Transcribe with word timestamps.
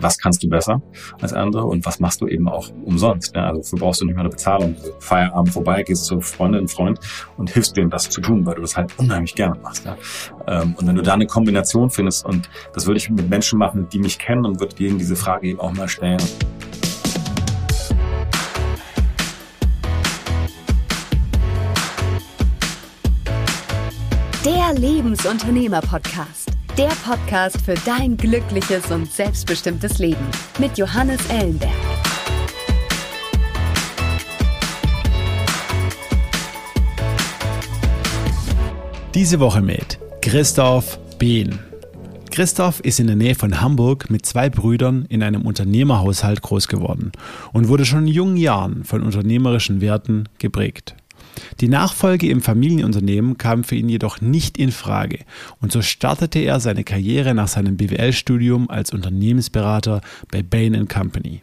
was 0.00 0.18
kannst 0.18 0.42
du 0.42 0.48
besser 0.48 0.82
als 1.20 1.32
andere 1.32 1.64
und 1.64 1.84
was 1.86 2.00
machst 2.00 2.20
du 2.20 2.26
eben 2.26 2.48
auch 2.48 2.70
umsonst. 2.84 3.34
Ja? 3.34 3.46
Also 3.46 3.62
dafür 3.62 3.78
brauchst 3.78 4.00
du 4.00 4.06
nicht 4.06 4.14
mehr 4.14 4.22
eine 4.22 4.30
Bezahlung. 4.30 4.76
Feierabend 5.00 5.52
vorbei, 5.52 5.82
gehst 5.82 6.06
zu 6.06 6.20
Freundin, 6.20 6.68
Freund 6.68 6.98
und 7.36 7.50
hilfst 7.50 7.76
denen 7.76 7.90
das 7.90 8.08
zu 8.08 8.20
tun, 8.20 8.44
weil 8.46 8.56
du 8.56 8.62
das 8.62 8.76
halt 8.76 8.98
unheimlich 8.98 9.34
gerne 9.34 9.58
machst. 9.60 9.84
Ja? 9.84 9.96
Ähm, 10.46 10.74
und 10.78 10.86
wenn 10.86 10.96
du 10.96 11.02
da 11.02 11.14
eine 11.14 11.26
Kombination 11.26 11.90
findest 11.90 12.24
und 12.24 12.48
das 12.74 12.86
würde 12.86 12.98
ich 12.98 13.10
mit 13.10 13.28
Menschen 13.28 13.58
machen, 13.58 13.88
die 13.92 13.98
mich 13.98 14.18
kennen 14.18 14.44
und 14.44 14.60
würde 14.60 14.76
ihnen 14.82 14.98
diese 14.98 15.16
Frage 15.16 15.48
eben 15.48 15.60
auch 15.60 15.72
mal 15.72 15.88
stellen. 15.88 16.20
Der 24.44 24.72
Lebensunternehmer-Podcast. 24.74 26.55
Der 26.78 26.88
Podcast 26.88 27.62
für 27.62 27.72
dein 27.86 28.18
glückliches 28.18 28.90
und 28.90 29.10
selbstbestimmtes 29.10 29.98
Leben 29.98 30.26
mit 30.58 30.76
Johannes 30.76 31.24
Ellenberg. 31.30 31.72
Diese 39.14 39.40
Woche 39.40 39.62
mit 39.62 39.98
Christoph 40.20 40.98
Behn. 41.18 41.58
Christoph 42.30 42.80
ist 42.80 43.00
in 43.00 43.06
der 43.06 43.16
Nähe 43.16 43.34
von 43.34 43.62
Hamburg 43.62 44.10
mit 44.10 44.26
zwei 44.26 44.50
Brüdern 44.50 45.06
in 45.08 45.22
einem 45.22 45.46
Unternehmerhaushalt 45.46 46.42
groß 46.42 46.68
geworden 46.68 47.12
und 47.54 47.68
wurde 47.68 47.86
schon 47.86 48.06
in 48.06 48.12
jungen 48.12 48.36
Jahren 48.36 48.84
von 48.84 49.02
unternehmerischen 49.02 49.80
Werten 49.80 50.28
geprägt. 50.38 50.94
Die 51.60 51.68
Nachfolge 51.68 52.28
im 52.28 52.42
Familienunternehmen 52.42 53.38
kam 53.38 53.64
für 53.64 53.76
ihn 53.76 53.88
jedoch 53.88 54.20
nicht 54.20 54.58
in 54.58 54.72
Frage 54.72 55.20
und 55.60 55.72
so 55.72 55.82
startete 55.82 56.38
er 56.40 56.60
seine 56.60 56.84
Karriere 56.84 57.34
nach 57.34 57.48
seinem 57.48 57.76
BWL-Studium 57.76 58.70
als 58.70 58.92
Unternehmensberater 58.92 60.00
bei 60.30 60.42
Bain 60.42 60.88
Company. 60.88 61.42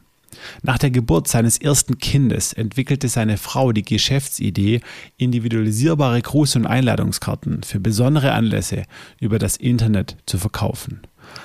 Nach 0.62 0.78
der 0.78 0.92
Geburt 0.92 1.28
seines 1.28 1.58
ersten 1.58 1.98
Kindes 1.98 2.54
entwickelte 2.54 3.08
seine 3.08 3.38
Frau 3.38 3.72
die 3.72 3.84
Geschäftsidee, 3.84 4.82
individualisierbare 5.18 6.20
Gruß- 6.20 6.58
und 6.58 6.66
Einladungskarten 6.66 7.64
für 7.64 7.80
besondere 7.80 8.34
Anlässe 8.34 8.84
über 9.20 9.40
das 9.40 9.58
Internet 9.58 10.18
zu 10.26 10.38
verkaufen. 10.38 11.02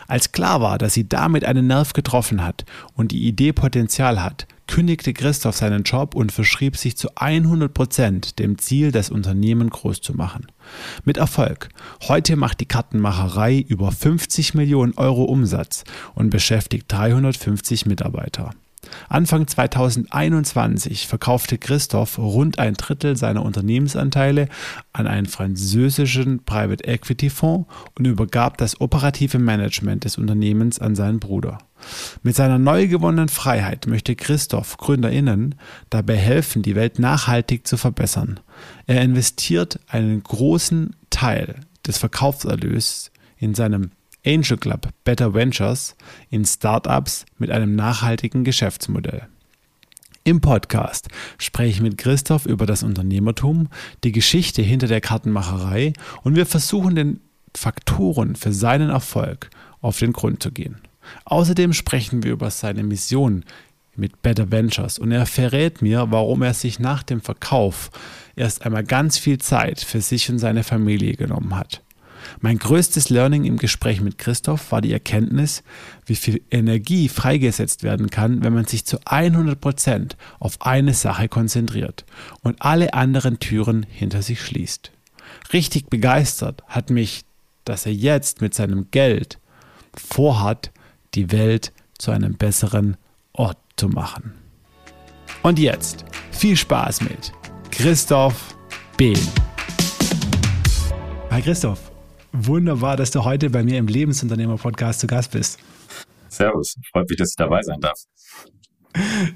Als 0.06 0.32
klar 0.32 0.60
war, 0.60 0.78
dass 0.78 0.94
sie 0.94 1.08
damit 1.08 1.44
einen 1.44 1.66
Nerv 1.66 1.92
getroffen 1.92 2.44
hat 2.44 2.64
und 2.94 3.12
die 3.12 3.26
Idee 3.26 3.52
Potenzial 3.52 4.22
hat, 4.22 4.46
kündigte 4.69 5.12
Christoph 5.12 5.56
seinen 5.56 5.83
Job 5.83 6.14
und 6.14 6.30
verschrieb 6.30 6.77
sich 6.77 6.97
zu 6.97 7.08
100 7.16 7.74
Prozent 7.74 8.38
dem 8.38 8.58
Ziel, 8.58 8.92
das 8.92 9.10
Unternehmen 9.10 9.70
groß 9.70 10.00
zu 10.00 10.14
machen. 10.14 10.47
Mit 11.05 11.16
Erfolg. 11.16 11.70
Heute 12.06 12.36
macht 12.36 12.60
die 12.60 12.66
Kartenmacherei 12.66 13.58
über 13.66 13.91
50 13.91 14.55
Millionen 14.55 14.92
Euro 14.97 15.25
Umsatz 15.25 15.83
und 16.14 16.30
beschäftigt 16.30 16.86
350 16.92 17.86
Mitarbeiter. 17.86 18.50
Anfang 19.08 19.47
2021 19.47 21.06
verkaufte 21.06 21.58
Christoph 21.58 22.19
rund 22.19 22.58
ein 22.58 22.75
Drittel 22.75 23.17
seiner 23.17 23.44
Unternehmensanteile 23.44 24.48
an 24.92 25.06
einen 25.06 25.27
französischen 25.27 26.44
Private 26.44 26.84
Equity 26.84 27.31
Fonds 27.31 27.69
und 27.97 28.06
übergab 28.06 28.59
das 28.59 28.81
operative 28.81 29.39
Management 29.39 30.05
des 30.05 30.19
Unternehmens 30.19 30.78
an 30.78 30.94
seinen 30.94 31.20
Bruder. 31.20 31.59
Mit 32.22 32.36
seiner 32.36 32.59
neu 32.59 32.89
gewonnenen 32.89 33.28
Freiheit 33.28 33.86
möchte 33.86 34.16
Christoph 34.16 34.77
GründerInnen 34.78 35.55
dabei 35.91 36.16
helfen, 36.16 36.62
die 36.62 36.75
Welt 36.75 36.98
nachhaltig 36.98 37.66
zu 37.66 37.77
verbessern. 37.77 38.41
Er 38.86 39.03
investiert 39.03 39.81
einen 39.89 40.22
großen 40.22 40.97
Teil 41.11 41.61
des 41.86 41.98
Verkaufserlös 41.98 43.11
in 43.39 43.55
seinem 43.55 43.91
Angel 44.27 44.56
Club 44.56 44.88
Better 45.05 45.34
Ventures 45.34 45.97
in 46.30 46.44
Startups 46.44 47.24
mit 47.38 47.50
einem 47.50 47.77
nachhaltigen 47.77 48.44
Geschäftsmodell. 48.44 49.28
Im 50.25 50.41
Podcast 50.41 51.08
spreche 51.38 51.70
ich 51.70 51.80
mit 51.80 51.97
Christoph 51.97 52.44
über 52.44 52.66
das 52.66 52.83
Unternehmertum, 52.83 53.69
die 54.05 54.12
Geschichte 54.12 54.60
hinter 54.60 54.86
der 54.86 55.00
Kartenmacherei 55.00 55.94
und 56.22 56.37
wir 56.37 56.44
versuchen 56.44 56.97
den 56.97 57.20
Faktoren 57.56 58.37
für 58.37 58.53
seinen 58.53 58.91
Erfolg 58.91 59.48
auf 59.81 59.98
den 59.98 60.12
Grund 60.12 60.42
zu 60.42 60.53
gehen. 60.53 60.76
Außerdem 61.25 61.72
sprechen 61.72 62.22
wir 62.22 62.32
über 62.32 62.50
seine 62.50 62.82
Mission 62.82 63.44
mit 63.97 64.22
Better 64.22 64.50
Ventures 64.50 64.98
und 64.98 65.12
er 65.12 65.26
verrät 65.26 65.82
mir, 65.82 66.06
warum 66.10 66.42
er 66.42 66.54
sich 66.54 66.78
nach 66.78 67.03
dem 67.03 67.21
Verkauf 67.21 67.91
erst 68.37 68.65
einmal 68.65 68.84
ganz 68.84 69.19
viel 69.19 69.38
Zeit 69.38 69.81
für 69.81 70.00
sich 70.00 70.31
und 70.31 70.38
seine 70.38 70.62
Familie 70.62 71.15
genommen 71.15 71.56
hat. 71.56 71.82
Mein 72.40 72.58
größtes 72.58 73.10
Learning 73.10 73.44
im 73.44 73.56
Gespräch 73.56 74.00
mit 74.00 74.18
Christoph 74.18 74.72
war 74.72 74.80
die 74.80 74.92
Erkenntnis, 74.92 75.62
wie 76.06 76.16
viel 76.16 76.42
Energie 76.50 77.08
freigesetzt 77.08 77.82
werden 77.82 78.10
kann, 78.10 78.42
wenn 78.42 78.54
man 78.54 78.66
sich 78.66 78.84
zu 78.84 78.98
100 79.04 79.60
Prozent 79.60 80.16
auf 80.38 80.60
eine 80.60 80.94
Sache 80.94 81.28
konzentriert 81.28 82.04
und 82.42 82.60
alle 82.60 82.94
anderen 82.94 83.38
Türen 83.38 83.84
hinter 83.88 84.22
sich 84.22 84.40
schließt. 84.42 84.92
Richtig 85.52 85.88
begeistert 85.88 86.62
hat 86.66 86.90
mich, 86.90 87.24
dass 87.64 87.86
er 87.86 87.92
jetzt 87.92 88.40
mit 88.40 88.54
seinem 88.54 88.90
Geld 88.90 89.38
vorhat, 89.94 90.70
die 91.14 91.32
Welt 91.32 91.72
zu 91.98 92.10
einem 92.10 92.36
besseren 92.36 92.96
Ort 93.32 93.58
zu 93.76 93.88
machen. 93.88 94.34
Und 95.42 95.58
jetzt 95.58 96.04
viel 96.30 96.56
Spaß 96.56 97.02
mit 97.02 97.32
Christoph 97.70 98.56
Behn. 98.96 99.18
Hi 101.30 101.42
Christoph. 101.42 101.88
Wunderbar, 102.41 102.97
dass 102.97 103.10
du 103.10 103.25
heute 103.25 103.50
bei 103.50 103.65
mir 103.65 103.78
im 103.78 103.88
Lebensunternehmer-Podcast 103.88 105.00
zu 105.00 105.09
Gast 105.09 105.32
bist. 105.32 105.59
Servus, 106.28 106.76
freut 106.93 107.09
mich, 107.09 107.19
dass 107.19 107.31
ich 107.31 107.37
dabei 107.37 107.62
sein 107.62 107.81
darf. 107.81 107.99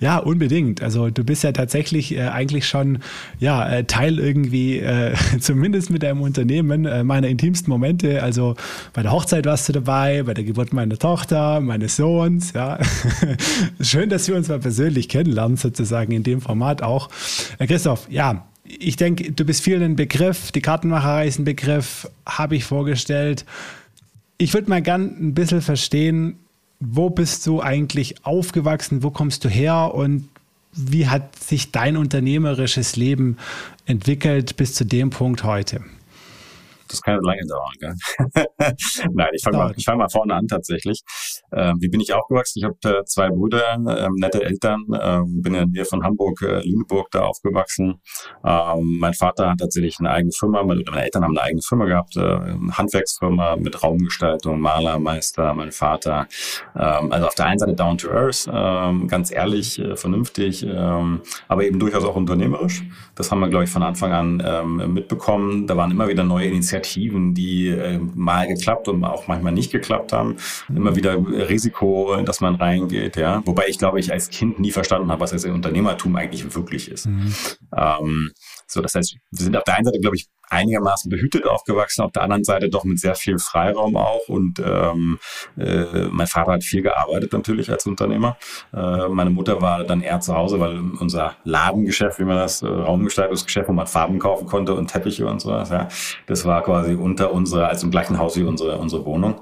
Ja, 0.01 0.19
unbedingt. 0.19 0.83
Also 0.83 1.11
du 1.11 1.25
bist 1.25 1.43
ja 1.43 1.53
tatsächlich 1.53 2.15
äh, 2.15 2.29
eigentlich 2.29 2.67
schon 2.67 3.01
ja 3.39 3.69
äh, 3.69 3.85
Teil 3.85 4.19
irgendwie, 4.19 4.79
äh, 4.79 5.15
zumindest 5.41 5.91
mit 5.91 6.03
deinem 6.05 6.21
Unternehmen, 6.21 6.85
äh, 6.85 7.03
meiner 7.03 7.29
intimsten 7.29 7.71
Momente. 7.71 8.23
Also 8.23 8.55
bei 8.93 9.03
der 9.03 9.11
Hochzeit 9.11 9.47
warst 9.47 9.69
du 9.69 9.73
dabei, 9.73 10.23
bei 10.23 10.35
der 10.35 10.45
Geburt 10.45 10.73
meiner 10.73 10.97
Tochter, 10.97 11.61
meines 11.61 11.97
Sohns. 11.97 12.53
Ja, 12.53 12.79
schön, 13.81 14.11
dass 14.11 14.29
wir 14.29 14.37
uns 14.37 14.49
mal 14.49 14.61
persönlich 14.61 15.09
kennenlernen, 15.09 15.57
sozusagen 15.57 16.13
in 16.13 16.23
dem 16.23 16.41
Format 16.41 16.83
auch. 16.83 17.11
Äh, 17.59 17.67
Christoph, 17.67 18.07
ja, 18.11 18.47
ich 18.79 18.97
denke, 18.97 19.33
du 19.33 19.45
bist 19.45 19.63
viel 19.63 19.83
ein 19.83 19.97
Begriff, 19.97 20.53
die 20.53 20.61
Kartenmacherei 20.61 21.27
ist 21.27 21.39
ein 21.39 21.45
Begriff, 21.45 22.09
habe 22.27 22.57
ich 22.57 22.65
vorgestellt. 22.65 23.45
Ich 24.39 24.55
würde 24.55 24.71
mal 24.71 24.83
gern 24.83 25.17
ein 25.21 25.35
bisschen 25.35 25.63
verstehen, 25.63 26.37
wo 26.81 27.11
bist 27.11 27.47
du 27.47 27.61
eigentlich 27.61 28.25
aufgewachsen, 28.25 29.03
wo 29.03 29.11
kommst 29.11 29.45
du 29.45 29.49
her 29.49 29.95
und 29.95 30.29
wie 30.73 31.07
hat 31.07 31.37
sich 31.39 31.71
dein 31.71 31.97
unternehmerisches 31.97 32.97
Leben 32.97 33.37
entwickelt 33.87 34.57
bis 34.57 34.75
zu 34.75 34.85
dem 34.85 35.11
Punkt 35.11 35.45
heute? 35.45 35.83
Das 36.93 37.01
kann 37.01 37.21
lange 37.23 37.43
dauern. 37.47 37.73
Gell? 37.81 37.95
Nein, 39.13 39.31
ich 39.33 39.43
fange 39.43 39.57
mal, 39.57 39.75
fang 39.85 39.99
mal 39.99 40.09
vorne 40.09 40.35
an 40.35 40.47
tatsächlich. 40.47 41.03
Ähm, 41.53 41.77
wie 41.81 41.89
bin 41.89 42.01
ich 42.01 42.13
aufgewachsen? 42.13 42.59
Ich 42.59 42.65
habe 42.65 42.77
äh, 42.85 43.05
zwei 43.05 43.31
Brüder, 43.31 43.75
ähm, 43.75 44.15
nette 44.17 44.45
Eltern, 44.45 44.85
ähm, 45.01 45.43
bin 45.43 45.55
in 45.55 45.61
der 45.61 45.67
Nähe 45.67 45.85
von 45.85 46.05
Hamburg, 46.05 46.41
äh, 46.43 46.61
Lüneburg 46.65 47.11
da 47.11 47.23
aufgewachsen. 47.23 48.01
Ähm, 48.45 48.99
mein 49.01 49.15
Vater 49.15 49.51
hat 49.51 49.59
tatsächlich 49.59 49.97
eine 49.99 50.11
eigene 50.11 50.33
Firma, 50.33 50.63
meine, 50.63 50.83
meine 50.89 51.05
Eltern 51.05 51.25
haben 51.25 51.37
eine 51.37 51.43
eigene 51.43 51.63
Firma 51.63 51.87
gehabt, 51.87 52.17
äh, 52.17 52.21
eine 52.21 52.77
Handwerksfirma 52.77 53.57
mit 53.57 53.83
Raumgestaltung, 53.83 54.61
Maler, 54.61 54.99
Meister, 54.99 55.55
mein 55.55 55.73
Vater. 55.73 56.27
Ähm, 56.77 57.11
also 57.11 57.27
auf 57.27 57.35
der 57.35 57.47
einen 57.47 57.59
Seite 57.59 57.75
down 57.75 57.99
to 57.99 58.11
earth, 58.11 58.49
ähm, 58.53 59.09
ganz 59.09 59.31
ehrlich, 59.31 59.79
äh, 59.79 59.97
vernünftig, 59.97 60.67
aber 61.49 61.65
eben 61.65 61.79
durchaus 61.79 62.05
auch 62.05 62.17
unternehmerisch. 62.17 62.83
Das 63.15 63.31
haben 63.31 63.41
wir, 63.41 63.49
glaube 63.49 63.65
ich, 63.65 63.71
von 63.71 63.83
Anfang 63.83 64.13
an 64.13 64.93
mitbekommen. 64.93 65.67
Da 65.67 65.77
waren 65.77 65.91
immer 65.91 66.09
wieder 66.09 66.25
neue 66.25 66.47
Initiativen 66.47 66.82
Initiativen, 66.83 67.35
die 67.35 67.69
äh, 67.69 67.99
mal 68.15 68.47
geklappt 68.47 68.89
und 68.89 69.05
auch 69.05 69.29
manchmal 69.29 69.53
nicht 69.53 69.71
geklappt 69.71 70.13
haben. 70.13 70.37
Immer 70.69 70.97
wieder 70.97 71.17
Risiko, 71.17 72.17
dass 72.25 72.41
man 72.41 72.57
reingeht, 72.57 73.17
ja. 73.17 73.43
Wobei 73.45 73.65
ich 73.69 73.79
glaube, 73.79 74.01
ich 74.01 74.13
als 74.13 74.31
Kind 74.31 74.59
nie 74.59 74.71
verstanden 74.71 75.11
habe, 75.11 75.21
was 75.21 75.31
das 75.31 75.45
Unternehmertum 75.45 76.17
eigentlich 76.17 76.55
wirklich 76.55 76.91
ist. 76.91 77.07
Mhm. 77.07 77.35
Ähm, 77.77 78.33
so, 78.73 78.81
das 78.81 78.95
heißt, 78.95 79.17
wir 79.31 79.45
sind 79.45 79.57
auf 79.57 79.65
der 79.65 79.77
einen 79.77 79.85
Seite, 79.85 80.01
glaube 80.01 80.17
ich, 80.17 80.29
einigermaßen 80.53 81.09
behütet 81.09 81.47
aufgewachsen, 81.47 82.03
auf 82.03 82.13
der 82.13 82.23
anderen 82.23 82.45
Seite 82.45 82.69
doch 82.69 82.85
mit 82.85 83.01
sehr 83.01 83.15
viel 83.15 83.39
Freiraum 83.39 83.97
auch. 83.97 84.29
Und 84.29 84.61
ähm, 84.65 85.19
äh, 85.57 86.09
mein 86.11 86.27
Vater 86.27 86.53
hat 86.53 86.65
viel 86.65 86.83
gearbeitet 86.83 87.33
natürlich 87.33 87.71
als 87.71 87.87
Unternehmer. 87.87 88.37
Äh, 88.75 89.09
meine 89.09 89.31
Mutter 89.31 89.63
war 89.63 89.85
dann 89.85 90.03
eher 90.03 90.21
zu 90.21 90.35
Hause, 90.35 90.61
weil 90.61 90.79
unser 91.01 91.37
Ladengeschäft, 91.45 92.19
wie 92.19 92.25
man 92.25 92.37
das, 92.37 92.63
äh, 92.63 92.67
Raumgestaltungsgeschäft, 92.67 93.69
wo 93.69 93.73
man 93.73 93.87
Farben 93.87 94.19
kaufen 94.19 94.47
konnte 94.47 94.75
und 94.75 94.89
Teppiche 94.89 95.27
und 95.27 95.41
sowas, 95.41 95.71
ja, 95.71 95.89
das 96.27 96.45
war 96.45 96.63
quasi 96.63 96.95
unter 96.95 97.33
unserer, 97.33 97.69
also 97.69 97.87
im 97.87 97.91
gleichen 97.91 98.19
Haus 98.19 98.37
wie 98.37 98.43
unsere, 98.43 98.77
unsere 98.77 99.05
Wohnung. 99.07 99.37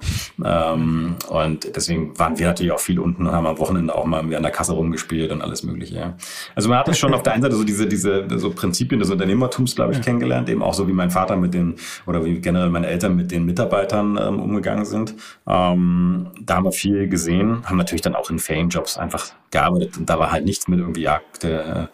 Ähm, 0.45 1.17
und 1.29 1.75
deswegen 1.75 2.17
waren 2.19 2.39
wir 2.39 2.47
natürlich 2.47 2.73
auch 2.73 2.81
viel 2.81 3.01
unten 3.01 3.27
und 3.27 3.33
haben 3.33 3.47
am 3.47 3.59
Wochenende 3.59 3.95
auch 3.95 4.05
mal 4.05 4.21
an 4.21 4.43
der 4.43 4.53
Kasse 4.53 4.73
rumgespielt 4.75 5.33
und 5.33 5.43
alles 5.43 5.65
mögliche. 5.65 5.97
Ja. 5.97 6.17
Also 6.55 6.69
man 6.69 6.79
hatte 6.79 6.95
schon 6.95 7.13
auf 7.15 7.23
der 7.23 7.33
einen 7.33 7.43
Seite 7.43 7.57
so 7.57 7.65
diese, 7.65 7.87
diese 7.87 8.27
so 8.39 8.51
Prinzipien 8.51 9.01
des 9.01 9.11
Unternehmertums, 9.21 9.75
glaube 9.75 9.93
ich, 9.93 9.99
ja. 9.99 10.05
kennengelernt, 10.05 10.49
eben 10.49 10.63
auch 10.63 10.73
so 10.73 10.89
wie 10.89 10.93
mein 10.93 11.11
Vater 11.11 11.37
mit 11.37 11.53
den, 11.53 11.77
oder 12.07 12.25
wie 12.25 12.41
generell 12.41 12.71
meine 12.71 12.87
Eltern 12.87 13.17
mit 13.17 13.31
den 13.31 13.45
Mitarbeitern 13.45 14.19
ähm, 14.21 14.41
umgegangen 14.41 14.87
sind. 14.87 15.15
Ähm, 15.47 16.29
da 16.41 16.57
haben 16.57 16.65
wir 16.65 16.73
viel 16.73 17.09
gesehen, 17.09 17.63
haben 17.67 17.77
natürlich 17.77 18.03
dann 18.03 18.15
auch 18.15 18.31
in 18.31 18.39
Ferienjobs 18.39 18.97
einfach 18.97 19.27
gearbeitet 19.51 19.99
und 19.99 20.09
da 20.09 20.19
war 20.19 20.33
halt 20.33 20.45
nichts 20.45 20.69
mit 20.69 20.79
irgendwie, 20.79 21.03
ja, 21.03 21.21
der 21.43 21.91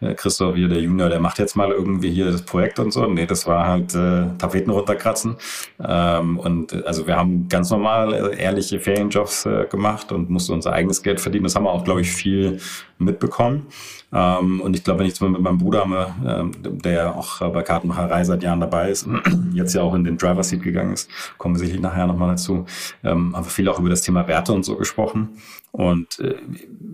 äh, 0.00 0.14
Christoph 0.14 0.54
hier, 0.54 0.68
der 0.68 0.80
Junior, 0.80 1.08
der 1.08 1.20
macht 1.20 1.38
jetzt 1.38 1.56
mal 1.56 1.70
irgendwie 1.70 2.10
hier 2.10 2.30
das 2.30 2.42
Projekt 2.42 2.78
und 2.78 2.92
so. 2.92 3.06
Nee, 3.06 3.26
das 3.26 3.46
war 3.46 3.66
halt 3.66 3.94
äh, 3.94 4.26
Tapeten 4.38 4.70
runterkratzen. 4.70 5.36
Ähm, 5.82 6.38
und 6.38 6.72
äh, 6.72 6.82
also 6.86 7.06
wir 7.06 7.16
haben 7.16 7.48
ganz 7.48 7.70
normal 7.70 8.14
äh, 8.14 8.40
ehrliche 8.40 8.80
Ferienjobs 8.80 9.44
äh, 9.46 9.66
gemacht 9.68 10.12
und 10.12 10.30
mussten 10.30 10.52
unser 10.52 10.72
eigenes 10.72 11.02
Geld 11.02 11.20
verdienen. 11.20 11.44
Das 11.44 11.56
haben 11.56 11.64
wir 11.64 11.72
auch, 11.72 11.84
glaube 11.84 12.00
ich, 12.00 12.12
viel 12.12 12.60
mitbekommen. 12.98 13.66
Ähm, 14.12 14.60
und 14.60 14.76
ich 14.76 14.84
glaube, 14.84 15.00
wenn 15.00 15.06
ich 15.06 15.20
mit 15.20 15.40
meinem 15.40 15.58
Bruder, 15.58 16.14
ähm, 16.26 16.52
der 16.62 17.14
auch 17.14 17.38
bei 17.52 17.62
Kartenmacherei 17.62 18.24
seit 18.24 18.42
Jahren 18.42 18.60
dabei 18.60 18.90
ist, 18.90 19.06
jetzt 19.52 19.74
ja 19.74 19.82
auch 19.82 19.94
in 19.94 20.04
den 20.04 20.18
Driver 20.18 20.42
Seat 20.42 20.62
gegangen 20.62 20.92
ist, 20.92 21.08
kommen 21.38 21.54
wir 21.54 21.60
sicherlich 21.60 21.82
nachher 21.82 22.06
nochmal 22.06 22.30
dazu, 22.30 22.66
ähm, 23.04 23.36
haben 23.36 23.44
wir 23.44 23.50
viel 23.50 23.68
auch 23.68 23.78
über 23.78 23.90
das 23.90 24.02
Thema 24.02 24.26
Werte 24.26 24.52
und 24.52 24.64
so 24.64 24.76
gesprochen. 24.76 25.30
Und 25.72 26.18
äh, 26.18 26.34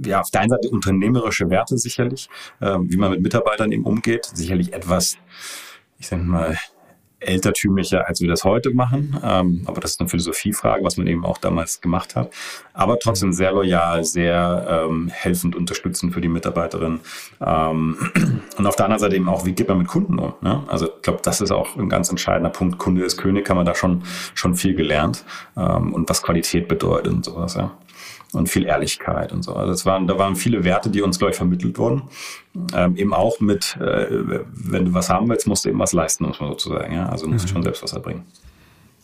ja, 0.04 0.20
auf 0.20 0.30
der 0.30 0.42
einen 0.42 0.50
Seite 0.50 0.68
unternehmerische 0.68 1.48
Werte 1.48 1.78
sicherlich, 1.78 2.28
äh, 2.60 2.76
wie 2.80 2.96
man 2.96 3.10
mit 3.10 3.22
Mitarbeitern 3.22 3.72
eben 3.72 3.84
umgeht, 3.84 4.26
sicherlich 4.26 4.72
etwas, 4.74 5.16
ich 5.98 6.08
sag 6.08 6.22
mal, 6.22 6.56
ältertümlicher, 7.20 8.06
als 8.06 8.20
wir 8.20 8.28
das 8.28 8.44
heute 8.44 8.74
machen. 8.74 9.18
Ähm, 9.22 9.62
aber 9.66 9.80
das 9.80 9.92
ist 9.92 10.00
eine 10.00 10.08
Philosophiefrage, 10.08 10.84
was 10.84 10.96
man 10.96 11.06
eben 11.06 11.24
auch 11.24 11.38
damals 11.38 11.80
gemacht 11.80 12.14
hat. 12.14 12.32
Aber 12.74 12.98
trotzdem 12.98 13.32
sehr 13.32 13.52
loyal, 13.52 14.04
sehr 14.04 14.84
ähm, 14.88 15.08
helfend, 15.08 15.56
unterstützend 15.56 16.12
für 16.12 16.20
die 16.20 16.28
Mitarbeiterin. 16.28 17.00
Ähm, 17.40 17.96
und 18.58 18.66
auf 18.66 18.76
der 18.76 18.86
anderen 18.86 19.00
Seite 19.00 19.16
eben 19.16 19.28
auch, 19.28 19.46
wie 19.46 19.52
geht 19.52 19.68
man 19.68 19.78
mit 19.78 19.88
Kunden 19.88 20.18
um? 20.18 20.34
Ne? 20.42 20.62
Also 20.68 20.86
ich 20.86 21.02
glaube, 21.02 21.20
das 21.22 21.40
ist 21.40 21.50
auch 21.50 21.76
ein 21.76 21.88
ganz 21.88 22.10
entscheidender 22.10 22.50
Punkt. 22.50 22.78
Kunde 22.78 23.04
ist 23.04 23.16
König, 23.16 23.48
haben 23.48 23.58
wir 23.58 23.64
da 23.64 23.74
schon, 23.74 24.02
schon 24.34 24.54
viel 24.54 24.74
gelernt. 24.74 25.24
Ähm, 25.56 25.94
und 25.94 26.08
was 26.08 26.22
Qualität 26.22 26.68
bedeutet 26.68 27.12
und 27.12 27.24
sowas, 27.24 27.54
ja 27.54 27.76
und 28.32 28.48
viel 28.48 28.66
Ehrlichkeit 28.66 29.32
und 29.32 29.42
so. 29.42 29.54
Also 29.54 29.72
das 29.72 29.86
waren, 29.86 30.06
da 30.06 30.18
waren 30.18 30.36
viele 30.36 30.64
Werte, 30.64 30.90
die 30.90 31.02
uns, 31.02 31.18
glaube 31.18 31.30
ich, 31.30 31.36
vermittelt 31.36 31.78
wurden. 31.78 32.02
Ähm, 32.74 32.96
eben 32.96 33.14
auch 33.14 33.40
mit, 33.40 33.76
äh, 33.80 34.06
wenn 34.52 34.86
du 34.86 34.94
was 34.94 35.10
haben 35.10 35.28
willst, 35.28 35.46
musst 35.46 35.64
du 35.64 35.68
eben 35.68 35.78
was 35.78 35.92
leisten, 35.92 36.24
muss 36.24 36.40
man 36.40 36.50
sozusagen. 36.50 36.94
Ja? 36.94 37.08
Also 37.08 37.26
musst 37.26 37.44
du 37.44 37.48
mhm. 37.48 37.52
schon 37.52 37.62
selbst 37.62 37.82
was 37.82 37.92
erbringen. 37.92 38.24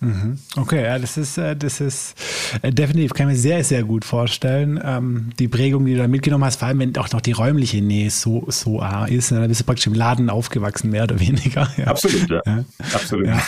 Mhm. 0.02 0.36
Okay, 0.56 0.82
ja, 0.82 0.98
das 0.98 1.16
ist, 1.16 1.38
äh, 1.38 1.54
das 1.54 1.80
ist 1.80 2.16
äh, 2.60 2.72
definitiv, 2.72 3.14
kann 3.14 3.28
ich 3.28 3.36
mir 3.36 3.40
sehr, 3.40 3.62
sehr 3.62 3.84
gut 3.84 4.04
vorstellen. 4.04 4.80
Ähm, 4.84 5.30
die 5.38 5.46
Prägung, 5.46 5.86
die 5.86 5.92
du 5.92 5.98
da 5.98 6.08
mitgenommen 6.08 6.44
hast, 6.44 6.58
vor 6.58 6.66
allem 6.66 6.80
wenn 6.80 6.96
auch 6.96 7.10
noch 7.12 7.20
die 7.20 7.30
räumliche 7.30 7.80
Nähe 7.80 8.10
so, 8.10 8.44
so 8.48 8.82
ist, 9.08 9.30
ne, 9.30 9.38
dann 9.38 9.48
bist 9.48 9.60
du 9.60 9.64
praktisch 9.64 9.86
im 9.86 9.94
Laden 9.94 10.28
aufgewachsen, 10.28 10.90
mehr 10.90 11.04
oder 11.04 11.20
weniger. 11.20 11.68
Ja. 11.78 11.86
Absolut, 11.86 12.28
ja. 12.28 12.42
ja. 12.44 12.64
Absolut. 12.92 13.26
Ja. 13.26 13.42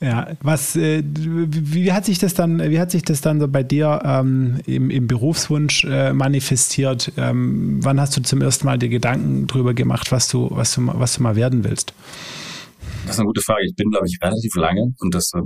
ja. 0.00 0.26
Was, 0.42 0.76
äh, 0.76 1.02
wie 1.04 1.92
hat 1.92 2.04
sich 2.04 2.18
das 2.18 2.34
dann, 2.34 2.62
wie 2.70 2.78
hat 2.78 2.90
sich 2.90 3.02
das 3.02 3.20
dann 3.20 3.40
so 3.40 3.48
bei 3.48 3.62
dir 3.62 4.00
ähm, 4.04 4.60
im, 4.64 4.90
im 4.90 5.06
Berufswunsch 5.06 5.84
äh, 5.84 6.12
manifestiert? 6.12 7.12
Ähm, 7.16 7.80
wann 7.82 8.00
hast 8.00 8.16
du 8.16 8.22
zum 8.22 8.42
ersten 8.42 8.66
Mal 8.66 8.78
dir 8.78 8.88
Gedanken 8.88 9.46
drüber 9.46 9.74
gemacht, 9.74 10.12
was 10.12 10.28
du, 10.28 10.48
was 10.50 10.74
du, 10.74 10.86
was 10.86 11.14
du 11.14 11.22
mal 11.22 11.36
werden 11.36 11.64
willst? 11.64 11.94
Das 13.04 13.14
ist 13.14 13.20
eine 13.20 13.26
gute 13.26 13.40
Frage. 13.40 13.64
Ich 13.64 13.74
bin, 13.74 13.90
glaube 13.90 14.06
ich, 14.06 14.18
relativ 14.22 14.54
lange 14.54 14.92
und 14.98 15.14
das 15.14 15.32
äh, 15.34 15.40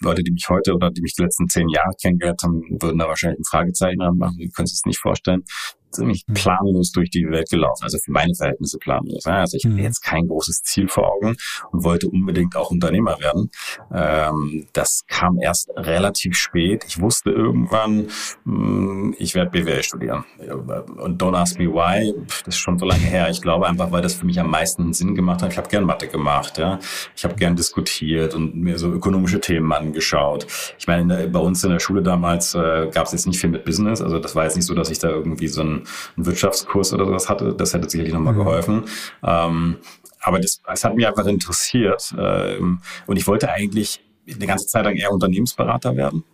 Leute, 0.00 0.22
die 0.22 0.32
mich 0.32 0.46
heute 0.48 0.74
oder 0.74 0.90
die 0.90 1.00
mich 1.00 1.14
die 1.14 1.22
letzten 1.22 1.48
zehn 1.48 1.68
Jahre 1.68 1.92
kennengelernt 2.00 2.42
haben, 2.42 2.62
würden 2.80 2.98
da 2.98 3.08
wahrscheinlich 3.08 3.40
ein 3.40 3.44
Fragezeichen 3.44 3.98
machen. 4.16 4.36
Die 4.38 4.50
können 4.50 4.66
es 4.66 4.82
nicht 4.84 4.98
vorstellen 4.98 5.42
ziemlich 5.90 6.24
mhm. 6.26 6.34
planlos 6.34 6.92
durch 6.92 7.10
die 7.10 7.28
Welt 7.30 7.48
gelaufen, 7.50 7.84
also 7.84 7.98
für 7.98 8.10
meine 8.10 8.34
Verhältnisse 8.34 8.78
planlos. 8.78 9.26
Also 9.26 9.56
ich 9.56 9.64
hatte 9.64 9.74
mhm. 9.74 9.82
jetzt 9.82 10.02
kein 10.02 10.26
großes 10.26 10.62
Ziel 10.62 10.88
vor 10.88 11.12
Augen 11.12 11.36
und 11.72 11.84
wollte 11.84 12.08
unbedingt 12.08 12.56
auch 12.56 12.70
Unternehmer 12.70 13.18
werden. 13.20 13.50
Ähm, 13.92 14.66
das 14.72 15.04
kam 15.06 15.38
erst 15.40 15.70
relativ 15.76 16.36
spät. 16.36 16.84
Ich 16.88 17.00
wusste 17.00 17.30
irgendwann, 17.30 18.08
hm, 18.44 19.14
ich 19.18 19.34
werde 19.34 19.50
BWL 19.50 19.82
studieren. 19.82 20.24
Und 20.38 21.22
don't 21.22 21.36
ask 21.36 21.58
me 21.58 21.66
why, 21.66 22.14
das 22.44 22.54
ist 22.54 22.58
schon 22.58 22.78
so 22.78 22.86
lange 22.86 23.00
her. 23.00 23.28
Ich 23.30 23.42
glaube 23.42 23.66
einfach, 23.66 23.92
weil 23.92 24.02
das 24.02 24.14
für 24.14 24.26
mich 24.26 24.38
am 24.40 24.50
meisten 24.50 24.92
Sinn 24.92 25.14
gemacht 25.14 25.42
hat. 25.42 25.52
Ich 25.52 25.58
habe 25.58 25.68
gern 25.68 25.84
Mathe 25.84 26.08
gemacht, 26.08 26.58
ja. 26.58 26.78
Ich 27.14 27.24
habe 27.24 27.34
gern 27.34 27.56
diskutiert 27.56 28.34
und 28.34 28.56
mir 28.56 28.78
so 28.78 28.90
ökonomische 28.90 29.40
Themen 29.40 29.72
angeschaut. 29.72 30.46
Ich 30.78 30.86
meine, 30.86 31.28
bei 31.28 31.38
uns 31.38 31.62
in 31.64 31.70
der 31.70 31.80
Schule 31.80 32.02
damals 32.02 32.54
äh, 32.54 32.88
gab 32.92 33.06
es 33.06 33.12
jetzt 33.12 33.26
nicht 33.26 33.40
viel 33.40 33.50
mit 33.50 33.64
Business. 33.64 34.00
Also 34.00 34.18
das 34.18 34.34
war 34.34 34.44
jetzt 34.44 34.56
nicht 34.56 34.66
so, 34.66 34.74
dass 34.74 34.90
ich 34.90 34.98
da 34.98 35.08
irgendwie 35.08 35.48
so 35.48 35.62
ein 35.62 35.75
einen 36.16 36.26
Wirtschaftskurs 36.26 36.92
oder 36.92 37.06
sowas 37.06 37.28
hatte. 37.28 37.54
Das 37.54 37.74
hätte 37.74 37.88
sicherlich 37.88 38.12
nochmal 38.12 38.34
mhm. 38.34 38.38
geholfen. 38.38 38.84
Ähm, 39.22 39.76
aber 40.20 40.40
das, 40.40 40.60
das 40.66 40.84
hat 40.84 40.96
mich 40.96 41.06
einfach 41.06 41.26
interessiert. 41.26 42.14
Ähm, 42.18 42.80
und 43.06 43.16
ich 43.16 43.26
wollte 43.26 43.50
eigentlich 43.50 44.00
eine 44.32 44.46
ganze 44.46 44.66
Zeit 44.66 44.84
lang 44.84 44.96
eher 44.96 45.12
Unternehmensberater 45.12 45.96
werden 45.96 46.24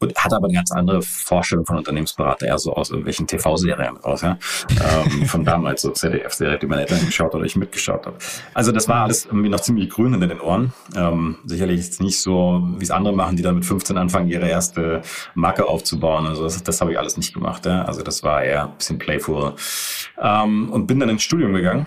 und 0.00 0.16
hatte 0.16 0.36
aber 0.36 0.46
eine 0.46 0.54
ganz 0.54 0.72
andere 0.72 1.02
Vorstellung 1.02 1.66
von 1.66 1.76
Unternehmensberater, 1.76 2.46
eher 2.46 2.58
so 2.58 2.74
aus 2.74 2.90
irgendwelchen 2.90 3.26
TV-Serien 3.26 3.96
raus, 3.98 4.22
ja. 4.22 4.38
ähm, 4.70 5.26
von 5.26 5.44
damals, 5.44 5.82
so 5.82 5.90
ZDF-Serie, 5.90 6.58
die 6.58 6.66
meine 6.66 6.82
Eltern 6.82 7.04
geschaut 7.04 7.34
oder 7.34 7.44
ich 7.44 7.56
mitgeschaut 7.56 8.06
habe. 8.06 8.16
Also 8.54 8.72
das 8.72 8.88
war 8.88 9.04
alles 9.04 9.26
irgendwie 9.26 9.50
noch 9.50 9.60
ziemlich 9.60 9.90
grün 9.90 10.12
hinter 10.12 10.26
den 10.26 10.40
Ohren. 10.40 10.72
Ähm, 10.96 11.36
sicherlich 11.44 11.84
jetzt 11.84 12.00
nicht 12.00 12.18
so, 12.20 12.66
wie 12.78 12.84
es 12.84 12.90
andere 12.90 13.14
machen, 13.14 13.36
die 13.36 13.42
dann 13.42 13.56
mit 13.56 13.64
15 13.64 13.98
anfangen, 13.98 14.28
ihre 14.28 14.48
erste 14.48 15.02
Marke 15.34 15.66
aufzubauen. 15.66 16.26
Also 16.26 16.44
das, 16.44 16.62
das 16.62 16.80
habe 16.80 16.92
ich 16.92 16.98
alles 16.98 17.16
nicht 17.16 17.34
gemacht. 17.34 17.66
Ja. 17.66 17.84
Also 17.84 18.02
das 18.02 18.22
war 18.22 18.42
eher 18.42 18.64
ein 18.64 18.76
bisschen 18.78 18.98
playful. 18.98 19.54
Ähm, 20.20 20.70
und 20.70 20.86
bin 20.86 20.98
dann 20.98 21.10
ins 21.10 21.22
Studium 21.22 21.52
gegangen 21.52 21.86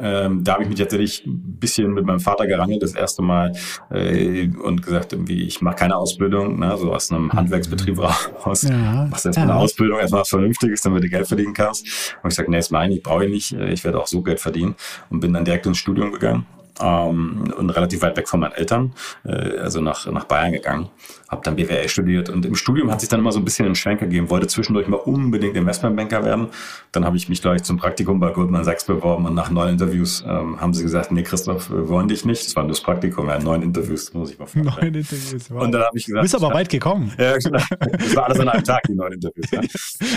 ähm, 0.00 0.44
da 0.44 0.54
habe 0.54 0.62
ich 0.64 0.68
mich 0.68 0.78
tatsächlich 0.78 1.26
ein 1.26 1.58
bisschen 1.58 1.92
mit 1.92 2.04
meinem 2.04 2.20
Vater 2.20 2.46
gerangelt, 2.46 2.82
das 2.82 2.94
erste 2.94 3.22
Mal, 3.22 3.52
äh, 3.90 4.48
und 4.48 4.82
gesagt, 4.82 5.12
irgendwie, 5.12 5.44
ich 5.44 5.60
mache 5.60 5.76
keine 5.76 5.96
Ausbildung, 5.96 6.58
ne, 6.58 6.76
so 6.76 6.92
aus 6.92 7.10
einem 7.10 7.32
Handwerksbetrieb 7.32 7.98
raus. 7.98 8.62
Ja. 8.62 9.06
Machst 9.10 9.26
erstmal 9.26 9.46
ja. 9.46 9.52
eine 9.52 9.62
Ausbildung, 9.62 9.98
erstmal 9.98 10.22
was 10.22 10.28
Vernünftiges, 10.28 10.82
damit 10.82 11.04
du 11.04 11.08
Geld 11.08 11.26
verdienen 11.26 11.54
kannst. 11.54 12.16
Und 12.22 12.30
ich 12.30 12.36
sage, 12.36 12.50
nee, 12.50 12.56
das 12.56 12.70
meine 12.70 12.94
ich, 12.94 13.02
brauche 13.02 13.24
ich 13.24 13.30
nicht, 13.30 13.52
ich 13.52 13.84
werde 13.84 14.00
auch 14.00 14.06
so 14.06 14.22
Geld 14.22 14.40
verdienen. 14.40 14.74
Und 15.10 15.20
bin 15.20 15.32
dann 15.32 15.44
direkt 15.44 15.66
ins 15.66 15.78
Studium 15.78 16.12
gegangen 16.12 16.46
ähm, 16.80 17.52
und 17.56 17.70
relativ 17.70 18.02
weit 18.02 18.16
weg 18.16 18.28
von 18.28 18.40
meinen 18.40 18.52
Eltern, 18.52 18.92
äh, 19.24 19.58
also 19.58 19.80
nach, 19.80 20.06
nach 20.10 20.24
Bayern 20.24 20.52
gegangen 20.52 20.88
habe 21.28 21.42
dann 21.42 21.56
BWL 21.56 21.88
studiert 21.88 22.28
und 22.28 22.46
im 22.46 22.54
Studium 22.54 22.90
hat 22.90 23.00
sich 23.00 23.08
dann 23.08 23.20
immer 23.20 23.32
so 23.32 23.38
ein 23.38 23.44
bisschen 23.44 23.66
einen 23.66 23.74
Schwenker 23.74 24.06
gegeben, 24.06 24.30
wollte 24.30 24.46
zwischendurch 24.46 24.86
mal 24.86 24.96
unbedingt 24.96 25.56
Investmentbanker 25.56 26.24
werden. 26.24 26.48
Dann 26.92 27.04
habe 27.04 27.16
ich 27.16 27.28
mich 27.28 27.42
gleich 27.42 27.62
zum 27.64 27.76
Praktikum 27.76 28.20
bei 28.20 28.30
Goldman 28.30 28.64
Sachs 28.64 28.84
beworben 28.84 29.26
und 29.26 29.34
nach 29.34 29.50
neun 29.50 29.70
Interviews 29.70 30.24
ähm, 30.26 30.60
haben 30.60 30.72
sie 30.72 30.82
gesagt, 30.82 31.10
nee 31.12 31.22
Christoph, 31.22 31.70
wir 31.70 31.88
wollen 31.88 32.08
dich 32.08 32.24
nicht. 32.24 32.46
Das 32.46 32.54
war 32.56 32.62
nur 32.62 32.70
das 32.70 32.80
Praktikum, 32.80 33.28
ja, 33.28 33.38
neun 33.38 33.62
Interviews, 33.62 34.12
muss 34.14 34.30
ich 34.30 34.38
mal 34.38 34.46
vorstellen. 34.46 34.76
Neun 34.80 34.94
Interviews, 34.94 35.50
wow. 35.50 35.62
Und 35.62 35.72
dann 35.72 35.82
habe 35.82 35.98
ich 35.98 36.06
gesagt... 36.06 36.20
Du 36.20 36.22
bist 36.22 36.34
aber 36.34 36.54
weit 36.54 36.68
gekommen. 36.68 37.12
Ja, 37.18 37.36
genau. 37.36 37.58
Das 37.90 38.16
war 38.16 38.26
alles 38.26 38.40
an 38.40 38.48
einem 38.48 38.64
Tag, 38.64 38.82
die 38.88 38.94
neun 38.94 39.12
Interviews. 39.12 39.50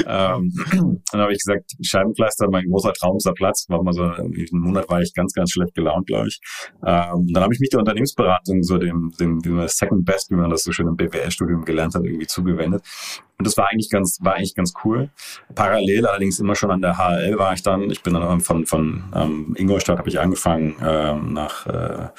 Ja. 0.05 0.35
ähm, 0.35 0.53
dann 1.11 1.21
habe 1.21 1.33
ich 1.33 1.39
gesagt, 1.39 1.71
Scheibenkleister, 1.81 2.49
mein 2.49 2.65
großer 2.65 2.93
Traum 2.93 3.17
ist 3.17 3.25
der 3.25 3.33
Platz. 3.33 3.65
War 3.69 3.81
mal 3.83 3.93
so, 3.93 4.03
einen 4.03 4.47
Monat 4.51 4.89
war 4.89 5.01
ich 5.01 5.13
ganz, 5.13 5.33
ganz 5.33 5.51
schlecht 5.51 5.73
gelaunt, 5.73 6.07
glaube 6.07 6.27
ich. 6.27 6.39
Ähm, 6.85 7.27
dann 7.33 7.43
habe 7.43 7.53
ich 7.53 7.59
mich 7.59 7.69
der 7.69 7.79
Unternehmensberatung, 7.79 8.63
so 8.63 8.77
dem, 8.77 9.11
dem 9.19 9.41
man 9.45 9.67
Second 9.67 10.05
Best, 10.05 10.29
wie 10.29 10.35
man 10.35 10.49
das 10.49 10.63
so 10.63 10.71
schön 10.71 10.87
im 10.87 10.98
BWL-Studium 10.99 11.65
gelernt 11.65 11.95
hat, 11.95 12.03
irgendwie 12.03 12.27
zugewendet. 12.27 12.83
Und 13.39 13.45
das 13.45 13.55
war 13.55 13.69
eigentlich 13.71 13.89
ganz, 13.89 14.19
war 14.21 14.33
eigentlich 14.33 14.53
ganz 14.53 14.73
cool. 14.83 15.07
Parallel 15.55 16.05
allerdings 16.05 16.39
immer 16.39 16.55
schon 16.55 16.71
an 16.71 16.81
der 16.81 16.97
HL 16.97 17.37
war 17.37 17.53
ich 17.53 17.63
dann. 17.63 17.89
Ich 17.89 18.03
bin 18.03 18.13
dann 18.13 18.41
von, 18.41 18.65
von 18.65 19.03
ähm, 19.15 19.55
Ingolstadt 19.57 19.97
habe 19.97 20.09
ich 20.09 20.19
angefangen, 20.19 20.75
ähm, 20.85 21.31
nach 21.31 21.65
äh, 21.65 22.09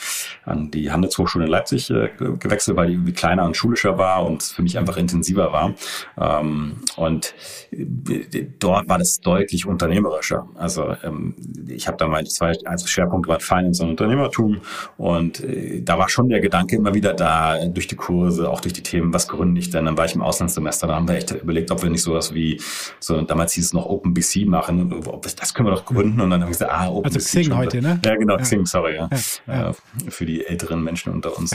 an 0.46 0.70
die 0.70 0.90
Handelshochschule 0.90 1.44
in 1.44 1.50
Leipzig 1.50 1.90
äh, 1.90 2.08
gewechselt, 2.16 2.78
weil 2.78 2.96
die 2.96 3.12
kleiner 3.12 3.44
und 3.44 3.54
schulischer 3.54 3.98
war 3.98 4.24
und 4.24 4.42
für 4.42 4.62
mich 4.62 4.78
einfach 4.78 4.96
intensiver 4.96 5.52
war. 5.52 5.74
Ähm, 6.18 6.76
und 6.96 7.34
äh, 7.70 8.46
dort 8.58 8.88
war 8.88 8.96
das 8.96 9.20
deutlich 9.20 9.66
unternehmerischer. 9.66 10.48
Also 10.54 10.96
ähm, 11.04 11.36
ich 11.68 11.86
habe 11.86 11.98
da 11.98 12.08
meine 12.08 12.28
zwei 12.28 12.54
also 12.64 12.86
Schwerpunkte 12.86 13.28
waren 13.28 13.40
Finance 13.40 13.82
und 13.82 13.90
Unternehmertum 13.90 14.62
und 14.96 15.44
äh, 15.44 15.82
da 15.82 15.98
war 15.98 16.08
schon 16.08 16.30
der 16.30 16.40
Gedanke 16.40 16.76
immer 16.76 16.94
wieder 16.94 17.12
da 17.12 17.62
durch 17.66 17.88
die 17.88 17.96
Kurse, 17.96 18.48
auch 18.48 18.62
durch 18.62 18.72
die 18.72 18.82
Themen, 18.82 19.12
was 19.12 19.28
gründe 19.28 19.60
ich 19.60 19.68
denn? 19.68 19.84
Dann 19.84 19.98
war 19.98 20.06
ich 20.06 20.14
im 20.14 20.22
Auslandssemester, 20.22 20.86
da 20.86 20.94
haben 20.94 21.09
wir 21.10 21.16
echt 21.16 21.30
überlegt, 21.30 21.70
ob 21.70 21.82
wir 21.82 21.90
nicht 21.90 22.02
sowas 22.02 22.34
wie, 22.34 22.60
so 22.98 23.20
damals 23.20 23.52
hieß 23.52 23.66
es 23.66 23.72
noch 23.72 23.86
OpenBC 23.86 24.46
machen, 24.46 24.92
ob, 24.92 25.22
das 25.22 25.54
können 25.54 25.68
wir 25.68 25.74
doch 25.74 25.84
gründen. 25.84 26.20
Und 26.20 26.30
dann 26.30 26.40
haben 26.40 26.48
wir 26.48 26.52
gesagt, 26.52 26.72
ah, 26.72 26.88
OpenBC. 26.88 27.14
Also 27.14 27.18
Xing 27.18 27.56
heute, 27.56 27.82
ne? 27.82 28.00
Ja, 28.04 28.16
genau, 28.16 28.36
ja. 28.36 28.42
Xing, 28.42 28.66
sorry, 28.66 28.96
ja. 28.96 29.08
ja. 29.46 29.70
Äh, 29.70 29.74
für 30.08 30.26
die 30.26 30.46
älteren 30.46 30.82
Menschen 30.82 31.12
unter 31.12 31.36
uns. 31.36 31.52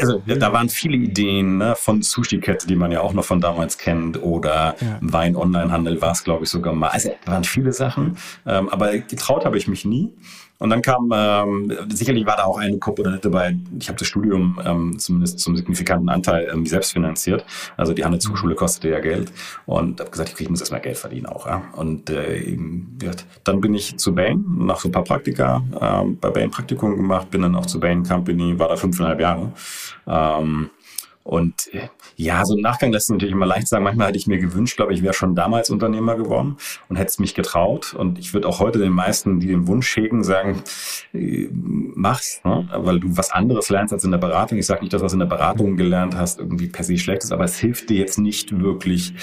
also 0.00 0.22
da 0.26 0.52
waren 0.52 0.68
viele 0.68 0.96
Ideen 0.96 1.58
ne, 1.58 1.74
von 1.76 2.02
Sushi-Kette, 2.02 2.66
die 2.66 2.76
man 2.76 2.92
ja 2.92 3.00
auch 3.00 3.12
noch 3.12 3.24
von 3.24 3.40
damals 3.40 3.78
kennt, 3.78 4.22
oder. 4.22 4.76
Wein-Online-Handel 5.00 6.00
war 6.00 6.12
es, 6.12 6.24
glaube 6.24 6.44
ich, 6.44 6.50
sogar 6.50 6.74
mal. 6.74 6.88
Also 6.88 7.14
da 7.24 7.32
waren 7.32 7.44
viele 7.44 7.72
Sachen, 7.72 8.16
ähm, 8.46 8.68
aber 8.68 8.96
getraut 8.98 9.44
habe 9.44 9.56
ich 9.58 9.68
mich 9.68 9.84
nie. 9.84 10.12
Und 10.62 10.70
dann 10.70 10.80
kam, 10.80 11.10
ähm, 11.12 11.76
sicherlich 11.88 12.24
war 12.24 12.36
da 12.36 12.44
auch 12.44 12.56
eine 12.56 12.78
Komponente 12.78 13.22
dabei, 13.22 13.56
ich 13.80 13.88
habe 13.88 13.98
das 13.98 14.06
Studium 14.06 14.60
ähm, 14.64 14.96
zumindest 14.96 15.40
zum 15.40 15.56
signifikanten 15.56 16.08
Anteil 16.08 16.48
ähm, 16.52 16.64
selbst 16.66 16.92
finanziert. 16.92 17.44
Also 17.76 17.92
die 17.92 18.04
Handelshochschule 18.04 18.54
kostete 18.54 18.90
ja 18.90 19.00
Geld 19.00 19.32
und 19.66 19.98
habe 19.98 20.10
gesagt, 20.12 20.40
ich 20.40 20.48
muss 20.48 20.60
erstmal 20.60 20.80
Geld 20.80 20.98
verdienen 20.98 21.26
auch. 21.26 21.46
Ja? 21.46 21.64
Und 21.72 22.10
äh, 22.10 22.56
dann 23.42 23.60
bin 23.60 23.74
ich 23.74 23.96
zu 23.96 24.14
Bain, 24.14 24.44
nach 24.56 24.78
so 24.78 24.88
ein 24.88 24.92
paar 24.92 25.02
Praktika, 25.02 25.64
ähm, 25.80 26.16
bei 26.20 26.30
Bain 26.30 26.52
Praktikum 26.52 26.96
gemacht, 26.96 27.28
bin 27.32 27.42
dann 27.42 27.56
auch 27.56 27.66
zu 27.66 27.80
Bain 27.80 28.04
Company, 28.04 28.56
war 28.56 28.68
da 28.68 28.76
fünfeinhalb 28.76 29.18
Jahre. 29.18 29.52
Ähm, 30.06 30.70
und 31.24 31.72
äh, 31.72 31.88
ja, 32.16 32.44
so 32.44 32.56
im 32.56 32.62
Nachgang 32.62 32.92
lässt 32.92 33.06
sich 33.06 33.14
natürlich 33.14 33.34
immer 33.34 33.46
leicht 33.46 33.68
sagen, 33.68 33.84
manchmal 33.84 34.08
hätte 34.08 34.18
ich 34.18 34.26
mir 34.26 34.38
gewünscht, 34.38 34.76
glaube 34.76 34.92
ich, 34.92 35.02
wäre 35.02 35.14
schon 35.14 35.34
damals 35.34 35.70
Unternehmer 35.70 36.16
geworden 36.16 36.56
und 36.88 36.96
hätte 36.96 37.10
es 37.10 37.18
mich 37.18 37.34
getraut. 37.34 37.94
Und 37.94 38.18
ich 38.18 38.34
würde 38.34 38.48
auch 38.48 38.58
heute 38.58 38.78
den 38.80 38.92
meisten, 38.92 39.38
die 39.38 39.46
den 39.46 39.68
Wunsch 39.68 39.96
hegen, 39.96 40.24
sagen, 40.24 40.62
äh, 41.14 41.48
mach's, 41.52 42.40
ne? 42.44 42.68
weil 42.74 42.98
du 42.98 43.16
was 43.16 43.30
anderes 43.30 43.70
lernst 43.70 43.92
als 43.92 44.04
in 44.04 44.10
der 44.10 44.18
Beratung. 44.18 44.58
Ich 44.58 44.66
sage 44.66 44.80
nicht, 44.80 44.92
dass 44.92 45.02
was 45.02 45.12
in 45.12 45.20
der 45.20 45.26
Beratung 45.26 45.76
gelernt 45.76 46.16
hast, 46.16 46.40
irgendwie 46.40 46.66
per 46.66 46.84
se 46.84 46.98
schlecht 46.98 47.22
ist, 47.22 47.32
aber 47.32 47.44
es 47.44 47.58
hilft 47.58 47.88
dir 47.88 47.98
jetzt 47.98 48.18
nicht 48.18 48.58
wirklich, 48.58 49.14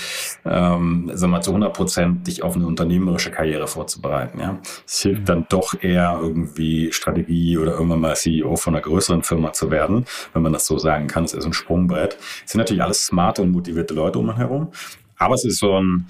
ähm, 0.45 1.11
sag 1.13 1.29
mal, 1.29 1.41
zu 1.41 1.51
100 1.51 1.73
Prozent 1.73 2.27
dich 2.27 2.43
auf 2.43 2.55
eine 2.55 2.65
unternehmerische 2.65 3.31
Karriere 3.31 3.67
vorzubereiten. 3.67 4.39
Ja? 4.39 4.59
Es 4.85 5.01
hilft 5.01 5.27
dann 5.27 5.45
doch 5.49 5.73
eher 5.81 6.17
irgendwie 6.21 6.93
Strategie 6.93 7.57
oder 7.57 7.73
irgendwann 7.73 7.99
mal 7.99 8.15
CEO 8.15 8.55
von 8.55 8.73
einer 8.73 8.81
größeren 8.81 9.23
Firma 9.23 9.51
zu 9.51 9.69
werden, 9.69 10.05
wenn 10.33 10.41
man 10.41 10.53
das 10.53 10.65
so 10.65 10.77
sagen 10.77 11.07
kann. 11.07 11.25
Es 11.25 11.33
ist 11.33 11.45
ein 11.45 11.53
Sprungbrett. 11.89 12.17
Es 12.45 12.51
sind 12.51 12.59
natürlich 12.59 12.83
alles 12.83 13.05
smarte 13.05 13.41
und 13.41 13.51
motivierte 13.51 13.93
Leute 13.93 14.19
um 14.19 14.29
einen 14.29 14.37
herum. 14.37 14.71
Aber 15.21 15.35
es 15.35 15.43
ist 15.43 15.59
so 15.59 15.77
ein, 15.77 16.07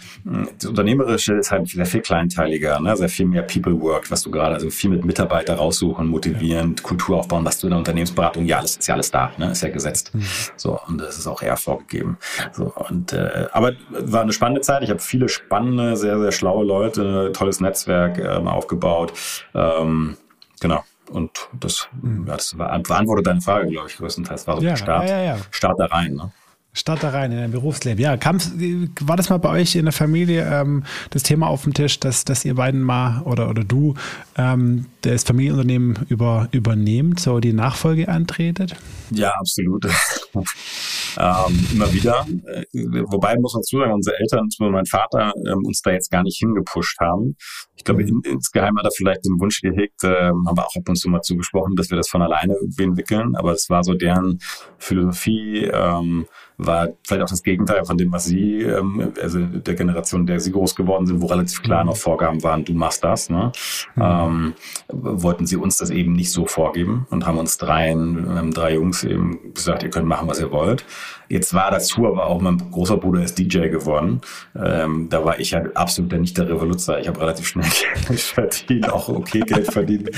das 0.59 0.69
Unternehmerische 0.69 1.33
ist 1.33 1.49
halt 1.49 1.67
sehr 1.67 1.87
viel 1.87 2.01
kleinteiliger, 2.01 2.79
ne? 2.79 2.95
sehr 2.95 3.09
viel 3.09 3.25
mehr 3.25 3.41
People 3.41 3.81
Work, 3.81 4.11
was 4.11 4.21
du 4.21 4.29
gerade, 4.29 4.53
also 4.53 4.69
viel 4.69 4.91
mit 4.91 5.03
Mitarbeiter 5.03 5.55
raussuchen, 5.55 6.05
motivieren, 6.05 6.75
ja. 6.77 6.83
Kultur 6.83 7.17
aufbauen, 7.17 7.43
was 7.43 7.59
du 7.59 7.65
in 7.65 7.71
der 7.71 7.79
Unternehmensberatung, 7.79 8.45
ja, 8.45 8.59
alles 8.59 8.77
ist 8.77 8.87
ja 8.87 8.93
alles 8.93 9.09
da, 9.09 9.31
ne? 9.39 9.49
ist 9.49 9.63
ja 9.63 9.69
gesetzt. 9.69 10.13
Mhm. 10.13 10.23
So, 10.57 10.79
und 10.85 11.01
das 11.01 11.17
ist 11.17 11.25
auch 11.25 11.41
eher 11.41 11.57
vorgegeben. 11.57 12.19
So, 12.51 12.71
und, 12.87 13.11
äh, 13.13 13.47
aber 13.51 13.73
war 13.89 14.21
eine 14.21 14.31
spannende 14.31 14.61
Zeit. 14.61 14.83
Ich 14.83 14.91
habe 14.91 14.99
viele 14.99 15.27
spannende, 15.27 15.97
sehr, 15.97 16.19
sehr 16.19 16.31
schlaue 16.31 16.63
Leute, 16.63 17.31
tolles 17.33 17.59
Netzwerk 17.59 18.19
ähm, 18.19 18.47
aufgebaut. 18.47 19.13
Ähm, 19.55 20.17
genau. 20.61 20.83
Und 21.09 21.49
das, 21.59 21.87
mhm. 22.01 22.25
ja, 22.27 22.35
das 22.35 22.55
beantwortet 22.55 23.27
deine 23.27 23.41
Frage, 23.41 23.69
glaube 23.69 23.87
ich, 23.89 23.97
größtenteils. 23.97 24.47
War 24.47 24.57
so 24.57 24.65
ja, 24.65 24.75
Start, 24.75 25.09
ja, 25.09 25.21
ja. 25.21 25.37
Start 25.51 25.79
da 25.79 25.85
rein. 25.85 26.13
Ne? 26.13 26.31
Start 26.71 27.01
da 27.01 27.09
rein 27.09 27.31
in 27.31 27.39
dein 27.39 27.51
Berufsleben. 27.51 27.99
Ja, 27.99 28.15
kam's, 28.15 28.53
war 29.01 29.17
das 29.17 29.29
mal 29.29 29.37
bei 29.37 29.49
euch 29.49 29.75
in 29.75 29.85
der 29.85 29.91
Familie 29.91 30.47
ähm, 30.49 30.83
das 31.09 31.23
Thema 31.23 31.47
auf 31.47 31.63
dem 31.63 31.73
Tisch, 31.73 31.99
dass, 31.99 32.25
dass 32.25 32.45
ihr 32.45 32.53
beiden 32.53 32.81
mal 32.81 33.23
oder, 33.23 33.49
oder 33.49 33.63
du 33.63 33.95
ähm, 34.37 34.85
das 35.01 35.23
Familienunternehmen 35.23 36.05
über, 36.09 36.47
übernehmt, 36.51 37.19
so 37.19 37.39
die 37.39 37.53
Nachfolge 37.53 38.07
antretet? 38.07 38.75
Ja, 39.09 39.31
absolut. 39.39 39.85
ähm, 40.35 41.67
immer 41.73 41.91
wieder. 41.91 42.27
Äh, 42.45 42.65
wobei 43.07 43.35
muss 43.39 43.53
man 43.55 43.61
dazu 43.61 43.79
sagen, 43.79 43.93
unsere 43.93 44.19
Eltern, 44.19 44.45
insbesondere 44.45 44.77
mein 44.77 44.85
Vater, 44.85 45.33
ähm, 45.47 45.65
uns 45.65 45.81
da 45.81 45.91
jetzt 45.91 46.11
gar 46.11 46.21
nicht 46.21 46.37
hingepusht 46.37 46.99
haben. 46.99 47.35
Ich 47.75 47.83
glaube, 47.83 48.03
mhm. 48.03 48.21
in, 48.23 48.33
insgeheim 48.33 48.77
hat 48.77 48.85
er 48.85 48.91
vielleicht 48.91 49.25
den 49.25 49.39
Wunsch 49.39 49.61
gehegt, 49.61 50.03
ähm, 50.03 50.45
haben 50.47 50.57
wir 50.57 50.67
auch 50.67 50.75
ab 50.75 50.87
und 50.87 50.95
zu 50.95 51.09
mal 51.09 51.21
zugesprochen, 51.21 51.75
dass 51.75 51.89
wir 51.89 51.97
das 51.97 52.09
von 52.09 52.21
alleine 52.21 52.53
irgendwie 52.53 52.83
entwickeln. 52.83 53.35
Aber 53.35 53.53
es 53.53 53.69
war 53.69 53.83
so 53.83 53.95
deren 53.95 54.39
Philosophie, 54.77 55.69
ähm, 55.73 56.27
war 56.59 56.89
vielleicht 57.07 57.23
auch 57.23 57.29
das 57.29 57.41
Gegenteil 57.41 57.85
von 57.85 57.97
dem, 57.97 58.11
was 58.11 58.25
sie, 58.25 58.61
ähm, 58.61 59.13
also 59.21 59.39
der 59.39 59.75
Generation, 59.75 60.27
der 60.27 60.41
sie 60.41 60.51
groß 60.51 60.75
geworden 60.75 61.07
sind, 61.07 61.21
wo 61.21 61.27
relativ 61.27 61.63
klar 61.63 61.85
noch 61.85 61.95
Vorgaben 61.95 62.43
waren, 62.43 62.65
du 62.65 62.73
machst 62.73 63.03
das. 63.03 63.29
Ne? 63.29 63.51
Mhm. 63.95 64.03
Ähm, 64.03 64.53
wollten 64.89 65.47
sie 65.47 65.55
uns 65.55 65.77
das 65.77 65.89
eben 65.89 66.13
nicht 66.13 66.31
so 66.31 66.45
vorgeben 66.45 67.07
und 67.09 67.25
haben 67.25 67.37
uns 67.37 67.57
dreien, 67.57 68.51
drei 68.51 68.73
Jungs 68.73 69.03
eben 69.05 69.53
gesagt, 69.53 69.83
ihr 69.83 69.89
könnt 69.89 70.07
machen, 70.07 70.27
was 70.27 70.39
ihr 70.39 70.51
wollt. 70.51 70.85
Jetzt 71.29 71.53
war 71.53 71.69
dazu 71.69 72.07
aber 72.07 72.25
auch 72.25 72.41
mein 72.41 72.57
großer 72.57 72.97
Bruder 72.97 73.23
ist 73.23 73.37
DJ 73.37 73.67
geworden. 73.69 74.21
Ähm, 74.55 75.09
da 75.09 75.23
war 75.23 75.39
ich 75.39 75.51
ja 75.51 75.61
absolut 75.75 76.11
nicht 76.13 76.35
der 76.37 76.49
Revoluzer. 76.49 76.99
Ich 76.99 77.07
habe 77.07 77.21
relativ 77.21 77.47
schnell 77.47 77.69
Geld 78.07 78.19
verdient, 78.19 78.91
auch 78.91 79.09
okay 79.09 79.41
Geld 79.41 79.71
verdient. 79.71 80.09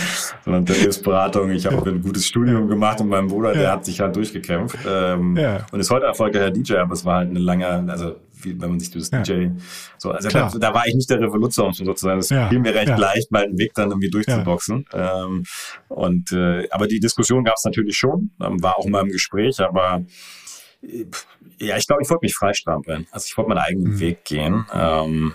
Sondern 0.45 0.65
Beratung. 1.03 1.51
Ich 1.51 1.65
habe 1.65 1.89
ein 1.89 2.01
gutes 2.01 2.25
Studium 2.25 2.69
gemacht 2.69 3.01
und 3.01 3.09
mein 3.09 3.27
Bruder, 3.27 3.53
der 3.53 3.73
hat 3.73 3.83
sich 3.83 3.99
halt 3.99 4.15
durchgekämpft. 4.15 4.79
Ähm, 4.87 5.35
ja. 5.35 5.65
Und 5.71 5.79
ist 5.81 5.89
heute 5.89 6.05
erfolgreicher 6.05 6.51
DJ, 6.51 6.75
aber 6.75 6.93
es 6.93 7.03
war 7.03 7.17
halt 7.17 7.29
eine 7.29 7.39
lange, 7.39 7.67
also 7.67 8.15
wie, 8.43 8.59
wenn 8.59 8.69
man 8.69 8.79
sich 8.79 8.91
das 8.91 9.11
ja. 9.11 9.21
DJ 9.21 9.47
so, 9.97 10.11
also 10.11 10.29
da, 10.29 10.49
da, 10.49 10.73
war 10.73 10.87
ich 10.87 10.95
nicht 10.95 11.09
der 11.09 11.19
Revoluzer, 11.19 11.65
um 11.65 11.73
sozusagen. 11.73 12.19
Es 12.19 12.29
ja. 12.29 12.49
fiel 12.49 12.59
mir 12.59 12.73
recht 12.73 12.87
ja. 12.87 12.97
leicht, 12.97 13.31
meinen 13.31 13.57
Weg 13.57 13.73
dann 13.75 13.89
irgendwie 13.89 14.09
durchzuboxen. 14.09 14.85
Ja. 14.93 15.25
Ähm, 15.25 15.43
und 15.89 16.31
äh, 16.31 16.67
aber 16.71 16.87
die 16.87 16.99
Diskussion 16.99 17.43
gab 17.43 17.55
es 17.57 17.65
natürlich 17.65 17.97
schon, 17.97 18.31
ähm, 18.41 18.61
war 18.63 18.77
auch 18.77 18.85
immer 18.85 19.01
im 19.01 19.09
Gespräch, 19.09 19.59
aber 19.59 20.03
ja, 21.59 21.77
ich 21.77 21.85
glaube, 21.85 22.01
ich 22.01 22.09
wollte 22.09 22.25
mich 22.25 22.33
freistrampeln. 22.33 23.07
Also 23.11 23.25
ich 23.27 23.37
wollte 23.37 23.49
meinen 23.49 23.59
eigenen 23.59 23.93
mhm. 23.93 23.99
Weg 23.99 24.25
gehen. 24.25 24.65
Ähm, 24.73 25.33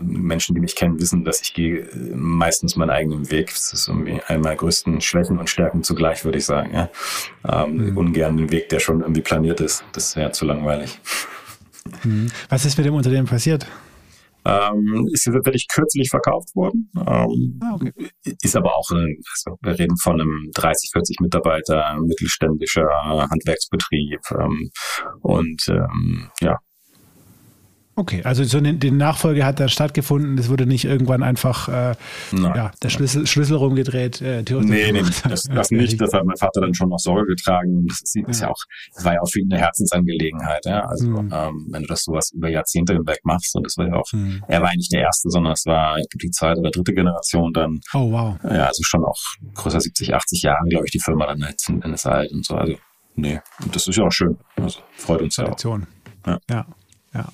Menschen, 0.00 0.54
die 0.54 0.60
mich 0.60 0.74
kennen, 0.74 0.98
wissen, 0.98 1.24
dass 1.24 1.40
ich 1.40 1.54
gehe 1.54 1.80
äh, 1.80 2.14
meistens 2.14 2.74
meinen 2.74 2.90
eigenen 2.90 3.30
Weg. 3.30 3.48
Das 3.48 3.72
ist 3.72 3.86
irgendwie 3.86 4.20
eine 4.26 4.40
meiner 4.40 4.56
größten 4.56 5.00
Schwächen 5.00 5.38
und 5.38 5.48
Stärken 5.48 5.84
zugleich, 5.84 6.24
würde 6.24 6.38
ich 6.38 6.44
sagen. 6.44 6.74
Ja? 6.74 6.90
Ähm, 7.48 7.90
mhm. 7.90 7.96
Ungern 7.96 8.36
den 8.36 8.50
Weg, 8.50 8.68
der 8.70 8.80
schon 8.80 9.00
irgendwie 9.00 9.22
planiert 9.22 9.60
ist. 9.60 9.84
Das 9.92 10.16
wäre 10.16 10.32
zu 10.32 10.44
langweilig. 10.44 10.98
Mhm. 12.02 12.28
Was 12.48 12.64
ist 12.64 12.76
mit 12.76 12.86
dem 12.86 12.94
Unternehmen 12.94 13.26
passiert? 13.26 13.66
Ähm, 14.48 15.06
ist 15.12 15.24
tatsächlich 15.24 15.66
kürzlich 15.68 16.08
verkauft 16.08 16.54
worden. 16.54 16.90
Ähm, 16.96 17.60
ah, 17.62 17.74
okay. 17.74 17.92
Ist 18.42 18.56
aber 18.56 18.76
auch, 18.76 18.90
ein, 18.90 19.16
also 19.34 19.58
wir 19.60 19.78
reden 19.78 19.96
von 19.98 20.20
einem 20.20 20.50
30, 20.54 20.90
40 20.92 21.20
Mitarbeiter, 21.20 21.98
mittelständischer 22.00 22.88
Handwerksbetrieb. 23.30 24.20
Ähm, 24.32 24.70
und 25.20 25.68
ähm, 25.68 26.30
ja, 26.40 26.56
Okay, 27.98 28.22
also 28.22 28.44
so 28.44 28.58
eine, 28.58 28.74
die 28.74 28.92
Nachfolge 28.92 29.44
hat 29.44 29.58
da 29.58 29.66
stattgefunden. 29.66 30.38
Es 30.38 30.48
wurde 30.48 30.66
nicht 30.66 30.84
irgendwann 30.84 31.24
einfach 31.24 31.68
äh, 31.68 31.96
ja, 32.30 32.70
der 32.80 32.90
Schlüssel, 32.90 33.26
Schlüssel 33.26 33.56
rumgedreht. 33.56 34.20
Äh, 34.20 34.44
nee, 34.48 34.92
nee, 34.92 35.02
das, 35.28 35.42
das 35.42 35.72
nicht. 35.72 36.00
Das 36.00 36.12
hat 36.12 36.24
mein 36.24 36.36
Vater 36.36 36.60
dann 36.60 36.74
schon 36.74 36.90
noch 36.90 37.00
Sorge 37.00 37.26
getragen. 37.26 37.78
Und 37.78 37.90
das, 37.90 38.02
ist 38.14 38.40
ja. 38.40 38.50
auch, 38.50 38.62
das 38.94 39.04
war 39.04 39.14
ja 39.14 39.20
auch 39.20 39.28
für 39.28 39.40
ihn 39.40 39.52
eine 39.52 39.60
Herzensangelegenheit. 39.60 40.64
Ja? 40.64 40.82
Also 40.82 41.08
mhm. 41.08 41.32
ähm, 41.34 41.66
wenn 41.72 41.82
du 41.82 41.88
das 41.88 42.04
sowas 42.04 42.30
über 42.32 42.48
Jahrzehnte 42.48 42.92
hinweg 42.92 43.18
machst, 43.24 43.56
und 43.56 43.66
das 43.66 43.76
war 43.76 43.88
ja 43.88 43.94
auch, 43.94 44.06
mhm. 44.12 44.44
er 44.46 44.62
war 44.62 44.68
eigentlich 44.68 44.90
der 44.90 45.00
Erste, 45.00 45.28
sondern 45.30 45.54
es 45.54 45.66
war 45.66 45.96
die 46.22 46.30
zweite 46.30 46.60
oder 46.60 46.70
dritte 46.70 46.94
Generation 46.94 47.52
dann. 47.52 47.80
Oh, 47.94 48.12
wow. 48.12 48.36
Ja, 48.44 48.66
also 48.66 48.84
schon 48.84 49.04
auch 49.04 49.18
größer 49.54 49.80
70, 49.80 50.14
80 50.14 50.42
Jahre, 50.42 50.68
glaube 50.68 50.84
ich, 50.84 50.92
die 50.92 51.00
Firma 51.00 51.26
dann 51.26 51.40
jetzt 51.40 51.68
in, 51.68 51.80
das 51.80 52.06
alt 52.06 52.30
und 52.30 52.46
so. 52.46 52.54
Also, 52.54 52.76
nee, 53.16 53.40
und 53.64 53.74
das 53.74 53.88
ist 53.88 53.96
ja 53.96 54.04
auch 54.04 54.12
schön. 54.12 54.38
Also 54.54 54.78
freut 54.94 55.20
uns 55.20 55.36
ja 55.36 55.46
auch. 55.48 55.58
Ja, 56.24 56.38
ja. 56.48 56.66
ja. 57.12 57.28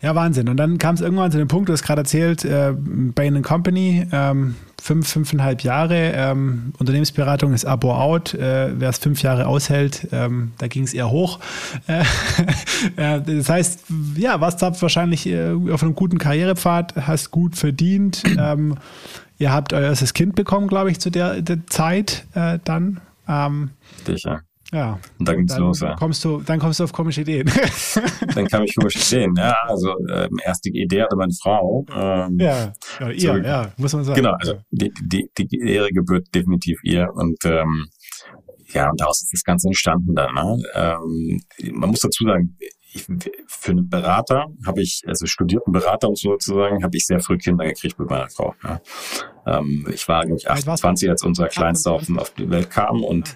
Ja, 0.00 0.14
Wahnsinn. 0.14 0.48
Und 0.48 0.56
dann 0.58 0.78
kam 0.78 0.94
es 0.94 1.00
irgendwann 1.00 1.32
zu 1.32 1.38
dem 1.38 1.48
Punkt, 1.48 1.68
du 1.68 1.72
hast 1.72 1.82
gerade 1.82 2.02
erzählt, 2.02 2.44
äh, 2.44 2.72
Bain 2.76 3.42
Company, 3.42 4.06
ähm, 4.12 4.54
fünf, 4.80 5.08
fünfeinhalb 5.08 5.62
Jahre, 5.62 6.12
ähm, 6.14 6.72
Unternehmensberatung 6.78 7.52
ist 7.52 7.64
Abo 7.64 7.92
out, 7.92 8.32
äh, 8.34 8.72
wer 8.78 8.90
es 8.90 8.98
fünf 8.98 9.22
Jahre 9.22 9.48
aushält, 9.48 10.06
ähm, 10.12 10.52
da 10.58 10.68
ging 10.68 10.84
es 10.84 10.94
eher 10.94 11.10
hoch. 11.10 11.40
Äh, 11.88 12.04
äh, 12.96 13.20
das 13.20 13.48
heißt, 13.48 13.84
ja, 14.16 14.40
warst 14.40 14.62
da 14.62 14.80
wahrscheinlich 14.80 15.26
äh, 15.26 15.52
auf 15.72 15.82
einem 15.82 15.96
guten 15.96 16.18
Karrierepfad, 16.18 16.94
hast 17.06 17.30
gut 17.30 17.56
verdient. 17.56 18.22
Ähm, 18.38 18.76
ihr 19.38 19.52
habt 19.52 19.72
euer 19.72 19.88
erstes 19.88 20.14
Kind 20.14 20.36
bekommen, 20.36 20.68
glaube 20.68 20.92
ich, 20.92 21.00
zu 21.00 21.10
der, 21.10 21.42
der 21.42 21.66
Zeit 21.66 22.24
äh, 22.34 22.60
dann. 22.62 23.00
Ähm, 23.26 23.70
Sicher. 24.06 24.42
Ja. 24.72 24.98
Und 25.18 25.26
dann 25.28 25.36
ging's 25.36 25.56
los, 25.56 25.80
ja. 25.80 25.96
Kommst 25.96 26.24
du, 26.24 26.40
dann 26.42 26.58
kommst 26.58 26.80
du 26.80 26.84
auf 26.84 26.92
komische 26.92 27.22
Ideen. 27.22 27.50
dann 28.34 28.46
kam 28.46 28.64
ich 28.64 28.74
komische 28.74 28.98
Ideen, 28.98 29.34
ja. 29.36 29.56
Also 29.66 29.94
ähm, 30.12 30.38
erste 30.44 30.68
Idee 30.68 31.02
hatte 31.02 31.16
meine 31.16 31.32
Frau. 31.32 31.86
Ähm, 31.90 32.38
ja, 32.38 32.72
ja, 33.00 33.10
ihr, 33.10 33.20
so, 33.20 33.36
ja, 33.38 33.72
muss 33.78 33.92
man 33.94 34.04
sagen. 34.04 34.16
Genau, 34.16 34.32
also 34.32 34.56
die, 34.70 34.92
die, 35.00 35.30
die 35.38 35.60
Ehre 35.60 35.88
gebührt 35.90 36.26
definitiv 36.34 36.80
ihr 36.82 37.08
und 37.14 37.38
ähm, 37.44 37.86
ja, 38.74 38.90
und 38.90 39.00
daraus 39.00 39.22
ist 39.22 39.32
das 39.32 39.42
Ganze 39.42 39.68
entstanden 39.68 40.14
dann. 40.14 40.34
Ne? 40.34 40.62
Ähm, 40.74 41.42
man 41.72 41.90
muss 41.90 42.00
dazu 42.00 42.24
sagen, 42.24 42.56
ich, 42.92 43.06
für 43.46 43.72
einen 43.72 43.88
Berater 43.88 44.46
habe 44.66 44.82
ich, 44.82 45.02
also 45.06 45.26
studierten 45.26 45.72
Berater, 45.72 46.08
um 46.08 46.16
sozusagen, 46.16 46.82
habe 46.82 46.96
ich 46.96 47.06
sehr 47.06 47.20
früh 47.20 47.38
Kinder 47.38 47.64
gekriegt 47.64 47.98
mit 47.98 48.10
meiner 48.10 48.28
Frau. 48.30 48.54
Ja. 48.62 48.80
Ähm, 49.48 49.86
ich 49.92 50.06
war, 50.08 50.24
glaube 50.24 50.38
ich, 50.38 50.50
28, 50.50 51.08
als 51.08 51.22
unser 51.22 51.48
Kleinster 51.48 51.92
auf, 51.92 52.02
auf, 52.16 52.30
die 52.30 52.50
Welt 52.50 52.70
kam 52.70 53.02
und 53.02 53.34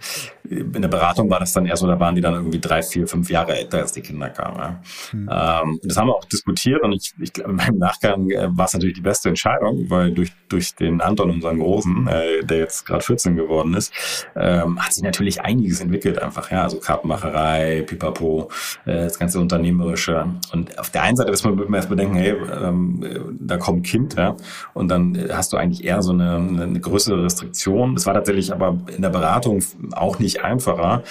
in 0.51 0.83
der 0.83 0.89
Beratung 0.89 1.31
war 1.31 1.41
das 1.41 1.53
dann 1.53 1.67
eher 1.67 1.77
so, 1.77 1.87
da 1.87 1.99
waren 1.99 2.15
die 2.15 2.21
dann 2.21 2.35
irgendwie 2.35 2.59
drei, 2.59 2.83
vier, 2.83 3.07
fünf 3.07 3.31
Jahre 3.31 3.57
älter, 3.57 3.79
als 3.79 3.93
die 3.93 4.01
Kinder 4.01 4.29
kamen. 4.29 4.59
Ja. 4.59 4.81
Mhm. 5.13 5.29
Ähm, 5.31 5.81
das 5.83 5.97
haben 5.97 6.09
wir 6.09 6.15
auch 6.15 6.25
diskutiert 6.25 6.83
und 6.83 6.93
ich, 6.93 7.15
ich 7.21 7.33
glaube, 7.33 7.51
in 7.51 7.57
meinem 7.57 7.79
Nachgang 7.79 8.29
äh, 8.31 8.49
war 8.51 8.67
es 8.67 8.75
natürlich 8.75 8.97
die 8.97 9.03
beste 9.03 9.29
Entscheidung, 9.29 9.89
weil 9.89 10.13
durch, 10.13 10.33
durch 10.49 10.75
den 10.75 11.01
Anton, 11.01 11.31
unseren 11.31 11.59
Großen, 11.59 12.09
äh, 12.09 12.45
der 12.45 12.59
jetzt 12.59 12.85
gerade 12.85 13.03
14 13.03 13.37
geworden 13.37 13.75
ist, 13.75 13.93
ähm, 14.37 14.83
hat 14.83 14.93
sich 14.93 15.03
natürlich 15.03 15.41
einiges 15.41 15.81
entwickelt 15.81 16.21
einfach, 16.21 16.51
ja, 16.51 16.63
also 16.65 16.79
Kartenmacherei, 16.79 17.83
Pipapo, 17.87 18.51
äh, 18.85 19.05
das 19.05 19.19
ganze 19.19 19.41
Unternehmerische. 19.41 20.27
Und 20.53 20.79
auf 20.79 20.91
der 20.91 21.03
einen 21.03 21.17
Seite 21.17 21.31
ist 21.31 21.45
man, 21.45 21.73
erst 21.73 21.89
bedenken, 21.89 22.17
hey, 22.17 22.35
ähm, 22.63 23.39
da 23.41 23.57
kommt 23.57 23.81
ein 23.81 23.83
Kind, 23.83 24.15
ja, 24.17 24.37
und 24.75 24.89
dann 24.89 25.19
hast 25.33 25.53
du 25.53 25.57
eigentlich 25.57 25.85
eher 25.85 26.02
so 26.03 26.13
eine, 26.13 26.37
eine 26.37 26.81
größere 26.81 27.25
Restriktion. 27.25 27.95
Das 27.95 28.07
war 28.07 28.15
tatsächlich 28.15 28.53
aber 28.53 28.79
in 28.95 29.03
der 29.03 29.11
Beratung 29.11 29.63
auch 29.93 30.19
nicht 30.19 30.43
einfacher. 30.43 31.03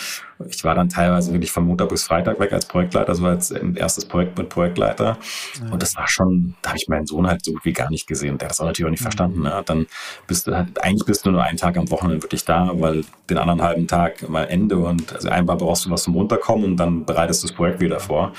Ich 0.50 0.64
war 0.64 0.74
dann 0.76 0.90
teilweise 0.90 1.32
wirklich 1.34 1.52
von 1.52 1.66
Montag 1.66 1.90
bis 1.90 2.04
Freitag 2.04 2.40
weg 2.40 2.52
als 2.54 2.66
Projektleiter. 2.66 3.14
Jetzt 3.32 3.54
ein 3.54 3.76
erstes 3.76 4.06
Projekt 4.06 4.38
mit 4.38 4.50
Projektleiter. 4.50 5.18
Ja. 5.60 5.72
Und 5.72 5.82
das 5.82 5.96
war 5.96 6.08
schon, 6.08 6.56
da 6.62 6.70
habe 6.70 6.78
ich 6.78 6.88
meinen 6.88 7.06
Sohn 7.06 7.28
halt 7.28 7.46
so 7.46 7.54
gut 7.54 7.66
wie 7.66 7.74
gar 7.74 7.90
nicht 7.90 8.08
gesehen. 8.08 8.38
Der 8.38 8.48
hat 8.48 8.52
das 8.52 8.60
auch 8.60 8.66
natürlich 8.66 8.88
auch 8.88 8.92
nicht 8.92 9.02
mhm. 9.02 9.06
verstanden. 9.06 9.42
Ne? 9.44 9.62
Dann 9.66 9.86
bist 10.28 10.48
du 10.48 10.56
halt, 10.56 10.84
eigentlich 10.84 11.06
bist 11.06 11.26
du 11.26 11.32
nur 11.32 11.44
einen 11.44 11.58
Tag 11.58 11.78
am 11.78 11.90
Wochenende 11.92 12.24
wirklich 12.24 12.46
da, 12.46 12.72
weil 12.74 13.04
den 13.30 13.38
anderen 13.38 13.62
halben 13.62 13.88
Tag 13.88 14.28
mal 14.28 14.46
Ende 14.46 14.78
und 14.78 15.14
also 15.14 15.30
einmal 15.30 15.58
brauchst 15.58 15.86
du 15.86 15.92
was 15.92 16.04
zum 16.04 16.16
Runterkommen 16.16 16.66
und 16.66 16.78
dann 16.78 17.06
bereitest 17.06 17.44
du 17.44 17.48
das 17.48 17.56
Projekt 17.56 17.80
wieder 17.80 18.00
vor. 18.00 18.32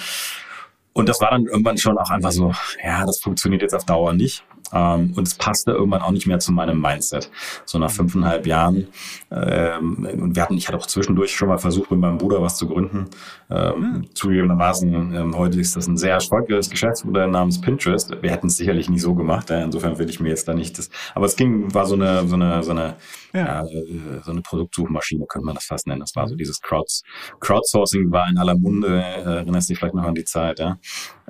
Und 0.94 1.08
das 1.08 1.20
war 1.20 1.30
dann 1.30 1.46
irgendwann 1.46 1.78
schon 1.78 1.96
auch 1.96 2.10
einfach 2.10 2.32
so, 2.32 2.52
ja, 2.82 3.06
das 3.06 3.20
funktioniert 3.20 3.62
jetzt 3.62 3.74
auf 3.74 3.84
Dauer 3.84 4.12
nicht. 4.12 4.44
Ähm, 4.72 5.12
und 5.16 5.26
es 5.26 5.34
passte 5.34 5.72
irgendwann 5.72 6.02
auch 6.02 6.10
nicht 6.10 6.26
mehr 6.26 6.38
zu 6.38 6.52
meinem 6.52 6.80
Mindset. 6.80 7.30
So 7.64 7.78
nach 7.78 7.90
fünfeinhalb 7.90 8.46
Jahren. 8.46 8.88
Ähm, 9.30 10.08
und 10.20 10.36
wir 10.36 10.42
hatten, 10.42 10.56
ich 10.56 10.68
hatte 10.68 10.78
auch 10.78 10.86
zwischendurch 10.86 11.34
schon 11.34 11.48
mal 11.48 11.58
versucht, 11.58 11.90
mit 11.90 12.00
meinem 12.00 12.18
Bruder 12.18 12.42
was 12.42 12.56
zu 12.56 12.66
gründen. 12.66 13.08
Ähm, 13.52 13.80
mhm. 13.80 14.14
Zugegebenermaßen, 14.14 15.14
ähm, 15.14 15.36
heute 15.36 15.60
ist 15.60 15.76
das 15.76 15.86
ein 15.86 15.98
sehr 15.98 16.14
erfolgreiches 16.14 16.70
Geschäftsmodell 16.70 17.28
namens 17.28 17.60
Pinterest. 17.60 18.10
Wir 18.22 18.30
hätten 18.30 18.46
es 18.46 18.56
sicherlich 18.56 18.88
nicht 18.88 19.02
so 19.02 19.14
gemacht. 19.14 19.50
Ja, 19.50 19.62
insofern 19.62 19.98
will 19.98 20.08
ich 20.08 20.20
mir 20.20 20.30
jetzt 20.30 20.48
da 20.48 20.54
nicht 20.54 20.78
das. 20.78 20.88
Aber 21.14 21.26
es 21.26 21.36
ging, 21.36 21.74
war 21.74 21.84
so 21.84 21.94
eine, 21.94 22.26
so 22.26 22.34
eine, 22.34 22.62
so 22.62 22.70
eine, 22.70 22.94
ja. 23.34 23.62
äh, 23.64 24.20
so 24.24 24.30
eine 24.30 24.40
Produktsuchmaschine, 24.40 25.26
könnte 25.26 25.44
man 25.44 25.54
das 25.54 25.64
fast 25.64 25.86
nennen. 25.86 26.00
Das 26.00 26.16
war 26.16 26.28
so 26.28 26.34
dieses 26.34 26.62
Crowds, 26.62 27.02
Crowdsourcing 27.40 28.10
war 28.10 28.28
in 28.30 28.38
aller 28.38 28.56
Munde. 28.56 29.02
Äh, 29.02 29.22
erinnerst 29.22 29.68
dich 29.68 29.78
vielleicht 29.78 29.94
noch 29.94 30.04
an 30.04 30.14
die 30.14 30.24
Zeit, 30.24 30.58
ja. 30.58 30.78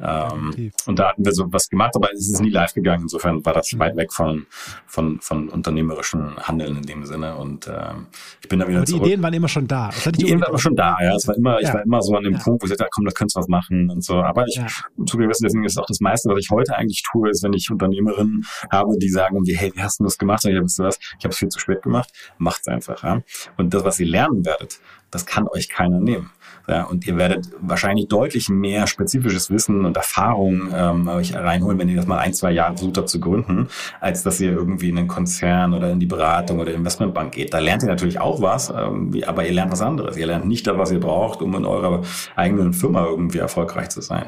Ähm, 0.00 0.72
und 0.86 0.98
da 0.98 1.10
hatten 1.10 1.24
wir 1.24 1.32
so 1.32 1.52
was 1.52 1.68
gemacht, 1.68 1.92
aber 1.96 2.12
es 2.12 2.30
ist 2.30 2.40
nie 2.40 2.50
live 2.50 2.74
gegangen. 2.74 3.02
Insofern 3.02 3.44
war 3.44 3.52
das 3.52 3.72
mhm. 3.72 3.78
weit 3.80 3.96
weg 3.96 4.12
von, 4.12 4.46
von, 4.86 5.20
von 5.20 5.48
unternehmerischen 5.48 6.36
Handeln 6.36 6.76
in 6.76 6.82
dem 6.82 7.04
Sinne. 7.04 7.36
Und 7.36 7.68
ähm, 7.68 8.06
ich 8.40 8.48
bin 8.48 8.60
da 8.60 8.68
wieder 8.68 8.78
aber 8.78 8.86
die 8.86 8.92
zurück. 8.92 9.06
Ideen 9.06 9.22
waren 9.22 9.34
immer 9.34 9.48
schon 9.48 9.66
da. 9.66 9.90
die 9.90 10.08
Ideen 10.08 10.40
waren 10.40 10.50
immer 10.50 10.58
schon 10.58 10.76
da, 10.76 10.96
ja. 11.02 11.14
Es 11.14 11.26
war 11.26 11.36
immer, 11.36 11.60
ja. 11.60 11.68
ich 11.68 11.74
war 11.74 11.82
immer 11.82 12.02
so 12.02 12.11
an 12.16 12.24
dem 12.24 12.34
ja. 12.34 12.38
Punkt, 12.38 12.62
wo 12.62 12.66
ich 12.66 12.70
sagte, 12.70 12.88
komm, 12.92 13.04
das 13.04 13.14
könntest 13.14 13.36
du 13.36 13.40
was 13.40 13.48
machen 13.48 13.90
und 13.90 14.04
so. 14.04 14.16
Aber 14.16 14.44
ich, 14.46 14.56
ja. 14.56 14.66
zu 15.06 15.16
gewissen 15.16 15.44
deswegen 15.44 15.64
ist 15.64 15.78
auch 15.78 15.86
das 15.86 16.00
meiste, 16.00 16.28
was 16.30 16.38
ich 16.38 16.50
heute 16.50 16.76
eigentlich 16.76 17.02
tue, 17.10 17.30
ist, 17.30 17.42
wenn 17.42 17.52
ich 17.52 17.70
Unternehmerinnen 17.70 18.44
habe, 18.70 18.96
die 18.98 19.08
sagen, 19.08 19.42
hey, 19.46 19.72
wie 19.74 19.82
hast 19.82 20.00
du 20.00 20.04
das 20.04 20.18
gemacht? 20.18 20.44
Und 20.44 20.52
ich 20.52 20.56
habe 20.56 20.66
was, 20.66 20.98
ich 21.18 21.24
habe 21.24 21.32
es 21.32 21.38
viel 21.38 21.48
zu 21.48 21.58
spät 21.58 21.82
gemacht. 21.82 22.10
Macht's 22.38 22.68
einfach, 22.68 23.02
ja. 23.02 23.22
Und 23.56 23.74
das, 23.74 23.84
was 23.84 24.00
ihr 24.00 24.06
lernen 24.06 24.44
werdet, 24.44 24.80
das 25.10 25.26
kann 25.26 25.46
euch 25.48 25.68
keiner 25.68 26.00
nehmen. 26.00 26.30
Ja, 26.68 26.84
und 26.84 27.06
ihr 27.06 27.16
werdet 27.16 27.48
wahrscheinlich 27.60 28.08
deutlich 28.08 28.48
mehr 28.48 28.86
spezifisches 28.86 29.50
Wissen 29.50 29.84
und 29.84 29.96
Erfahrung 29.96 30.68
ähm, 30.74 31.08
euch 31.08 31.34
reinholen, 31.34 31.78
wenn 31.78 31.88
ihr 31.88 31.96
das 31.96 32.06
mal 32.06 32.18
ein, 32.18 32.34
zwei 32.34 32.52
Jahre 32.52 32.76
versucht 32.76 32.98
habt 32.98 33.08
zu 33.08 33.20
gründen, 33.20 33.68
als 34.00 34.22
dass 34.22 34.40
ihr 34.40 34.52
irgendwie 34.52 34.90
in 34.90 34.98
einen 34.98 35.08
Konzern 35.08 35.74
oder 35.74 35.90
in 35.90 35.98
die 35.98 36.06
Beratung 36.06 36.60
oder 36.60 36.72
Investmentbank 36.72 37.32
geht. 37.32 37.52
Da 37.52 37.58
lernt 37.58 37.82
ihr 37.82 37.88
natürlich 37.88 38.20
auch 38.20 38.40
was, 38.40 38.70
ähm, 38.70 39.12
aber 39.26 39.46
ihr 39.46 39.52
lernt 39.52 39.72
was 39.72 39.82
anderes. 39.82 40.16
Ihr 40.16 40.26
lernt 40.26 40.46
nicht 40.46 40.66
das, 40.66 40.78
was 40.78 40.92
ihr 40.92 41.00
braucht, 41.00 41.42
um 41.42 41.54
in 41.56 41.64
eurer 41.64 42.02
eigenen 42.36 42.72
Firma 42.72 43.04
irgendwie 43.06 43.38
erfolgreich 43.38 43.88
zu 43.88 44.00
sein. 44.00 44.26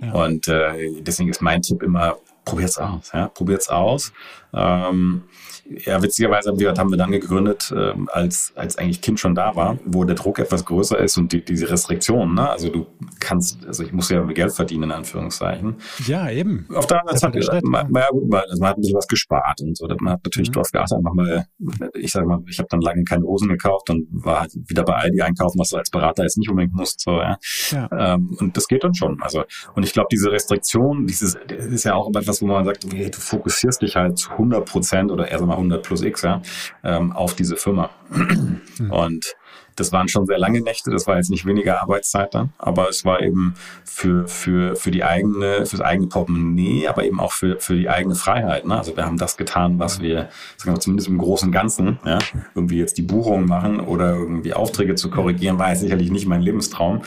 Ja. 0.00 0.12
Und 0.12 0.48
äh, 0.48 1.00
deswegen 1.00 1.30
ist 1.30 1.42
mein 1.42 1.62
Tipp 1.62 1.82
immer, 1.82 2.16
probiert's 2.44 2.78
aus. 2.78 3.10
Ja? 3.12 3.28
Probiert's 3.28 3.68
aus. 3.68 4.12
Ähm, 4.54 5.24
ja, 5.68 6.02
witzigerweise 6.02 6.50
haben 6.50 6.90
wir 6.90 6.96
dann 6.96 7.12
gegründet, 7.12 7.72
äh, 7.74 7.94
als, 8.08 8.52
als 8.56 8.76
eigentlich 8.78 9.00
Kind 9.00 9.20
schon 9.20 9.34
da 9.34 9.54
war, 9.54 9.78
wo 9.84 10.04
der 10.04 10.16
Druck 10.16 10.38
etwas 10.38 10.64
größer 10.64 10.98
ist 10.98 11.16
und 11.18 11.32
die, 11.32 11.44
diese 11.44 11.70
Restriktionen, 11.70 12.34
ne? 12.34 12.50
Also 12.50 12.68
du 12.68 12.86
kannst, 13.20 13.64
also 13.66 13.82
ich 13.82 13.92
muss 13.92 14.10
ja 14.10 14.22
Geld 14.22 14.52
verdienen, 14.52 14.84
in 14.84 14.92
Anführungszeichen. 14.92 15.76
Ja, 16.06 16.30
eben. 16.30 16.66
Auf 16.74 16.86
der 16.86 17.00
anderen 17.00 17.18
Seite, 17.18 17.40
hat, 17.40 17.64
man, 17.64 17.92
ja 17.94 18.08
gut, 18.10 18.28
man, 18.28 18.42
also 18.48 18.60
man 18.60 18.70
hat 18.70 18.78
ein 18.78 18.80
bisschen 18.80 18.96
was 18.96 19.08
gespart 19.08 19.60
und 19.60 19.76
so. 19.76 19.86
Man 20.00 20.14
hat 20.14 20.24
natürlich 20.24 20.48
mhm. 20.50 20.54
drauf 20.54 20.70
geachtet, 20.72 20.98
einfach 20.98 21.14
mal, 21.14 21.46
ich 21.94 22.12
sag 22.12 22.26
mal, 22.26 22.40
ich 22.48 22.58
habe 22.58 22.68
dann 22.70 22.80
lange 22.80 23.04
keine 23.04 23.24
Hosen 23.24 23.48
gekauft 23.48 23.90
und 23.90 24.06
war 24.10 24.40
halt 24.40 24.52
wieder 24.54 24.82
bei 24.82 24.94
Aldi 24.94 25.22
einkaufen, 25.22 25.58
was 25.58 25.70
du 25.70 25.76
als 25.76 25.90
Berater 25.90 26.22
jetzt 26.24 26.38
nicht 26.38 26.50
unbedingt 26.50 26.74
musst. 26.74 27.00
So, 27.00 27.12
ja. 27.12 27.38
ja. 27.70 27.88
Ähm, 28.14 28.36
und 28.38 28.56
das 28.56 28.66
geht 28.66 28.84
dann 28.84 28.94
schon. 28.94 29.22
Also, 29.22 29.44
und 29.74 29.84
ich 29.84 29.92
glaube, 29.92 30.08
diese 30.10 30.30
Restriktion, 30.30 31.06
dieses 31.06 31.34
ist 31.34 31.84
ja 31.84 31.94
auch 31.94 32.10
etwas, 32.14 32.42
wo 32.42 32.46
man 32.46 32.64
sagt, 32.64 32.84
okay, 32.84 33.10
du 33.10 33.18
fokussierst 33.18 33.82
dich 33.82 33.96
halt 33.96 34.18
zu 34.18 34.30
100 34.32 34.64
Prozent 34.64 35.10
oder 35.10 35.28
eher 35.28 35.38
so 35.38 35.46
mal 35.46 35.54
100 35.62 35.82
plus 35.82 36.02
X 36.02 36.22
ja, 36.22 36.42
ähm, 36.84 37.12
auf 37.12 37.34
diese 37.34 37.56
Firma. 37.56 37.90
Mhm. 38.10 38.90
Und 38.90 39.36
das 39.76 39.92
waren 39.92 40.08
schon 40.08 40.26
sehr 40.26 40.38
lange 40.38 40.60
Nächte, 40.60 40.90
das 40.90 41.06
war 41.06 41.16
jetzt 41.16 41.30
nicht 41.30 41.46
weniger 41.46 41.80
Arbeitszeit 41.82 42.34
dann, 42.34 42.52
aber 42.58 42.88
es 42.88 43.04
war 43.04 43.22
eben 43.22 43.54
für, 43.84 44.28
für, 44.28 44.76
für 44.76 44.90
die 44.90 45.04
eigene, 45.04 45.66
fürs 45.66 45.80
eigene 45.80 46.08
Portemonnaie, 46.08 46.88
aber 46.88 47.04
eben 47.04 47.20
auch 47.20 47.32
für, 47.32 47.58
für 47.58 47.74
die 47.74 47.88
eigene 47.88 48.14
Freiheit. 48.14 48.66
Ne? 48.66 48.76
Also 48.76 48.96
wir 48.96 49.04
haben 49.04 49.18
das 49.18 49.36
getan, 49.36 49.78
was 49.78 50.00
wir, 50.00 50.28
sagen 50.56 50.76
wir 50.76 50.80
zumindest 50.80 51.08
im 51.08 51.18
Großen 51.18 51.48
und 51.48 51.52
Ganzen, 51.52 51.98
ja, 52.04 52.18
irgendwie 52.54 52.78
jetzt 52.78 52.98
die 52.98 53.02
Buchungen 53.02 53.46
machen 53.46 53.80
oder 53.80 54.14
irgendwie 54.14 54.52
Aufträge 54.52 54.94
zu 54.94 55.10
korrigieren, 55.10 55.58
war 55.58 55.70
jetzt 55.70 55.80
sicherlich 55.80 56.10
nicht 56.10 56.26
mein 56.26 56.42
Lebenstraum. 56.42 57.02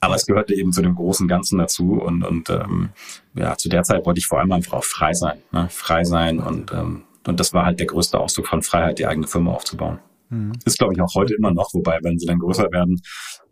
Aber 0.00 0.14
es 0.14 0.26
gehörte 0.26 0.54
eben 0.54 0.72
zu 0.72 0.80
dem 0.80 0.94
großen 0.94 1.26
Ganzen 1.26 1.58
dazu 1.58 1.94
und, 1.94 2.22
und 2.22 2.50
ähm, 2.50 2.90
ja, 3.34 3.56
zu 3.56 3.68
der 3.68 3.82
Zeit 3.82 4.06
wollte 4.06 4.20
ich 4.20 4.26
vor 4.26 4.38
allem 4.38 4.52
einfach 4.52 4.74
auch 4.74 4.84
frei 4.84 5.12
sein. 5.12 5.38
Ne? 5.50 5.66
Frei 5.70 6.04
sein 6.04 6.38
und 6.38 6.72
ähm, 6.72 7.02
und 7.26 7.40
das 7.40 7.52
war 7.52 7.66
halt 7.66 7.80
der 7.80 7.86
größte 7.86 8.18
Ausdruck 8.18 8.48
von 8.48 8.62
Freiheit, 8.62 8.98
die 8.98 9.06
eigene 9.06 9.26
Firma 9.26 9.52
aufzubauen. 9.52 9.98
Mhm. 10.30 10.52
Ist, 10.64 10.78
glaube 10.78 10.94
ich, 10.94 11.00
auch 11.00 11.14
heute 11.14 11.34
immer 11.34 11.52
noch, 11.52 11.72
wobei, 11.72 11.98
wenn 12.02 12.18
sie 12.18 12.26
dann 12.26 12.38
größer 12.38 12.70
werden, 12.70 13.00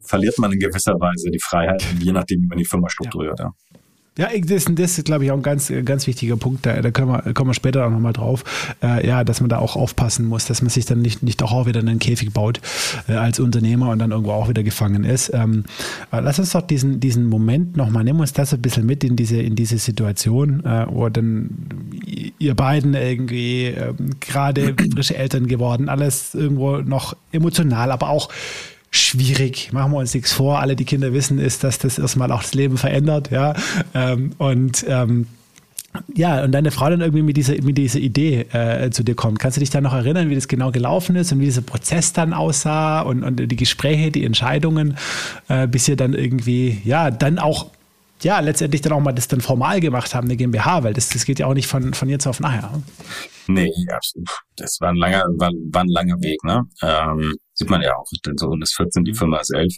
verliert 0.01 0.39
man 0.39 0.53
in 0.53 0.59
gewisser 0.59 0.95
Weise 0.95 1.31
die 1.31 1.41
Freiheit, 1.41 1.85
je 1.99 2.13
nachdem, 2.13 2.43
wie 2.43 2.47
man 2.47 2.59
die 2.59 2.65
Firma 2.65 2.89
strukturiert. 2.89 3.39
Ja. 3.39 3.47
ja. 3.47 3.53
Ja, 4.19 4.29
das, 4.35 4.65
das 4.71 4.99
ist, 4.99 5.05
glaube 5.05 5.25
ich, 5.25 5.31
auch 5.31 5.37
ein 5.37 5.43
ganz, 5.43 5.71
ganz 5.85 6.07
wichtiger 6.07 6.37
Punkt. 6.39 6.65
Da, 6.65 6.81
da 6.81 6.91
können 6.91 7.09
wir, 7.09 7.35
kommen 7.35 7.51
wir 7.51 7.55
später 7.55 7.87
auch 7.87 7.91
nochmal 7.91 8.15
drauf. 8.15 8.45
Äh, 8.83 9.07
ja, 9.07 9.25
dass 9.25 9.41
man 9.41 9.51
da 9.51 9.59
auch 9.59 9.77
aufpassen 9.77 10.27
muss, 10.27 10.47
dass 10.47 10.63
man 10.63 10.71
sich 10.71 10.87
dann 10.87 11.03
nicht, 11.03 11.23
nicht 11.23 11.43
auch 11.43 11.67
wieder 11.67 11.81
einen 11.81 11.99
Käfig 11.99 12.33
baut 12.33 12.61
äh, 13.09 13.13
als 13.13 13.41
Unternehmer 13.41 13.91
und 13.91 13.99
dann 13.99 14.13
irgendwo 14.13 14.33
auch 14.33 14.49
wieder 14.49 14.63
gefangen 14.63 15.05
ist. 15.05 15.33
Ähm, 15.35 15.65
lass 16.11 16.39
uns 16.39 16.53
doch 16.53 16.63
diesen, 16.63 16.99
diesen 16.99 17.27
Moment 17.27 17.77
nochmal, 17.77 18.05
nehmen 18.05 18.21
uns 18.21 18.33
das 18.33 18.55
ein 18.55 18.63
bisschen 18.63 18.87
mit 18.87 19.05
in 19.05 19.17
diese, 19.17 19.37
in 19.37 19.55
diese 19.55 19.77
Situation, 19.77 20.65
äh, 20.65 20.87
wo 20.89 21.09
dann 21.11 21.51
ihr 22.39 22.55
beiden 22.55 22.95
irgendwie 22.95 23.67
ähm, 23.67 24.17
gerade 24.21 24.75
frische 24.95 25.17
Eltern 25.17 25.47
geworden, 25.47 25.91
alles 25.91 26.35
irgendwo 26.35 26.79
noch 26.79 27.17
emotional, 27.33 27.91
aber 27.91 28.09
auch 28.09 28.31
schwierig. 28.91 29.73
Machen 29.73 29.93
wir 29.93 29.99
uns 29.99 30.15
nichts 30.15 30.33
vor. 30.33 30.61
Alle, 30.61 30.77
die 30.77 30.85
Kinder 30.85 31.13
wissen, 31.13 31.39
ist, 31.39 31.65
dass 31.65 31.79
das 31.79 31.99
erstmal 31.99 32.33
auch 32.33 32.43
das 32.43 32.55
Leben 32.55 32.77
verändert. 32.77 33.31
Ja, 33.31 33.55
ähm, 33.95 34.33
und 34.39 34.85
ähm, 34.89 35.27
ja, 36.15 36.43
und 36.43 36.53
deine 36.53 36.71
Frau 36.71 36.91
dann 36.91 37.01
irgendwie 37.01 37.23
mit 37.23 37.37
dieser, 37.37 37.61
mit 37.63 37.79
dieser 37.79 37.99
Idee 37.99 38.41
äh, 38.53 38.91
zu 38.91 39.03
dir 39.03 39.15
kommt. 39.15 39.39
Kannst 39.39 39.57
du 39.57 39.61
dich 39.61 39.71
da 39.71 39.81
noch 39.81 39.95
erinnern, 39.95 40.29
wie 40.31 40.35
das 40.35 40.49
genau 40.49 40.71
gelaufen 40.71 41.17
ist 41.17 41.33
und 41.33 41.41
wie 41.41 41.47
dieser 41.47 41.63
Prozess 41.63 42.13
dann 42.13 42.33
aussah 42.33 43.01
und, 43.01 43.25
und 43.25 43.37
die 43.37 43.57
Gespräche, 43.57 44.11
die 44.11 44.25
Entscheidungen, 44.25 44.97
äh, 45.49 45.67
bis 45.67 45.89
ihr 45.89 45.97
dann 45.97 46.15
irgendwie, 46.15 46.81
ja, 46.85 47.11
dann 47.11 47.39
auch, 47.39 47.71
ja, 48.23 48.41
letztendlich 48.41 48.83
dann 48.83 48.93
auch 48.93 49.01
mal 49.01 49.13
das 49.13 49.29
dann 49.29 49.41
formal 49.41 49.81
gemacht 49.81 50.15
haben, 50.15 50.27
eine 50.27 50.37
GmbH, 50.37 50.83
weil 50.85 50.95
das, 50.95 51.09
das 51.11 51.25
geht 51.25 51.39
ja 51.39 51.47
auch 51.47 51.55
nicht 51.55 51.67
von, 51.67 51.95
von 51.95 52.09
jetzt 52.09 52.27
auf 52.27 52.41
nachher. 52.41 52.71
Nee, 53.47 53.71
das 54.57 54.79
war 54.81 54.91
ein 54.91 54.97
langer, 54.97 55.25
war, 55.37 55.51
war 55.71 55.83
ein 55.83 55.89
langer 55.89 56.21
Weg, 56.21 56.43
ne? 56.45 56.63
Ähm, 56.83 57.35
sieht 57.57 57.71
man 57.71 57.81
ja 57.81 57.97
auch, 57.97 58.07
denn 58.25 58.37
so 58.37 58.55
ist 58.61 58.77
14, 58.77 59.05
die 59.05 59.15
Firma 59.15 59.39
ist 59.39 59.53
11. 59.53 59.75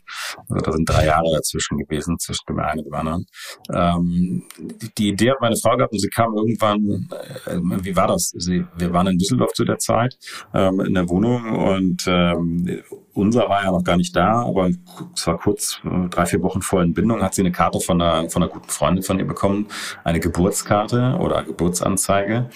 Also 0.48 0.64
da 0.64 0.72
sind 0.72 0.88
drei 0.88 1.06
Jahre 1.06 1.32
dazwischen 1.32 1.78
gewesen, 1.78 2.18
zwischen 2.18 2.44
dem 2.48 2.58
einen 2.58 2.80
und 2.80 2.86
dem 2.86 2.94
anderen. 2.94 3.26
Ähm, 3.72 4.42
die, 4.58 4.94
die, 4.98 5.08
Idee 5.10 5.30
hat 5.30 5.40
meine 5.40 5.56
Frau 5.56 5.76
gehabt 5.76 5.92
und 5.92 6.00
sie 6.00 6.08
kam 6.08 6.34
irgendwann, 6.34 7.08
äh, 7.46 7.58
wie 7.84 7.96
war 7.96 8.08
das? 8.08 8.32
Sie, 8.36 8.64
wir 8.76 8.92
waren 8.92 9.06
in 9.06 9.18
Düsseldorf 9.18 9.52
zu 9.52 9.64
der 9.64 9.78
Zeit, 9.78 10.18
ähm, 10.52 10.80
in 10.80 10.94
der 10.94 11.08
Wohnung 11.08 11.56
und 11.56 12.04
ähm, 12.06 12.82
unser 13.14 13.48
war 13.48 13.64
ja 13.64 13.70
noch 13.70 13.84
gar 13.84 13.96
nicht 13.96 14.14
da, 14.14 14.42
aber 14.42 14.70
es 15.14 15.26
war 15.26 15.38
kurz, 15.38 15.80
äh, 15.84 16.08
drei, 16.08 16.26
vier 16.26 16.42
Wochen 16.42 16.62
vor 16.62 16.82
Entbindung, 16.82 17.22
hat 17.22 17.34
sie 17.34 17.42
eine 17.42 17.52
Karte 17.52 17.80
von 17.80 18.00
einer, 18.00 18.28
von 18.28 18.42
einer 18.42 18.52
guten 18.52 18.68
Freundin 18.68 19.02
von 19.02 19.18
ihr 19.18 19.26
bekommen, 19.26 19.66
eine 20.04 20.20
Geburtskarte 20.20 21.16
oder 21.20 21.42
Geburtsanzeige. 21.44 22.50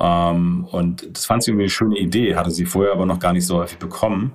Ähm, 0.00 0.66
und 0.70 1.16
das 1.16 1.26
fand 1.26 1.42
sie 1.42 1.50
irgendwie 1.50 1.64
eine 1.64 1.70
schöne 1.70 1.98
Idee, 1.98 2.34
hatte 2.34 2.50
sie 2.50 2.64
vorher 2.64 2.92
aber 2.92 3.06
noch 3.06 3.18
gar 3.18 3.32
nicht 3.32 3.46
so 3.46 3.58
häufig 3.58 3.78
bekommen. 3.78 4.32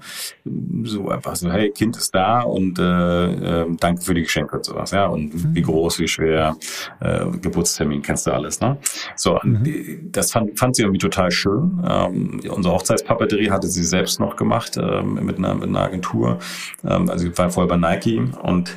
So 0.83 1.09
einfach 1.09 1.35
so, 1.35 1.51
hey, 1.51 1.71
Kind 1.71 1.97
ist 1.97 2.13
da 2.13 2.41
und 2.41 2.77
äh, 2.77 3.61
äh, 3.63 3.65
danke 3.79 4.01
für 4.01 4.13
die 4.13 4.23
Geschenke 4.23 4.57
und 4.57 4.65
sowas, 4.65 4.91
ja. 4.91 5.07
Und 5.07 5.33
mhm. 5.33 5.55
wie 5.55 5.61
groß, 5.61 5.99
wie 5.99 6.07
schwer, 6.07 6.55
äh, 6.99 7.25
Geburtstermin, 7.41 8.01
kennst 8.01 8.27
du 8.27 8.31
alles, 8.31 8.59
ne? 8.61 8.77
So, 9.15 9.39
mhm. 9.41 10.11
das 10.11 10.31
fand, 10.31 10.57
fand 10.59 10.75
sie 10.75 10.83
irgendwie 10.83 10.99
total 10.99 11.31
schön. 11.31 11.83
Ähm, 11.87 12.41
unsere 12.49 12.75
Hochzeitspapeterie 12.75 13.49
hatte 13.49 13.67
sie 13.67 13.83
selbst 13.83 14.19
noch 14.19 14.35
gemacht 14.35 14.77
ähm, 14.77 15.15
mit, 15.25 15.37
einer, 15.37 15.55
mit 15.55 15.69
einer 15.69 15.81
Agentur. 15.81 16.39
Ähm, 16.83 17.09
also 17.09 17.25
sie 17.25 17.37
war 17.37 17.49
vorher 17.49 17.75
bei 17.75 17.77
Nike 17.77 18.21
und 18.43 18.75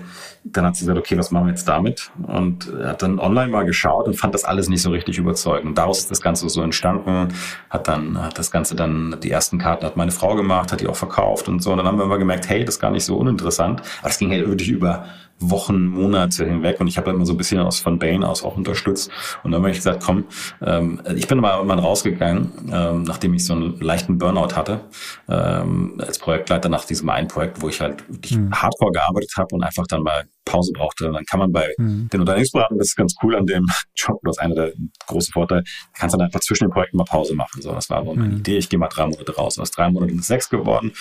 dann 0.52 0.64
hat 0.64 0.76
sie 0.76 0.80
gesagt, 0.80 0.98
okay, 0.98 1.16
was 1.18 1.30
machen 1.30 1.46
wir 1.46 1.50
jetzt 1.50 1.68
damit? 1.68 2.10
Und 2.22 2.72
hat 2.82 3.02
dann 3.02 3.18
online 3.18 3.50
mal 3.50 3.64
geschaut 3.64 4.06
und 4.06 4.14
fand 4.14 4.34
das 4.34 4.44
alles 4.44 4.68
nicht 4.68 4.82
so 4.82 4.90
richtig 4.90 5.18
überzeugend. 5.18 5.66
Und 5.66 5.78
daraus 5.78 5.98
ist 5.98 6.10
das 6.10 6.20
Ganze 6.20 6.48
so 6.48 6.62
entstanden, 6.62 7.28
hat 7.70 7.88
dann, 7.88 8.22
hat 8.22 8.38
das 8.38 8.50
Ganze 8.50 8.74
dann, 8.76 9.16
die 9.22 9.30
ersten 9.30 9.58
Karten 9.58 9.84
hat 9.84 9.96
meine 9.96 10.10
Frau 10.10 10.34
gemacht, 10.34 10.72
hat 10.72 10.80
die 10.80 10.86
auch 10.86 10.96
verkauft 10.96 11.48
und 11.48 11.62
so. 11.62 11.72
Und 11.72 11.78
dann 11.78 11.86
haben 11.86 11.98
wir 11.98 12.04
immer 12.04 12.18
gemerkt, 12.18 12.48
hey, 12.48 12.64
das 12.64 12.76
ist 12.76 12.80
gar 12.80 12.90
nicht 12.90 13.04
so 13.04 13.16
uninteressant. 13.16 13.82
Aber 14.00 14.10
es 14.10 14.18
ging 14.18 14.30
halt 14.30 14.46
wirklich 14.46 14.68
über 14.68 15.06
Wochen, 15.40 15.86
Monate 15.86 16.44
hinweg 16.44 16.80
und 16.80 16.88
ich 16.88 16.98
habe 16.98 17.10
immer 17.10 17.26
so 17.26 17.32
ein 17.32 17.36
bisschen 17.36 17.60
aus 17.60 17.80
von 17.80 17.98
Bane 17.98 18.28
aus 18.28 18.42
auch 18.42 18.56
unterstützt 18.56 19.10
und 19.44 19.52
dann 19.52 19.60
habe 19.60 19.70
ich 19.70 19.78
gesagt, 19.78 20.02
komm, 20.04 20.24
ähm, 20.60 21.00
ich 21.14 21.28
bin 21.28 21.38
mal 21.38 21.56
irgendwann 21.56 21.78
rausgegangen, 21.78 22.70
ähm, 22.72 23.02
nachdem 23.02 23.34
ich 23.34 23.44
so 23.44 23.54
einen 23.54 23.78
leichten 23.80 24.18
Burnout 24.18 24.56
hatte 24.56 24.80
ähm, 25.28 26.00
als 26.04 26.18
Projektleiter 26.18 26.68
nach 26.68 26.84
diesem 26.84 27.08
einen 27.08 27.28
Projekt, 27.28 27.62
wo 27.62 27.68
ich 27.68 27.80
halt 27.80 28.08
wirklich 28.08 28.36
mhm. 28.36 28.52
hardcore 28.52 28.92
gearbeitet 28.92 29.32
habe 29.36 29.54
und 29.54 29.62
einfach 29.62 29.86
dann 29.86 30.02
mal 30.02 30.24
Pause 30.44 30.72
brauchte. 30.72 31.10
Dann 31.12 31.24
kann 31.24 31.38
man 31.38 31.52
bei 31.52 31.72
mhm. 31.78 32.08
den 32.08 32.20
Unternehmensberatungen, 32.20 32.78
das 32.78 32.88
ist 32.88 32.96
ganz 32.96 33.14
cool 33.22 33.36
an 33.36 33.46
dem 33.46 33.66
Job, 33.94 34.18
das 34.22 34.36
ist 34.36 34.42
einer 34.42 34.54
der 34.54 34.72
großen 35.06 35.32
Vorteile, 35.32 35.62
kannst 35.94 36.14
dann 36.14 36.22
einfach 36.22 36.40
zwischen 36.40 36.64
den 36.64 36.70
Projekten 36.70 36.96
mal 36.96 37.04
Pause 37.04 37.34
machen. 37.34 37.62
So, 37.62 37.72
das 37.72 37.90
war 37.90 37.98
aber 37.98 38.14
meine 38.14 38.34
mhm. 38.34 38.38
Idee, 38.38 38.58
ich 38.58 38.68
gehe 38.68 38.78
mal 38.78 38.88
drei 38.88 39.06
Monate 39.06 39.34
raus. 39.34 39.58
Und 39.58 39.62
aus 39.62 39.70
drei 39.70 39.90
Monaten 39.90 40.18
ist 40.18 40.26
sechs 40.26 40.48
geworden 40.48 40.92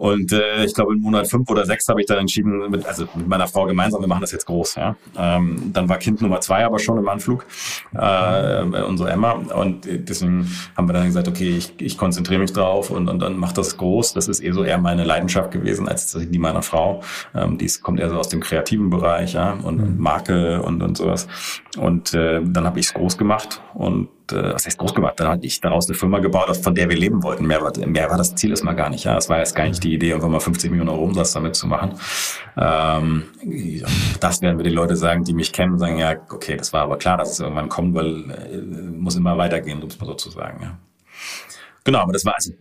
und 0.00 0.32
äh, 0.32 0.64
ich 0.64 0.72
glaube, 0.72 0.94
in 0.94 1.00
Monat 1.02 1.28
fünf 1.28 1.50
oder 1.50 1.66
sechs 1.66 1.86
habe 1.86 2.00
ich 2.00 2.06
dann 2.06 2.16
entschieden, 2.16 2.70
mit, 2.70 2.86
also 2.86 3.06
mit 3.14 3.28
meiner 3.28 3.46
Frau 3.46 3.66
gemeinsam, 3.66 4.00
wir 4.00 4.08
machen 4.08 4.22
das 4.22 4.32
jetzt 4.32 4.46
groß. 4.46 4.76
Ja? 4.76 4.96
Ähm, 5.14 5.72
dann 5.74 5.90
war 5.90 5.98
Kind 5.98 6.22
Nummer 6.22 6.40
zwei 6.40 6.64
aber 6.64 6.78
schon 6.78 6.96
im 6.96 7.06
Anflug, 7.06 7.44
äh, 7.92 8.62
unsere 8.62 9.10
Emma. 9.10 9.32
Und 9.32 9.84
deswegen 9.84 10.50
haben 10.74 10.88
wir 10.88 10.94
dann 10.94 11.04
gesagt, 11.04 11.28
okay, 11.28 11.50
ich, 11.50 11.74
ich 11.82 11.98
konzentriere 11.98 12.40
mich 12.40 12.54
drauf 12.54 12.88
und, 12.88 13.10
und 13.10 13.18
dann 13.18 13.36
macht 13.36 13.58
das 13.58 13.76
groß. 13.76 14.14
Das 14.14 14.26
ist 14.26 14.42
eh 14.42 14.52
so 14.52 14.64
eher 14.64 14.78
meine 14.78 15.04
Leidenschaft 15.04 15.50
gewesen 15.50 15.86
als 15.86 16.12
die 16.18 16.38
meiner 16.38 16.62
Frau. 16.62 17.02
Ähm, 17.34 17.58
die 17.58 17.70
kommt 17.82 18.00
eher 18.00 18.08
so 18.08 18.16
aus 18.16 18.30
dem 18.30 18.40
kreativen 18.40 18.88
Bereich 18.88 19.34
ja? 19.34 19.52
und, 19.52 19.80
und 19.80 19.98
Marke 19.98 20.62
und, 20.62 20.82
und 20.82 20.96
sowas. 20.96 21.28
Und 21.76 22.14
äh, 22.14 22.40
dann 22.42 22.64
habe 22.64 22.80
ich 22.80 22.86
es 22.86 22.94
groß 22.94 23.18
gemacht 23.18 23.60
und 23.74 24.08
äh, 24.32 24.54
was 24.54 24.66
heißt 24.66 24.78
groß 24.78 24.94
gemacht? 24.94 25.18
Dann 25.18 25.28
hatte 25.28 25.46
ich 25.46 25.60
daraus 25.60 25.88
eine 25.88 25.96
Firma 25.96 26.18
gebaut, 26.18 26.56
von 26.56 26.74
der 26.74 26.88
wir 26.88 26.96
leben 26.96 27.22
wollten. 27.22 27.46
Mehr 27.46 27.60
war, 27.60 27.72
mehr 27.86 28.10
war 28.10 28.18
das 28.18 28.34
Ziel 28.34 28.50
erstmal 28.50 28.76
gar 28.76 28.90
nicht. 28.90 29.04
Ja, 29.04 29.16
es 29.16 29.28
war 29.28 29.38
jetzt 29.38 29.54
gar 29.54 29.66
nicht 29.66 29.82
die 29.82 29.94
Idee, 29.94 30.10
irgendwann 30.10 30.32
mal 30.32 30.40
50 30.40 30.70
Millionen 30.70 30.90
Euro 30.90 31.04
Umsatz 31.04 31.32
damit 31.32 31.56
zu 31.56 31.66
machen. 31.66 31.94
Ähm, 32.56 33.24
das 34.20 34.42
werden 34.42 34.58
wir 34.58 34.64
die 34.64 34.70
Leute 34.70 34.96
sagen, 34.96 35.24
die 35.24 35.32
mich 35.32 35.52
kennen, 35.52 35.78
sagen 35.78 35.98
ja, 35.98 36.16
okay, 36.30 36.56
das 36.56 36.72
war 36.72 36.82
aber 36.82 36.98
klar, 36.98 37.16
dass 37.16 37.32
es 37.32 37.40
irgendwann 37.40 37.68
kommt, 37.68 37.94
weil 37.94 38.30
äh, 38.30 38.56
muss 38.92 39.16
immer 39.16 39.36
weitergehen, 39.38 39.82
um 39.82 39.88
es 39.88 39.98
mal 40.00 40.06
so 40.06 40.14
zu 40.14 40.30
sagen. 40.30 40.60
Ja. 40.62 40.78
Genau, 41.84 42.00
aber 42.00 42.12
das 42.12 42.24
war 42.24 42.34
also, 42.34 42.52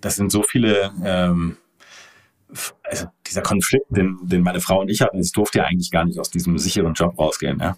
das 0.00 0.16
sind 0.16 0.30
so 0.30 0.42
viele 0.42 0.92
ähm, 1.04 1.56
also 2.82 3.06
dieser 3.26 3.42
Konflikt, 3.42 3.86
den, 3.90 4.18
den 4.22 4.42
meine 4.42 4.60
Frau 4.60 4.80
und 4.80 4.90
ich 4.90 5.00
hatten, 5.00 5.18
es 5.18 5.30
durfte 5.30 5.58
ja 5.58 5.64
eigentlich 5.64 5.90
gar 5.90 6.04
nicht 6.04 6.18
aus 6.18 6.30
diesem 6.30 6.58
sicheren 6.58 6.94
Job 6.94 7.18
rausgehen. 7.18 7.60
Ja. 7.60 7.76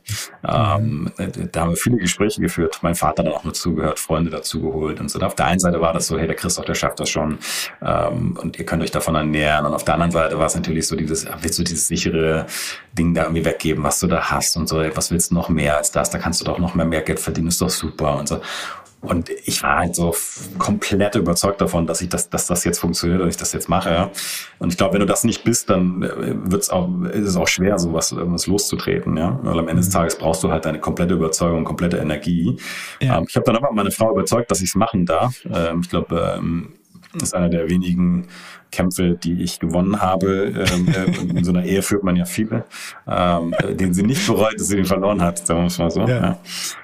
Ähm, 0.79 1.11
da 1.53 1.61
haben 1.61 1.71
wir 1.71 1.77
viele 1.77 1.99
Gespräche 1.99 2.41
geführt, 2.41 2.79
mein 2.83 2.95
Vater 2.95 3.23
dann 3.23 3.33
auch 3.33 3.45
mit 3.45 3.57
zugehört, 3.57 3.99
Freunde 3.99 4.31
dazu 4.31 4.63
geholt 4.63 5.01
und 5.01 5.11
so. 5.11 5.19
Und 5.19 5.25
auf 5.25 5.35
der 5.35 5.47
einen 5.47 5.61
Seite 5.61 5.81
war 5.81 5.93
das 5.93 6.07
so, 6.07 6.19
hey, 6.19 6.27
der 6.27 6.37
Christoph, 6.37 6.65
der 6.65 6.75
schafft 6.75 7.01
das 7.01 7.11
schon 7.11 7.39
ähm, 7.83 8.39
und 8.41 8.59
ihr 8.59 8.65
könnt 8.65 8.83
euch 8.83 8.91
davon 8.91 9.15
ernähren. 9.15 9.67
Und 9.67 9.75
auf 9.75 9.85
der 9.85 9.95
anderen 9.95 10.13
Seite 10.13 10.39
war 10.39 10.47
es 10.47 10.55
natürlich 10.55 10.87
so 10.87 10.97
dieses, 10.97 11.27
willst 11.41 11.59
du 11.59 11.65
dieses 11.65 11.87
sichere 11.89 12.47
Ding 12.97 13.15
da 13.15 13.25
irgendwie 13.25 13.45
weggeben, 13.45 13.85
was 13.85 14.01
du 14.01 14.07
da 14.07 14.31
hast 14.31 14.57
und 14.57 14.69
so, 14.69 14.83
was 14.95 15.11
willst 15.11 15.31
du 15.31 15.35
noch 15.35 15.49
mehr 15.49 15.77
als 15.77 15.93
das? 15.93 16.11
Da 16.11 16.19
kannst 16.19 16.41
du 16.41 16.45
doch 16.45 16.59
noch 16.59 16.75
mehr, 16.75 16.87
mehr 16.87 17.03
Geld 17.03 17.21
verdienen, 17.21 17.49
ist 17.49 17.61
doch 17.61 17.71
super 17.71 18.17
und 18.17 18.29
so. 18.29 18.41
Und 19.03 19.31
ich 19.31 19.62
war 19.65 19.79
halt 19.79 19.97
so 19.97 20.15
komplett 20.59 21.17
überzeugt 21.17 21.61
davon, 21.61 21.88
dass 21.88 22.01
ich 22.01 22.09
das, 22.09 22.31
dass 22.31 22.47
das 22.47 22.65
jetzt 22.65 22.79
funktioniert 22.79 23.21
und 23.21 23.29
ich 23.29 23.37
das 23.37 23.53
jetzt 23.53 23.69
mache. 23.69 24.11
Und 24.61 24.71
ich 24.71 24.79
glaube, 24.79 24.95
wenn 24.95 25.01
du 25.01 25.07
das 25.07 25.25
nicht 25.25 25.43
bist, 25.43 25.69
dann 25.69 26.03
äh, 26.03 26.35
wird's 26.51 26.71
auch, 26.71 26.88
ist 27.12 27.27
es 27.27 27.37
auch 27.37 27.49
schwer, 27.49 27.81
sowas 27.81 28.12
irgendwas 28.12 28.47
loszutreten. 28.47 29.17
Ja? 29.17 29.41
Weil 29.43 29.59
am 29.59 29.67
Ende 29.67 29.83
des 29.83 29.88
mhm. 29.88 29.95
Tages 29.95 30.17
brauchst 30.17 30.45
du 30.45 30.53
halt 30.53 30.65
deine 30.65 30.79
komplette 30.79 31.15
Überzeugung, 31.15 31.65
komplette 31.65 31.97
Energie. 31.97 32.57
Ja. 33.01 33.19
Ähm, 33.19 33.27
ich 33.29 33.35
habe 33.35 33.45
dann 33.45 33.57
aber 33.57 33.73
meine 33.73 33.91
Frau 33.91 34.12
überzeugt, 34.12 34.53
dass 34.53 34.61
ich 34.61 34.69
es 34.69 34.75
machen 34.77 35.05
darf. 35.05 35.45
Ähm, 35.53 35.81
ich 35.83 35.91
glaube, 35.91 36.37
ähm, 36.38 36.75
das 37.15 37.25
ist 37.25 37.35
einer 37.35 37.49
der 37.49 37.69
wenigen 37.69 38.29
Kämpfe, 38.73 39.17
die 39.23 39.43
ich 39.43 39.61
gewonnen 39.61 40.01
habe. 40.01 40.67
Ähm, 40.73 40.89
äh, 40.89 41.37
in 41.39 41.45
so 41.45 41.53
einer 41.53 41.65
Ehe 41.65 41.83
führt 41.83 42.03
man 42.03 42.17
ja 42.17 42.25
viele, 42.25 42.65
ähm, 43.07 43.55
den 43.71 43.95
sie 43.95 44.03
nicht 44.03 44.27
bereut, 44.27 44.55
dass 44.59 44.67
sie 44.67 44.77
den 44.77 44.85
verloren 44.85 45.23
hat, 45.23 45.47
sagen 45.47 45.61
wir 45.61 45.67
es 45.67 45.79
mal 45.79 45.91
so. 45.91 46.01
Ja. 46.01 46.39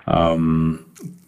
Ja. 0.07 0.35
Ähm, 0.35 0.81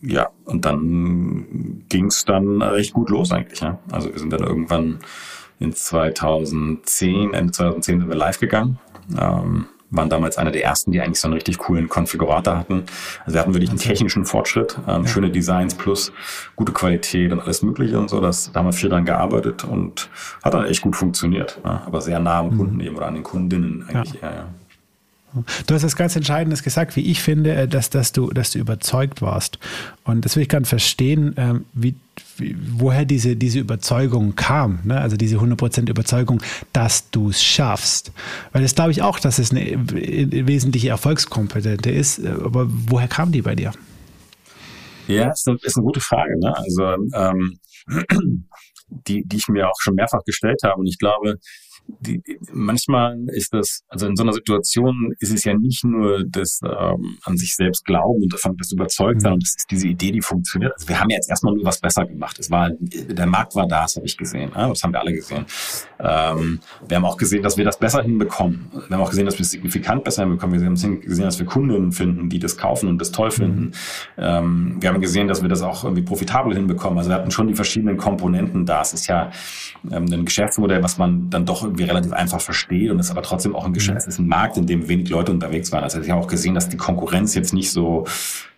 ja, 0.03 0.31
und 0.45 0.65
dann 0.65 1.85
ging 1.89 2.07
es 2.07 2.25
dann 2.25 2.63
recht 2.63 2.93
gut 2.93 3.11
los 3.11 3.33
eigentlich. 3.33 3.61
Ja? 3.61 3.79
Also 3.91 4.13
wir 4.13 4.19
sind 4.19 4.33
dann 4.33 4.43
irgendwann 4.43 5.01
in 5.59 5.75
2010, 5.75 7.35
Ende 7.35 7.53
2010 7.53 8.01
sind 8.01 8.09
wir 8.09 8.17
live 8.17 8.39
gegangen. 8.41 8.79
Ähm, 9.19 9.67
waren 9.91 10.09
damals 10.09 10.39
einer 10.39 10.51
der 10.51 10.65
ersten, 10.65 10.93
die 10.93 11.01
eigentlich 11.01 11.21
so 11.21 11.29
einen 11.29 11.35
richtig 11.35 11.59
coolen 11.59 11.89
Konfigurator 11.89 12.57
hatten. 12.57 12.85
Also 13.25 13.35
wir 13.35 13.41
hatten 13.41 13.55
wirklich 13.55 13.71
einen 13.71 13.79
technischen 13.79 14.25
Fortschritt, 14.25 14.79
ähm, 14.89 15.03
ja. 15.03 15.09
schöne 15.09 15.31
Designs 15.31 15.75
plus 15.75 16.13
gute 16.57 16.73
Qualität 16.73 17.33
und 17.33 17.41
alles 17.41 17.63
Mögliche 17.63 17.99
und 17.99 18.09
so. 18.09 18.21
Das, 18.21 18.53
da 18.53 18.61
haben 18.61 18.67
wir 18.67 18.73
viel 18.73 18.89
dran 18.89 19.05
gearbeitet 19.05 19.65
und 19.65 20.09
hat 20.43 20.55
dann 20.55 20.65
echt 20.67 20.83
gut 20.83 20.97
funktioniert. 20.97 21.61
Ja? 21.65 21.83
Aber 21.87 22.01
sehr 22.01 22.21
nah 22.21 22.39
am 22.39 22.57
Kunden 22.57 22.77
mhm. 22.77 22.81
eben 22.81 22.97
oder 22.97 23.07
an 23.07 23.15
den 23.15 23.23
Kundinnen 23.25 23.85
eigentlich 23.89 24.21
ja. 24.21 24.29
eher. 24.29 24.37
Ja. 24.37 24.47
Du 25.67 25.75
hast 25.75 25.83
das 25.83 25.97
ganz 25.97 26.17
Entscheidendes 26.17 26.63
gesagt, 26.63 26.97
wie 26.97 27.11
ich 27.11 27.23
finde, 27.23 27.55
äh, 27.55 27.69
dass, 27.69 27.91
dass, 27.91 28.13
du, 28.13 28.31
dass 28.31 28.51
du 28.51 28.59
überzeugt 28.59 29.23
warst. 29.23 29.59
Und 30.05 30.25
das 30.25 30.37
will 30.37 30.43
ich 30.43 30.49
gerne 30.49 30.67
verstehen, 30.67 31.35
ähm, 31.37 31.65
wie, 31.73 31.95
wie, 32.37 32.57
woher 32.73 33.05
diese, 33.05 33.37
diese 33.37 33.61
Überzeugung 33.61 34.35
kam. 34.35 34.81
Ne? 34.85 35.01
Also 35.01 35.17
diese 35.17 35.37
100% 35.37 35.89
Überzeugung, 35.89 36.43
dass 36.73 37.11
du 37.11 37.31
es 37.31 37.43
schaffst. 37.43 38.13
Weil 38.53 38.63
das 38.63 38.75
glaube 38.75 38.91
ich 38.91 39.03
auch, 39.03 39.21
dass 39.21 39.39
es 39.39 39.53
eine 39.53 39.79
wesentliche 39.87 40.89
Erfolgskomponente 40.89 41.91
ist. 41.91 42.19
Äh, 42.19 42.29
aber 42.45 42.67
woher 42.69 43.09
kam 43.09 43.31
die 43.31 43.43
bei 43.43 43.55
dir? 43.55 43.73
Ja, 45.07 45.31
ist 45.31 45.49
eine, 45.49 45.59
ist 45.63 45.77
eine 45.77 45.85
gute 45.85 46.01
Frage. 46.01 46.39
Ne? 46.39 46.57
Also 46.57 46.85
ähm, 47.15 47.59
die, 48.89 49.23
die 49.25 49.37
ich 49.37 49.49
mir 49.49 49.69
auch 49.69 49.81
schon 49.81 49.95
mehrfach 49.95 50.25
gestellt 50.25 50.61
habe. 50.65 50.81
Und 50.81 50.87
ich 50.87 50.99
glaube, 50.99 51.37
die, 51.87 52.23
manchmal 52.53 53.19
ist 53.29 53.53
das, 53.53 53.83
also 53.89 54.07
in 54.07 54.17
so 54.17 54.23
einer 54.23 54.33
Situation 54.33 55.15
ist 55.19 55.33
es 55.33 55.45
ja 55.45 55.55
nicht 55.55 55.85
nur 55.85 56.25
das 56.27 56.61
ähm, 56.65 57.19
an 57.25 57.37
sich 57.37 57.55
selbst 57.55 57.85
glauben 57.85 58.23
und 58.23 58.33
davon 58.33 58.57
das 58.57 58.73
überzeugt 58.73 59.21
sein, 59.21 59.31
mhm. 59.31 59.35
und 59.35 59.43
das 59.43 59.55
ist 59.57 59.71
diese 59.71 59.89
Idee, 59.89 60.13
die 60.13 60.21
funktioniert. 60.21 60.73
Also 60.75 60.89
wir 60.89 61.01
haben 61.01 61.11
ja 61.11 61.17
jetzt 61.17 61.29
erstmal 61.29 61.55
nur 61.55 61.65
was 61.65 61.81
besser 61.81 62.07
gemacht. 62.07 62.39
Es 62.39 62.51
war, 62.51 62.71
der 62.71 63.27
Markt 63.27 63.55
war 63.55 63.67
da, 63.67 63.83
das 63.83 63.97
habe 63.97 64.07
ich 64.07 64.17
gesehen, 64.17 64.51
ja, 64.55 64.69
das 64.69 64.83
haben 64.83 64.93
wir 64.93 65.01
alle 65.01 65.13
gesehen. 65.13 65.45
Ähm, 65.99 66.61
wir 66.87 66.97
haben 66.97 67.05
auch 67.05 67.17
gesehen, 67.17 67.43
dass 67.43 67.57
wir 67.57 67.65
das 67.65 67.79
besser 67.79 68.03
hinbekommen. 68.03 68.71
Wir 68.89 68.97
haben 68.97 69.03
auch 69.03 69.11
gesehen, 69.11 69.27
dass 69.27 69.39
wir 69.39 69.43
es 69.43 69.51
signifikant 69.51 70.05
besser 70.05 70.23
hinbekommen. 70.23 70.61
Wir 70.61 70.67
haben 70.67 70.75
gesehen, 70.75 71.25
dass 71.25 71.39
wir 71.39 71.47
Kunden 71.47 71.93
finden, 71.93 72.29
die 72.29 72.39
das 72.39 72.57
kaufen 72.57 72.89
und 72.89 72.99
das 72.99 73.11
toll 73.11 73.31
finden. 73.31 73.61
Mhm. 73.61 73.73
Ähm, 74.19 74.77
wir 74.81 74.89
haben 74.89 75.01
gesehen, 75.01 75.29
dass 75.29 75.43
wir 75.43 75.49
das 75.49 75.63
auch 75.63 75.85
irgendwie 75.85 76.03
profitabel 76.03 76.55
hinbekommen. 76.55 76.99
Also 76.99 77.11
wir 77.11 77.17
hatten 77.17 77.31
schon 77.31 77.49
die 77.49 77.55
verschiedenen 77.55 77.97
Komponenten 77.97 78.67
da. 78.67 78.81
Es 78.81 78.93
ist 78.93 79.07
ja 79.07 79.31
ähm, 79.91 80.07
ein 80.13 80.25
Geschäftsmodell, 80.25 80.83
was 80.83 80.99
man 80.99 81.31
dann 81.31 81.45
doch 81.45 81.70
irgendwie 81.71 81.85
relativ 81.85 82.13
einfach 82.13 82.41
verstehe 82.41 82.93
und 82.93 82.99
es 82.99 83.11
aber 83.11 83.23
trotzdem 83.23 83.55
auch 83.55 83.65
ein 83.65 83.73
Geschäft, 83.73 83.99
es 83.99 84.07
ist 84.07 84.19
ein 84.19 84.27
Markt, 84.27 84.57
in 84.57 84.67
dem 84.67 84.89
wenig 84.89 85.09
Leute 85.09 85.33
unterwegs 85.33 85.73
waren. 85.73 85.85
Also 85.85 86.01
ich 86.01 86.11
habe 86.11 86.21
auch 86.21 86.27
gesehen, 86.27 86.55
dass 86.55 86.69
die 86.69 86.77
Konkurrenz 86.77 87.35
jetzt 87.35 87.53
nicht 87.53 87.71
so 87.71 88.07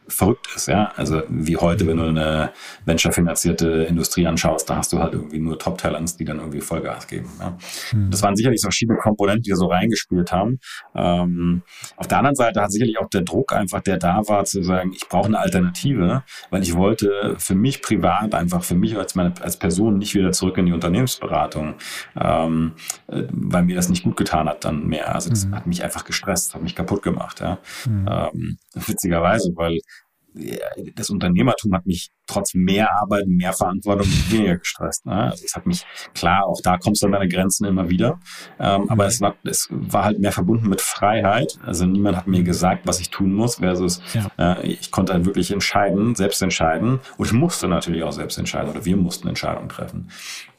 verrückt 0.09 0.49
ist, 0.55 0.69
ja. 0.69 0.93
Also 0.97 1.23
wie 1.29 1.57
heute, 1.57 1.87
wenn 1.87 1.97
du 1.97 2.05
eine 2.05 2.51
venture-finanzierte 2.85 3.85
Industrie 3.85 4.27
anschaust, 4.27 4.69
da 4.69 4.77
hast 4.77 4.93
du 4.93 4.99
halt 4.99 5.15
irgendwie 5.15 5.39
nur 5.39 5.59
Top-Talents, 5.59 6.17
die 6.17 6.25
dann 6.25 6.39
irgendwie 6.39 6.61
Vollgas 6.61 7.07
geben. 7.07 7.31
Ja? 7.41 7.57
Mhm. 7.93 8.11
Das 8.11 8.23
waren 8.23 8.37
sicherlich 8.37 8.61
so 8.61 8.67
verschiedene 8.67 8.99
Komponenten, 8.99 9.43
die 9.43 9.51
da 9.51 9.57
so 9.57 9.67
reingespielt 9.67 10.33
haben. 10.33 10.59
Ähm, 10.95 11.63
auf 11.97 12.09
der 12.09 12.19
anderen 12.19 12.37
Seite 12.37 12.61
hat 12.61 12.73
sicherlich 12.73 12.99
auch 12.99 13.09
der 13.09 13.23
Druck 13.23 13.53
einfach, 13.53 13.81
der 13.81 13.99
da 13.99 14.23
war, 14.27 14.45
zu 14.45 14.63
sagen, 14.63 14.93
ich 14.95 15.09
brauche 15.09 15.27
eine 15.27 15.39
Alternative, 15.39 16.25
weil 16.51 16.63
ich 16.63 16.75
wollte 16.75 17.37
für 17.39 17.55
mich 17.55 17.83
privat 17.83 18.35
einfach, 18.35 18.65
für 18.65 18.75
mich 18.75 18.97
als 18.97 19.15
meine 19.15 19.33
als 19.41 19.57
Person 19.57 19.99
nicht 19.99 20.15
wieder 20.15 20.33
zurück 20.33 20.59
in 20.59 20.67
die 20.67 20.73
Unternehmensberatung, 20.73 21.75
ähm, 22.21 22.73
äh, 23.09 23.23
weil 23.31 23.63
mir 23.63 23.77
das 23.77 23.89
nicht 23.89 24.05
gut 24.05 24.17
getan 24.17 24.49
hat 24.49 24.65
dann 24.65 24.87
mehr. 24.87 25.15
Also 25.15 25.31
das 25.31 25.47
mhm. 25.47 25.55
hat 25.55 25.67
mich 25.67 25.83
einfach 25.85 26.05
gestresst, 26.05 26.55
hat 26.55 26.63
mich 26.63 26.75
kaputt 26.75 27.03
gemacht. 27.03 27.41
Ja? 27.41 27.59
Mhm. 27.87 28.09
Ähm, 28.11 28.59
witzigerweise, 28.75 29.53
weil 29.55 29.79
das 30.95 31.11
Unternehmertum 31.11 31.75
hat 31.75 31.87
mich 31.87 32.11
trotz 32.27 32.55
mehr 32.55 32.91
Arbeit, 33.01 33.27
mehr 33.27 33.53
Verantwortung 33.53 34.07
weniger 34.29 34.57
gestresst. 34.57 35.05
Ne? 35.05 35.13
Also 35.13 35.45
es 35.45 35.55
hat 35.55 35.67
mich, 35.67 35.85
klar, 36.15 36.47
auch 36.47 36.61
da 36.63 36.79
kommst 36.79 37.03
du 37.03 37.07
an 37.07 37.13
deine 37.13 37.29
Grenzen 37.29 37.67
immer 37.67 37.91
wieder. 37.91 38.19
Ähm, 38.59 38.89
aber 38.89 39.07
es 39.07 39.21
war, 39.21 39.37
es 39.45 39.69
war 39.71 40.05
halt 40.05 40.21
mehr 40.21 40.33
verbunden 40.33 40.69
mit 40.69 40.81
Freiheit. 40.81 41.59
Also 41.65 41.85
niemand 41.85 42.17
hat 42.17 42.27
mir 42.27 42.43
gesagt, 42.43 42.87
was 42.87 43.01
ich 43.01 43.11
tun 43.11 43.35
muss, 43.35 43.57
versus 43.57 44.01
ja. 44.15 44.31
äh, 44.39 44.67
ich 44.67 44.91
konnte 44.91 45.13
halt 45.13 45.27
wirklich 45.27 45.51
entscheiden, 45.51 46.15
selbst 46.15 46.41
entscheiden. 46.41 47.01
Und 47.19 47.27
ich 47.27 47.33
musste 47.33 47.69
natürlich 47.69 48.03
auch 48.03 48.13
selbst 48.13 48.39
entscheiden 48.39 48.71
oder 48.71 48.85
wir 48.85 48.97
mussten 48.97 49.29
Entscheidungen 49.29 49.69
treffen. 49.69 50.09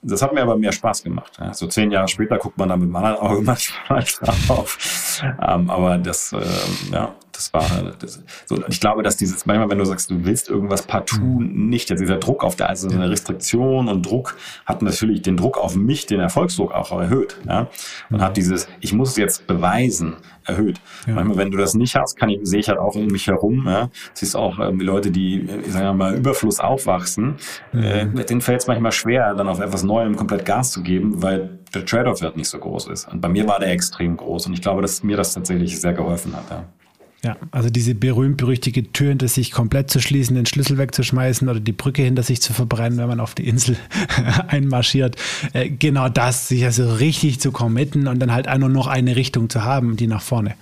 Das 0.04 0.22
hat 0.22 0.34
mir 0.34 0.42
aber 0.42 0.58
mehr 0.58 0.72
Spaß 0.72 1.04
gemacht. 1.04 1.32
Ja. 1.40 1.54
So 1.54 1.68
zehn 1.68 1.92
Jahre 1.92 2.08
später 2.08 2.38
guckt 2.38 2.58
man 2.58 2.70
dann 2.70 2.80
mit 2.80 2.88
einem 2.88 2.96
anderen 2.96 3.18
Auge 3.18 3.42
manchmal 3.46 4.04
drauf. 4.04 5.22
Ähm, 5.42 5.70
aber 5.70 5.98
das, 5.98 6.34
äh, 6.34 6.42
ja, 6.92 7.16
das 7.32 7.54
war 7.54 7.94
das, 8.00 8.22
so. 8.46 8.62
Ich 8.68 8.80
glaube, 8.80 9.02
dass 9.02 9.18
dieses, 9.18 9.46
manchmal, 9.46 9.70
wenn 9.70 9.78
du 9.78 9.86
sagst, 9.86 10.12
du 10.12 10.26
willst 10.26 10.50
irgendwas 10.50 10.84
partout 10.84 11.22
mhm. 11.22 11.70
nicht, 11.70 11.90
also 11.90 12.04
dieser 12.04 12.18
Druck 12.18 12.44
auf 12.44 12.56
der, 12.56 12.70
also 12.70 12.90
eine 12.90 13.10
Restriktion 13.10 13.88
und 13.88 14.06
Druck 14.06 14.36
hat 14.66 14.82
natürlich 14.82 15.22
den 15.22 15.38
Druck 15.38 15.58
auf 15.58 15.76
mich, 15.76 16.06
den 16.06 16.20
Erfolgsdruck 16.20 16.74
auch 16.74 16.92
erhöht. 16.92 17.38
Ja? 17.48 17.68
Und 18.10 18.22
hat 18.22 18.38
dieses, 18.38 18.68
ich 18.82 18.94
muss 18.94 19.18
jetzt 19.18 19.48
beweisen, 19.48 20.18
erhöht. 20.46 20.80
Ja. 21.08 21.16
Manchmal, 21.16 21.38
wenn 21.38 21.52
du 21.52 21.58
das 21.58 21.74
nicht 21.74 21.96
hast, 21.96 22.18
kann 22.18 22.30
ich, 22.30 22.40
sehe 22.44 22.60
ich 22.60 22.70
halt 22.70 22.80
auch 22.80 22.96
um 22.96 23.08
mich 23.08 23.28
herum, 23.28 23.64
ja, 23.68 23.90
siehst 24.14 24.36
auch 24.36 24.60
irgendwie 24.60 24.86
Leute, 24.86 25.12
die, 25.12 25.48
ich 25.66 25.72
sage 25.72 25.96
mal, 25.96 26.16
Überfluss 26.16 26.60
aufwachsen, 26.60 27.36
mhm. 27.72 27.84
äh, 27.84 28.26
denen 28.26 28.42
fällt 28.42 28.62
es 28.62 28.68
manchmal 28.68 28.92
schwer, 28.92 29.34
dann 29.34 29.48
auf 29.48 29.60
etwas 29.60 29.84
Neuem 29.84 30.16
komplett 30.16 30.46
Gas 30.46 30.72
zu 30.72 30.84
geben, 30.84 31.22
weil 31.22 31.60
der 31.74 31.86
Trade-off 31.86 32.22
halt 32.22 32.38
nicht 32.38 32.50
so 32.50 32.60
groß 32.60 32.88
ist. 32.88 33.12
Und 33.12 33.22
bei 33.22 33.30
mir 33.30 33.48
war 33.48 33.60
der 33.60 33.72
extrem 33.72 34.18
groß 34.18 34.48
und 34.48 34.54
ich 34.54 34.62
glaube, 34.62 34.82
dass 34.82 35.04
mir 35.04 35.18
das 35.18 35.34
tatsächlich 35.34 35.80
sehr 35.80 35.94
geholfen 35.94 36.36
hat. 36.36 36.50
Ja. 36.50 36.66
Ja, 37.24 37.38
also 37.52 37.70
diese 37.70 37.96
berühmt-berüchtige 37.96 38.92
Tür 38.92 39.10
hinter 39.10 39.30
sich 39.30 39.52
komplett 39.52 39.90
zu 39.90 40.02
schließen, 40.02 40.36
den 40.36 40.46
Schlüssel 40.46 40.78
wegzuschmeißen 40.78 41.48
oder 41.48 41.62
die 41.62 41.72
Brücke 41.72 42.02
hinter 42.02 42.22
sich 42.22 42.42
zu 42.42 42.52
verbrennen, 42.52 42.98
wenn 42.98 43.08
man 43.08 43.22
auf 43.22 43.34
die 43.34 43.48
Insel 43.48 43.78
einmarschiert. 44.48 45.16
Äh, 45.54 45.70
genau 45.70 46.10
das, 46.10 46.50
sich 46.50 46.66
also 46.66 46.96
richtig 46.96 47.40
zu 47.40 47.54
committen 47.54 48.08
und 48.08 48.20
dann 48.20 48.34
halt 48.34 48.48
nur 48.60 48.68
noch 48.68 48.88
eine 48.88 49.16
Richtung 49.16 49.50
zu 49.50 49.64
haben, 49.64 49.96
die 49.96 50.08
nach 50.08 50.22
vorne. 50.22 50.56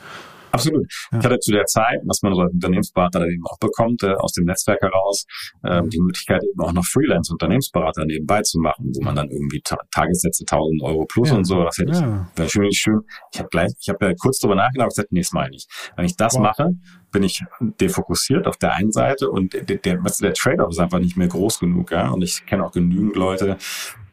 Absolut. 0.52 0.86
Ja. 1.12 1.20
Ich 1.20 1.26
hatte 1.26 1.40
zu 1.40 1.52
der 1.52 1.66
Zeit, 1.66 2.00
was 2.06 2.22
man 2.22 2.34
so 2.34 2.42
als 2.42 2.54
Unternehmensberater 2.54 3.26
eben 3.28 3.46
auch 3.46 3.58
bekommt, 3.60 4.04
äh, 4.04 4.14
aus 4.14 4.34
dem 4.34 4.46
Netzwerk 4.46 4.82
heraus, 4.82 5.26
äh, 5.64 5.82
die 5.88 6.00
Möglichkeit 6.00 6.42
eben 6.44 6.60
auch 6.62 6.74
noch 6.74 6.86
Freelance-Unternehmensberater 6.86 8.06
nebenbei 8.06 8.42
zu 8.42 8.60
machen, 8.60 8.92
wo 8.96 9.04
man 9.04 9.16
dann 9.16 9.30
irgendwie 9.30 9.62
Ta 9.62 9.78
Tagessätze 9.92 10.44
1000 10.44 10.82
Euro 10.84 11.06
plus 11.06 11.30
ja. 11.30 11.36
und 11.36 11.46
so. 11.46 11.64
Das 11.64 11.78
hätte 11.78 11.92
ja. 11.92 12.28
ich, 12.32 12.38
wäre 12.38 12.50
schön, 12.50 12.72
schön. 12.72 13.02
Ich 13.34 13.40
habe 13.40 13.50
gleich, 13.50 13.72
ich 13.80 13.90
habe 13.90 14.06
ja 14.06 14.14
kurz 14.20 14.40
drüber 14.40 14.56
nachgedacht 14.56 14.86
und 14.86 14.96
gesagt, 14.96 15.12
nee, 15.12 15.22
das 15.22 15.32
meine 15.32 15.56
ich. 15.56 15.68
Wenn 15.96 16.06
ich 16.06 16.16
das 16.16 16.36
wow. 16.36 16.42
mache, 16.42 16.70
bin 17.12 17.24
ich 17.24 17.43
defokussiert 17.60 18.47
auf 18.47 18.58
der 18.58 18.74
einen 18.76 18.91
Seite 18.91 19.30
und 19.30 19.54
der, 19.54 19.78
der, 19.78 19.97
der 19.97 20.34
Trade-off 20.34 20.71
ist 20.71 20.80
einfach 20.80 21.00
nicht 21.00 21.17
mehr 21.17 21.28
groß 21.28 21.60
genug. 21.60 21.91
Ja? 21.91 22.10
Und 22.10 22.21
ich 22.21 22.45
kenne 22.45 22.65
auch 22.65 22.71
genügend 22.71 23.15
Leute, 23.15 23.58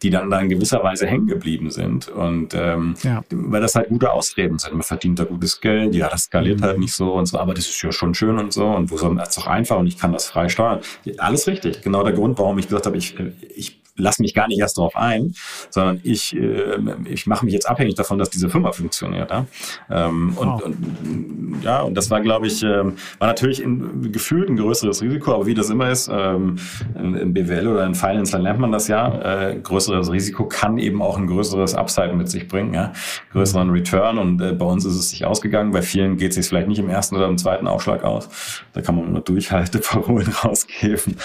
die 0.02 0.10
dann 0.10 0.30
da 0.30 0.40
in 0.40 0.48
gewisser 0.48 0.82
Weise 0.82 1.06
hängen 1.06 1.26
geblieben 1.26 1.70
sind. 1.70 2.08
Und 2.08 2.54
ähm, 2.54 2.94
ja. 3.02 3.22
weil 3.30 3.60
das 3.60 3.74
halt 3.74 3.88
gute 3.88 4.12
Ausreden 4.12 4.58
sind. 4.58 4.72
Man 4.72 4.82
verdient 4.82 5.18
da 5.18 5.24
gutes 5.24 5.60
Geld, 5.60 5.94
ja, 5.94 6.08
das 6.08 6.24
skaliert 6.24 6.60
mhm. 6.60 6.64
halt 6.64 6.78
nicht 6.78 6.94
so 6.94 7.14
und 7.14 7.26
so, 7.26 7.38
aber 7.38 7.54
das 7.54 7.68
ist 7.68 7.82
ja 7.82 7.90
schon 7.92 8.14
schön 8.14 8.38
und 8.38 8.52
so. 8.52 8.66
Und 8.66 8.90
wo 8.90 8.96
soll 8.96 9.10
man 9.10 9.18
das 9.18 9.34
doch 9.34 9.46
einfach 9.46 9.78
und 9.78 9.86
ich 9.86 9.98
kann 9.98 10.12
das 10.12 10.26
frei 10.26 10.48
steuern. 10.48 10.80
Alles 11.18 11.46
richtig. 11.46 11.82
Genau 11.82 12.02
der 12.02 12.12
Grund, 12.12 12.38
warum 12.38 12.58
ich 12.58 12.66
gesagt 12.66 12.86
habe, 12.86 12.96
ich, 12.96 13.16
ich 13.54 13.77
lass 13.98 14.18
mich 14.18 14.34
gar 14.34 14.48
nicht 14.48 14.60
erst 14.60 14.78
darauf 14.78 14.96
ein, 14.96 15.34
sondern 15.70 16.00
ich, 16.02 16.34
äh, 16.34 16.78
ich 17.04 17.26
mache 17.26 17.44
mich 17.44 17.54
jetzt 17.54 17.68
abhängig 17.68 17.96
davon, 17.96 18.18
dass 18.18 18.30
diese 18.30 18.48
Firma 18.48 18.72
funktioniert. 18.72 19.30
Ja? 19.30 19.46
Ähm, 19.90 20.36
und, 20.36 20.46
wow. 20.46 20.64
und, 20.64 21.62
ja, 21.62 21.82
und 21.82 21.94
das 21.94 22.10
war, 22.10 22.20
glaube 22.20 22.46
ich, 22.46 22.62
äh, 22.62 22.84
war 22.84 23.28
natürlich 23.28 23.62
in, 23.62 24.12
gefühlt 24.12 24.48
ein 24.48 24.56
größeres 24.56 25.02
Risiko, 25.02 25.34
aber 25.34 25.46
wie 25.46 25.54
das 25.54 25.70
immer 25.70 25.90
ist, 25.90 26.08
ähm, 26.12 26.56
in, 26.94 27.14
in 27.14 27.34
BWL 27.34 27.68
oder 27.68 27.84
in 27.84 27.94
Finance, 27.94 28.32
dann 28.32 28.42
lernt 28.42 28.60
man 28.60 28.72
das 28.72 28.88
ja, 28.88 29.50
äh, 29.50 29.58
größeres 29.58 30.10
Risiko 30.10 30.46
kann 30.46 30.78
eben 30.78 31.02
auch 31.02 31.18
ein 31.18 31.26
größeres 31.26 31.74
Upside 31.74 32.14
mit 32.14 32.28
sich 32.28 32.48
bringen, 32.48 32.74
ja? 32.74 32.92
größeren 33.32 33.70
Return 33.70 34.18
und 34.18 34.40
äh, 34.40 34.52
bei 34.52 34.64
uns 34.64 34.84
ist 34.84 34.94
es 34.94 35.10
sich 35.10 35.24
ausgegangen, 35.24 35.72
bei 35.72 35.82
vielen 35.82 36.16
geht 36.16 36.30
es 36.30 36.36
sich 36.36 36.46
vielleicht 36.46 36.68
nicht 36.68 36.78
im 36.78 36.88
ersten 36.88 37.16
oder 37.16 37.26
im 37.26 37.38
zweiten 37.38 37.66
Aufschlag 37.66 38.04
aus, 38.04 38.28
da 38.72 38.80
kann 38.80 38.96
man 38.96 39.12
nur 39.12 39.20
Durchhalteparolen 39.20 40.28
rausgeben, 40.44 41.16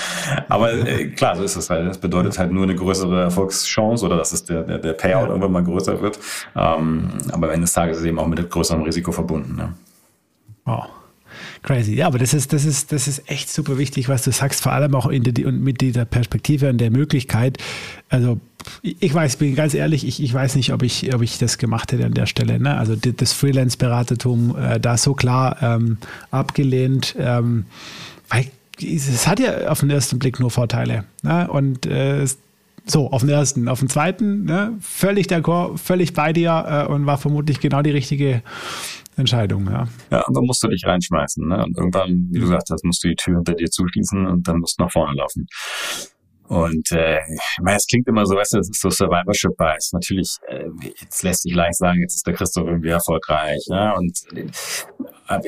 aber 0.50 0.74
äh, 0.74 1.08
klar, 1.10 1.36
so 1.36 1.44
ist 1.44 1.56
es 1.56 1.70
halt, 1.70 1.88
das 1.88 2.00
bedeutet 2.00 2.40
halt 2.40 2.52
nur 2.52 2.63
nur 2.64 2.70
eine 2.70 2.80
größere 2.80 3.24
Erfolgschance 3.24 4.06
oder 4.06 4.18
dass 4.18 4.32
es 4.32 4.46
der, 4.46 4.64
der, 4.64 4.78
der 4.80 4.94
Payout 4.94 5.28
irgendwann 5.28 5.52
mal 5.52 5.64
größer 5.64 6.02
wird. 6.02 6.18
Ähm, 6.56 7.10
aber 7.32 7.48
am 7.48 7.54
Ende 7.54 7.62
des 7.62 7.74
Tages 7.74 7.98
ist 7.98 8.04
es 8.04 8.10
eben 8.10 8.20
auch 8.20 8.28
mit 8.28 8.50
größerem 8.50 8.82
Risiko 8.84 9.12
verbunden. 9.12 9.56
Ne? 9.56 9.74
Wow. 10.66 10.86
Crazy. 11.64 11.96
Ja, 11.96 12.08
aber 12.08 12.20
das 12.20 12.34
ist, 12.34 12.52
das 12.52 12.66
ist, 12.66 12.92
das 12.92 13.08
ist 13.08 13.30
echt 13.30 13.50
super 13.50 13.78
wichtig, 13.78 14.10
was 14.10 14.24
du 14.24 14.32
sagst, 14.32 14.62
vor 14.62 14.74
allem 14.74 14.94
auch 14.96 15.08
in 15.08 15.24
der, 15.24 15.52
mit 15.52 15.80
dieser 15.80 16.04
Perspektive 16.06 16.70
und 16.70 16.78
der 16.78 16.92
Möglichkeit. 16.92 17.58
Also, 18.10 18.40
ich 18.82 19.14
weiß, 19.14 19.38
bin 19.38 19.56
ganz 19.56 19.74
ehrlich, 19.74 20.06
ich, 20.06 20.22
ich 20.22 20.34
weiß 20.34 20.56
nicht, 20.56 20.74
ob 20.74 20.84
ich, 20.84 21.14
ob 21.14 21.22
ich 21.22 21.38
das 21.38 21.58
gemacht 21.58 21.92
hätte 21.92 22.06
an 22.06 22.14
der 22.14 22.26
Stelle. 22.26 22.60
Ne? 22.60 22.78
Also, 22.78 22.96
das 22.96 23.32
Freelance-Beratertum 23.32 24.56
äh, 24.58 24.80
da 24.80 24.98
so 24.98 25.14
klar 25.14 25.58
ähm, 25.62 25.98
abgelehnt, 26.32 27.16
ähm, 27.18 27.66
weil 28.30 28.48
es 28.82 29.28
hat 29.28 29.40
ja 29.40 29.68
auf 29.68 29.80
den 29.80 29.90
ersten 29.90 30.20
Blick 30.20 30.40
nur 30.40 30.52
Vorteile. 30.52 31.06
Ne? 31.22 31.48
Und 31.50 31.86
äh, 31.86 32.26
so, 32.86 33.10
auf 33.10 33.22
den 33.22 33.30
ersten. 33.30 33.68
Auf 33.68 33.80
den 33.80 33.90
zweiten, 33.90 34.44
ne, 34.44 34.78
völlig 34.80 35.28
d'accord, 35.28 35.78
völlig 35.78 36.14
bei 36.14 36.34
dir 36.34 36.86
äh, 36.88 36.92
und 36.92 37.06
war 37.06 37.18
vermutlich 37.18 37.60
genau 37.60 37.82
die 37.82 37.92
richtige 37.92 38.44
Entscheidung, 39.16 39.66
ja. 39.66 39.88
Ja, 40.12 40.22
und 40.26 40.36
dann 40.36 40.46
musst 40.46 40.64
du 40.64 40.68
dich 40.68 40.86
reinschmeißen, 40.86 41.48
ne? 41.48 41.64
Und 41.64 41.78
irgendwann, 41.78 42.28
wie 42.32 42.40
du 42.40 42.46
gesagt 42.46 42.70
hast, 42.72 42.84
musst 42.84 43.04
du 43.04 43.10
die 43.10 43.16
Tür 43.16 43.36
hinter 43.36 43.54
dir 43.54 43.70
zuschließen 43.70 44.26
und 44.26 44.48
dann 44.48 44.60
musst 44.60 44.80
du 44.80 44.84
nach 44.84 44.92
vorne 44.92 45.16
laufen. 45.16 45.48
Und 46.48 46.92
äh, 46.92 47.20
ich 47.20 47.62
meine, 47.62 47.78
es 47.78 47.88
klingt 47.88 48.08
immer 48.08 48.26
so, 48.26 48.36
weißt 48.36 48.54
du, 48.54 48.58
das 48.58 48.70
ist 48.70 48.82
so 48.82 48.90
Survivorship 48.90 49.56
Bias. 49.58 49.92
Natürlich, 49.94 50.38
äh, 50.48 50.66
jetzt 51.00 51.24
lässt 51.24 51.44
sich 51.44 51.56
leicht 51.56 51.78
sagen, 51.78 52.02
jetzt 52.02 52.16
ist 52.16 52.28
der 52.28 52.34
Christoph 52.34 52.68
irgendwie 52.68 52.90
erfolgreich. 52.90 53.64
Ja? 53.68 53.94
Und 53.94 54.20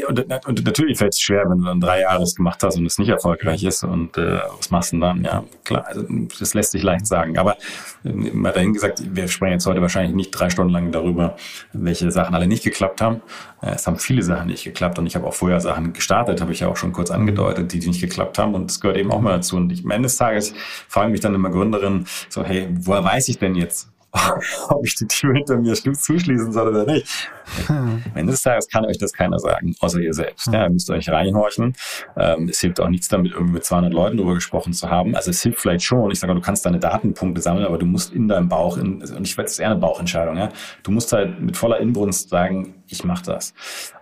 und, 0.07 0.47
und 0.47 0.65
natürlich 0.65 0.97
fällt 0.97 1.13
es 1.13 1.19
schwer, 1.19 1.43
wenn 1.47 1.59
du 1.59 1.65
dann 1.65 1.79
drei 1.79 2.01
Jahre 2.01 2.25
gemacht 2.35 2.61
hast 2.63 2.77
und 2.77 2.85
es 2.85 2.97
nicht 2.97 3.09
erfolgreich 3.09 3.63
ist 3.63 3.83
und 3.83 4.17
äh, 4.17 4.39
was 4.57 4.71
machst 4.71 4.93
du 4.93 4.99
dann? 4.99 5.23
Ja, 5.23 5.43
klar, 5.63 5.85
also, 5.87 6.05
das 6.39 6.53
lässt 6.53 6.71
sich 6.71 6.83
leicht 6.83 7.07
sagen. 7.07 7.37
Aber 7.37 7.57
äh, 8.03 8.09
mal 8.09 8.51
dahin 8.51 8.73
gesagt, 8.73 9.03
wir 9.15 9.27
sprechen 9.27 9.53
jetzt 9.53 9.65
heute 9.65 9.81
wahrscheinlich 9.81 10.15
nicht 10.15 10.31
drei 10.31 10.49
Stunden 10.49 10.71
lang 10.71 10.91
darüber, 10.91 11.35
welche 11.73 12.11
Sachen 12.11 12.35
alle 12.35 12.47
nicht 12.47 12.63
geklappt 12.63 13.01
haben. 13.01 13.21
Äh, 13.61 13.71
es 13.75 13.87
haben 13.87 13.97
viele 13.97 14.23
Sachen 14.23 14.47
nicht 14.47 14.63
geklappt 14.63 14.99
und 14.99 15.07
ich 15.07 15.15
habe 15.15 15.27
auch 15.27 15.33
vorher 15.33 15.59
Sachen 15.59 15.93
gestartet, 15.93 16.41
habe 16.41 16.51
ich 16.51 16.61
ja 16.61 16.67
auch 16.67 16.77
schon 16.77 16.93
kurz 16.93 17.11
angedeutet, 17.11 17.73
die, 17.73 17.79
die 17.79 17.87
nicht 17.87 18.01
geklappt 18.01 18.37
haben 18.37 18.53
und 18.53 18.69
das 18.69 18.79
gehört 18.79 18.97
eben 18.97 19.11
auch 19.11 19.21
mal 19.21 19.33
dazu. 19.33 19.57
Und 19.57 19.71
ich, 19.71 19.83
am 19.83 19.91
Ende 19.91 20.07
des 20.07 20.17
Tages 20.17 20.53
fragen 20.87 21.11
mich 21.11 21.21
dann 21.21 21.35
immer 21.35 21.49
Gründerinnen 21.49 22.05
so, 22.29 22.43
hey, 22.43 22.67
woher 22.71 23.03
weiß 23.03 23.29
ich 23.29 23.37
denn 23.37 23.55
jetzt, 23.55 23.89
ob 24.69 24.86
ich 24.86 24.95
die 24.95 25.08
Tür 25.08 25.34
hinter 25.34 25.58
mir 25.58 25.73
zuschließen 25.73 26.51
soll 26.51 26.69
oder 26.69 26.86
nicht. 26.86 27.30
Hm. 27.67 28.04
Ende 28.13 28.32
des 28.32 28.41
Tages 28.41 28.67
kann 28.67 28.86
euch 28.86 28.97
das 28.97 29.13
keiner 29.13 29.39
sagen, 29.39 29.75
außer 29.80 29.99
ihr 29.99 30.13
selbst. 30.13 30.47
Ja, 30.47 30.63
ihr 30.63 30.69
müsst 30.69 30.89
euch 30.89 31.10
reinhorchen. 31.10 31.75
Ähm, 32.17 32.49
es 32.49 32.60
hilft 32.60 32.80
auch 32.80 32.89
nichts 32.89 33.08
damit, 33.08 33.34
irgendwie 33.34 33.54
mit 33.54 33.65
200 33.65 33.93
Leuten 33.93 34.17
darüber 34.17 34.36
gesprochen 34.36 34.73
zu 34.73 34.89
haben. 34.89 35.15
Also 35.15 35.32
es 35.32 35.41
hilft 35.41 35.60
vielleicht 35.60 35.84
schon. 35.84 36.12
Ich 36.12 36.19
sage, 36.19 36.34
du 36.34 36.41
kannst 36.41 36.65
deine 36.65 36.80
Datenpunkte 36.80 37.41
sammeln, 37.41 37.65
aber 37.65 37.78
du 37.78 37.86
musst 37.86 38.13
in 38.13 38.28
deinem 38.28 38.49
Bauch, 38.49 38.78
in, 38.78 39.01
und 39.01 39.28
ich 39.28 39.38
werde 39.38 39.49
es 39.49 39.60
eher 39.60 39.71
eine 39.71 39.80
Bauchentscheidung, 39.80 40.38
ja. 40.38 40.49
Du 40.84 40.91
musst 40.91 41.12
halt 41.12 41.41
mit 41.41 41.58
voller 41.58 41.80
Inbrunst 41.80 42.30
sagen, 42.30 42.74
ich 42.87 43.03
mache 43.03 43.23
das. 43.23 43.53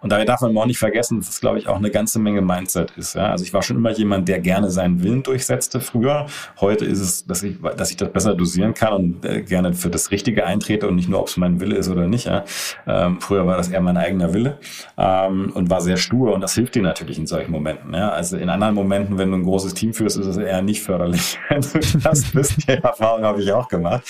Und 0.01 0.11
dabei 0.11 0.25
darf 0.25 0.41
man 0.41 0.57
auch 0.57 0.65
nicht 0.65 0.77
vergessen, 0.77 1.19
dass 1.19 1.29
es, 1.29 1.39
glaube 1.39 1.57
ich, 1.57 1.67
auch 1.67 1.77
eine 1.77 1.89
ganze 1.89 2.19
Menge 2.19 2.41
Mindset 2.41 2.91
ist. 2.97 3.15
Ja? 3.15 3.31
Also 3.31 3.43
ich 3.43 3.53
war 3.53 3.61
schon 3.61 3.77
immer 3.77 3.91
jemand, 3.91 4.27
der 4.27 4.39
gerne 4.39 4.69
seinen 4.69 5.03
Willen 5.03 5.23
durchsetzte 5.23 5.79
früher. 5.79 6.25
Heute 6.59 6.85
ist 6.85 6.99
es, 6.99 7.25
dass 7.25 7.43
ich, 7.43 7.57
dass 7.77 7.91
ich 7.91 7.97
das 7.97 8.11
besser 8.11 8.35
dosieren 8.35 8.73
kann 8.73 8.93
und 8.93 9.25
äh, 9.25 9.41
gerne 9.41 9.73
für 9.73 9.89
das 9.89 10.11
Richtige 10.11 10.45
eintrete 10.45 10.87
und 10.87 10.95
nicht 10.95 11.09
nur, 11.09 11.21
ob 11.21 11.27
es 11.27 11.37
mein 11.37 11.59
Wille 11.59 11.75
ist 11.75 11.89
oder 11.89 12.07
nicht. 12.07 12.25
Ja? 12.25 12.43
Ähm, 12.85 13.21
früher 13.21 13.47
war 13.47 13.57
das 13.57 13.69
eher 13.69 13.81
mein 13.81 13.97
eigener 13.97 14.33
Wille 14.33 14.57
ähm, 14.97 15.51
und 15.53 15.69
war 15.69 15.81
sehr 15.81 15.97
stur 15.97 16.33
und 16.33 16.41
das 16.41 16.53
hilft 16.53 16.75
dir 16.75 16.81
natürlich 16.81 17.17
in 17.17 17.27
solchen 17.27 17.51
Momenten. 17.51 17.93
Ja? 17.93 18.09
Also 18.09 18.37
in 18.37 18.49
anderen 18.49 18.75
Momenten, 18.75 19.17
wenn 19.17 19.31
du 19.31 19.37
ein 19.37 19.43
großes 19.43 19.73
Team 19.73 19.93
führst, 19.93 20.17
ist 20.17 20.25
es 20.25 20.37
eher 20.37 20.61
nicht 20.61 20.81
förderlich. 20.81 21.39
das 21.49 22.31
bist, 22.31 22.67
die 22.67 22.71
Erfahrung 22.71 23.23
habe 23.23 23.41
ich 23.41 23.51
auch 23.51 23.67
gemacht. 23.69 24.03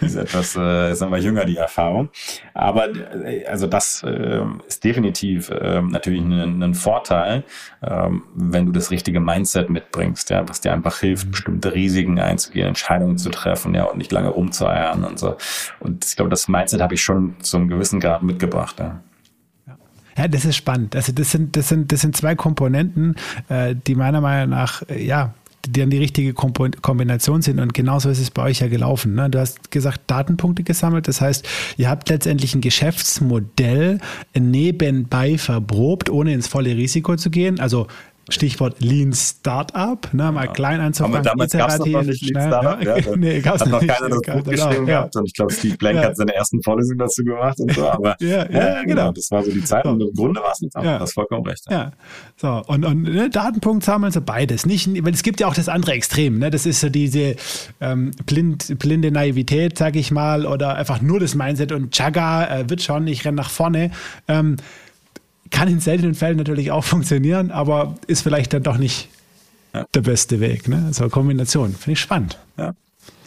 Die 0.00 0.06
ist 0.06 0.16
etwas, 0.16 0.56
äh, 0.56 0.94
sagen 0.94 1.12
wir, 1.12 1.18
jünger, 1.18 1.44
die 1.44 1.56
Erfahrung. 1.56 2.08
Aber 2.54 2.88
äh, 3.24 3.44
also 3.46 3.66
das 3.66 4.02
äh, 4.08 4.66
ist 4.66 4.84
definitiv 4.84 5.50
äh, 5.50 5.82
natürlich 5.82 6.20
ein, 6.20 6.62
ein 6.62 6.74
Vorteil, 6.74 7.44
äh, 7.80 8.08
wenn 8.34 8.66
du 8.66 8.72
das 8.72 8.90
richtige 8.90 9.20
Mindset 9.20 9.70
mitbringst, 9.70 10.30
ja, 10.30 10.48
was 10.48 10.60
dir 10.60 10.72
einfach 10.72 10.98
hilft, 10.98 11.30
bestimmte 11.30 11.74
Risiken 11.74 12.18
einzugehen, 12.18 12.68
Entscheidungen 12.68 13.18
zu 13.18 13.30
treffen, 13.30 13.74
ja, 13.74 13.84
und 13.84 13.98
nicht 13.98 14.12
lange 14.12 14.28
rumzueiern 14.28 15.04
und 15.04 15.18
so. 15.18 15.36
Und 15.80 16.04
ich 16.04 16.16
glaube, 16.16 16.30
das 16.30 16.48
Mindset 16.48 16.80
habe 16.80 16.94
ich 16.94 17.02
schon 17.02 17.36
zu 17.40 17.56
einem 17.56 17.68
gewissen 17.68 18.00
Grad 18.00 18.22
mitgebracht. 18.22 18.76
Ja. 18.78 19.00
Ja, 20.18 20.26
das 20.26 20.44
ist 20.44 20.56
spannend. 20.56 20.96
Also 20.96 21.12
das 21.12 21.30
sind, 21.30 21.54
das 21.54 21.68
sind, 21.68 21.92
das 21.92 22.00
sind 22.00 22.16
zwei 22.16 22.34
Komponenten, 22.34 23.14
äh, 23.48 23.76
die 23.86 23.94
meiner 23.94 24.20
Meinung 24.20 24.50
nach, 24.50 24.82
äh, 24.88 25.00
ja, 25.04 25.32
die 25.72 25.80
dann 25.80 25.90
die 25.90 25.98
richtige 25.98 26.32
Kombination 26.32 27.42
sind. 27.42 27.60
Und 27.60 27.74
genauso 27.74 28.08
ist 28.08 28.20
es 28.20 28.30
bei 28.30 28.42
euch 28.42 28.60
ja 28.60 28.68
gelaufen. 28.68 29.14
Ne? 29.14 29.28
Du 29.30 29.38
hast 29.38 29.70
gesagt, 29.70 30.02
Datenpunkte 30.06 30.62
gesammelt. 30.62 31.08
Das 31.08 31.20
heißt, 31.20 31.46
ihr 31.76 31.88
habt 31.88 32.08
letztendlich 32.08 32.54
ein 32.54 32.60
Geschäftsmodell 32.60 33.98
nebenbei 34.38 35.38
verprobt, 35.38 36.10
ohne 36.10 36.32
ins 36.32 36.46
volle 36.46 36.76
Risiko 36.76 37.16
zu 37.16 37.30
gehen. 37.30 37.60
Also 37.60 37.86
Stichwort 38.28 38.80
Lean 38.80 39.12
Startup, 39.12 40.12
ne, 40.12 40.30
mal 40.32 40.46
ja. 40.46 40.52
klein 40.52 40.80
anzufangen. 40.80 41.16
Aber 41.16 41.24
damals 41.24 41.52
gab 41.52 41.70
es 41.70 41.78
noch 41.78 42.02
nicht 42.02 42.22
Lean 42.22 42.48
Startup. 42.48 42.82
Ja, 42.82 42.96
ja. 42.98 43.16
nee, 43.16 43.40
gab's 43.40 43.60
hat 43.60 43.68
noch 43.68 43.80
nicht. 43.80 43.94
keiner 43.94 44.08
das 44.08 44.20
Buch 44.20 44.44
geschrieben 44.44 44.86
gehabt. 44.86 45.16
Und 45.16 45.26
ich 45.26 45.34
glaube, 45.34 45.52
Steve 45.52 45.76
Blank 45.76 45.98
hat 45.98 46.16
seine 46.16 46.34
ersten 46.34 46.62
Vorlesungen 46.62 46.98
dazu 46.98 47.24
gemacht 47.24 47.58
und 47.60 47.72
so. 47.72 47.88
Aber 47.88 48.16
ja, 48.20 48.44
genau. 48.44 48.82
genau. 48.84 49.12
Das 49.12 49.30
war 49.30 49.42
so 49.42 49.50
die 49.50 49.64
Zeit. 49.64 49.84
Und 49.84 50.00
im 50.00 50.14
Grunde 50.14 50.40
war 50.40 50.52
es 50.52 50.60
nicht 50.60 50.74
ja. 50.74 50.98
Das 50.98 51.12
vollkommen 51.12 51.46
recht. 51.46 51.64
Ja. 51.70 51.92
So, 52.36 52.62
und, 52.66 52.84
und 52.84 53.02
ne, 53.02 53.30
Datenpunkt 53.30 53.84
sammeln, 53.84 54.12
so 54.12 54.20
beides. 54.20 54.66
Nicht, 54.66 54.88
weil 55.04 55.12
es 55.12 55.22
gibt 55.22 55.40
ja 55.40 55.46
auch 55.46 55.54
das 55.54 55.68
andere 55.68 55.92
Extrem. 55.92 56.38
Ne? 56.38 56.50
Das 56.50 56.66
ist 56.66 56.80
so 56.80 56.88
diese 56.88 57.36
ähm, 57.80 58.10
blind, 58.26 58.78
blinde 58.78 59.10
Naivität, 59.10 59.78
sag 59.78 59.96
ich 59.96 60.10
mal, 60.10 60.46
oder 60.46 60.76
einfach 60.76 61.00
nur 61.00 61.20
das 61.20 61.34
Mindset 61.34 61.72
und 61.72 61.92
Chaga 61.92 62.46
äh, 62.46 62.70
wird 62.70 62.82
schon, 62.82 63.06
ich 63.06 63.24
renne 63.24 63.36
nach 63.36 63.50
vorne. 63.50 63.90
Ähm, 64.26 64.56
kann 65.50 65.68
in 65.68 65.80
seltenen 65.80 66.14
Fällen 66.14 66.36
natürlich 66.36 66.70
auch 66.70 66.84
funktionieren, 66.84 67.50
aber 67.50 67.96
ist 68.06 68.22
vielleicht 68.22 68.52
dann 68.52 68.62
doch 68.62 68.78
nicht 68.78 69.08
ja. 69.74 69.86
der 69.94 70.00
beste 70.00 70.40
Weg. 70.40 70.68
Ne? 70.68 70.88
So 70.92 71.08
Kombination. 71.08 71.72
Finde 71.72 71.92
ich 71.92 72.00
spannend. 72.00 72.38
Ja. 72.56 72.74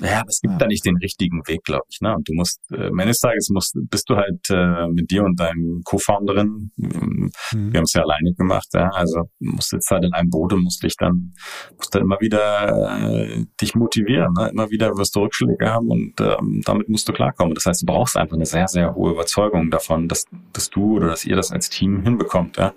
Ja, 0.01 0.23
es 0.27 0.39
gibt 0.41 0.53
ja. 0.53 0.57
da 0.57 0.67
nicht 0.67 0.85
den 0.85 0.97
richtigen 0.97 1.47
Weg, 1.47 1.63
glaube 1.63 1.85
ich. 1.89 2.01
Ne? 2.01 2.15
Und 2.15 2.27
du 2.27 2.33
musst, 2.33 2.59
äh, 2.71 2.89
des 3.05 3.19
Tages 3.19 3.49
musst, 3.49 3.77
bist 3.89 4.09
du 4.09 4.15
halt 4.15 4.49
äh, 4.49 4.87
mit 4.87 5.11
dir 5.11 5.23
und 5.23 5.39
deinem 5.39 5.81
Co-Founderin, 5.83 6.71
ähm, 6.81 7.31
mhm. 7.53 7.71
wir 7.71 7.77
haben 7.77 7.83
es 7.83 7.93
ja 7.93 8.01
alleine 8.01 8.33
gemacht, 8.33 8.67
ja? 8.73 8.89
also 8.89 9.29
musst 9.39 9.71
jetzt 9.73 9.89
halt 9.91 10.03
in 10.03 10.13
einem 10.13 10.29
Boot 10.29 10.53
und 10.53 10.63
musst 10.63 10.81
dich 10.83 10.95
dann, 10.97 11.33
musst 11.77 11.93
dann 11.93 12.01
immer 12.01 12.19
wieder 12.19 12.99
äh, 12.99 13.45
dich 13.59 13.75
motivieren, 13.75 14.33
ne? 14.33 14.49
immer 14.49 14.69
wieder 14.71 14.97
wirst 14.97 15.15
du 15.15 15.21
Rückschläge 15.21 15.69
haben 15.69 15.89
und 15.89 16.19
ähm, 16.19 16.61
damit 16.65 16.89
musst 16.89 17.07
du 17.07 17.13
klarkommen. 17.13 17.53
Das 17.53 17.65
heißt, 17.65 17.83
du 17.83 17.85
brauchst 17.85 18.17
einfach 18.17 18.35
eine 18.35 18.45
sehr, 18.45 18.67
sehr 18.67 18.95
hohe 18.95 19.11
Überzeugung 19.11 19.69
davon, 19.69 20.07
dass, 20.07 20.25
dass 20.53 20.69
du 20.71 20.97
oder 20.97 21.07
dass 21.07 21.25
ihr 21.25 21.35
das 21.35 21.51
als 21.51 21.69
Team 21.69 22.01
hinbekommt. 22.01 22.57
Ja? 22.57 22.73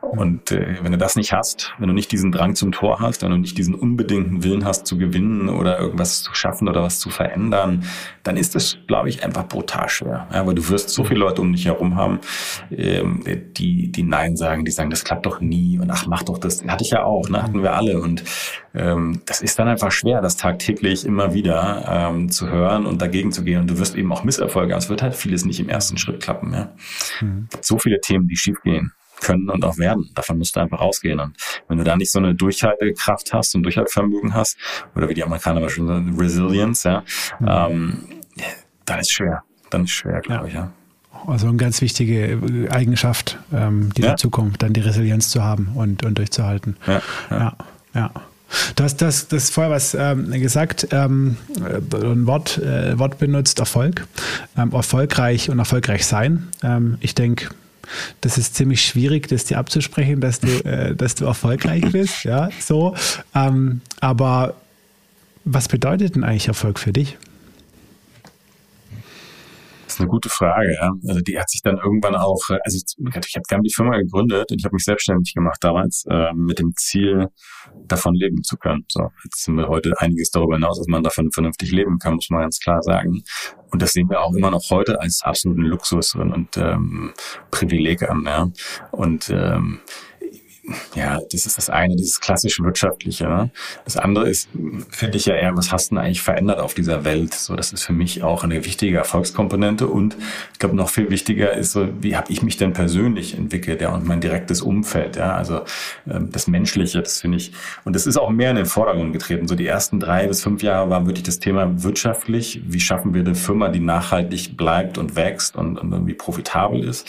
Und 0.00 0.50
äh, 0.50 0.78
wenn 0.82 0.92
du 0.92 0.98
das 0.98 1.14
nicht 1.14 1.32
hast, 1.32 1.72
wenn 1.78 1.88
du 1.88 1.94
nicht 1.94 2.10
diesen 2.10 2.32
Drang 2.32 2.54
zum 2.56 2.72
Tor 2.72 2.98
hast, 3.00 3.22
wenn 3.22 3.30
du 3.30 3.36
nicht 3.36 3.58
diesen 3.58 3.74
unbedingten 3.74 4.42
Willen 4.42 4.64
hast 4.64 4.86
zu 4.86 4.98
gewinnen 4.98 5.48
oder 5.48 5.78
irgendwas 5.78 6.27
zu 6.28 6.34
schaffen 6.34 6.68
oder 6.68 6.82
was 6.82 7.00
zu 7.00 7.10
verändern, 7.10 7.84
dann 8.22 8.36
ist 8.36 8.54
das, 8.54 8.78
glaube 8.86 9.08
ich, 9.08 9.24
einfach 9.24 9.46
brutal 9.48 9.88
schwer. 9.88 10.28
Ja, 10.32 10.46
weil 10.46 10.54
du 10.54 10.68
wirst 10.68 10.90
so 10.90 11.04
viele 11.04 11.20
Leute 11.20 11.40
um 11.40 11.52
dich 11.52 11.66
herum 11.66 11.96
haben, 11.96 12.20
ähm, 12.70 13.24
die, 13.56 13.90
die 13.90 14.02
Nein 14.02 14.36
sagen, 14.36 14.64
die 14.64 14.70
sagen, 14.70 14.90
das 14.90 15.04
klappt 15.04 15.26
doch 15.26 15.40
nie 15.40 15.78
und 15.78 15.90
ach, 15.90 16.06
mach 16.06 16.22
doch 16.22 16.38
das. 16.38 16.64
Hatte 16.66 16.84
ich 16.84 16.90
ja 16.90 17.04
auch, 17.04 17.28
ne? 17.28 17.42
hatten 17.42 17.62
wir 17.62 17.74
alle. 17.74 18.00
Und 18.00 18.24
ähm, 18.74 19.22
das 19.26 19.40
ist 19.40 19.58
dann 19.58 19.68
einfach 19.68 19.92
schwer, 19.92 20.20
das 20.20 20.36
tagtäglich 20.36 21.06
immer 21.06 21.32
wieder 21.32 21.84
ähm, 21.88 22.30
zu 22.30 22.48
hören 22.48 22.86
und 22.86 23.00
dagegen 23.00 23.32
zu 23.32 23.44
gehen. 23.44 23.60
Und 23.60 23.70
du 23.70 23.78
wirst 23.78 23.96
eben 23.96 24.12
auch 24.12 24.24
Misserfolge 24.24 24.72
haben. 24.72 24.80
Es 24.80 24.90
wird 24.90 25.02
halt 25.02 25.14
vieles 25.14 25.44
nicht 25.44 25.60
im 25.60 25.68
ersten 25.68 25.96
Schritt 25.96 26.22
klappen. 26.22 26.52
Ja? 26.52 26.72
Mhm. 27.20 27.48
So 27.60 27.78
viele 27.78 28.00
Themen, 28.00 28.28
die 28.28 28.36
schief 28.36 28.60
gehen 28.62 28.92
können 29.20 29.48
und 29.50 29.64
auch 29.64 29.78
werden. 29.78 30.10
Davon 30.14 30.38
musst 30.38 30.56
du 30.56 30.60
einfach 30.60 30.80
ausgehen. 30.80 31.20
Und 31.20 31.34
wenn 31.68 31.78
du 31.78 31.84
da 31.84 31.96
nicht 31.96 32.12
so 32.12 32.18
eine 32.18 32.34
Durchhaltekraft 32.34 33.32
hast 33.32 33.54
und 33.54 33.62
Durchhaltevermögen 33.62 34.34
hast, 34.34 34.56
oder 34.94 35.08
wie 35.08 35.14
die 35.14 35.24
Amerikaner 35.24 35.60
mal 35.60 35.70
schon 35.70 35.86
sagen, 35.86 36.16
Resilience, 36.18 36.84
ja, 36.84 37.02
mhm. 37.40 37.48
ähm, 37.48 38.04
dann 38.84 39.00
ist 39.00 39.12
schwer. 39.12 39.42
Dann 39.70 39.84
ist 39.84 39.90
schwer, 39.90 40.20
glaube 40.20 40.44
ja. 40.44 40.48
ich, 40.48 40.54
ja. 40.54 40.72
Also 41.26 41.48
eine 41.48 41.56
ganz 41.56 41.80
wichtige 41.80 42.68
Eigenschaft 42.70 43.38
ähm, 43.52 43.92
dieser 43.94 44.10
ja. 44.10 44.16
Zukunft, 44.16 44.62
dann 44.62 44.72
die 44.72 44.80
Resilienz 44.80 45.30
zu 45.30 45.42
haben 45.42 45.72
und, 45.74 46.04
und 46.04 46.16
durchzuhalten. 46.18 46.76
Ja, 46.86 47.02
ja. 47.30 47.56
ja. 47.94 48.10
Du 48.76 48.84
hast 48.84 49.02
das, 49.02 49.28
das 49.28 49.50
vorher 49.50 49.70
was 49.70 49.94
ähm, 49.94 50.30
gesagt, 50.30 50.88
ähm, 50.90 51.36
ein 51.58 52.26
Wort, 52.26 52.58
äh, 52.58 52.98
Wort 52.98 53.18
benutzt, 53.18 53.58
Erfolg. 53.58 54.06
Ähm, 54.56 54.72
erfolgreich 54.72 55.50
und 55.50 55.58
erfolgreich 55.58 56.06
sein. 56.06 56.48
Ähm, 56.62 56.96
ich 57.00 57.14
denke, 57.14 57.50
das 58.20 58.38
ist 58.38 58.54
ziemlich 58.54 58.82
schwierig, 58.82 59.28
das 59.28 59.44
dir 59.44 59.58
abzusprechen, 59.58 60.20
dass 60.20 60.40
du, 60.40 60.48
äh, 60.64 60.94
dass 60.94 61.14
du 61.14 61.24
erfolgreich 61.24 61.84
bist. 61.92 62.24
Ja, 62.24 62.50
so. 62.60 62.94
Ähm, 63.34 63.80
aber 64.00 64.54
was 65.44 65.68
bedeutet 65.68 66.14
denn 66.14 66.24
eigentlich 66.24 66.48
Erfolg 66.48 66.78
für 66.78 66.92
dich? 66.92 67.16
Das 69.84 69.94
ist 69.94 70.00
eine 70.00 70.10
gute 70.10 70.28
Frage. 70.28 70.78
Also 71.08 71.20
die 71.20 71.38
hat 71.38 71.48
sich 71.48 71.62
dann 71.62 71.78
irgendwann 71.78 72.14
auch, 72.14 72.40
äh, 72.50 72.58
also 72.62 72.76
ich 72.76 73.36
habe 73.36 73.62
die 73.62 73.72
Firma 73.72 73.96
gegründet 73.96 74.50
und 74.50 74.58
ich 74.58 74.64
habe 74.64 74.74
mich 74.74 74.84
selbstständig 74.84 75.32
gemacht 75.34 75.58
damals 75.62 76.04
äh, 76.10 76.32
mit 76.34 76.58
dem 76.58 76.72
Ziel, 76.76 77.28
davon 77.88 78.14
leben 78.14 78.42
zu 78.42 78.56
können. 78.56 78.84
So, 78.88 79.10
jetzt 79.24 79.44
sind 79.44 79.56
wir 79.56 79.68
heute 79.68 79.92
einiges 79.98 80.30
darüber 80.30 80.54
hinaus, 80.54 80.78
dass 80.78 80.86
man 80.86 81.02
davon 81.02 81.30
vernünftig 81.32 81.72
leben 81.72 81.98
kann, 81.98 82.14
muss 82.14 82.30
man 82.30 82.42
ganz 82.42 82.58
klar 82.60 82.82
sagen. 82.82 83.22
Und 83.70 83.82
das 83.82 83.92
sehen 83.92 84.08
wir 84.08 84.20
auch 84.20 84.34
immer 84.34 84.50
noch 84.50 84.70
heute 84.70 85.00
als 85.00 85.22
absoluten 85.22 85.62
Luxus 85.62 86.14
und, 86.14 86.32
und 86.32 86.56
ähm, 86.56 87.12
Privileg 87.50 88.08
an. 88.08 88.24
Ja. 88.24 88.50
Und 88.92 89.30
ähm, 89.30 89.80
ja, 90.94 91.18
das 91.30 91.46
ist 91.46 91.56
das 91.56 91.70
eine, 91.70 91.96
dieses 91.96 92.20
klassische 92.20 92.62
wirtschaftliche. 92.62 93.24
Ne? 93.24 93.50
Das 93.84 93.96
andere 93.96 94.28
ist, 94.28 94.48
finde 94.90 95.16
ich 95.16 95.26
ja 95.26 95.34
eher, 95.34 95.56
was 95.56 95.72
hast 95.72 95.90
du 95.90 95.94
denn 95.94 96.04
eigentlich 96.04 96.22
verändert 96.22 96.60
auf 96.60 96.74
dieser 96.74 97.04
Welt? 97.04 97.34
So, 97.34 97.56
das 97.56 97.72
ist 97.72 97.84
für 97.84 97.92
mich 97.92 98.22
auch 98.22 98.44
eine 98.44 98.64
wichtige 98.64 98.98
Erfolgskomponente. 98.98 99.86
Und 99.86 100.16
ich 100.52 100.58
glaube, 100.58 100.76
noch 100.76 100.90
viel 100.90 101.10
wichtiger 101.10 101.52
ist 101.52 101.72
so, 101.72 101.88
wie 102.00 102.16
habe 102.16 102.30
ich 102.32 102.42
mich 102.42 102.56
denn 102.56 102.72
persönlich 102.72 103.36
entwickelt, 103.36 103.80
ja, 103.80 103.94
und 103.94 104.06
mein 104.06 104.20
direktes 104.20 104.62
Umfeld, 104.62 105.16
ja, 105.16 105.34
also 105.34 105.62
ähm, 106.10 106.30
das 106.30 106.46
Menschliche, 106.46 107.02
das 107.02 107.20
finde 107.20 107.38
ich. 107.38 107.52
Und 107.84 107.96
das 107.96 108.06
ist 108.06 108.16
auch 108.16 108.30
mehr 108.30 108.50
in 108.50 108.56
den 108.56 108.66
Vordergrund 108.66 109.12
getreten. 109.12 109.48
So 109.48 109.54
die 109.54 109.66
ersten 109.66 110.00
drei 110.00 110.26
bis 110.26 110.42
fünf 110.42 110.62
Jahre 110.62 110.90
war 110.90 111.06
wirklich 111.06 111.24
das 111.24 111.38
Thema 111.38 111.82
wirtschaftlich. 111.82 112.60
Wie 112.66 112.80
schaffen 112.80 113.14
wir 113.14 113.20
eine 113.20 113.34
Firma, 113.34 113.68
die 113.68 113.80
nachhaltig 113.80 114.56
bleibt 114.56 114.98
und 114.98 115.16
wächst 115.16 115.56
und, 115.56 115.78
und 115.78 115.92
irgendwie 115.92 116.14
profitabel 116.14 116.84
ist? 116.84 117.08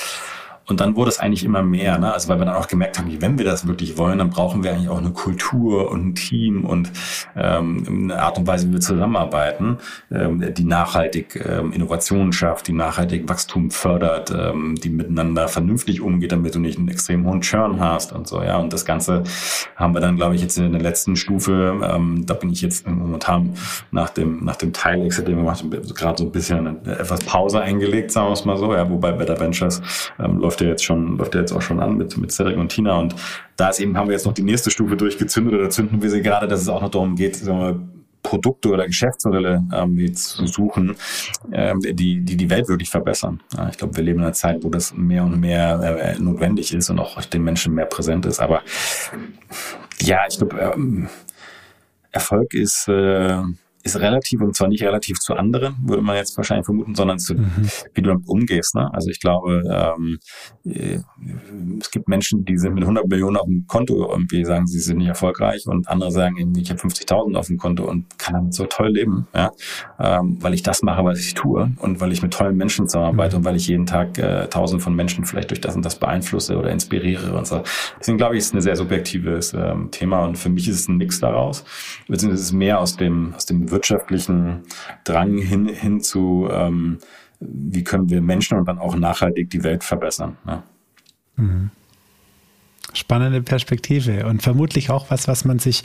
Und 0.70 0.80
dann 0.80 0.96
wurde 0.96 1.10
es 1.10 1.20
eigentlich 1.20 1.44
immer 1.44 1.64
mehr, 1.64 1.98
ne? 1.98 2.14
also 2.14 2.30
weil 2.30 2.40
wir 2.40 2.46
dann 2.46 2.56
auch 2.56 2.68
gemerkt 2.68 3.00
haben, 3.00 3.10
wenn 3.20 3.38
wir 3.38 3.46
das 3.46 3.66
wirklich 3.68 3.98
wollen, 3.98 4.20
dann 4.20 4.30
brauchen 4.30 4.64
wir 4.64 4.72
eigentlich 4.72 4.90
auch 4.90 5.00
eine 5.00 5.12
Kultur 5.12 5.90
und 5.90 6.06
ein 6.06 6.16
Team 6.16 6.64
und 6.64 6.92
ähm, 7.36 7.84
eine 7.88 8.22
Art 8.22 8.38
und 8.38 8.46
Weise, 8.46 8.70
wie 8.70 8.74
wir 8.74 8.80
zusammenarbeiten, 8.80 9.78
ähm, 10.12 10.54
die 10.54 10.64
nachhaltig 10.64 11.44
ähm, 11.44 11.74
Innovationen 11.74 12.32
schafft, 12.32 12.68
die 12.68 12.74
nachhaltig 12.74 13.28
Wachstum 13.28 13.72
fördert, 13.72 14.32
ähm, 14.32 14.76
die 14.76 14.90
miteinander 14.90 15.48
vernünftig 15.48 16.02
umgeht, 16.02 16.32
damit 16.32 16.54
du 16.54 16.60
nicht 16.60 16.78
einen 16.78 16.90
extrem 16.90 17.26
hohen 17.26 17.42
Churn 17.42 17.80
hast 17.80 18.14
und 18.14 18.28
so. 18.28 18.44
Ja, 18.44 18.58
und 18.58 18.72
das 18.72 18.86
Ganze 18.86 19.24
haben 19.76 19.96
wir 19.96 20.02
dann, 20.02 20.18
glaube 20.18 20.36
ich, 20.36 20.42
jetzt 20.42 20.58
in 20.60 20.72
der 20.72 20.82
letzten 20.82 21.16
Stufe. 21.16 21.80
Ähm, 21.84 22.26
da 22.28 22.36
bin 22.36 22.52
ich 22.52 22.62
jetzt 22.62 22.88
momentan 22.88 23.56
nach 23.92 24.12
dem 24.12 24.44
nach 24.44 24.56
dem 24.56 24.72
Teil 24.72 25.04
Exit, 25.04 25.28
den 25.28 25.36
wir 25.36 25.44
gemacht 25.44 25.64
haben, 25.64 25.72
gerade 25.72 26.18
so 26.18 26.26
ein 26.26 26.32
bisschen 26.32 26.86
etwas 26.86 27.22
Pause 27.22 27.62
eingelegt, 27.62 28.12
sagen 28.12 28.28
wir 28.28 28.34
es 28.34 28.46
mal 28.46 28.58
so. 28.58 28.74
Ja, 28.74 28.88
wobei 28.88 29.14
Better 29.14 29.40
Ventures 29.40 29.82
ähm, 30.20 30.38
läuft 30.38 30.59
läuft 30.60 30.62
ja 30.62 30.68
jetzt 30.68 30.84
schon, 30.84 31.18
läuft 31.18 31.36
ja 31.36 31.42
jetzt 31.42 31.52
auch 31.52 31.62
schon 31.62 31.80
an 31.80 31.98
mit, 31.98 32.18
mit 32.18 32.32
Cedric 32.32 32.58
und 32.58 32.70
Tina. 32.70 32.98
Und 32.98 33.16
da 33.56 33.70
ist 33.70 33.80
eben, 33.80 33.98
haben 33.98 34.08
wir 34.08 34.14
jetzt 34.14 34.26
noch 34.26 34.34
die 34.34 34.44
nächste 34.44 34.72
Stufe 34.72 34.98
durchgezündet 34.98 35.54
oder 35.54 35.70
zünden 35.70 36.02
wir 36.02 36.10
sie 36.10 36.22
gerade, 36.22 36.48
dass 36.48 36.62
es 36.62 36.70
auch 36.70 36.82
noch 36.82 36.92
darum 36.92 37.16
geht, 37.16 37.36
sagen 37.36 37.60
wir, 37.60 37.80
Produkte 38.22 38.70
oder 38.70 38.86
Geschäftsmodelle 38.86 39.64
ähm, 39.74 40.14
zu 40.14 40.46
suchen, 40.46 40.96
ähm, 41.54 41.80
die, 41.82 42.20
die 42.20 42.36
die 42.36 42.50
Welt 42.50 42.68
wirklich 42.68 42.90
verbessern. 42.90 43.40
Ja, 43.56 43.70
ich 43.70 43.78
glaube, 43.78 43.96
wir 43.96 44.04
leben 44.04 44.20
in 44.20 44.26
einer 44.26 44.34
Zeit, 44.34 44.62
wo 44.62 44.70
das 44.70 44.94
mehr 44.94 45.24
und 45.24 45.40
mehr 45.40 45.80
äh, 45.82 46.20
notwendig 46.20 46.74
ist 46.74 46.90
und 46.90 47.00
auch 47.00 47.24
den 47.24 47.44
Menschen 47.44 47.74
mehr 47.74 47.86
präsent 47.86 48.26
ist. 48.26 48.42
Aber 48.42 48.62
ja, 50.02 50.20
ich 50.30 50.38
glaube, 50.38 50.60
ähm, 50.60 51.08
Erfolg 52.12 52.54
ist 52.54 52.90
äh, 52.90 53.42
ist 53.84 54.00
relativ 54.00 54.42
und 54.42 54.56
zwar 54.56 54.68
nicht 54.68 54.84
relativ 54.84 55.20
zu 55.20 55.36
anderen, 55.36 55.78
würde 55.84 56.02
man 56.02 56.16
jetzt 56.16 56.36
wahrscheinlich 56.36 56.66
vermuten, 56.66 56.96
sondern 56.96 57.18
zu, 57.20 57.36
mhm. 57.36 57.70
wie 57.94 58.02
du 58.02 58.10
damit 58.10 58.28
umgehst. 58.28 58.76
Ne? 58.76 58.94
Also 58.94 59.10
ich 59.10 59.20
glaube, 59.20 59.64
ähm, 59.98 60.20
äh, 60.66 61.00
es 61.80 61.90
gibt 61.90 62.08
Menschen, 62.10 62.44
die 62.44 62.58
sind 62.58 62.74
mit 62.74 62.84
100 62.84 63.08
Millionen 63.08 63.38
auf 63.38 63.46
dem 63.46 63.66
Konto 63.68 64.10
irgendwie 64.12 64.44
sagen, 64.44 64.68
sie 64.68 64.80
sind 64.80 64.98
nicht 64.98 65.08
erfolgreich 65.08 65.66
und 65.66 65.88
andere 65.88 66.12
sagen 66.12 66.36
irgendwie, 66.38 66.62
ich 66.62 66.70
habe 66.70 66.82
50.000 66.82 67.38
auf 67.38 67.48
dem 67.48 67.58
Konto 67.58 67.86
und 67.86 68.20
kann 68.20 68.34
damit 68.34 68.54
so 68.54 68.66
toll 68.66 68.90
leben, 68.90 69.28
ja? 69.34 69.52
ähm, 70.00 70.38
weil 70.42 70.54
ich 70.54 70.64
das 70.64 70.82
mache, 70.82 71.06
was 71.06 71.20
ich 71.20 71.34
tue 71.34 71.72
und 71.78 72.02
weil 72.02 72.12
ich 72.12 72.22
mit 72.22 72.34
tollen 72.34 72.58
Menschen 72.58 72.88
zusammenarbeite 72.88 73.36
mhm. 73.36 73.40
und 73.40 73.46
weil 73.46 73.56
ich 73.56 73.68
jeden 73.68 73.86
Tag 73.86 74.18
äh, 74.18 74.48
tausend 74.48 74.82
von 74.82 74.94
Menschen 74.94 75.24
vielleicht 75.24 75.52
durch 75.52 75.62
das 75.62 75.76
und 75.76 75.86
das 75.86 75.96
beeinflusse 75.96 76.58
oder 76.58 76.70
inspiriere 76.70 77.38
und 77.38 77.48
so. 77.48 77.64
Deswegen 78.00 78.18
glaube 78.18 78.36
ich, 78.36 78.40
ist 78.40 78.54
ein 78.54 78.62
sehr 78.62 78.76
subjektives 78.76 79.54
ähm, 79.54 79.90
Thema 79.92 80.26
und 80.26 80.38
für 80.38 80.50
mich 80.50 80.68
ist 80.68 80.82
es 80.82 80.88
ein 80.90 80.98
Mix 80.98 81.20
daraus, 81.20 81.64
beziehungsweise 82.08 82.42
es 82.42 82.48
ist 82.48 82.54
mehr 82.54 82.80
aus 82.80 82.98
dem, 82.98 83.34
aus 83.36 83.46
dem 83.46 83.69
wirtschaftlichen 83.72 84.64
Drang 85.04 85.38
hin, 85.38 85.68
hin 85.68 86.02
zu, 86.02 86.48
ähm, 86.52 87.00
wie 87.40 87.84
können 87.84 88.10
wir 88.10 88.22
Menschen 88.22 88.58
und 88.58 88.68
dann 88.68 88.80
auch 88.80 88.96
nachhaltig 88.96 89.50
die 89.50 89.64
Welt 89.64 89.84
verbessern. 89.84 90.38
Ja. 90.46 90.64
Mhm. 91.36 91.72
Spannende 92.94 93.42
Perspektive 93.42 94.26
und 94.26 94.42
vermutlich 94.42 94.90
auch 94.90 95.10
was, 95.10 95.28
was 95.28 95.46
man 95.46 95.60
sich 95.60 95.84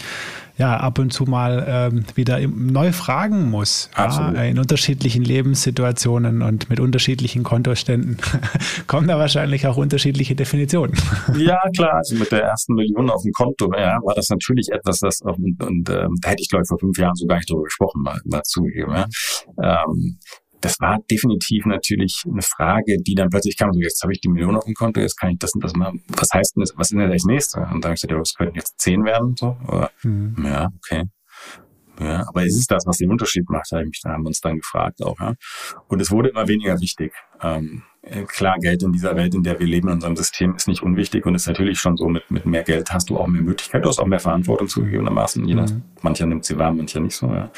ja 0.56 0.76
ab 0.76 0.98
und 0.98 1.12
zu 1.12 1.24
mal 1.24 1.64
ähm, 1.66 2.04
wieder 2.14 2.38
neu 2.46 2.92
fragen 2.92 3.50
muss. 3.50 3.90
Ja, 3.96 4.30
in 4.42 4.58
unterschiedlichen 4.58 5.24
Lebenssituationen 5.24 6.42
und 6.42 6.70
mit 6.70 6.78
unterschiedlichen 6.80 7.42
Kontoständen 7.42 8.18
kommen 8.86 9.08
da 9.08 9.18
wahrscheinlich 9.18 9.66
auch 9.66 9.76
unterschiedliche 9.76 10.36
Definitionen. 10.36 10.94
ja, 11.36 11.58
klar. 11.74 11.94
Also 11.94 12.14
mit 12.14 12.30
der 12.30 12.42
ersten 12.44 12.74
Million 12.74 13.10
auf 13.10 13.22
dem 13.22 13.32
Konto 13.32 13.70
ja, 13.76 13.98
war 14.04 14.14
das 14.14 14.28
natürlich 14.28 14.68
etwas, 14.70 14.98
das 15.00 15.20
und, 15.22 15.62
und 15.62 15.90
ähm, 15.90 16.16
da 16.20 16.30
hätte 16.30 16.42
ich 16.42 16.48
glaube 16.48 16.62
ich 16.62 16.68
vor 16.68 16.78
fünf 16.78 16.98
Jahren 16.98 17.14
so 17.16 17.26
gar 17.26 17.36
nicht 17.36 17.50
drüber 17.50 17.64
gesprochen, 17.64 18.02
mal, 18.02 18.20
mal 18.24 18.42
zugegeben. 18.42 18.92
Ja. 18.92 19.84
Ähm, 19.84 20.18
das 20.64 20.80
war 20.80 20.98
definitiv 21.10 21.66
natürlich 21.66 22.22
eine 22.26 22.40
Frage, 22.40 22.96
die 22.98 23.14
dann 23.14 23.28
plötzlich 23.28 23.58
kam, 23.58 23.72
so 23.72 23.80
jetzt 23.80 24.02
habe 24.02 24.12
ich 24.14 24.20
die 24.20 24.30
Million 24.30 24.56
auf 24.56 24.64
dem 24.64 24.74
Konto, 24.74 24.98
jetzt 25.00 25.16
kann 25.16 25.30
ich 25.30 25.38
das 25.38 25.54
und 25.54 25.62
das 25.62 25.74
machen. 25.74 26.02
Was 26.08 26.30
heißt 26.32 26.56
denn 26.56 26.62
das, 26.62 26.72
was 26.76 26.90
ist 26.90 26.98
denn 26.98 27.10
das 27.10 27.24
nächste? 27.24 27.60
Und 27.60 27.84
dann 27.84 27.84
habe 27.84 27.94
ich 27.94 28.00
gesagt, 28.00 28.12
ja, 28.12 28.18
das 28.18 28.34
könnten 28.34 28.56
jetzt 28.56 28.80
zehn 28.80 29.04
werden, 29.04 29.34
so. 29.38 29.56
Oder, 29.68 29.90
mhm. 30.02 30.36
Ja, 30.42 30.70
okay. 30.78 31.04
Ja, 32.00 32.26
aber 32.26 32.44
ist 32.44 32.58
es 32.58 32.66
das, 32.66 32.86
was 32.86 32.96
den 32.96 33.10
Unterschied 33.10 33.48
macht, 33.48 33.70
habe 33.70 33.82
ich 33.82 33.88
mich, 33.88 34.00
da 34.02 34.10
haben 34.10 34.24
wir 34.24 34.28
uns 34.28 34.40
dann 34.40 34.56
gefragt 34.56 35.02
auch, 35.02 35.20
ja. 35.20 35.34
Und 35.86 36.00
es 36.00 36.10
wurde 36.10 36.30
immer 36.30 36.48
weniger 36.48 36.80
wichtig. 36.80 37.12
Ähm, 37.42 37.82
klar, 38.26 38.56
Geld 38.58 38.82
in 38.82 38.92
dieser 38.92 39.14
Welt, 39.16 39.34
in 39.34 39.42
der 39.42 39.60
wir 39.60 39.66
leben, 39.66 39.88
in 39.88 39.94
unserem 39.94 40.16
System, 40.16 40.54
ist 40.56 40.66
nicht 40.66 40.82
unwichtig 40.82 41.26
und 41.26 41.34
ist 41.34 41.46
natürlich 41.46 41.78
schon 41.78 41.96
so, 41.96 42.08
mit, 42.08 42.30
mit 42.30 42.46
mehr 42.46 42.62
Geld 42.62 42.92
hast 42.92 43.10
du 43.10 43.18
auch 43.18 43.26
mehr 43.26 43.42
Möglichkeit, 43.42 43.84
du 43.84 43.88
hast 43.90 44.00
auch 44.00 44.06
mehr 44.06 44.18
Verantwortung 44.18 44.66
zugegebenermaßen. 44.66 45.44
Mhm. 45.44 45.82
mancher 46.02 46.26
nimmt 46.26 46.44
sie 46.44 46.58
wahr, 46.58 46.72
mancher 46.72 47.00
nicht 47.00 47.16
so, 47.16 47.26
ja. 47.26 47.50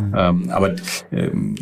Mhm. 0.00 0.14
Ähm, 0.16 0.50
aber 0.50 0.74
ähm, 1.12 1.54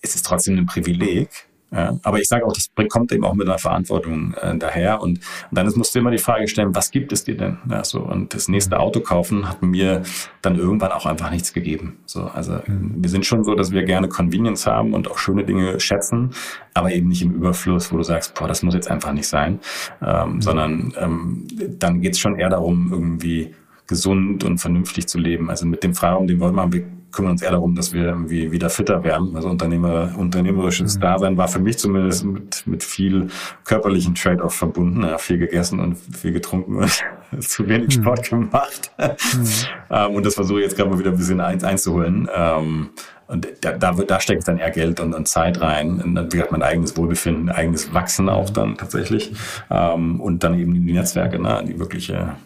es 0.00 0.14
ist 0.14 0.26
trotzdem 0.26 0.56
ein 0.58 0.66
Privileg, 0.66 1.48
ja, 1.70 1.98
aber 2.02 2.18
ich 2.18 2.28
sage 2.28 2.46
auch, 2.46 2.52
das 2.54 2.70
kommt 2.88 3.12
eben 3.12 3.24
auch 3.24 3.34
mit 3.34 3.46
einer 3.46 3.58
Verantwortung 3.58 4.32
äh, 4.40 4.56
daher. 4.56 5.02
Und, 5.02 5.18
und 5.18 5.22
dann 5.52 5.66
ist, 5.66 5.76
musst 5.76 5.94
du 5.94 5.98
immer 5.98 6.10
die 6.10 6.18
Frage 6.18 6.48
stellen, 6.48 6.74
was 6.74 6.90
gibt 6.90 7.12
es 7.12 7.24
dir 7.24 7.36
denn? 7.36 7.58
Ja, 7.70 7.84
so, 7.84 8.00
und 8.00 8.32
das 8.32 8.48
nächste 8.48 8.76
mhm. 8.76 8.80
Auto 8.80 9.00
kaufen 9.00 9.46
hat 9.46 9.62
mir 9.62 10.02
dann 10.40 10.56
irgendwann 10.56 10.92
auch 10.92 11.04
einfach 11.04 11.30
nichts 11.30 11.52
gegeben. 11.52 11.98
So, 12.06 12.22
also 12.22 12.60
mhm. 12.66 12.94
wir 12.96 13.10
sind 13.10 13.26
schon 13.26 13.44
so, 13.44 13.54
dass 13.54 13.70
wir 13.70 13.82
gerne 13.82 14.08
Convenience 14.08 14.66
haben 14.66 14.94
und 14.94 15.10
auch 15.10 15.18
schöne 15.18 15.44
Dinge 15.44 15.78
schätzen, 15.78 16.30
aber 16.72 16.90
eben 16.90 17.08
nicht 17.08 17.20
im 17.20 17.34
Überfluss, 17.34 17.92
wo 17.92 17.98
du 17.98 18.02
sagst, 18.02 18.34
boah, 18.34 18.48
das 18.48 18.62
muss 18.62 18.74
jetzt 18.74 18.90
einfach 18.90 19.12
nicht 19.12 19.28
sein. 19.28 19.60
Ähm, 20.00 20.34
mhm. 20.34 20.40
Sondern 20.40 20.94
ähm, 20.98 21.46
dann 21.78 22.00
geht 22.00 22.14
es 22.14 22.18
schon 22.18 22.38
eher 22.38 22.48
darum, 22.48 22.88
irgendwie 22.92 23.54
gesund 23.86 24.42
und 24.42 24.58
vernünftig 24.58 25.06
zu 25.06 25.18
leben. 25.18 25.50
Also 25.50 25.66
mit 25.66 25.82
dem 25.82 25.94
Freiraum, 25.94 26.26
den 26.26 26.40
wir 26.40 26.48
immer 26.48 26.72
kümmern 27.12 27.32
uns 27.32 27.42
eher 27.42 27.52
darum, 27.52 27.74
dass 27.74 27.92
wir 27.92 28.04
irgendwie 28.04 28.52
wieder 28.52 28.70
fitter 28.70 29.02
werden. 29.02 29.34
Also 29.34 29.48
Unternehmer, 29.48 30.14
unternehmerisches 30.16 30.96
mhm. 30.96 31.00
Dasein 31.00 31.36
war 31.36 31.48
für 31.48 31.58
mich 31.58 31.78
zumindest 31.78 32.24
mit, 32.24 32.66
mit 32.66 32.84
viel 32.84 33.28
körperlichen 33.64 34.14
Trade-off 34.14 34.54
verbunden. 34.54 35.02
Ja, 35.02 35.18
viel 35.18 35.38
gegessen 35.38 35.80
und 35.80 35.96
viel 35.96 36.32
getrunken 36.32 36.76
und 36.76 37.04
zu 37.40 37.66
wenig 37.68 37.96
mhm. 37.96 38.02
Sport 38.02 38.28
gemacht. 38.28 38.92
Mhm. 38.98 39.46
ähm, 39.90 40.14
und 40.14 40.26
das 40.26 40.34
versuche 40.34 40.60
ich 40.60 40.64
jetzt 40.64 40.76
gerade 40.76 40.90
mal 40.90 40.98
wieder 40.98 41.10
ein 41.10 41.16
bisschen 41.16 41.40
eins 41.40 41.64
einzuholen. 41.64 42.28
Ähm, 42.34 42.90
und 43.26 43.46
da, 43.60 43.72
da, 43.72 43.92
da 43.92 44.20
stecke 44.20 44.38
ich 44.38 44.44
dann 44.44 44.58
eher 44.58 44.70
Geld 44.70 45.00
und, 45.00 45.14
und 45.14 45.28
Zeit 45.28 45.60
rein. 45.60 46.00
Und 46.00 46.14
dann, 46.14 46.26
wie 46.26 46.36
gesagt, 46.36 46.52
mein 46.52 46.62
eigenes 46.62 46.96
Wohlbefinden, 46.96 47.50
eigenes 47.50 47.92
Wachsen 47.92 48.28
auch 48.30 48.48
dann 48.48 48.76
tatsächlich. 48.76 49.32
Ähm, 49.70 50.20
und 50.20 50.44
dann 50.44 50.58
eben 50.58 50.72
die 50.72 50.92
Netzwerke, 50.92 51.38
ne, 51.38 51.62
die 51.66 51.78
wirkliche, 51.78 52.36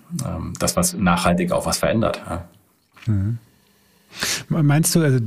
das, 0.59 0.77
was 0.77 0.95
nachhaltig 0.95 1.53
auch 1.53 1.67
was 1.67 1.79
verändert. 1.79 2.21
Ja. 2.29 2.45
Mhm. 3.07 3.39
Meinst 4.49 4.95
du, 4.95 5.01
also 5.01 5.19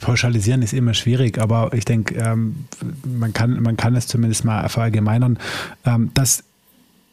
pauschalisieren 0.00 0.62
ist 0.62 0.72
immer 0.72 0.94
schwierig, 0.94 1.38
aber 1.38 1.72
ich 1.74 1.84
denke, 1.84 2.14
ähm, 2.14 2.66
man, 3.04 3.32
kann, 3.32 3.62
man 3.62 3.76
kann 3.76 3.94
es 3.94 4.06
zumindest 4.06 4.44
mal 4.44 4.68
verallgemeinern, 4.68 5.38
ähm, 5.84 6.10
dass 6.14 6.44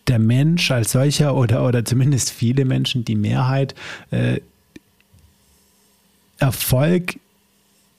der 0.08 0.20
Mensch 0.20 0.72
als 0.72 0.92
solcher 0.92 1.36
oder, 1.36 1.66
oder 1.66 1.86
zumindest 1.86 2.32
viele 2.32 2.66
Menschen, 2.66 3.06
die 3.06 3.16
Mehrheit, 3.16 3.76
äh, 4.12 4.40
Erfolg 6.40 7.20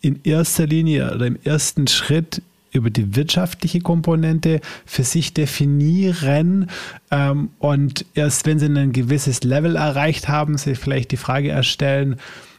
in 0.03 0.21
erster 0.23 0.67
Linie 0.67 1.15
oder 1.15 1.27
im 1.27 1.39
ersten 1.45 1.87
Schritt 1.87 2.43
über 2.73 2.91
die 2.91 3.17
wirtschaftliche 3.17 3.81
Komponente 3.81 4.61
für 4.85 5.05
sich 5.05 5.33
definieren 5.33 6.69
ähm, 7.11 7.51
und 7.59 8.05
erst 8.15 8.47
wenn 8.47 8.59
sie 8.59 8.67
ein 8.67 8.93
gewisses 8.93 9.45
Level 9.45 9.77
erreicht 9.77 10.29
haben, 10.29 10.59
sich 10.59 10.79
vielleicht 10.79 11.13
die 11.13 11.17
Frage 11.17 11.51
erstellen, 11.51 12.17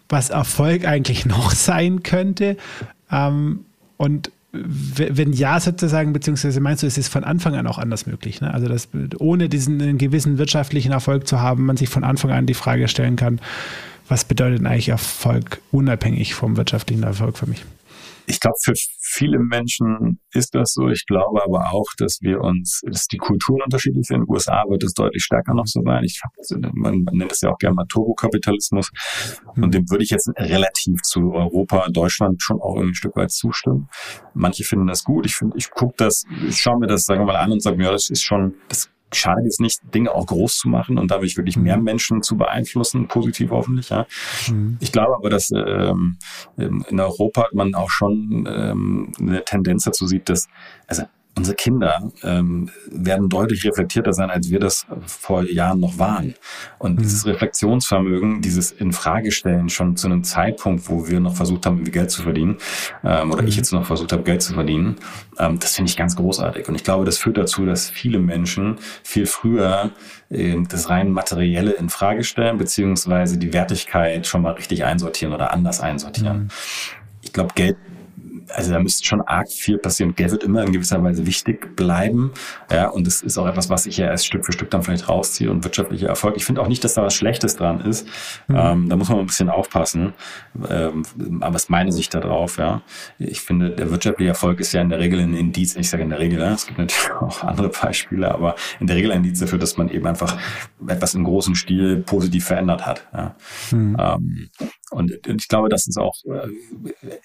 was 0.09 0.29
Erfolg 0.29 0.85
eigentlich 0.85 1.25
noch 1.25 1.51
sein 1.51 2.03
könnte. 2.03 2.57
Ähm, 3.11 3.65
und 3.97 4.31
wenn 4.57 5.33
ja, 5.33 5.59
sozusagen, 5.59 6.13
beziehungsweise 6.13 6.61
meinst 6.61 6.83
du, 6.83 6.87
es 6.87 6.97
ist 6.97 7.09
von 7.09 7.23
Anfang 7.23 7.55
an 7.55 7.67
auch 7.67 7.77
anders 7.77 8.05
möglich? 8.05 8.39
Ne? 8.39 8.53
Also, 8.53 8.67
dass 8.67 8.87
ohne 9.19 9.49
diesen 9.49 9.97
gewissen 9.97 10.37
wirtschaftlichen 10.37 10.91
Erfolg 10.91 11.27
zu 11.27 11.41
haben, 11.41 11.65
man 11.65 11.77
sich 11.77 11.89
von 11.89 12.03
Anfang 12.03 12.31
an 12.31 12.45
die 12.45 12.53
Frage 12.53 12.87
stellen 12.87 13.17
kann, 13.17 13.41
was 14.07 14.23
bedeutet 14.23 14.65
eigentlich 14.65 14.89
Erfolg 14.89 15.61
unabhängig 15.71 16.35
vom 16.35 16.57
wirtschaftlichen 16.57 17.03
Erfolg 17.03 17.37
für 17.37 17.47
mich? 17.47 17.65
Ich 18.27 18.39
glaube, 18.39 18.55
für 18.63 18.73
viele 19.15 19.39
Menschen 19.39 20.19
ist 20.33 20.53
das 20.55 20.73
so. 20.73 20.89
Ich 20.89 21.05
glaube 21.05 21.43
aber 21.43 21.71
auch, 21.71 21.87
dass 21.97 22.19
wir 22.21 22.41
uns, 22.41 22.81
dass 22.85 23.07
die 23.07 23.17
Kulturen 23.17 23.61
unterschiedlich 23.63 24.05
sind. 24.05 24.17
In 24.17 24.25
den 24.25 24.29
USA 24.29 24.63
wird 24.67 24.83
es 24.83 24.93
deutlich 24.93 25.23
stärker 25.23 25.53
noch 25.53 25.65
so 25.65 25.81
sein. 25.83 26.03
Ich, 26.03 26.21
man, 26.73 27.03
man 27.03 27.15
nennt 27.15 27.31
es 27.31 27.41
ja 27.41 27.51
auch 27.51 27.57
gerne 27.57 27.75
mal 27.75 27.85
Turbokapitalismus. 27.87 28.91
Und 29.55 29.73
dem 29.73 29.89
würde 29.89 30.03
ich 30.03 30.09
jetzt 30.09 30.29
relativ 30.37 31.01
zu 31.03 31.33
Europa, 31.33 31.87
Deutschland 31.89 32.41
schon 32.41 32.61
auch 32.61 32.77
ein 32.77 32.93
Stück 32.93 33.15
weit 33.15 33.31
zustimmen. 33.31 33.89
Manche 34.33 34.63
finden 34.63 34.87
das 34.87 35.03
gut. 35.03 35.25
Ich 35.25 35.35
finde, 35.35 35.57
ich 35.57 35.69
gucke 35.69 35.95
das, 35.97 36.25
ich 36.47 36.59
schaue 36.59 36.79
mir 36.79 36.87
das, 36.87 37.05
sagen 37.05 37.21
wir 37.21 37.25
mal, 37.25 37.37
an 37.37 37.51
und 37.51 37.63
sage 37.63 37.77
mir, 37.77 37.85
ja, 37.85 37.91
das 37.91 38.09
ist 38.09 38.23
schon, 38.23 38.55
das 38.67 38.89
schadet 39.19 39.45
jetzt 39.45 39.61
nicht, 39.61 39.81
Dinge 39.93 40.13
auch 40.13 40.25
groß 40.25 40.57
zu 40.57 40.69
machen 40.69 40.97
und 40.97 41.11
dadurch 41.11 41.37
wirklich 41.37 41.57
mehr 41.57 41.77
mhm. 41.77 41.83
Menschen 41.83 42.23
zu 42.23 42.37
beeinflussen, 42.37 43.07
positiv 43.07 43.51
hoffentlich. 43.51 43.89
Ja. 43.89 44.05
Mhm. 44.47 44.77
Ich 44.79 44.91
glaube 44.91 45.15
aber, 45.15 45.29
dass 45.29 45.51
ähm, 45.51 46.17
in 46.57 46.99
Europa 46.99 47.47
man 47.53 47.75
auch 47.75 47.89
schon 47.89 48.47
ähm, 48.49 49.11
eine 49.19 49.43
Tendenz 49.43 49.83
dazu 49.83 50.07
sieht, 50.07 50.29
dass 50.29 50.47
also 50.87 51.03
unsere 51.37 51.55
Kinder 51.55 52.11
ähm, 52.23 52.69
werden 52.89 53.29
deutlich 53.29 53.65
reflektierter 53.65 54.13
sein, 54.13 54.29
als 54.29 54.49
wir 54.49 54.59
das 54.59 54.85
vor 55.05 55.43
Jahren 55.43 55.79
noch 55.79 55.99
waren. 55.99 56.33
Und 56.79 56.95
mhm. 56.95 57.01
dieses 57.01 57.25
Reflexionsvermögen, 57.25 58.41
dieses 58.41 58.71
Infragestellen 58.71 59.69
schon 59.69 59.97
zu 59.97 60.07
einem 60.07 60.23
Zeitpunkt, 60.23 60.89
wo 60.89 61.07
wir 61.07 61.19
noch 61.19 61.35
versucht 61.35 61.65
haben, 61.65 61.83
Geld 61.83 62.09
zu 62.11 62.23
verdienen, 62.23 62.57
ähm, 63.03 63.31
oder 63.31 63.41
mhm. 63.41 63.49
ich 63.49 63.57
jetzt 63.57 63.73
noch 63.73 63.85
versucht 63.85 64.13
habe, 64.13 64.23
Geld 64.23 64.41
zu 64.41 64.53
verdienen, 64.53 64.95
ähm, 65.37 65.59
das 65.59 65.75
finde 65.75 65.89
ich 65.89 65.97
ganz 65.97 66.15
großartig. 66.15 66.69
Und 66.69 66.75
ich 66.75 66.83
glaube, 66.83 67.05
das 67.05 67.17
führt 67.17 67.37
dazu, 67.37 67.65
dass 67.65 67.89
viele 67.89 68.19
Menschen 68.19 68.77
viel 69.03 69.25
früher 69.25 69.91
äh, 70.29 70.55
das 70.69 70.89
rein 70.89 71.11
Materielle 71.11 71.71
in 71.71 71.89
Frage 71.89 72.23
stellen, 72.23 72.57
beziehungsweise 72.57 73.37
die 73.37 73.51
Wertigkeit 73.51 74.25
schon 74.25 74.41
mal 74.41 74.53
richtig 74.53 74.85
einsortieren 74.85 75.33
oder 75.33 75.51
anders 75.51 75.81
einsortieren. 75.81 76.43
Mhm. 76.43 76.47
Ich 77.21 77.33
glaube, 77.33 77.53
Geld 77.55 77.75
also 78.53 78.71
da 78.71 78.79
müsste 78.79 79.05
schon 79.05 79.21
arg 79.21 79.49
viel 79.49 79.77
passieren. 79.77 80.15
Geld 80.15 80.31
wird 80.31 80.43
immer 80.43 80.63
in 80.63 80.71
gewisser 80.71 81.03
Weise 81.03 81.25
wichtig 81.25 81.75
bleiben. 81.75 82.31
Ja, 82.71 82.89
und 82.89 83.07
das 83.07 83.21
ist 83.21 83.37
auch 83.37 83.47
etwas, 83.47 83.69
was 83.69 83.85
ich 83.85 83.97
ja 83.97 84.07
erst 84.07 84.25
Stück 84.25 84.45
für 84.45 84.51
Stück 84.51 84.69
dann 84.71 84.83
vielleicht 84.83 85.09
rausziehe 85.09 85.49
und 85.49 85.63
wirtschaftlicher 85.63 86.07
Erfolg. 86.07 86.35
Ich 86.37 86.45
finde 86.45 86.61
auch 86.61 86.67
nicht, 86.67 86.83
dass 86.83 86.93
da 86.93 87.03
was 87.03 87.15
Schlechtes 87.15 87.55
dran 87.55 87.81
ist. 87.81 88.07
Mhm. 88.47 88.55
Ähm, 88.55 88.89
da 88.89 88.95
muss 88.95 89.09
man 89.09 89.19
ein 89.19 89.25
bisschen 89.25 89.49
aufpassen. 89.49 90.13
Ähm, 90.69 91.03
aber 91.41 91.55
es 91.55 91.63
ist 91.63 91.69
meine 91.69 91.91
Sicht 91.91 92.13
darauf, 92.13 92.57
ja. 92.57 92.81
Ich 93.17 93.41
finde, 93.41 93.71
der 93.71 93.91
wirtschaftliche 93.91 94.29
Erfolg 94.29 94.59
ist 94.59 94.73
ja 94.73 94.81
in 94.81 94.89
der 94.89 94.99
Regel 94.99 95.19
ein 95.19 95.33
Indiz, 95.33 95.75
ich 95.75 95.89
sage 95.89 96.03
in 96.03 96.09
der 96.09 96.19
Regel, 96.19 96.39
ja, 96.39 96.53
es 96.53 96.65
gibt 96.65 96.79
natürlich 96.79 97.11
auch 97.21 97.43
andere 97.43 97.69
Beispiele, 97.69 98.33
aber 98.33 98.55
in 98.79 98.87
der 98.87 98.95
Regel 98.95 99.11
ein 99.11 99.23
Indiz 99.23 99.39
dafür, 99.39 99.59
dass 99.59 99.77
man 99.77 99.89
eben 99.89 100.05
einfach 100.05 100.37
etwas 100.87 101.15
im 101.15 101.23
großen 101.23 101.55
Stil 101.55 101.97
positiv 101.97 102.45
verändert 102.45 102.85
hat. 102.85 103.07
Ja. 103.13 103.35
Mhm. 103.71 103.97
Ähm, 103.99 104.49
und 104.91 105.11
ich 105.27 105.47
glaube, 105.47 105.69
das 105.69 105.87
ist 105.87 105.97
auch 105.97 106.15
äh, 106.25 106.49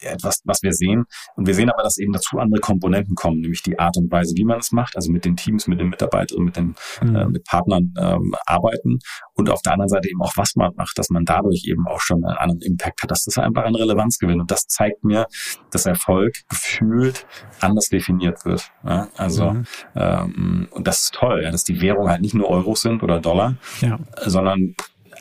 etwas, 0.00 0.40
was 0.44 0.62
wir 0.62 0.72
sehen. 0.72 1.04
Und 1.36 1.46
wir 1.46 1.54
sehen 1.54 1.70
aber, 1.70 1.82
dass 1.82 1.98
eben 1.98 2.12
dazu 2.12 2.38
andere 2.38 2.60
Komponenten 2.60 3.14
kommen, 3.14 3.40
nämlich 3.40 3.62
die 3.62 3.78
Art 3.78 3.96
und 3.96 4.10
Weise, 4.10 4.34
wie 4.36 4.44
man 4.44 4.58
es 4.58 4.72
macht, 4.72 4.96
also 4.96 5.12
mit 5.12 5.24
den 5.24 5.36
Teams, 5.36 5.66
mit 5.66 5.80
den 5.80 5.88
Mitarbeitern, 5.88 6.42
mit 6.42 6.56
den 6.56 6.74
mhm. 7.02 7.16
äh, 7.16 7.26
mit 7.26 7.44
Partnern 7.44 7.94
ähm, 7.98 8.34
arbeiten 8.46 8.98
und 9.34 9.50
auf 9.50 9.62
der 9.62 9.72
anderen 9.72 9.88
Seite 9.88 10.08
eben 10.08 10.22
auch, 10.22 10.32
was 10.36 10.56
man 10.56 10.72
macht, 10.76 10.98
dass 10.98 11.10
man 11.10 11.24
dadurch 11.24 11.64
eben 11.66 11.86
auch 11.86 12.00
schon 12.00 12.24
einen 12.24 12.36
anderen 12.36 12.62
Impact 12.62 13.02
hat, 13.02 13.10
dass 13.10 13.24
das 13.24 13.38
einfach 13.38 13.64
an 13.64 13.74
Relevanz 13.74 14.18
gewinnt. 14.18 14.40
Und 14.40 14.50
das 14.50 14.66
zeigt 14.66 15.04
mir, 15.04 15.26
dass 15.70 15.86
Erfolg 15.86 16.42
gefühlt 16.48 17.26
anders 17.60 17.88
definiert 17.88 18.44
wird. 18.44 18.70
Ja? 18.84 19.08
Also 19.16 19.50
mhm. 19.50 19.66
ähm, 19.96 20.68
und 20.70 20.86
das 20.86 21.02
ist 21.02 21.14
toll, 21.14 21.42
ja, 21.42 21.50
dass 21.50 21.64
die 21.64 21.80
Währung 21.80 22.08
halt 22.08 22.22
nicht 22.22 22.34
nur 22.34 22.48
Euros 22.48 22.82
sind 22.82 23.02
oder 23.02 23.20
Dollar, 23.20 23.56
ja. 23.80 23.98
sondern 24.24 24.74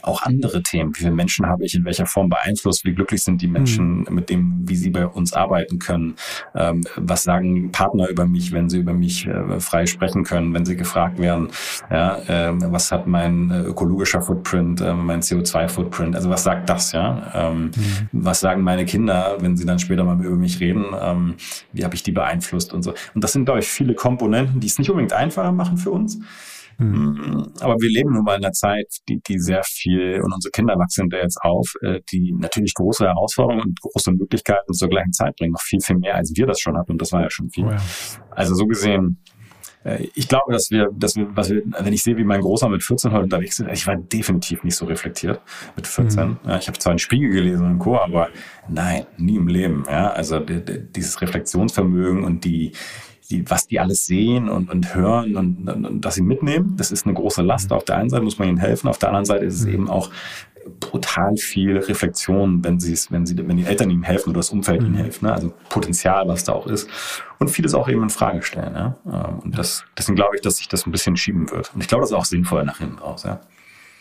auch 0.04 0.24
andere 0.24 0.64
Themen. 0.64 0.96
Wie 0.96 1.00
viele 1.00 1.12
Menschen 1.12 1.46
habe 1.48 1.66
ich 1.66 1.76
in 1.76 1.86
welcher 1.86 2.06
Form 2.06 2.30
beeinflusst? 2.30 2.86
Wie 2.86 2.94
glücklich 2.94 3.24
sind 3.24 3.42
die 3.42 3.48
Menschen 3.48 4.00
mhm. 4.00 4.16
mit 4.16 4.30
dem, 4.30 4.64
wie 4.66 4.76
sie 4.76 4.90
bei 4.90 5.06
uns 5.06 5.34
arbeiten 5.34 5.80
können? 5.80 6.16
Ähm, 6.56 6.84
was 6.96 7.24
sagen 7.24 7.72
Partner 7.72 8.10
über 8.10 8.26
mich, 8.26 8.52
wenn 8.52 8.70
sie 8.70 8.80
über 8.80 8.94
mich 8.94 9.28
äh, 9.28 9.60
frei 9.60 9.86
sprechen 9.86 10.24
können, 10.24 10.54
wenn 10.54 10.66
sie 10.66 10.76
gefragt 10.76 11.20
werden? 11.20 11.50
Ja, 11.90 12.18
äh, 12.28 12.54
was 12.72 12.92
hat 12.92 13.08
mein 13.08 13.52
äh, 13.52 13.62
ökologischer 13.62 14.22
Footprint, 14.22 14.82
äh, 14.82 14.94
mein 14.94 15.22
CO2-Footprint? 15.22 16.16
Also 16.16 16.30
was 16.30 16.44
sagt 16.44 16.70
das? 16.70 16.92
Ja, 16.92 17.32
ähm, 17.34 17.66
mhm. 17.66 17.72
was 18.12 18.40
sagen 18.40 18.62
meine 18.62 18.86
Kinder, 18.86 19.38
wenn 19.40 19.58
sie 19.58 19.66
dann 19.66 19.80
später 19.80 20.04
mal 20.04 20.24
über 20.24 20.36
mich 20.36 20.60
reden? 20.60 20.86
Ähm, 21.00 21.36
wie 21.74 21.84
habe 21.84 21.96
ich 21.96 22.04
die 22.04 22.12
beeinflusst 22.12 22.74
und 22.74 22.84
so? 22.84 22.94
Und 23.14 23.24
das 23.24 23.34
sind 23.34 23.46
glaube 23.46 23.60
ich 23.60 23.68
viele 23.68 23.94
Komponenten, 23.94 24.60
die 24.60 24.68
es 24.68 24.78
nicht 24.78 24.90
unbedingt 24.90 25.14
einfacher 25.14 25.52
machen 25.52 25.78
für 25.78 25.92
uns. 25.92 26.20
Mhm. 26.80 27.52
Aber 27.60 27.76
wir 27.76 27.90
leben 27.90 28.14
nun 28.14 28.24
mal 28.24 28.38
in 28.38 28.44
einer 28.44 28.54
Zeit, 28.54 28.88
die, 29.08 29.20
die 29.28 29.38
sehr 29.38 29.64
viel, 29.64 30.22
und 30.24 30.34
unsere 30.34 30.52
Kinder 30.52 30.76
wachsen 30.78 31.10
da 31.10 31.18
jetzt 31.18 31.38
auf, 31.42 31.74
äh, 31.82 32.00
die 32.12 32.34
natürlich 32.38 32.74
große 32.74 33.06
Herausforderungen 33.06 33.64
und 33.66 33.82
große 33.82 34.12
Möglichkeiten 34.14 34.74
zur 34.74 34.90
gleichen 34.90 35.12
Zeit 35.12 35.36
bringen. 35.36 35.52
Noch 35.52 35.62
viel, 35.62 35.82
viel 35.82 35.98
mehr, 35.98 36.16
als 36.16 36.32
wir 36.36 36.48
das 36.48 36.60
schon 36.60 36.78
hatten. 36.78 36.94
Und 36.94 37.02
das 37.02 37.12
war 37.12 37.22
ja 37.22 37.30
schon 37.30 37.50
viel. 37.50 37.66
Oh 37.66 37.72
ja. 37.72 37.78
Also 38.32 38.56
so 38.56 38.66
gesehen, 38.66 39.22
äh, 39.84 40.08
ich 40.16 40.28
glaube, 40.28 40.52
dass 40.54 40.72
wir, 40.72 40.90
dass 40.94 41.16
wir, 41.16 41.28
was 41.36 41.50
wir, 41.50 41.64
wenn 41.66 41.94
ich 41.94 42.04
sehe, 42.04 42.18
wie 42.18 42.24
mein 42.24 42.42
Großer 42.42 42.70
mit 42.70 42.84
14 42.84 43.12
heute 43.12 43.24
unterwegs 43.24 43.60
ist, 43.60 43.68
ich 43.72 43.88
war 43.88 43.96
definitiv 43.96 44.64
nicht 44.64 44.76
so 44.76 44.86
reflektiert 44.86 45.42
mit 45.76 45.88
14. 45.88 46.28
Mhm. 46.28 46.38
Ja, 46.46 46.58
ich 46.58 46.68
habe 46.68 46.80
zwar 46.80 46.92
einen 46.92 47.00
Spiegel 47.00 47.32
gelesen 47.32 47.66
und 47.66 47.80
Co., 47.80 47.98
aber 47.98 48.30
nein, 48.68 49.06
nie 49.18 49.36
im 49.36 49.48
Leben. 49.48 49.84
Ja, 49.90 50.12
also 50.12 50.40
dieses 50.40 51.22
Reflexionsvermögen 51.22 52.24
und 52.24 52.46
die, 52.46 52.72
die, 53.30 53.50
was 53.50 53.68
die 53.68 53.80
alles 53.80 54.06
sehen 54.06 54.50
und, 54.50 54.70
und 54.70 54.96
hören 54.96 55.36
und, 55.36 55.70
und, 55.70 55.86
und 55.86 56.06
dass 56.06 56.16
sie 56.16 56.22
mitnehmen, 56.22 56.76
das 56.78 56.92
ist 56.92 57.06
eine 57.06 57.14
große 57.14 57.42
Last. 57.42 57.70
Mhm. 57.70 57.76
Auf 57.76 57.86
der 57.86 57.98
einen 57.98 58.10
Seite 58.10 58.24
muss 58.24 58.40
man 58.40 58.50
ihnen 58.50 58.58
helfen, 58.58 58.88
auf 58.88 58.98
der 58.98 59.10
anderen 59.10 59.26
Seite 59.26 59.46
ist 59.46 59.56
es 59.56 59.66
mhm. 59.66 59.74
eben 59.74 59.90
auch 59.90 60.10
brutal 60.80 61.38
viel 61.38 61.78
Reflexion, 61.78 62.64
wenn 62.64 62.80
sie 62.80 62.94
es, 62.94 63.12
wenn 63.12 63.26
sie, 63.26 63.38
wenn 63.38 63.58
die 63.58 63.66
Eltern 63.66 63.90
ihm 63.90 64.04
helfen 64.04 64.30
oder 64.30 64.40
das 64.40 64.50
Umfeld 64.50 64.82
mhm. 64.82 64.88
ihnen 64.88 64.96
hilft, 64.96 65.22
ne? 65.22 65.34
Also 65.34 65.54
Potenzial, 65.70 66.28
was 66.28 66.44
da 66.44 66.54
auch 66.54 66.68
ist. 66.68 66.90
Und 67.40 67.50
vieles 67.50 67.74
auch 67.74 67.88
eben 67.88 68.04
in 68.04 68.10
Frage 68.10 68.42
stellen, 68.42 68.74
ja. 68.76 68.96
Ähm, 69.06 69.40
und 69.40 69.58
das, 69.58 69.84
deswegen 69.98 70.16
glaube 70.16 70.36
ich, 70.36 70.42
dass 70.42 70.58
sich 70.58 70.68
das 70.68 70.86
ein 70.86 70.92
bisschen 70.92 71.18
schieben 71.18 71.50
wird. 71.52 71.72
Und 71.74 71.82
ich 71.82 71.88
glaube, 71.88 72.02
das 72.02 72.12
ist 72.12 72.16
auch 72.16 72.26
sinnvoll 72.26 72.66
nach 72.66 72.80
hinten 72.80 73.00
raus, 73.00 73.24
ja. 73.24 73.40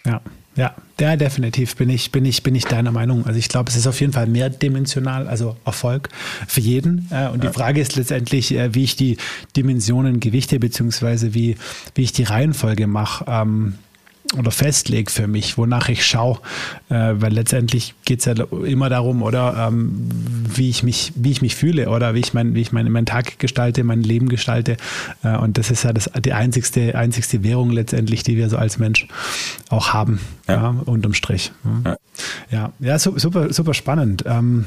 Ja, 0.06 0.20
ja, 0.58 0.74
ja, 0.98 1.14
definitiv 1.14 1.76
bin 1.76 1.88
ich, 1.88 2.10
bin 2.10 2.24
ich, 2.24 2.42
bin 2.42 2.56
ich 2.56 2.64
deiner 2.64 2.90
Meinung. 2.90 3.24
Also 3.26 3.38
ich 3.38 3.48
glaube, 3.48 3.70
es 3.70 3.76
ist 3.76 3.86
auf 3.86 4.00
jeden 4.00 4.12
Fall 4.12 4.26
mehrdimensional, 4.26 5.28
also 5.28 5.56
Erfolg 5.64 6.08
für 6.48 6.60
jeden. 6.60 7.06
Äh, 7.12 7.28
und 7.28 7.44
die 7.44 7.48
Frage 7.48 7.80
ist 7.80 7.94
letztendlich, 7.94 8.52
äh, 8.52 8.74
wie 8.74 8.82
ich 8.82 8.96
die 8.96 9.18
Dimensionen 9.56 10.18
gewichte, 10.18 10.58
beziehungsweise 10.58 11.32
wie, 11.32 11.56
wie 11.94 12.02
ich 12.02 12.12
die 12.12 12.24
Reihenfolge 12.24 12.88
mache. 12.88 13.24
Oder 14.36 14.50
festlege 14.50 15.10
für 15.10 15.26
mich, 15.26 15.56
wonach 15.56 15.88
ich 15.88 16.04
schaue, 16.04 16.38
äh, 16.90 17.14
weil 17.14 17.32
letztendlich 17.32 17.94
geht 18.04 18.18
es 18.18 18.26
ja 18.26 18.34
immer 18.34 18.90
darum, 18.90 19.22
oder 19.22 19.68
ähm, 19.68 20.06
wie 20.54 20.68
ich 20.68 20.82
mich, 20.82 21.12
wie 21.16 21.30
ich 21.30 21.40
mich 21.40 21.56
fühle 21.56 21.88
oder 21.88 22.14
wie 22.14 22.20
ich 22.20 22.34
mein, 22.34 22.54
wie 22.54 22.60
ich 22.60 22.70
meinen 22.70 22.92
mein 22.92 23.06
Tag 23.06 23.38
gestalte, 23.38 23.84
mein 23.84 24.02
Leben 24.02 24.28
gestalte. 24.28 24.76
Äh, 25.22 25.36
und 25.38 25.56
das 25.56 25.70
ist 25.70 25.84
ja 25.84 25.94
das, 25.94 26.10
die 26.22 26.34
einzigste, 26.34 26.94
einzigste 26.94 27.42
Währung 27.42 27.70
letztendlich, 27.70 28.22
die 28.22 28.36
wir 28.36 28.50
so 28.50 28.58
als 28.58 28.78
Mensch 28.78 29.08
auch 29.70 29.94
haben, 29.94 30.20
ja. 30.46 30.54
ja 30.54 30.68
unterm 30.84 31.14
Strich. 31.14 31.52
Ja, 31.84 31.96
ja, 32.50 32.72
ja 32.80 32.98
super, 32.98 33.50
super 33.52 33.72
spannend. 33.72 34.24
Ähm, 34.26 34.66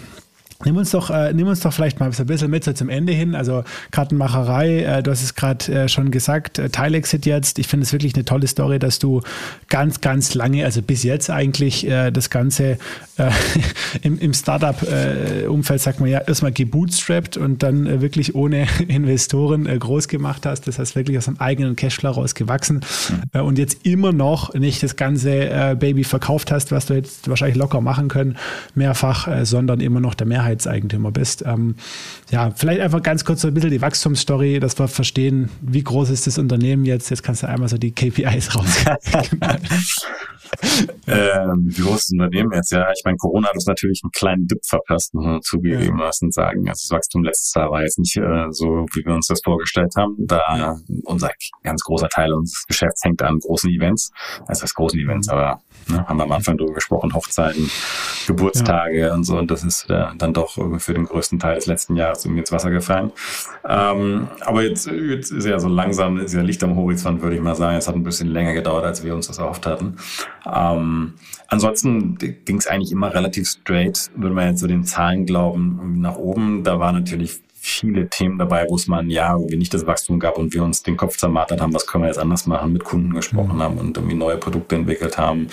Nimm 0.65 0.77
uns 0.77 0.91
doch, 0.91 1.09
äh, 1.09 1.33
nimm 1.33 1.47
uns 1.47 1.61
doch 1.61 1.73
vielleicht 1.73 1.99
mal 1.99 2.11
ein 2.11 2.25
bisschen 2.25 2.49
mit 2.49 2.63
so 2.63 2.73
zum 2.73 2.89
Ende 2.89 3.13
hin. 3.13 3.35
Also 3.35 3.63
Kartenmacherei, 3.91 4.83
äh, 4.83 5.03
du 5.03 5.11
hast 5.11 5.23
es 5.23 5.35
gerade 5.35 5.71
äh, 5.71 5.89
schon 5.89 6.11
gesagt, 6.11 6.59
äh, 6.59 6.69
Teilexit 6.69 7.25
jetzt. 7.25 7.59
Ich 7.59 7.67
finde 7.67 7.85
es 7.85 7.93
wirklich 7.93 8.15
eine 8.15 8.25
tolle 8.25 8.47
Story, 8.47 8.79
dass 8.79 8.99
du 8.99 9.21
ganz, 9.69 10.01
ganz 10.01 10.33
lange, 10.33 10.65
also 10.65 10.81
bis 10.81 11.03
jetzt 11.03 11.29
eigentlich 11.29 11.87
äh, 11.87 12.11
das 12.11 12.29
Ganze 12.29 12.77
äh, 13.17 13.31
im, 14.01 14.19
im 14.19 14.33
Startup-Umfeld, 14.33 15.79
äh, 15.79 15.83
sagt 15.83 15.99
man 15.99 16.09
ja, 16.09 16.19
erstmal 16.19 16.51
gebootstrapped 16.51 17.37
und 17.37 17.63
dann 17.63 17.87
äh, 17.87 18.01
wirklich 18.01 18.35
ohne 18.35 18.67
Investoren 18.87 19.65
äh, 19.65 19.77
groß 19.77 20.07
gemacht 20.07 20.45
hast. 20.45 20.67
Das 20.67 20.79
heißt 20.79 20.95
wirklich 20.95 21.17
aus 21.17 21.27
einem 21.27 21.37
eigenen 21.37 21.75
Cashflow 21.75 22.11
rausgewachsen 22.11 22.77
mhm. 22.77 23.21
äh, 23.33 23.39
und 23.41 23.57
jetzt 23.57 23.85
immer 23.85 24.11
noch 24.11 24.53
nicht 24.53 24.83
das 24.83 24.95
ganze 24.95 25.49
äh, 25.49 25.75
Baby 25.79 26.03
verkauft 26.03 26.51
hast, 26.51 26.71
was 26.71 26.85
du 26.85 26.95
jetzt 26.95 27.29
wahrscheinlich 27.29 27.57
locker 27.57 27.81
machen 27.81 28.07
können, 28.07 28.37
mehrfach, 28.75 29.27
äh, 29.27 29.45
sondern 29.45 29.79
immer 29.79 29.99
noch 29.99 30.13
der 30.13 30.27
Mehrheit 30.27 30.50
Mehrheitseigentümer 30.51 31.11
bist. 31.11 31.43
Ähm, 31.45 31.75
ja, 32.29 32.51
vielleicht 32.51 32.81
einfach 32.81 33.01
ganz 33.01 33.25
kurz 33.25 33.41
so 33.41 33.47
ein 33.47 33.53
bisschen 33.53 33.71
die 33.71 33.81
Wachstumsstory, 33.81 34.59
dass 34.59 34.77
wir 34.79 34.87
verstehen, 34.87 35.49
wie 35.61 35.83
groß 35.83 36.09
ist 36.09 36.27
das 36.27 36.37
Unternehmen 36.37 36.85
jetzt. 36.85 37.09
Jetzt 37.09 37.23
kannst 37.23 37.43
du 37.43 37.47
einmal 37.47 37.69
so 37.69 37.77
die 37.77 37.91
KPIs 37.91 38.55
raus. 38.55 38.85
ähm, 41.07 41.63
wie 41.65 41.81
groß 41.81 41.95
ist 41.95 42.11
das 42.11 42.11
Unternehmen 42.11 42.51
jetzt? 42.53 42.71
Ja, 42.71 42.91
ich 42.91 43.01
meine, 43.05 43.17
Corona 43.17 43.47
hat 43.47 43.55
uns 43.55 43.65
natürlich 43.65 44.01
einen 44.03 44.11
kleinen 44.11 44.47
Dip 44.47 44.59
verpasst, 44.65 45.13
muss 45.13 45.25
man 45.25 45.41
zugegeben 45.41 45.97
ja. 45.97 46.05
lassen 46.05 46.31
sagen. 46.31 46.67
Also 46.67 46.87
das 46.87 46.97
Wachstum 46.97 47.23
letztes 47.23 47.53
Jahr 47.53 47.71
war 47.71 47.81
jetzt 47.83 47.99
nicht 47.99 48.17
äh, 48.17 48.47
so, 48.51 48.85
wie 48.93 49.05
wir 49.05 49.13
uns 49.13 49.27
das 49.27 49.41
vorgestellt 49.43 49.93
haben. 49.97 50.15
Da 50.19 50.77
unser 51.03 51.31
ganz 51.63 51.81
großer 51.83 52.09
Teil 52.09 52.33
unseres 52.33 52.65
Geschäfts 52.67 53.03
hängt 53.03 53.21
an 53.21 53.39
großen 53.39 53.69
Events. 53.69 54.11
Also 54.47 54.61
das 54.61 54.73
großen 54.73 54.99
Events, 54.99 55.27
mhm. 55.27 55.33
aber 55.33 55.61
ne, 55.87 56.05
haben 56.07 56.17
wir 56.17 56.23
am 56.23 56.31
Anfang 56.31 56.57
drüber 56.57 56.73
gesprochen, 56.73 57.13
Hochzeiten, 57.13 57.69
Geburtstage 58.27 58.99
ja. 58.99 59.13
und 59.13 59.23
so. 59.23 59.37
Und 59.37 59.51
das 59.51 59.63
ist 59.63 59.89
äh, 59.89 60.05
dann 60.17 60.33
doch 60.33 60.57
für 60.79 60.93
den 60.93 61.05
größten 61.05 61.39
Teil 61.39 61.55
des 61.55 61.67
letzten 61.67 61.95
Jahres 61.95 62.25
irgendwie 62.25 62.41
ins 62.41 62.51
Wasser 62.51 62.71
gefallen. 62.71 63.11
Ähm, 63.67 64.27
aber 64.41 64.63
jetzt, 64.63 64.87
jetzt 64.87 65.31
ist 65.31 65.45
ja 65.45 65.59
so 65.59 65.67
langsam, 65.67 66.17
ist 66.17 66.33
ja 66.33 66.41
Licht 66.41 66.63
am 66.63 66.75
Horizont, 66.75 67.21
würde 67.21 67.35
ich 67.35 67.41
mal 67.41 67.55
sagen. 67.55 67.77
Es 67.77 67.87
hat 67.87 67.95
ein 67.95 68.03
bisschen 68.03 68.27
länger 68.27 68.53
gedauert, 68.53 68.85
als 68.85 69.03
wir 69.03 69.15
uns 69.15 69.27
das 69.27 69.37
erhofft 69.37 69.65
hatten. 69.65 69.97
Ähm, 70.45 71.13
ansonsten 71.47 72.17
ging 72.17 72.57
es 72.57 72.67
eigentlich 72.67 72.91
immer 72.91 73.13
relativ 73.13 73.47
straight, 73.47 74.11
würde 74.15 74.35
man 74.35 74.49
jetzt 74.49 74.59
so 74.59 74.67
den 74.67 74.83
Zahlen 74.83 75.25
glauben, 75.25 75.99
nach 75.99 76.15
oben. 76.15 76.63
Da 76.63 76.79
war 76.79 76.91
natürlich 76.91 77.41
viele 77.63 78.09
Themen 78.09 78.39
dabei, 78.39 78.65
wo 78.67 78.75
es 78.75 78.87
mal 78.87 79.01
ein 79.01 79.11
Jahr 79.11 79.35
irgendwie 79.37 79.57
nicht 79.57 79.71
das 79.71 79.85
Wachstum 79.85 80.19
gab 80.19 80.39
und 80.39 80.51
wir 80.51 80.63
uns 80.63 80.81
den 80.81 80.97
Kopf 80.97 81.17
zermartert 81.17 81.61
haben, 81.61 81.75
was 81.75 81.85
können 81.85 82.03
wir 82.03 82.07
jetzt 82.07 82.17
anders 82.17 82.47
machen, 82.47 82.73
mit 82.73 82.83
Kunden 82.83 83.13
gesprochen 83.13 83.57
mhm. 83.57 83.61
haben 83.61 83.77
und 83.77 83.95
irgendwie 83.95 84.15
neue 84.15 84.37
Produkte 84.37 84.75
entwickelt 84.75 85.19
haben. 85.19 85.47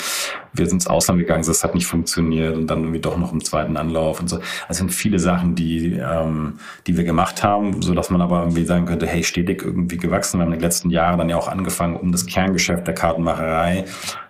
Wir 0.59 0.67
sind 0.67 0.79
ins 0.79 0.87
Ausland 0.87 1.21
gegangen, 1.21 1.45
das 1.47 1.65
hat 1.65 1.75
nicht 1.75 1.87
funktioniert 1.87 2.57
und 2.57 2.67
dann 2.67 2.81
irgendwie 2.81 3.01
doch 3.01 3.17
noch 3.17 3.33
im 3.33 3.43
zweiten 3.43 3.77
Anlauf 3.77 4.21
und 4.21 4.29
so. 4.29 4.41
Also 4.69 4.79
sind 4.79 4.91
viele 4.91 5.19
Sachen, 5.19 5.55
die, 5.55 5.95
ähm, 5.95 6.59
die 6.87 6.97
wir 6.97 7.05
gemacht 7.05 7.43
haben, 7.43 7.83
so 7.83 7.95
dass 7.95 8.11
man 8.11 8.21
aber 8.21 8.41
irgendwie 8.41 8.65
sagen 8.65 8.87
könnte, 8.87 9.07
hey, 9.07 9.23
stetig 9.23 9.63
irgendwie 9.63 9.97
gewachsen. 9.97 10.39
Wir 10.39 10.45
haben 10.45 10.53
in 10.53 10.59
den 10.59 10.65
letzten 10.65 10.91
Jahren 10.91 11.19
dann 11.19 11.29
ja 11.29 11.37
auch 11.37 11.49
angefangen, 11.49 11.97
um 11.97 12.13
das 12.13 12.27
Kerngeschäft 12.27 12.87
der 12.87 12.95
Kartenmacherei 12.95 13.85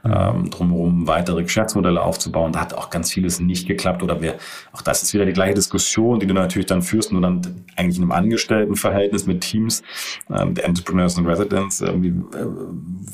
ähm, 0.04 0.50
drumherum 0.50 1.06
weitere 1.06 1.42
Geschäftsmodelle 1.42 2.02
aufzubauen. 2.02 2.52
Da 2.52 2.60
hat 2.60 2.74
auch 2.74 2.90
ganz 2.90 3.12
vieles 3.12 3.40
nicht 3.40 3.66
geklappt 3.66 4.02
oder 4.02 4.20
wir, 4.20 4.36
auch 4.72 4.82
das 4.82 5.02
ist 5.02 5.14
wieder 5.14 5.24
die 5.24 5.32
gleiche 5.32 5.54
Diskussion, 5.54 6.20
die 6.20 6.26
du 6.26 6.34
natürlich 6.34 6.66
dann 6.66 6.82
führst, 6.82 7.12
nur 7.12 7.20
dann 7.20 7.42
eigentlich 7.76 7.96
in 7.96 8.04
einem 8.04 8.12
Angestelltenverhältnis 8.12 9.26
mit 9.26 9.40
Teams, 9.40 9.82
ähm, 10.30 10.54
der 10.54 10.66
Entrepreneurs 10.66 11.18
and 11.18 11.26
Residents, 11.26 11.80
irgendwie, 11.80 12.08
äh, 12.08 12.46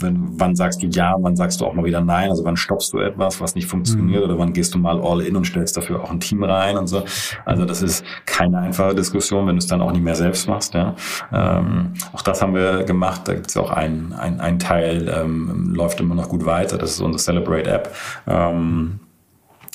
wenn, 0.00 0.28
wann 0.38 0.54
sagst 0.54 0.82
du 0.82 0.86
ja, 0.86 1.14
wann 1.18 1.36
sagst 1.36 1.60
du 1.60 1.66
auch 1.66 1.74
mal 1.74 1.84
wieder 1.84 2.00
nein, 2.00 2.30
also 2.30 2.44
wann 2.44 2.56
stoppst 2.56 2.92
du 2.92 2.98
etwas, 3.04 3.40
was 3.40 3.54
nicht 3.54 3.66
funktioniert 3.66 4.20
mhm. 4.20 4.30
oder 4.30 4.38
wann 4.38 4.52
gehst 4.52 4.74
du 4.74 4.78
mal 4.78 5.00
all 5.00 5.20
in 5.20 5.36
und 5.36 5.46
stellst 5.46 5.76
dafür 5.76 6.02
auch 6.02 6.10
ein 6.10 6.20
Team 6.20 6.44
rein 6.44 6.76
und 6.76 6.86
so. 6.86 7.04
Also 7.44 7.64
das 7.64 7.82
ist 7.82 8.04
keine 8.26 8.58
einfache 8.58 8.94
Diskussion, 8.94 9.46
wenn 9.46 9.56
du 9.56 9.58
es 9.58 9.66
dann 9.66 9.80
auch 9.80 9.92
nicht 9.92 10.04
mehr 10.04 10.14
selbst 10.14 10.48
machst. 10.48 10.74
Ja. 10.74 10.94
Ähm, 11.32 11.94
auch 12.12 12.22
das 12.22 12.40
haben 12.40 12.54
wir 12.54 12.84
gemacht, 12.84 13.22
da 13.24 13.34
gibt 13.34 13.48
es 13.48 13.56
auch 13.56 13.70
ein, 13.70 14.14
ein, 14.16 14.40
ein 14.40 14.58
Teil, 14.58 15.12
ähm, 15.14 15.72
läuft 15.74 16.00
immer 16.00 16.14
noch 16.14 16.28
gut 16.28 16.44
weiter 16.44 16.78
das 16.84 16.92
ist 16.92 17.00
unsere 17.00 17.22
Celebrate 17.22 17.70
App. 17.70 17.94
Ähm, 18.26 19.00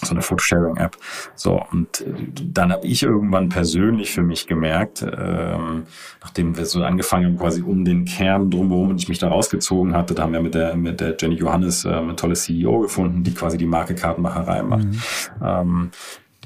so 0.06 0.14
eine 0.14 0.22
Fotosharing-App. 0.22 0.98
So, 1.36 1.62
und 1.72 2.04
dann 2.44 2.72
habe 2.72 2.86
ich 2.86 3.04
irgendwann 3.04 3.50
persönlich 3.50 4.12
für 4.12 4.22
mich 4.22 4.48
gemerkt, 4.48 5.04
ähm, 5.04 5.84
nachdem 6.22 6.58
wir 6.58 6.66
so 6.66 6.84
angefangen 6.84 7.26
haben, 7.26 7.38
quasi 7.38 7.62
um 7.62 7.86
den 7.86 8.06
Kern 8.06 8.50
drumherum 8.50 8.90
und 8.90 9.02
ich 9.02 9.10
mich 9.10 9.20
da 9.20 9.30
rausgezogen 9.30 9.96
hatte, 9.96 10.14
da 10.14 10.24
haben 10.24 10.34
wir 10.34 10.42
mit 10.42 10.56
der, 10.56 10.76
mit 10.76 11.00
der 11.00 11.16
Jenny 11.20 11.36
Johannes 11.36 11.86
äh, 11.86 11.90
eine 11.90 12.16
tolle 12.16 12.36
CEO 12.36 12.80
gefunden, 12.80 13.24
die 13.24 13.34
quasi 13.34 13.58
die 13.58 13.66
Marke 13.66 13.96
Kartenmacherei 13.96 14.64
macht. 14.64 14.86
Mhm. 14.86 15.02
Ähm, 15.44 15.92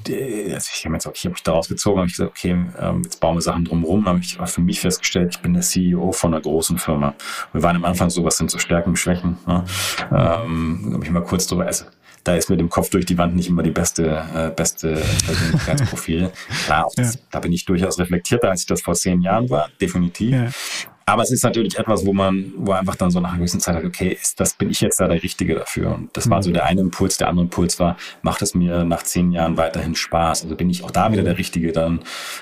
also 0.06 0.70
ich 0.74 0.84
habe 0.84 0.94
jetzt 0.94 1.06
okay, 1.06 1.20
habe 1.24 1.30
mich 1.30 1.42
da 1.42 1.52
rausgezogen, 1.52 1.98
habe 1.98 2.08
ich 2.08 2.14
gesagt, 2.16 2.30
okay, 2.30 2.66
ähm, 2.78 3.02
jetzt 3.04 3.20
bauen 3.20 3.36
wir 3.36 3.40
Sachen 3.40 3.64
drumherum. 3.64 4.06
habe 4.06 4.20
ich 4.20 4.36
für 4.36 4.60
mich 4.60 4.80
festgestellt, 4.80 5.36
ich 5.36 5.40
bin 5.40 5.54
der 5.54 5.62
CEO 5.62 6.12
von 6.12 6.34
einer 6.34 6.42
großen 6.42 6.78
Firma. 6.78 7.14
Wir 7.52 7.62
waren 7.62 7.76
am 7.76 7.84
Anfang 7.84 8.10
so, 8.10 8.24
was 8.24 8.36
sind 8.36 8.50
so 8.50 8.58
Stärken 8.58 8.90
und 8.90 8.96
Schwächen. 8.96 9.38
Ne? 9.46 9.64
Ähm, 10.12 10.90
habe 10.92 11.04
ich 11.04 11.10
mal 11.10 11.22
kurz 11.22 11.46
drüber, 11.46 11.66
also 11.66 11.86
da 12.24 12.34
ist 12.34 12.50
mit 12.50 12.58
dem 12.58 12.70
Kopf 12.70 12.90
durch 12.90 13.06
die 13.06 13.18
Wand 13.18 13.36
nicht 13.36 13.48
immer 13.48 13.62
die 13.62 13.70
beste, 13.70 14.24
äh, 14.34 14.50
beste 14.50 14.94
Persönlichkeitsprofil. 15.26 16.30
Klar, 16.64 16.90
ja. 16.96 17.10
da 17.30 17.40
bin 17.40 17.52
ich 17.52 17.64
durchaus 17.64 17.98
reflektierter, 17.98 18.50
als 18.50 18.62
ich 18.62 18.66
das 18.66 18.82
vor 18.82 18.94
zehn 18.94 19.20
Jahren 19.20 19.48
war, 19.50 19.68
definitiv. 19.80 20.88
Aber 21.06 21.22
es 21.22 21.30
ist 21.30 21.44
natürlich 21.44 21.78
etwas, 21.78 22.06
wo 22.06 22.12
man, 22.12 22.52
wo 22.56 22.72
einfach 22.72 22.96
dann 22.96 23.10
so 23.10 23.20
nach 23.20 23.30
einer 23.30 23.38
gewissen 23.38 23.60
Zeit 23.60 23.74
sagt, 23.74 23.86
okay, 23.86 24.16
ist 24.20 24.40
das, 24.40 24.54
bin 24.54 24.70
ich 24.70 24.80
jetzt 24.80 25.00
da 25.00 25.06
der 25.06 25.22
Richtige 25.22 25.54
dafür? 25.54 25.94
Und 25.94 26.16
das 26.16 26.30
war 26.30 26.42
so 26.42 26.48
mhm. 26.48 26.54
der 26.54 26.64
eine 26.64 26.80
Impuls. 26.80 27.18
Der 27.18 27.28
andere 27.28 27.44
Impuls 27.44 27.78
war, 27.78 27.96
macht 28.22 28.40
es 28.42 28.54
mir 28.54 28.84
nach 28.84 29.02
zehn 29.02 29.32
Jahren 29.32 29.56
weiterhin 29.56 29.94
Spaß? 29.94 30.44
Also 30.44 30.56
bin 30.56 30.70
ich 30.70 30.82
auch 30.82 30.90
da 30.90 31.12
wieder 31.12 31.22
der 31.22 31.38
Richtige 31.38 31.72
dann 31.72 32.00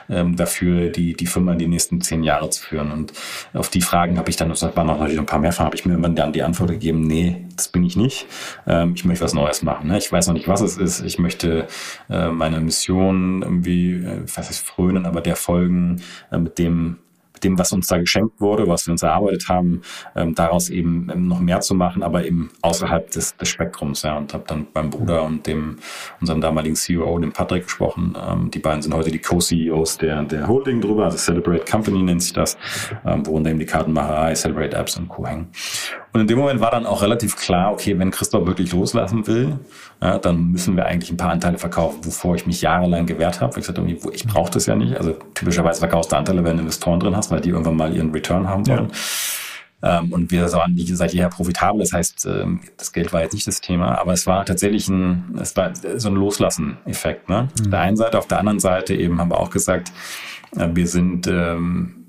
ähm, 0.09 0.37
dafür, 0.37 0.91
die, 0.91 1.15
die 1.15 1.27
Firma 1.27 1.53
in 1.53 1.59
die 1.59 1.67
nächsten 1.67 2.01
zehn 2.01 2.23
Jahre 2.23 2.51
zu 2.51 2.63
führen? 2.63 2.93
Und 2.93 3.13
auf 3.53 3.69
die 3.69 3.81
Fragen 3.83 4.19
habe 4.19 4.31
ich 4.31 4.37
dann, 4.37 4.49
das 4.49 4.63
waren 4.63 4.87
noch 4.87 4.99
natürlich 4.99 5.19
ein 5.19 5.27
paar 5.27 5.41
mehr 5.41 5.53
Fragen, 5.53 5.67
habe 5.67 5.77
ich 5.77 5.85
mir 5.85 5.99
dann 6.11 6.33
die 6.33 6.43
Antwort 6.43 6.71
gegeben, 6.71 7.03
nee, 7.03 7.45
das 7.57 7.69
bin 7.69 7.85
ich 7.85 7.97
nicht. 7.97 8.27
Ähm, 8.67 8.93
ich 8.95 9.05
möchte 9.05 9.25
was 9.25 9.35
Neues 9.35 9.63
machen. 9.63 9.89
Ne? 9.89 9.99
Ich 9.99 10.11
weiß 10.11 10.29
noch 10.29 10.35
nicht, 10.35 10.49
was 10.49 10.61
es 10.61 10.77
ist. 10.77 11.03
Ich 11.03 11.19
möchte 11.19 11.67
äh, 12.09 12.29
meine 12.29 12.61
Mission 12.61 13.43
irgendwie, 13.43 13.95
äh, 13.95 14.23
was 14.23 14.49
heißt 14.49 14.65
frönen, 14.65 15.07
aber 15.07 15.21
der 15.21 15.37
folgen, 15.37 16.01
äh, 16.31 16.39
mit 16.39 16.59
dem 16.59 16.99
dem, 17.45 17.59
was 17.59 17.73
uns 17.73 17.87
da 17.87 17.99
geschenkt 17.99 18.41
wurde, 18.41 18.69
was 18.69 18.87
wir 18.87 18.93
uns 18.93 19.03
erarbeitet 19.03 19.49
haben, 19.49 19.83
ähm, 20.15 20.35
daraus 20.35 20.71
eben 20.71 21.09
ähm, 21.13 21.29
noch 21.29 21.41
mehr 21.41 21.61
zu 21.61 21.75
machen, 21.75 22.03
aber 22.03 22.25
eben 22.25 22.51
außerhalb 22.63 23.11
des, 23.11 23.37
des 23.37 23.49
Spektrums. 23.49 24.03
Ja, 24.03 24.17
und 24.17 24.33
habe 24.33 24.45
dann 24.47 24.67
beim 24.73 24.91
Bruder 24.91 25.23
und 25.25 25.47
dem 25.47 25.77
unserem 26.21 26.41
damaligen 26.41 26.77
CEO, 26.77 27.19
dem 27.19 27.33
Patrick, 27.33 27.65
gesprochen. 27.65 28.15
Ähm, 28.17 28.51
die 28.51 28.59
beiden 28.59 28.83
sind 28.83 28.95
heute 28.95 29.11
die 29.11 29.19
Co-CEOs 29.19 29.99
der, 29.99 30.23
der 30.25 30.49
Holding 30.49 30.81
drüber, 30.81 31.05
also 31.05 31.17
Celebrate 31.17 31.65
Company 31.71 32.03
nennt 32.03 32.23
sich 32.23 32.33
das, 32.33 32.57
ähm, 33.05 33.27
worunter 33.27 33.51
eben 33.51 33.59
die 33.59 33.67
Kartenmacherei, 33.67 34.35
Celebrate 34.35 34.77
Apps 34.77 34.97
und 34.97 35.09
Co. 35.09 35.27
hängen. 35.27 35.49
Und 36.13 36.21
in 36.21 36.27
dem 36.27 36.39
Moment 36.39 36.61
war 36.61 36.71
dann 36.71 36.85
auch 36.85 37.03
relativ 37.03 37.37
klar, 37.37 37.73
okay, 37.73 37.99
wenn 37.99 38.11
Christoph 38.11 38.47
wirklich 38.47 38.73
loslassen 38.73 39.27
will, 39.27 39.59
ja, 40.03 40.19
dann 40.19 40.51
müssen 40.51 40.77
wir 40.77 40.87
eigentlich 40.87 41.13
ein 41.13 41.17
paar 41.17 41.31
Anteile 41.31 41.59
verkaufen, 41.59 42.05
wovor 42.05 42.35
ich 42.35 42.45
mich 42.45 42.61
jahrelang 42.61 43.07
gewehrt 43.07 43.41
habe. 43.41 43.61
Ich 43.61 43.67
gesagt, 43.67 43.81
ich 44.13 44.27
brauche 44.27 44.51
das 44.51 44.67
ja 44.67 44.75
nicht. 44.75 44.97
Also 44.97 45.13
typischerweise 45.35 45.79
verkaufst 45.79 46.11
du 46.11 46.17
Anteile, 46.17 46.43
wenn 46.43 46.57
du 46.57 46.63
Investoren 46.63 46.99
drin 46.99 47.15
hast, 47.15 47.31
weil 47.31 47.41
die 47.41 47.51
irgendwann 47.51 47.77
mal 47.77 47.95
ihren 47.95 48.11
Return 48.11 48.49
haben 48.49 48.67
wollen. 48.67 48.91
Ja. 49.81 50.01
Ähm, 50.01 50.13
und 50.13 50.33
wir 50.33 50.51
waren 50.53 50.75
wie 50.75 50.93
seit 50.93 51.15
jeher 51.15 51.29
profitabel. 51.29 51.81
Das 51.81 51.93
heißt, 51.93 52.27
ähm, 52.27 52.63
das 52.77 52.93
Geld 52.93 53.13
war 53.13 53.23
jetzt 53.23 53.35
nicht 53.35 53.47
das 53.47 53.61
Thema, 53.61 53.97
aber 53.97 54.13
es 54.13 54.27
war 54.27 54.45
tatsächlich 54.45 54.89
ein, 54.89 55.39
es 55.41 55.57
war 55.57 55.71
so 55.75 56.09
ein 56.09 56.17
Loslassen-Effekt. 56.17 57.29
Ne? 57.29 57.43
Mhm. 57.43 57.65
Auf 57.65 57.71
der 57.71 57.81
einen 57.81 57.97
Seite, 57.97 58.19
auf 58.19 58.27
der 58.27 58.39
anderen 58.41 58.59
Seite 58.59 58.95
eben 58.95 59.21
haben 59.21 59.31
wir 59.31 59.39
auch 59.39 59.51
gesagt, 59.51 59.93
äh, 60.57 60.69
wir 60.73 60.89
sind 60.89 61.29
ähm, 61.29 62.02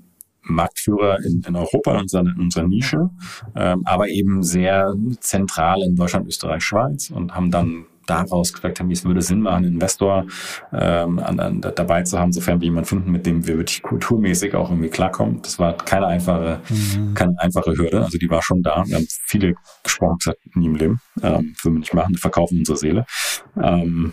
Marktführer 0.44 1.18
in, 1.24 1.42
in 1.46 1.56
Europa 1.56 1.94
in 1.94 2.00
unserer, 2.02 2.22
in 2.22 2.40
unserer 2.40 2.68
Nische, 2.68 3.10
ähm, 3.56 3.82
aber 3.84 4.08
eben 4.08 4.42
sehr 4.42 4.94
zentral 5.20 5.82
in 5.82 5.96
Deutschland, 5.96 6.26
Österreich, 6.26 6.62
Schweiz 6.62 7.10
und 7.10 7.34
haben 7.34 7.50
dann 7.50 7.86
daraus 8.06 8.52
gesagt 8.52 8.80
haben, 8.80 8.90
es 8.90 9.04
würde 9.04 9.22
Sinn 9.22 9.40
machen, 9.40 9.64
einen 9.64 9.74
Investor 9.74 10.26
ähm, 10.72 11.18
an, 11.18 11.40
an, 11.40 11.60
dabei 11.60 12.02
zu 12.02 12.18
haben, 12.18 12.32
sofern 12.32 12.60
wir 12.60 12.66
jemanden 12.66 12.88
finden, 12.88 13.10
mit 13.10 13.26
dem 13.26 13.46
wir 13.46 13.56
wirklich 13.56 13.82
kulturmäßig 13.82 14.54
auch 14.54 14.70
irgendwie 14.70 14.90
klarkommen. 14.90 15.40
Das 15.42 15.58
war 15.58 15.76
keine 15.76 16.06
einfache, 16.06 16.60
mhm. 16.68 17.14
keine 17.14 17.38
einfache 17.38 17.72
Hürde. 17.76 18.02
Also 18.02 18.18
die 18.18 18.30
war 18.30 18.42
schon 18.42 18.62
da. 18.62 18.84
Wir 18.86 18.96
haben 18.96 19.06
viele 19.08 19.54
gesprochen, 19.82 20.18
gesagt, 20.18 20.56
nie 20.56 20.66
im 20.66 20.76
Leben. 20.76 21.00
Ähm, 21.22 21.54
würden 21.62 21.76
wir 21.76 21.80
nicht 21.80 21.94
machen, 21.94 22.14
wir 22.14 22.20
verkaufen 22.20 22.58
unsere 22.58 22.78
Seele. 22.78 23.06
Ähm, 23.62 24.12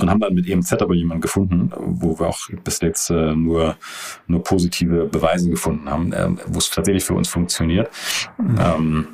und 0.00 0.10
haben 0.10 0.20
dann 0.20 0.34
mit 0.34 0.48
EMZ 0.48 0.72
aber 0.74 0.94
jemanden 0.94 1.20
gefunden, 1.20 1.70
wo 1.76 2.18
wir 2.18 2.28
auch 2.28 2.38
bis 2.64 2.80
jetzt 2.80 3.10
äh, 3.10 3.34
nur, 3.34 3.76
nur 4.26 4.42
positive 4.42 5.06
Beweise 5.06 5.50
gefunden 5.50 5.88
haben, 5.90 6.12
äh, 6.12 6.28
wo 6.46 6.58
es 6.58 6.70
tatsächlich 6.70 7.04
für 7.04 7.14
uns 7.14 7.28
funktioniert. 7.28 7.90
Mhm. 8.38 8.58
Ähm, 8.58 9.08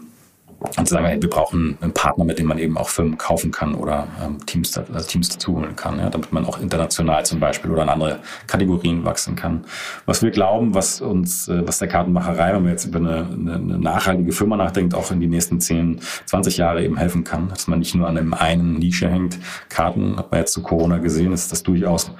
und 0.76 0.88
zu 0.88 0.94
sagen, 0.94 1.06
hey, 1.06 1.20
wir 1.20 1.28
brauchen 1.28 1.76
einen 1.80 1.92
Partner, 1.92 2.24
mit 2.24 2.38
dem 2.38 2.46
man 2.46 2.58
eben 2.58 2.76
auch 2.76 2.88
Firmen 2.88 3.18
kaufen 3.18 3.50
kann 3.50 3.74
oder 3.74 4.06
ähm, 4.22 4.44
Teams, 4.46 4.76
also 4.76 5.08
Teams 5.08 5.28
dazu 5.28 5.62
kann, 5.76 5.98
ja, 5.98 6.08
damit 6.08 6.32
man 6.32 6.44
auch 6.44 6.60
international 6.60 7.24
zum 7.26 7.40
Beispiel 7.40 7.70
oder 7.70 7.82
in 7.82 7.88
andere 7.88 8.20
Kategorien 8.46 9.04
wachsen 9.04 9.36
kann. 9.36 9.64
Was 10.06 10.22
wir 10.22 10.30
glauben, 10.30 10.74
was 10.74 11.00
uns, 11.00 11.48
äh, 11.48 11.66
was 11.66 11.78
der 11.78 11.88
Kartenmacherei, 11.88 12.54
wenn 12.54 12.62
man 12.62 12.72
jetzt 12.72 12.84
über 12.84 12.98
eine, 12.98 13.26
eine, 13.32 13.54
eine 13.54 13.78
nachhaltige 13.78 14.32
Firma 14.32 14.56
nachdenkt, 14.56 14.94
auch 14.94 15.10
in 15.10 15.20
die 15.20 15.26
nächsten 15.26 15.60
10, 15.60 16.00
20 16.26 16.56
Jahre 16.56 16.84
eben 16.84 16.96
helfen 16.96 17.24
kann, 17.24 17.48
dass 17.48 17.66
man 17.66 17.78
nicht 17.78 17.94
nur 17.94 18.08
an 18.08 18.16
einem 18.16 18.34
einen 18.34 18.74
Nische 18.74 19.08
hängt. 19.08 19.38
Karten 19.68 20.16
hat 20.16 20.30
man 20.30 20.40
jetzt 20.40 20.52
zu 20.52 20.62
Corona 20.62 20.98
gesehen, 20.98 21.32
ist 21.32 21.52
das 21.52 21.62
durchaus, 21.62 22.12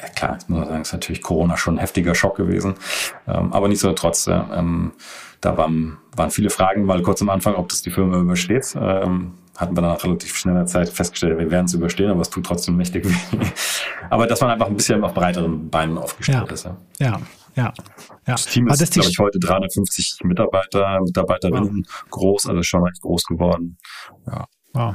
ja 0.00 0.08
klar, 0.08 0.32
jetzt 0.34 0.48
muss 0.48 0.60
man 0.60 0.68
sagen, 0.68 0.82
ist 0.82 0.92
natürlich 0.92 1.22
Corona 1.22 1.56
schon 1.56 1.74
ein 1.74 1.80
heftiger 1.80 2.14
Schock 2.14 2.36
gewesen, 2.36 2.74
ähm, 3.28 3.52
aber 3.52 3.68
nichtsdestotrotz, 3.68 4.26
ähm, 4.28 4.92
da 5.44 5.56
waren, 5.56 5.98
waren 6.16 6.30
viele 6.30 6.50
Fragen, 6.50 6.88
weil 6.88 7.02
kurz 7.02 7.20
am 7.22 7.30
Anfang, 7.30 7.54
ob 7.54 7.68
das 7.68 7.82
die 7.82 7.90
Firma 7.90 8.18
übersteht. 8.18 8.74
Ähm, 8.80 9.32
hatten 9.56 9.76
wir 9.76 9.82
dann 9.82 9.90
nach 9.90 10.04
relativ 10.04 10.36
schneller 10.36 10.66
Zeit 10.66 10.88
festgestellt, 10.88 11.38
wir 11.38 11.50
werden 11.50 11.66
es 11.66 11.74
überstehen, 11.74 12.10
aber 12.10 12.22
es 12.22 12.30
tut 12.30 12.44
trotzdem 12.44 12.76
mächtig 12.76 13.04
weh. 13.04 13.38
aber 14.10 14.26
dass 14.26 14.40
man 14.40 14.50
einfach 14.50 14.66
ein 14.66 14.76
bisschen 14.76 15.04
auf 15.04 15.14
breiteren 15.14 15.70
Beinen 15.70 15.96
aufgestellt 15.98 16.46
ja. 16.48 16.52
ist. 16.52 16.64
Ja. 16.64 16.76
ja. 16.98 17.20
Ja, 17.56 17.66
ja. 17.66 17.72
Das 18.26 18.46
Team 18.46 18.66
ist, 18.66 18.92
glaube 18.92 19.08
ich, 19.08 19.18
heute 19.20 19.38
350 19.38 20.18
Mitarbeiter, 20.24 20.98
Mitarbeiterinnen 21.00 21.86
wow. 21.86 22.10
groß, 22.10 22.46
also 22.48 22.62
schon 22.64 22.82
recht 22.82 23.00
groß 23.00 23.22
geworden. 23.26 23.78
Ja. 24.26 24.46
Wow. 24.72 24.94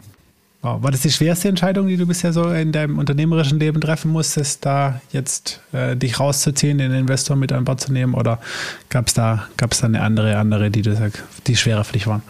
Wow. 0.61 0.83
War 0.83 0.91
das 0.91 1.01
die 1.01 1.11
schwerste 1.11 1.47
Entscheidung, 1.47 1.87
die 1.87 1.95
du 1.95 2.05
bisher 2.05 2.33
so 2.33 2.51
in 2.51 2.73
deinem 2.73 2.99
unternehmerischen 2.99 3.59
Leben 3.59 3.79
treffen 3.79 4.11
musstest, 4.11 4.65
da 4.65 4.99
jetzt 5.13 5.61
äh, 5.71 5.95
dich 5.95 6.19
rauszuziehen, 6.19 6.77
den 6.77 6.91
Investor 6.91 7.37
mit 7.37 7.53
an 7.53 7.63
Bord 7.63 7.79
zu 7.79 7.93
nehmen? 7.93 8.13
Oder 8.13 8.39
gab 8.89 9.07
es 9.07 9.13
da, 9.13 9.47
gab's 9.55 9.79
da 9.79 9.87
eine 9.87 10.01
andere, 10.01 10.37
andere, 10.37 10.69
die 10.69 10.81
du 10.81 10.93
sagst, 10.93 11.23
die 11.47 11.55
schwerer 11.55 11.85
für 11.85 11.93
dich 11.93 12.07
waren? 12.07 12.23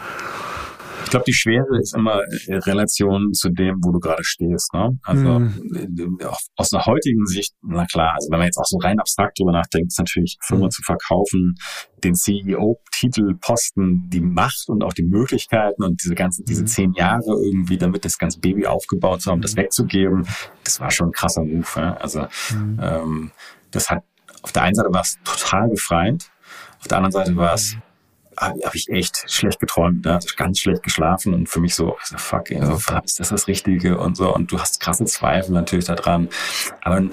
Ich 1.03 1.09
glaube, 1.09 1.25
die 1.27 1.33
Schwere 1.33 1.79
ist 1.79 1.95
immer 1.95 2.21
in 2.47 2.59
Relation 2.59 3.33
zu 3.33 3.49
dem, 3.49 3.77
wo 3.83 3.91
du 3.91 3.99
gerade 3.99 4.23
stehst. 4.23 4.73
Ne? 4.73 4.97
Also 5.03 5.39
mhm. 5.39 6.17
aus 6.55 6.73
einer 6.73 6.85
heutigen 6.85 7.25
Sicht, 7.25 7.53
na 7.61 7.85
klar, 7.85 8.13
also 8.15 8.29
wenn 8.31 8.39
man 8.39 8.47
jetzt 8.47 8.57
auch 8.57 8.65
so 8.65 8.77
rein 8.77 8.99
abstrakt 8.99 9.39
drüber 9.39 9.51
nachdenkt, 9.51 9.91
ist 9.91 9.99
natürlich 9.99 10.37
Firma 10.41 10.65
mhm. 10.65 10.71
zu 10.71 10.81
verkaufen, 10.83 11.55
den 12.03 12.15
CEO-Titel, 12.15 13.35
Posten, 13.39 14.09
die 14.09 14.21
Macht 14.21 14.65
und 14.67 14.83
auch 14.83 14.93
die 14.93 15.03
Möglichkeiten 15.03 15.83
und 15.83 16.01
diese 16.03 16.15
ganzen, 16.15 16.45
diese 16.45 16.63
mhm. 16.63 16.67
zehn 16.67 16.93
Jahre 16.93 17.35
irgendwie, 17.43 17.77
damit 17.77 18.05
das 18.05 18.17
ganze 18.17 18.39
Baby 18.39 18.67
aufgebaut 18.67 19.21
zu 19.21 19.31
haben, 19.31 19.41
das 19.41 19.55
mhm. 19.55 19.61
wegzugeben, 19.61 20.27
das 20.63 20.79
war 20.79 20.91
schon 20.91 21.09
ein 21.09 21.13
krasser 21.13 21.43
Move. 21.43 21.67
Ja? 21.75 21.95
Also 21.97 22.27
mhm. 22.53 22.79
ähm, 22.81 23.31
das 23.71 23.89
hat 23.89 24.03
auf 24.41 24.51
der 24.51 24.63
einen 24.63 24.75
Seite 24.75 24.89
war 24.93 25.01
es 25.01 25.17
total 25.23 25.69
befreiend, 25.69 26.31
auf 26.79 26.87
der 26.87 26.97
anderen 26.97 27.11
Seite 27.11 27.35
war 27.35 27.53
es 27.53 27.75
habe 28.39 28.59
hab 28.63 28.75
ich 28.75 28.89
echt 28.89 29.29
schlecht 29.29 29.59
geträumt, 29.59 30.05
ne? 30.05 30.15
also 30.15 30.29
ganz 30.35 30.59
schlecht 30.59 30.83
geschlafen 30.83 31.33
und 31.33 31.49
für 31.49 31.59
mich 31.59 31.75
so, 31.75 31.97
also 31.99 32.17
fuck, 32.17 32.51
ey, 32.51 32.61
ist 33.03 33.19
das 33.19 33.29
das 33.29 33.47
Richtige 33.47 33.97
und 33.97 34.17
so 34.17 34.33
und 34.33 34.51
du 34.51 34.59
hast 34.59 34.79
krasse 34.79 35.05
Zweifel 35.05 35.51
natürlich 35.51 35.85
daran, 35.85 36.29
aber 36.81 37.03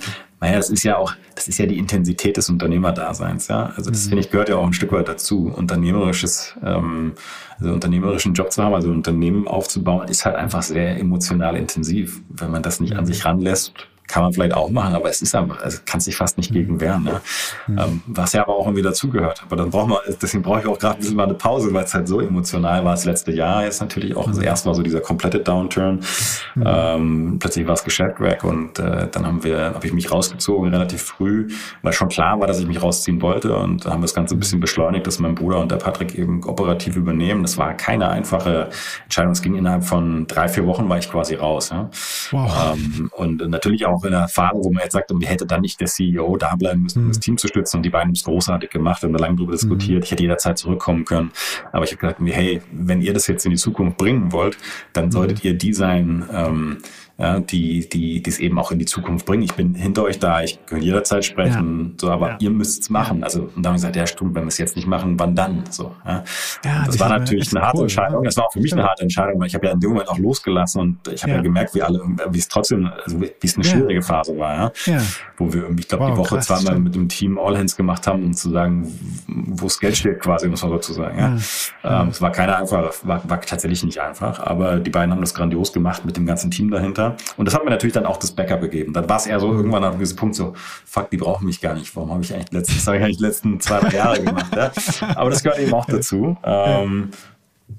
naja, 0.41 0.57
das 0.57 0.69
ist 0.69 0.83
ja 0.83 0.99
auch, 0.99 1.15
das 1.35 1.49
ist 1.49 1.59
ja 1.59 1.67
die 1.67 1.79
Intensität 1.79 2.37
des 2.37 2.51
Unternehmerdaseins, 2.51 3.49
ja. 3.49 3.73
Also 3.75 3.91
das 3.91 4.05
mhm. 4.05 4.09
finde 4.11 4.25
ich 4.25 4.31
gehört 4.31 4.51
ja 4.51 4.57
auch 4.57 4.67
ein 4.67 4.75
Stück 4.75 4.93
weit 4.93 5.09
dazu. 5.09 5.51
Unternehmerisches, 5.55 6.55
ähm, 6.63 7.15
also 7.59 7.73
unternehmerischen 7.73 8.35
Job 8.35 8.53
zu 8.53 8.63
haben, 8.63 8.75
also 8.75 8.89
ein 8.89 8.97
Unternehmen 8.97 9.49
aufzubauen, 9.49 10.09
ist 10.09 10.27
halt 10.27 10.37
einfach 10.37 10.63
sehr 10.63 10.99
emotional 10.99 11.57
intensiv. 11.57 12.21
Wenn 12.29 12.51
man 12.51 12.63
das 12.63 12.81
nicht 12.81 12.97
an 12.97 13.05
mhm. 13.05 13.07
sich 13.07 13.25
ranlässt, 13.25 13.73
kann 14.07 14.23
man 14.23 14.33
vielleicht 14.33 14.55
auch 14.55 14.71
machen, 14.71 14.95
aber 14.95 15.09
es 15.09 15.23
ist 15.23 15.35
einfach, 15.35 15.61
also 15.63 15.79
kann 15.85 16.01
sich 16.01 16.17
fast 16.17 16.37
nicht 16.37 16.53
gegen 16.53 16.81
wehren. 16.81 17.05
Ne? 17.05 17.21
Mhm. 17.67 17.79
Ähm, 17.79 18.03
was 18.07 18.33
ja 18.33 18.43
aber 18.43 18.57
auch 18.57 18.67
irgendwie 18.67 18.83
dazugehört. 18.83 19.43
Aber 19.45 19.57
dann 19.57 19.71
braucht 19.71 19.89
man, 19.89 19.99
deswegen 20.21 20.43
brauche 20.43 20.61
ich 20.61 20.67
auch 20.67 20.79
gerade 20.79 20.97
ein 20.97 21.01
bisschen 21.01 21.17
mal 21.17 21.25
eine 21.25 21.35
Pause, 21.35 21.73
weil 21.73 21.85
es 21.85 21.95
halt 21.95 22.09
so 22.09 22.21
emotional 22.21 22.85
war 22.85 22.93
das 22.93 23.05
letzte 23.05 23.33
Jahr 23.33 23.65
jetzt 23.65 23.81
natürlich 23.81 24.17
auch. 24.17 24.27
Also 24.27 24.41
mhm. 24.41 24.47
erst 24.47 24.67
war 24.67 24.75
so 24.75 24.83
dieser 24.83 25.01
komplette 25.01 25.41
Downturn, 25.41 26.01
mhm. 26.55 26.65
ähm, 26.67 27.37
plötzlich 27.39 27.67
war 27.67 27.75
es 27.75 27.85
Geschäft 27.85 28.21
weg 28.21 28.45
und 28.45 28.79
äh, 28.79 29.09
dann 29.11 29.27
haben 29.27 29.45
wir, 29.45 29.75
habe 29.75 29.87
ich 29.87 29.93
mich 29.93 30.11
rausgezogen 30.11 30.73
relativ 30.73 31.03
früh, 31.03 31.49
weil 31.83 31.93
schon 31.93 32.09
klar 32.09 32.39
war, 32.41 32.47
dass 32.47 32.61
ich 32.61 32.67
mich 32.67 32.83
rausziehen 32.83 33.21
wollte 33.23 33.57
und 33.57 33.87
haben 33.87 34.03
das 34.03 34.15
Ganze 34.15 34.35
ein 34.35 34.39
bisschen 34.39 34.61
beschleunigt, 34.61 35.07
dass 35.07 35.19
mein 35.19 35.35
Bruder 35.35 35.61
und 35.61 35.71
der 35.71 35.77
Patrick 35.77 36.15
eben 36.15 36.45
operativ 36.45 36.97
übernehmen. 36.97 37.43
Das 37.43 37.59
war 37.59 37.75
keine 37.75 38.09
einfache 38.09 38.69
Entscheidung. 39.05 39.33
Es 39.33 39.43
ging 39.43 39.55
innerhalb 39.55 39.85
von 39.85 40.27
drei, 40.27 40.49
vier 40.49 40.67
Wochen 40.67 40.89
war 40.89 40.99
ich 40.99 41.11
quasi 41.11 41.35
raus. 41.35 41.71
Ja? 41.71 41.91
Wow. 42.31 42.75
Ähm, 42.75 43.11
und 43.17 43.49
natürlich 43.49 43.87
auch 43.87 43.96
auch 43.97 44.05
in 44.05 44.13
der 44.13 44.21
Erfahrung, 44.21 44.65
wo 44.65 44.71
man 44.71 44.83
jetzt 44.83 44.93
sagt, 44.93 45.11
und 45.11 45.23
hätte 45.23 45.47
dann 45.47 45.61
nicht 45.63 45.81
der 45.81 45.89
CEO 45.89 46.37
da 46.37 46.55
bleiben 46.57 46.83
müssen, 46.83 47.03
um 47.03 47.09
das 47.09 47.19
mhm. 47.19 47.23
Team 47.23 47.39
zu 47.39 47.49
stützen. 47.49 47.79
Und 47.79 47.83
die 47.83 47.91
beiden 47.91 48.09
haben 48.09 48.15
es 48.15 48.25
großartig 48.25 48.71
gemacht 48.71 49.03
und 49.05 49.13
da 49.13 49.19
lange 49.19 49.37
darüber 49.37 49.53
diskutiert. 49.53 49.99
Mhm. 49.99 50.05
Ich 50.05 50.11
hätte 50.11 50.23
jederzeit 50.23 50.59
zurückkommen 50.59 51.05
können. 51.05 51.33
Aber 51.73 51.85
ich 51.85 51.91
habe 51.93 52.01
gesagt, 52.01 52.21
hey, 52.25 52.61
wenn 52.73 53.01
ihr 53.01 53.13
das 53.13 53.27
jetzt 53.27 53.45
in 53.45 53.51
die 53.51 53.57
Zukunft 53.57 53.97
bringen 53.97 54.33
wollt, 54.33 54.59
dann 54.93 55.11
solltet 55.11 55.43
mhm. 55.43 55.51
ihr 55.51 55.55
die 55.55 55.73
sein, 55.73 56.25
ähm, 56.33 56.79
ja, 57.19 57.41
die, 57.41 57.89
die, 57.89 58.23
die 58.23 58.31
es 58.31 58.39
eben 58.39 58.59
auch 58.59 58.71
in 58.73 58.79
die 58.79 58.85
Zukunft 58.85 59.25
bringen. 59.25 59.43
Ich 59.43 59.55
bin 59.55 59.75
hinter 59.75 60.03
euch 60.03 60.19
da, 60.19 60.43
ich 60.43 60.59
kann 60.67 60.83
jederzeit 60.83 61.25
sprechen, 61.25 61.93
ja. 61.93 61.95
so, 61.99 62.11
aber 62.11 62.33
ja. 62.33 62.37
ihr 62.41 62.51
müsst 62.51 62.83
es 62.83 62.91
machen. 62.91 63.25
Also, 63.25 63.45
und 63.45 63.57
dann 63.57 63.67
haben 63.67 63.73
wir 63.73 63.77
gesagt, 63.77 63.97
ja, 63.97 64.07
stimmt, 64.07 64.35
wenn 64.35 64.43
wir 64.43 64.49
es 64.49 64.59
jetzt 64.59 64.77
nicht 64.77 64.87
machen, 64.87 65.19
wann 65.19 65.35
dann? 65.35 65.65
So, 65.71 65.95
ja. 66.05 66.23
ja 66.63 66.85
das 66.85 67.01
war 67.01 67.09
natürlich 67.09 67.57
eine 67.57 67.65
harte 67.65 67.79
cool, 67.79 67.85
Entscheidung. 67.85 68.23
Das 68.23 68.37
war 68.37 68.45
auch 68.45 68.53
für 68.53 68.61
mich 68.61 68.71
eine 68.73 68.85
harte 68.85 69.03
Entscheidung, 69.03 69.41
weil 69.41 69.47
ich 69.47 69.55
habe 69.55 69.67
ja 69.67 69.73
in 69.73 69.81
dem 69.81 69.91
Moment 69.91 70.11
auch 70.11 70.19
losgelassen 70.19 70.81
und 70.83 71.09
ich 71.09 71.23
habe 71.23 71.33
ja. 71.33 71.41
gemerkt, 71.41 71.75
wie 71.75 71.83
alle, 71.83 72.03
wie 72.29 72.39
es 72.39 72.49
trotzdem, 72.49 72.91
also 73.03 73.19
wie 73.19 73.33
es 73.43 73.57
eine 73.57 73.65
schwierige 73.65 74.03
Phase 74.03 74.37
war, 74.37 74.55
ja. 74.55 74.73
ja. 74.85 75.03
Wo 75.39 75.51
wir 75.51 75.63
irgendwie, 75.63 75.83
ich 75.83 75.89
glaube, 75.89 76.05
wow, 76.05 76.13
die 76.13 76.19
Woche 76.19 76.37
krass, 76.37 76.47
zweimal 76.49 76.65
stimmt. 76.67 76.85
mit 76.85 76.95
dem 76.95 77.09
Team 77.09 77.39
All 77.39 77.57
Hands 77.57 77.75
gemacht 77.75 78.07
haben, 78.07 78.25
um 78.25 78.35
zu 78.35 78.51
sagen, 78.51 78.93
wo 79.27 79.65
das 79.65 79.81
Geld 79.81 79.97
steht, 79.97 80.21
quasi, 80.21 80.49
muss 80.49 80.63
man 80.63 80.73
dazu 80.73 80.93
sagen. 80.93 81.19
Ja. 81.83 82.03
Ähm, 82.03 82.09
es 82.09 82.21
war 82.21 82.31
keine 82.31 82.57
einfache, 82.57 82.91
war, 83.05 83.27
war 83.27 83.41
tatsächlich 83.41 83.85
nicht 83.85 84.03
einfach, 84.03 84.39
aber 84.41 84.77
die 84.81 84.91
beiden 84.91 85.13
haben 85.13 85.23
das 85.23 85.33
grandios 85.33 85.73
gemacht 85.73 86.05
mit 86.05 86.19
dem 86.19 86.27
ganzen 86.27 86.51
Team 86.51 86.71
dahinter. 86.71 87.06
Und 87.37 87.47
das 87.47 87.55
hat 87.55 87.65
mir 87.65 87.71
natürlich 87.71 87.95
dann 87.95 88.07
auch 88.07 88.17
das 88.17 88.33
Backup 88.33 88.61
gegeben. 88.61 88.93
Dann 88.93 89.09
war 89.09 89.17
es 89.17 89.27
eher 89.27 89.39
so 89.41 89.53
irgendwann 89.53 89.85
an 89.85 89.99
diesem 89.99 90.17
Punkt 90.17 90.35
so, 90.35 90.55
fuck, 90.85 91.11
die 91.11 91.17
brauchen 91.17 91.47
mich 91.47 91.61
gar 91.61 91.75
nicht. 91.75 91.95
Warum 91.95 92.11
habe 92.11 92.23
ich 92.23 92.35
eigentlich 92.35 92.53
letzten, 92.53 92.75
das 92.75 92.87
habe 92.87 92.97
ich 92.99 93.03
eigentlich 93.05 93.19
die 93.19 93.25
letzten 93.25 93.61
zwei, 93.61 93.81
drei 93.81 93.97
Jahre 93.97 94.23
gemacht. 94.23 94.55
Ja? 94.55 94.73
Aber 95.17 95.31
das 95.31 95.43
gehört 95.43 95.61
eben 95.61 95.75
auch 95.75 95.87
dazu. 95.87 96.37
Ähm, 96.45 97.11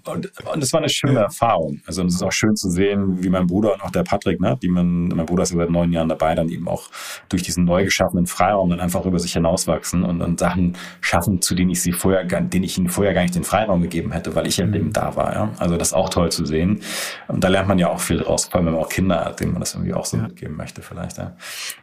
und, 0.05 0.31
und 0.53 0.61
das 0.61 0.73
war 0.73 0.79
eine 0.79 0.89
schöne 0.89 1.19
Erfahrung. 1.19 1.81
Also 1.85 2.03
es 2.03 2.15
ist 2.15 2.23
auch 2.23 2.31
schön 2.31 2.55
zu 2.55 2.69
sehen, 2.69 3.23
wie 3.23 3.29
mein 3.29 3.47
Bruder 3.47 3.73
und 3.73 3.83
auch 3.83 3.91
der 3.91 4.03
Patrick, 4.03 4.39
ne, 4.39 4.57
die 4.61 4.67
man, 4.67 5.07
mein 5.07 5.25
Bruder 5.25 5.43
ist 5.43 5.51
ja 5.51 5.57
seit 5.57 5.69
neun 5.69 5.93
Jahren 5.93 6.09
dabei, 6.09 6.35
dann 6.35 6.49
eben 6.49 6.67
auch 6.67 6.89
durch 7.29 7.43
diesen 7.43 7.63
neu 7.63 7.85
geschaffenen 7.85 8.25
Freiraum 8.25 8.69
dann 8.69 8.81
einfach 8.81 9.05
über 9.05 9.19
sich 9.19 9.33
hinauswachsen 9.33 10.03
und 10.03 10.19
dann 10.19 10.37
Sachen 10.37 10.75
schaffen, 10.99 11.41
zu 11.41 11.55
denen 11.55 11.71
ich 11.71 11.81
sie 11.81 11.93
vorher, 11.93 12.25
denen 12.25 12.63
ich 12.63 12.77
ihnen 12.77 12.89
vorher 12.89 13.13
gar 13.13 13.21
nicht 13.21 13.35
den 13.35 13.45
Freiraum 13.45 13.81
gegeben 13.81 14.11
hätte, 14.11 14.35
weil 14.35 14.47
ich 14.47 14.57
ja 14.57 14.65
mhm. 14.65 14.73
eben 14.73 14.93
da 14.93 15.15
war. 15.15 15.33
Ja? 15.33 15.51
Also 15.57 15.77
das 15.77 15.89
ist 15.89 15.93
auch 15.93 16.09
toll 16.09 16.31
zu 16.31 16.45
sehen. 16.45 16.81
Und 17.29 17.43
da 17.43 17.47
lernt 17.47 17.69
man 17.69 17.79
ja 17.79 17.89
auch 17.89 18.01
viel 18.01 18.17
draus, 18.17 18.45
vor 18.45 18.55
allem 18.55 18.67
wenn 18.67 18.73
man 18.73 18.83
auch 18.83 18.89
Kinder 18.89 19.23
hat, 19.23 19.39
denen 19.39 19.53
man 19.53 19.61
das 19.61 19.73
irgendwie 19.73 19.93
auch 19.93 20.05
so 20.05 20.17
ja. 20.17 20.23
mitgeben 20.23 20.55
möchte 20.55 20.81
vielleicht. 20.81 21.17
Ja. 21.17 21.35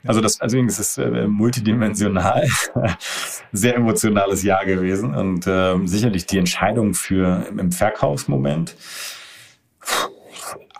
Also 0.07 0.20
das, 0.20 0.40
also 0.40 0.59
es 0.59 0.78
ist 0.78 0.98
äh, 0.98 1.26
multidimensional, 1.26 2.46
sehr 3.52 3.76
emotionales 3.76 4.42
Jahr 4.42 4.64
gewesen 4.66 5.14
und 5.14 5.46
äh, 5.46 5.74
sicherlich 5.84 6.26
die 6.26 6.38
Entscheidung 6.38 6.94
für 6.94 7.46
im 7.57 7.72
Verkauf 7.72 7.93
Verkaufsmoment 7.95 8.74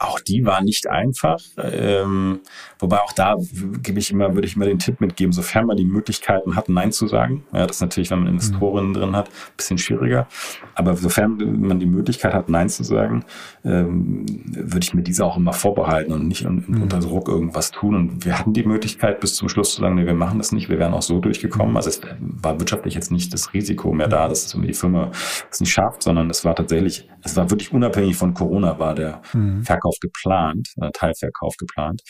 auch 0.07 0.21
die 0.21 0.45
war 0.45 0.63
nicht 0.63 0.89
einfach. 0.89 1.41
Ähm, 1.59 2.41
wobei 2.79 3.01
auch 3.01 3.13
da 3.13 3.37
gebe 3.83 3.99
ich 3.99 4.11
immer, 4.11 4.35
würde 4.35 4.47
ich 4.47 4.57
immer 4.57 4.67
den 4.67 4.79
Tipp 4.79 5.01
mitgeben, 5.01 5.33
sofern 5.33 5.67
man 5.67 5.77
die 5.77 5.85
Möglichkeiten 5.85 6.57
hat, 6.57 6.69
Nein 6.69 6.93
zu 6.93 7.07
sagen. 7.07 7.45
Ja, 7.53 7.67
das 7.67 7.77
ist 7.77 7.83
natürlich, 7.83 8.11
wenn 8.11 8.21
man 8.21 8.29
Investorinnen 8.29 8.91
mhm. 8.91 8.95
drin 8.95 9.17
hat, 9.17 9.29
ein 9.29 9.57
bisschen 9.57 9.79
schwieriger. 9.79 10.27
Aber 10.75 10.97
sofern 10.97 11.37
man 11.61 11.79
die 11.79 11.87
Möglichkeit 11.87 12.35
hat, 12.35 12.49
Nein 12.49 12.69
zu 12.69 12.85
sagen, 12.85 13.25
ähm, 13.65 14.27
würde 14.45 14.85
ich 14.85 14.95
mir 14.95 15.03
diese 15.03 15.25
auch 15.25 15.37
immer 15.37 15.53
vorbehalten 15.53 16.13
und 16.13 16.29
nicht 16.29 16.47
un 16.47 16.65
mhm. 16.67 16.83
unter 16.83 17.01
Druck 17.01 17.29
irgendwas 17.29 17.71
tun. 17.71 17.95
Und 17.95 18.25
wir 18.25 18.39
hatten 18.39 18.53
die 18.53 18.65
Möglichkeit, 18.65 19.21
bis 19.21 19.35
zum 19.35 19.49
Schluss 19.49 19.75
zu 19.75 19.81
sagen, 19.81 19.95
nee, 19.97 20.07
wir 20.07 20.15
machen 20.15 20.39
das 20.39 20.53
nicht, 20.53 20.69
wir 20.69 20.79
wären 20.79 20.95
auch 20.95 21.03
so 21.03 21.21
durchgekommen. 21.21 21.71
Mhm. 21.71 21.77
Also 21.77 21.91
es 21.91 22.01
war 22.21 22.59
wirtschaftlich 22.59 22.95
jetzt 22.95 23.11
nicht 23.11 23.33
das 23.33 23.53
Risiko 23.53 23.93
mehr 23.93 24.09
da, 24.09 24.29
dass 24.29 24.47
die 24.49 24.75
Firma 24.75 25.11
es 25.51 25.61
nicht 25.61 25.73
schafft, 25.73 26.03
sondern 26.03 26.31
es 26.31 26.45
war 26.45 26.55
tatsächlich, 26.55 27.09
es 27.23 27.37
war 27.37 27.51
wirklich 27.51 27.73
unabhängig 27.73 28.17
von 28.17 28.35
Corona, 28.35 28.79
war 28.79 28.95
der 28.95 29.23
mhm. 29.33 29.63
Verkauf 29.63 29.94
geplant, 30.01 30.69
äh, 30.81 30.91
Teilverkauf 30.93 31.57
geplant. 31.57 32.03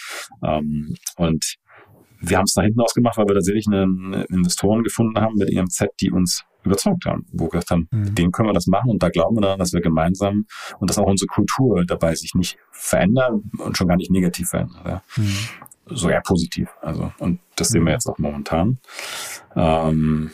Ähm, 0.42 0.94
und 1.16 1.56
wir 2.20 2.38
haben 2.38 2.44
es 2.44 2.54
da 2.54 2.62
hinten 2.62 2.80
ausgemacht, 2.80 3.16
weil 3.16 3.26
wir 3.26 3.34
tatsächlich 3.34 3.66
einen 3.66 4.14
Investoren 4.24 4.82
gefunden 4.82 5.20
haben 5.20 5.34
mit 5.36 5.50
EMZ, 5.50 5.86
die 6.00 6.10
uns 6.10 6.44
überzeugt 6.64 7.04
haben, 7.04 7.26
wo 7.32 7.44
wir 7.44 7.50
gesagt 7.50 7.70
haben, 7.70 7.88
mhm. 7.90 8.14
den 8.14 8.32
können 8.32 8.48
wir 8.48 8.54
das 8.54 8.66
machen 8.66 8.90
und 8.90 9.02
da 9.02 9.10
glauben 9.10 9.36
wir 9.36 9.42
daran, 9.42 9.58
dass 9.58 9.72
wir 9.72 9.80
gemeinsam 9.80 10.46
und 10.78 10.88
dass 10.88 10.98
auch 10.98 11.06
unsere 11.06 11.26
Kultur 11.26 11.84
dabei 11.86 12.14
sich 12.14 12.34
nicht 12.34 12.56
verändert 12.70 13.32
und 13.58 13.76
schon 13.76 13.86
gar 13.86 13.96
nicht 13.96 14.10
negativ 14.10 14.48
verändert. 14.48 14.80
Ja. 14.86 15.02
Mhm. 15.16 15.36
So 15.86 16.08
eher 16.08 16.22
positiv. 16.22 16.70
Also, 16.80 17.12
und 17.18 17.40
das 17.56 17.68
sehen 17.68 17.82
wir 17.82 17.90
mhm. 17.90 17.94
jetzt 17.94 18.06
auch 18.06 18.16
momentan. 18.16 18.78
Ähm, 19.54 20.30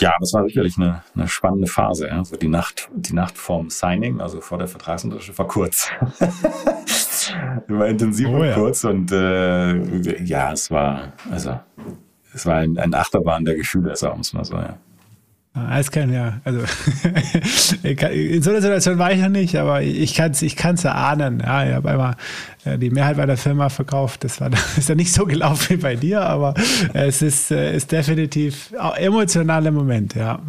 ja, 0.00 0.14
das 0.20 0.32
war 0.32 0.44
sicherlich 0.44 0.76
eine, 0.76 1.02
eine 1.14 1.28
spannende 1.28 1.66
Phase. 1.66 2.08
Ja. 2.08 2.24
So 2.24 2.36
die 2.36 2.48
Nacht, 2.48 2.88
die 2.94 3.14
Nacht 3.14 3.38
vorm 3.38 3.70
Signing, 3.70 4.20
also 4.20 4.40
vor 4.40 4.58
der 4.58 4.68
Vertragsunterschrift, 4.68 5.38
war 5.38 5.46
kurz. 5.46 5.90
war 7.68 7.86
intensiv 7.86 8.28
oh, 8.28 8.36
und 8.36 8.44
ja. 8.44 8.54
kurz 8.54 8.84
und 8.84 9.12
äh, 9.12 10.22
ja, 10.22 10.52
es 10.52 10.70
war, 10.70 11.12
also 11.30 11.60
es 12.34 12.46
war 12.46 12.56
ein, 12.56 12.78
ein 12.78 12.94
Achterbahn 12.94 13.44
der 13.44 13.56
Gefühle, 13.56 13.94
sagen 13.96 14.16
wir 14.16 14.20
es 14.20 14.32
mal 14.32 14.44
so, 14.44 14.54
ja. 14.56 14.78
Eiskern, 15.52 16.12
ja. 16.12 16.40
Also 16.44 16.60
in 17.82 18.42
so 18.42 18.50
einer 18.50 18.62
Situation 18.62 18.98
war 18.98 19.12
ich 19.12 19.20
noch 19.20 19.28
nicht, 19.28 19.56
aber 19.56 19.82
ich 19.82 20.14
kann 20.14 20.30
es 20.30 20.42
ich 20.42 20.54
kann's 20.54 20.84
erahnen. 20.84 21.40
Ja, 21.44 21.66
ich 21.66 21.74
habe 21.74 21.90
einmal 21.90 22.16
äh, 22.64 22.78
die 22.78 22.90
Mehrheit 22.90 23.16
bei 23.16 23.26
der 23.26 23.36
Firma 23.36 23.68
verkauft. 23.68 24.22
Das 24.22 24.40
war 24.40 24.50
ist 24.76 24.88
ja 24.88 24.94
nicht 24.94 25.12
so 25.12 25.26
gelaufen 25.26 25.66
wie 25.70 25.82
bei 25.82 25.96
dir, 25.96 26.22
aber 26.22 26.54
es 26.92 27.20
ist, 27.20 27.50
äh, 27.50 27.74
ist 27.74 27.90
definitiv 27.90 28.72
ein 28.78 29.02
emotionaler 29.02 29.72
Moment, 29.72 30.14
ja. 30.14 30.40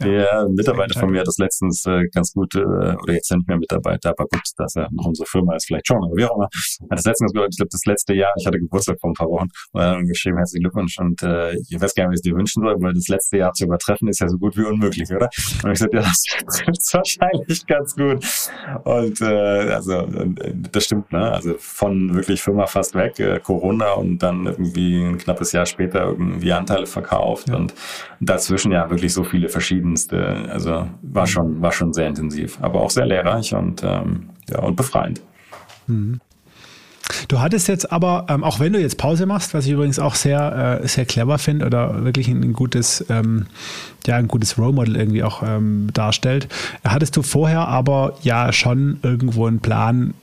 Der 0.00 0.48
Mitarbeiter 0.48 0.98
von 0.98 1.10
mir 1.10 1.20
hat 1.20 1.26
das 1.26 1.38
letztens 1.38 1.84
äh, 1.86 2.04
ganz 2.12 2.32
gut, 2.32 2.54
äh, 2.54 2.60
oder 2.60 3.12
jetzt 3.12 3.30
nicht 3.30 3.48
mehr 3.48 3.58
Mitarbeiter, 3.58 4.10
aber 4.10 4.24
gut, 4.24 4.42
dass 4.56 4.76
er 4.76 4.88
noch 4.92 5.06
unsere 5.06 5.26
Firma 5.26 5.56
ist, 5.56 5.66
vielleicht 5.66 5.86
schon, 5.86 6.04
aber 6.04 6.14
wie 6.16 6.24
auch 6.24 6.36
immer. 6.36 6.48
Hat 6.90 6.98
das 6.98 7.04
letztens 7.04 7.32
ich 7.32 7.56
glaube, 7.56 7.68
das 7.70 7.84
letzte 7.86 8.14
Jahr, 8.14 8.32
ich 8.38 8.46
hatte 8.46 8.58
Geburtstag 8.58 9.00
vor 9.00 9.10
ein 9.10 9.14
paar 9.14 9.28
Wochen 9.28 9.48
und 9.72 9.80
hat 9.80 9.98
geschrieben, 10.06 10.36
herzlichen 10.36 10.64
Glückwunsch 10.64 10.98
und 10.98 11.22
äh, 11.22 11.54
ich 11.54 11.80
weiß 11.80 11.94
gar 11.94 12.04
nicht, 12.04 12.12
was 12.12 12.20
ich 12.20 12.30
dir 12.30 12.36
wünschen 12.36 12.62
soll, 12.62 12.76
weil 12.80 12.94
das 12.94 13.08
letzte 13.08 13.38
Jahr 13.38 13.52
zu 13.52 13.64
übertreffen 13.64 14.08
ist 14.08 14.20
ja 14.20 14.28
so 14.28 14.38
gut 14.38 14.56
wie 14.56 14.64
unmöglich, 14.64 15.10
oder? 15.10 15.28
Und 15.64 15.72
ich 15.72 15.78
sagte, 15.78 15.96
ja, 15.96 16.02
das 16.02 16.24
ist 16.66 16.94
wahrscheinlich 16.94 17.66
ganz 17.66 17.96
gut. 17.96 18.24
Und 18.84 19.20
äh, 19.20 19.72
also 19.72 19.92
äh, 19.92 20.54
das 20.70 20.84
stimmt, 20.84 21.12
ne? 21.12 21.32
Also 21.32 21.54
von 21.58 22.14
wirklich 22.14 22.42
Firma 22.42 22.66
fast 22.66 22.94
weg, 22.94 23.18
äh, 23.18 23.40
Corona 23.40 23.92
und 23.92 24.18
dann 24.18 24.46
irgendwie 24.46 25.02
ein 25.02 25.18
knappes 25.18 25.52
Jahr 25.52 25.66
später 25.66 26.04
irgendwie 26.04 26.52
Anteile 26.52 26.86
verkauft 26.86 27.48
ja. 27.48 27.56
und 27.56 27.74
dazwischen 28.20 28.72
ja 28.72 28.88
wirklich 28.90 29.12
so 29.12 29.24
viele 29.24 29.48
verschiedenste. 29.62 30.48
Also 30.50 30.88
war 31.02 31.26
schon, 31.26 31.62
war 31.62 31.72
schon 31.72 31.92
sehr 31.92 32.08
intensiv, 32.08 32.58
aber 32.60 32.80
auch 32.80 32.90
sehr 32.90 33.06
lehrreich 33.06 33.54
und, 33.54 33.82
ähm, 33.84 34.30
ja, 34.50 34.58
und 34.60 34.76
befreiend. 34.76 35.20
Mhm. 35.86 36.20
Du 37.28 37.40
hattest 37.40 37.68
jetzt 37.68 37.92
aber, 37.92 38.26
ähm, 38.28 38.42
auch 38.42 38.58
wenn 38.58 38.72
du 38.72 38.80
jetzt 38.80 38.96
Pause 38.96 39.26
machst, 39.26 39.54
was 39.54 39.66
ich 39.66 39.72
übrigens 39.72 39.98
auch 39.98 40.14
sehr, 40.14 40.80
äh, 40.82 40.88
sehr 40.88 41.04
clever 41.04 41.38
finde 41.38 41.66
oder 41.66 42.04
wirklich 42.04 42.28
ein, 42.28 42.42
ein 42.42 42.52
gutes, 42.52 43.04
ähm, 43.08 43.46
ja, 44.06 44.16
ein 44.16 44.28
gutes 44.28 44.58
Role 44.58 44.72
Model 44.72 44.96
irgendwie 44.96 45.22
auch 45.22 45.42
ähm, 45.42 45.88
darstellt, 45.92 46.48
hattest 46.84 47.16
du 47.16 47.22
vorher 47.22 47.68
aber 47.68 48.14
ja 48.22 48.52
schon 48.52 48.98
irgendwo 49.02 49.46
einen 49.46 49.60
Plan, 49.60 50.14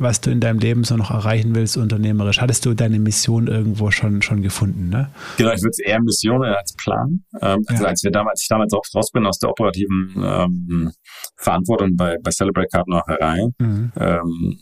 was 0.00 0.20
du 0.20 0.30
in 0.30 0.40
deinem 0.40 0.58
Leben 0.58 0.84
so 0.84 0.96
noch 0.96 1.10
erreichen 1.10 1.54
willst, 1.54 1.76
unternehmerisch? 1.76 2.40
Hattest 2.40 2.66
du 2.66 2.74
deine 2.74 2.98
Mission 2.98 3.46
irgendwo 3.46 3.90
schon, 3.90 4.22
schon 4.22 4.42
gefunden? 4.42 4.88
Ne? 4.88 5.10
Genau, 5.36 5.52
ich 5.52 5.60
würde 5.60 5.70
es 5.70 5.78
eher 5.78 6.00
Mission 6.00 6.42
als 6.42 6.74
Plan. 6.74 7.22
Ähm, 7.40 7.64
also 7.66 7.84
als 7.86 8.02
wir 8.02 8.10
damals, 8.10 8.42
ich 8.42 8.48
damals 8.48 8.72
auch 8.72 8.82
raus 8.94 9.10
bin 9.12 9.26
aus 9.26 9.38
der 9.38 9.50
operativen 9.50 10.14
ähm, 10.16 10.92
Verantwortung 11.36 11.96
bei, 11.96 12.16
bei 12.22 12.30
Celebrate 12.30 12.68
Kartenmacherei, 12.68 13.48
mhm. 13.58 13.92
ähm, 13.96 14.60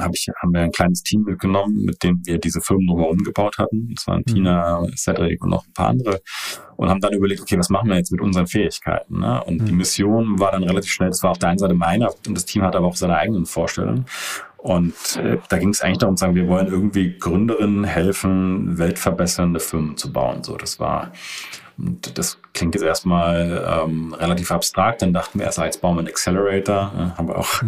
hab 0.00 0.14
ich, 0.14 0.26
haben 0.40 0.52
wir 0.52 0.62
ein 0.62 0.72
kleines 0.72 1.02
Team 1.02 1.22
mitgenommen, 1.22 1.84
mit 1.84 2.02
dem 2.02 2.20
wir 2.24 2.38
diese 2.38 2.60
Firmen 2.60 2.86
drumherum 2.86 3.18
gebaut 3.18 3.58
hatten. 3.58 3.92
Das 3.94 4.06
waren 4.06 4.22
mhm. 4.26 4.32
Tina, 4.32 4.86
Cedric 4.96 5.42
und 5.42 5.50
noch 5.50 5.66
ein 5.66 5.72
paar 5.72 5.88
andere 5.88 6.20
und 6.76 6.88
haben 6.88 7.00
dann 7.00 7.12
überlegt, 7.12 7.40
okay, 7.40 7.58
was 7.58 7.70
machen 7.70 7.88
wir 7.88 7.96
jetzt 7.96 8.12
mit 8.12 8.20
unseren 8.20 8.46
Fähigkeiten? 8.46 9.20
Ne? 9.20 9.42
Und 9.44 9.62
mhm. 9.62 9.66
die 9.66 9.72
Mission 9.72 10.38
war 10.38 10.52
dann 10.52 10.62
relativ 10.62 10.90
schnell, 10.92 11.08
das 11.08 11.22
war 11.22 11.30
auf 11.30 11.38
der 11.38 11.50
einen 11.50 11.58
Seite 11.58 11.74
meiner 11.74 12.10
und 12.26 12.34
das 12.34 12.44
Team 12.44 12.62
hatte 12.62 12.78
aber 12.78 12.86
auch 12.86 12.96
seine 12.96 13.16
eigenen 13.16 13.46
Vorstellungen. 13.46 14.06
Und 14.66 15.16
äh, 15.22 15.38
da 15.48 15.58
ging 15.58 15.68
es 15.68 15.80
eigentlich 15.80 15.98
darum 15.98 16.16
zu 16.16 16.22
sagen, 16.22 16.34
wir 16.34 16.48
wollen 16.48 16.66
irgendwie 16.66 17.16
Gründerinnen 17.16 17.84
helfen, 17.84 18.76
weltverbessernde 18.78 19.60
Firmen 19.60 19.96
zu 19.96 20.12
bauen. 20.12 20.42
So, 20.42 20.56
das 20.56 20.80
war 20.80 21.12
und 21.78 22.16
das 22.16 22.38
klingt 22.54 22.74
jetzt 22.74 22.84
erstmal 22.84 23.82
ähm, 23.84 24.14
relativ 24.14 24.50
abstrakt. 24.50 25.02
Dann 25.02 25.12
dachten 25.12 25.38
wir 25.38 25.44
erst, 25.44 25.58
jetzt 25.58 25.82
bauen 25.82 25.96
wir 25.96 26.00
einen 26.00 26.08
Accelerator. 26.08 26.92
Ja, 26.96 27.14
haben 27.18 27.28
wir 27.28 27.36
auch, 27.36 27.62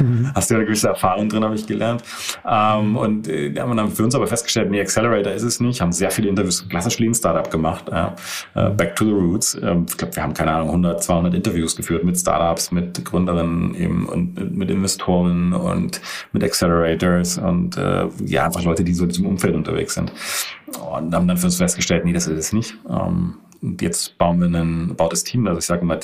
mhm. 0.00 0.30
hast 0.34 0.48
du 0.48 0.54
ja 0.54 0.58
eine 0.58 0.66
gewisse 0.66 0.88
Erfahrung 0.88 1.28
drin, 1.28 1.44
habe 1.44 1.54
ich 1.54 1.66
gelernt. 1.66 2.02
Ähm, 2.48 2.96
und 2.96 3.28
äh, 3.28 3.54
haben 3.58 3.76
dann 3.76 3.90
für 3.90 4.04
uns 4.04 4.14
aber 4.14 4.26
festgestellt, 4.26 4.70
nee, 4.70 4.80
Accelerator 4.80 5.32
ist 5.32 5.42
es 5.42 5.60
nicht. 5.60 5.82
Haben 5.82 5.92
sehr 5.92 6.10
viele 6.10 6.28
Interviews, 6.28 6.66
klassisch 6.66 6.98
Lean 6.98 7.14
Startup 7.14 7.50
gemacht. 7.50 7.90
Äh, 7.90 8.70
back 8.70 8.96
to 8.96 9.04
the 9.04 9.12
Roots. 9.12 9.54
Ähm, 9.62 9.84
ich 9.86 9.98
glaube, 9.98 10.16
wir 10.16 10.22
haben 10.22 10.32
keine 10.32 10.52
Ahnung, 10.52 10.68
100, 10.68 11.02
200 11.02 11.34
Interviews 11.34 11.76
geführt 11.76 12.04
mit 12.04 12.18
Startups, 12.18 12.72
mit 12.72 13.04
Gründerinnen 13.04 13.74
eben 13.74 14.08
und 14.08 14.56
mit 14.56 14.70
Investoren 14.70 15.52
und 15.52 16.00
mit 16.32 16.42
Accelerators 16.42 17.36
und 17.36 17.76
äh, 17.76 18.06
ja, 18.24 18.46
einfach 18.46 18.62
Leute, 18.64 18.82
die 18.82 18.94
so 18.94 19.04
in 19.04 19.10
diesem 19.10 19.26
Umfeld 19.26 19.54
unterwegs 19.54 19.92
sind. 19.92 20.10
Und 20.78 21.14
haben 21.14 21.28
dann 21.28 21.36
für 21.36 21.46
uns 21.46 21.56
festgestellt, 21.56 22.04
nee, 22.04 22.12
das 22.12 22.26
ist 22.26 22.38
es 22.38 22.52
nicht. 22.52 22.76
Ähm, 22.88 23.38
jetzt 23.80 24.18
bauen 24.18 24.40
wir 24.40 24.46
ein, 24.46 24.94
baut 24.96 25.12
das 25.12 25.24
Team, 25.24 25.46
also 25.46 25.58
ich 25.58 25.66
sage 25.66 25.84
mal, 25.84 26.00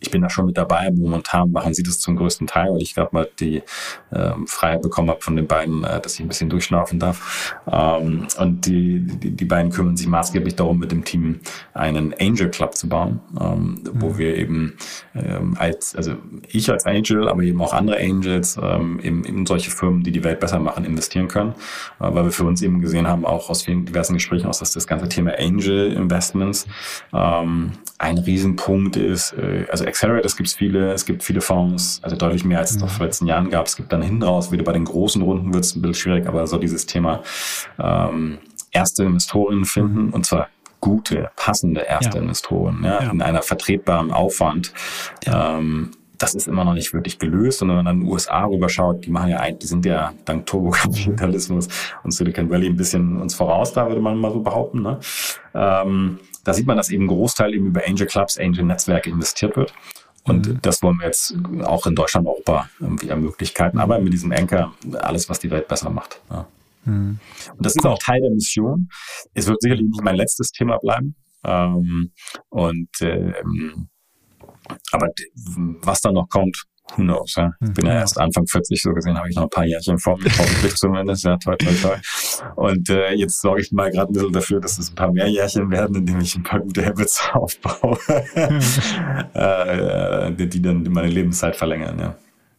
ich 0.00 0.10
bin 0.10 0.22
da 0.22 0.30
schon 0.30 0.46
mit 0.46 0.56
dabei. 0.56 0.90
Momentan 0.90 1.50
machen 1.52 1.74
sie 1.74 1.82
das 1.82 1.98
zum 1.98 2.16
größten 2.16 2.46
Teil, 2.46 2.72
weil 2.72 2.82
ich 2.82 2.94
gerade 2.94 3.10
mal 3.12 3.28
die 3.38 3.62
ähm, 4.12 4.46
Freiheit 4.46 4.82
bekommen 4.82 5.10
habe 5.10 5.20
von 5.20 5.36
den 5.36 5.46
beiden, 5.46 5.84
äh, 5.84 6.00
dass 6.00 6.14
ich 6.14 6.20
ein 6.20 6.28
bisschen 6.28 6.50
durchschnaufen 6.50 6.98
darf. 6.98 7.56
Ähm, 7.70 8.26
und 8.38 8.66
die, 8.66 9.00
die, 9.00 9.30
die 9.30 9.44
beiden 9.44 9.70
kümmern 9.70 9.96
sich 9.96 10.06
maßgeblich 10.06 10.56
darum, 10.56 10.78
mit 10.78 10.92
dem 10.92 11.04
Team 11.04 11.40
einen 11.74 12.14
Angel 12.20 12.50
Club 12.50 12.76
zu 12.76 12.88
bauen, 12.88 13.20
ähm, 13.40 13.82
mhm. 13.82 13.90
wo 13.94 14.18
wir 14.18 14.36
eben 14.36 14.76
ähm, 15.14 15.56
als, 15.58 15.94
also 15.96 16.14
ich 16.46 16.70
als 16.70 16.86
Angel, 16.86 17.28
aber 17.28 17.42
eben 17.42 17.60
auch 17.60 17.72
andere 17.72 17.98
Angels 17.98 18.58
ähm, 18.62 19.00
eben 19.02 19.24
in 19.24 19.46
solche 19.46 19.70
Firmen, 19.70 20.02
die 20.02 20.12
die 20.12 20.24
Welt 20.24 20.40
besser 20.40 20.58
machen, 20.60 20.84
investieren 20.84 21.28
können, 21.28 21.54
äh, 22.00 22.12
weil 22.12 22.24
wir 22.24 22.32
für 22.32 22.44
uns 22.44 22.62
eben 22.62 22.80
gesehen 22.80 23.06
haben, 23.06 23.24
auch 23.24 23.50
aus 23.50 23.62
vielen 23.62 23.84
diversen 23.84 24.14
Gesprächen 24.14 24.46
aus, 24.46 24.60
dass 24.60 24.72
das 24.72 24.86
ganze 24.86 25.08
Thema 25.08 25.32
Angel 25.38 25.92
Investments 25.92 26.66
ähm, 27.12 27.72
ein 27.98 28.18
Riesenpunkt 28.18 28.96
ist. 28.96 29.32
Äh, 29.32 29.66
also 29.70 29.84
Accelerators 29.88 30.36
gibt 30.36 30.48
es 30.48 30.54
viele, 30.54 30.92
es 30.92 31.04
gibt 31.04 31.22
viele 31.22 31.40
Fonds, 31.40 32.00
also 32.02 32.16
deutlich 32.16 32.44
mehr 32.44 32.58
als 32.58 32.70
es 32.70 32.78
noch 32.78 32.88
vor 32.88 33.06
letzten 33.06 33.26
Jahren 33.26 33.50
gab. 33.50 33.66
Es 33.66 33.76
gibt 33.76 33.92
dann 33.92 34.02
hinten 34.02 34.22
raus, 34.22 34.52
wieder 34.52 34.64
bei 34.64 34.72
den 34.72 34.84
großen 34.84 35.22
Runden 35.22 35.52
wird 35.52 35.64
es 35.64 35.74
ein 35.74 35.82
bisschen 35.82 35.94
schwierig, 35.94 36.26
aber 36.26 36.46
so 36.46 36.58
dieses 36.58 36.86
Thema 36.86 37.22
ähm, 37.78 38.38
erste 38.70 39.04
Investorinnen 39.04 39.64
finden 39.64 40.06
mhm. 40.06 40.12
und 40.12 40.26
zwar 40.26 40.48
gute, 40.80 41.30
passende 41.36 41.80
erste 41.80 42.18
ja. 42.18 42.22
Investoren 42.22 42.84
ja, 42.84 43.02
ja, 43.02 43.10
in 43.10 43.20
einer 43.20 43.42
vertretbaren 43.42 44.12
Aufwand. 44.12 44.72
Ähm, 45.26 45.90
das 46.18 46.34
ist 46.34 46.48
immer 46.48 46.64
noch 46.64 46.74
nicht 46.74 46.92
wirklich 46.92 47.18
gelöst. 47.18 47.62
Und 47.62 47.68
wenn 47.68 47.76
man 47.76 47.84
dann 47.84 47.96
in 47.96 48.02
den 48.02 48.10
USA 48.10 48.44
rüberschaut, 48.44 49.06
die 49.06 49.10
machen 49.10 49.30
ja 49.30 49.38
ein, 49.38 49.58
die 49.58 49.66
sind 49.66 49.86
ja 49.86 50.12
dank 50.24 50.46
Turbokapitalismus 50.46 51.68
und 52.02 52.10
Silicon 52.10 52.50
Valley 52.50 52.68
ein 52.68 52.76
bisschen 52.76 53.20
uns 53.20 53.34
voraus, 53.34 53.72
da 53.72 53.86
würde 53.88 54.00
man 54.00 54.16
mal 54.18 54.32
so 54.32 54.40
behaupten. 54.40 54.82
Ne? 54.82 54.98
Ähm, 55.54 56.18
da 56.48 56.54
sieht 56.54 56.66
man, 56.66 56.78
dass 56.78 56.88
eben 56.88 57.04
ein 57.04 57.08
Großteil 57.08 57.52
eben 57.52 57.66
über 57.66 57.82
Angel 57.86 58.06
Clubs, 58.06 58.38
Angel 58.38 58.64
Netzwerke 58.64 59.10
investiert 59.10 59.54
wird. 59.54 59.74
Und 60.24 60.48
mhm. 60.48 60.58
das 60.62 60.82
wollen 60.82 60.98
wir 60.98 61.04
jetzt 61.04 61.34
auch 61.62 61.86
in 61.86 61.94
Deutschland, 61.94 62.26
Europa 62.26 62.70
irgendwie 62.80 63.14
Möglichkeiten. 63.14 63.78
Aber 63.78 63.98
mit 63.98 64.14
diesem 64.14 64.32
Anker 64.32 64.72
alles, 64.98 65.28
was 65.28 65.40
die 65.40 65.50
Welt 65.50 65.68
besser 65.68 65.90
macht. 65.90 66.22
Ja. 66.30 66.48
Mhm. 66.86 67.18
Und 67.54 67.66
das 67.66 67.76
ist 67.76 67.84
auch 67.84 67.98
Teil 67.98 68.22
der 68.22 68.30
Mission. 68.30 68.88
Es 69.34 69.46
wird 69.46 69.60
sicherlich 69.60 69.86
nicht 69.86 70.02
mein 70.02 70.16
letztes 70.16 70.50
Thema 70.50 70.78
bleiben. 70.78 71.16
Ähm, 71.44 72.12
und 72.48 72.88
ähm, 73.02 73.90
aber 74.90 75.08
was 75.82 76.00
da 76.00 76.10
noch 76.10 76.30
kommt, 76.30 76.64
who 76.96 77.02
knows, 77.02 77.34
ja. 77.36 77.52
Ich 77.60 77.72
bin 77.72 77.86
ja 77.86 77.94
erst 77.94 78.18
Anfang 78.18 78.46
40, 78.46 78.80
so 78.80 78.92
gesehen 78.92 79.16
habe 79.16 79.28
ich 79.28 79.36
noch 79.36 79.44
ein 79.44 79.50
paar 79.50 79.64
Jährchen 79.64 79.98
vor 79.98 80.18
mir, 80.18 80.30
hoffentlich 80.38 80.74
zumindest, 80.76 81.24
ja, 81.24 81.36
toll, 81.36 81.56
toll, 81.58 81.74
toll. 81.80 82.00
Und 82.56 82.90
äh, 82.90 83.12
jetzt 83.14 83.40
sorge 83.40 83.62
ich 83.62 83.72
mal 83.72 83.90
gerade 83.90 84.10
ein 84.10 84.14
bisschen 84.14 84.32
dafür, 84.32 84.60
dass 84.60 84.78
es 84.78 84.90
ein 84.90 84.94
paar 84.94 85.12
mehr 85.12 85.28
Jährchen 85.28 85.70
werden, 85.70 85.96
indem 85.96 86.20
ich 86.20 86.36
ein 86.36 86.42
paar 86.42 86.60
gute 86.60 86.84
Habits 86.84 87.22
aufbaue, 87.32 87.98
äh, 89.34 90.32
die 90.32 90.62
dann 90.62 90.82
meine 90.84 91.08
Lebenszeit 91.08 91.56
verlängern, 91.56 91.98
ja. 91.98 92.16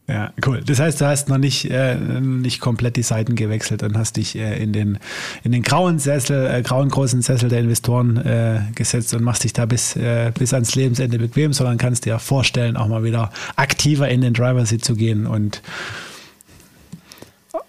Ja, 0.10 0.34
cool. 0.44 0.62
Das 0.66 0.80
heißt, 0.80 1.00
du 1.02 1.06
hast 1.06 1.30
noch 1.30 1.38
nicht, 1.38 1.70
äh, 1.70 1.96
nicht 1.96 2.60
komplett 2.60 2.96
die 2.96 3.04
Seiten 3.04 3.36
gewechselt 3.36 3.84
und 3.84 3.96
hast 3.96 4.18
dich 4.18 4.36
äh, 4.36 4.62
in, 4.62 4.74
den, 4.74 4.98
in 5.44 5.52
den 5.52 5.62
grauen 5.62 6.00
Sessel, 6.00 6.48
äh, 6.48 6.64
grauen 6.64 6.90
großen 6.90 7.22
Sessel 7.22 7.48
der 7.48 7.60
Investoren 7.60 8.18
äh, 8.18 8.62
gesetzt 8.74 9.14
und 9.14 9.22
machst 9.22 9.44
dich 9.44 9.54
da 9.54 9.68
bis, 9.68 9.96
äh, 9.96 10.32
bis 10.34 10.52
ans 10.52 10.74
Lebensende 10.74 11.20
bequem, 11.20 11.54
sondern 11.54 11.78
kannst 11.78 12.06
dir 12.06 12.18
vorstellen, 12.18 12.76
auch 12.76 12.88
mal 12.88 13.04
wieder 13.04 13.32
aktiver 13.56 14.10
in 14.10 14.22
den 14.22 14.34
Driver 14.34 14.66
Seat 14.66 14.84
zu 14.84 14.96
gehen 14.96 15.28
und 15.28 15.62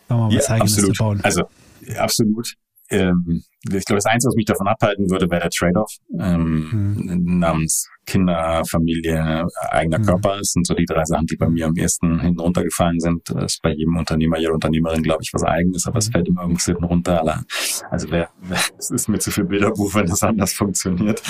nochmal 0.09 0.35
was 0.35 0.49
ja, 0.49 0.55
Eigenes 0.55 0.73
absolut. 0.73 0.97
zu 0.97 1.03
bauen. 1.05 1.21
Also 1.23 1.43
absolut. 1.99 2.55
Ähm, 2.91 3.43
ich 3.63 3.85
glaube, 3.85 3.99
das 3.99 4.07
Einzige, 4.07 4.29
was 4.29 4.37
mich 4.37 4.47
davon 4.47 4.69
abhalten 4.69 5.11
würde, 5.11 5.31
wäre 5.31 5.43
der 5.43 5.51
Trade-off 5.51 5.93
ähm, 6.19 6.97
mhm. 7.05 7.39
namens 7.39 7.89
Kinder, 8.07 8.63
Familie, 8.69 9.47
eigener 9.71 9.99
mhm. 9.99 10.05
Körper. 10.05 10.39
Das 10.39 10.53
sind 10.53 10.67
so 10.67 10.75
die 10.75 10.87
drei 10.87 11.05
Sachen, 11.05 11.27
die 11.27 11.37
bei 11.37 11.49
mir 11.49 11.67
am 11.67 11.77
ehesten 11.77 12.21
hinten 12.21 12.41
runtergefallen 12.41 12.99
sind. 13.01 13.23
Das 13.29 13.55
ist 13.55 13.63
bei 13.63 13.73
jedem 13.73 13.97
Unternehmer, 13.97 14.39
jeder 14.39 14.55
Unternehmerin, 14.55 15.03
glaube 15.03 15.23
ich, 15.23 15.33
was 15.35 15.45
eigenes, 15.45 15.87
aber 15.87 15.99
es 15.99 16.09
mhm. 16.09 16.13
fällt 16.13 16.29
immer 16.29 16.43
irgendwas 16.43 16.65
hinten 16.65 16.85
runter. 16.85 17.45
Also 17.91 18.11
wer, 18.11 18.31
es 18.79 18.91
ist 18.91 19.09
mir 19.09 19.19
zu 19.19 19.31
viel 19.31 19.45
Bilderbuch, 19.45 19.95
wenn 19.95 20.07
das 20.07 20.23
anders 20.23 20.55
funktioniert. 20.55 21.23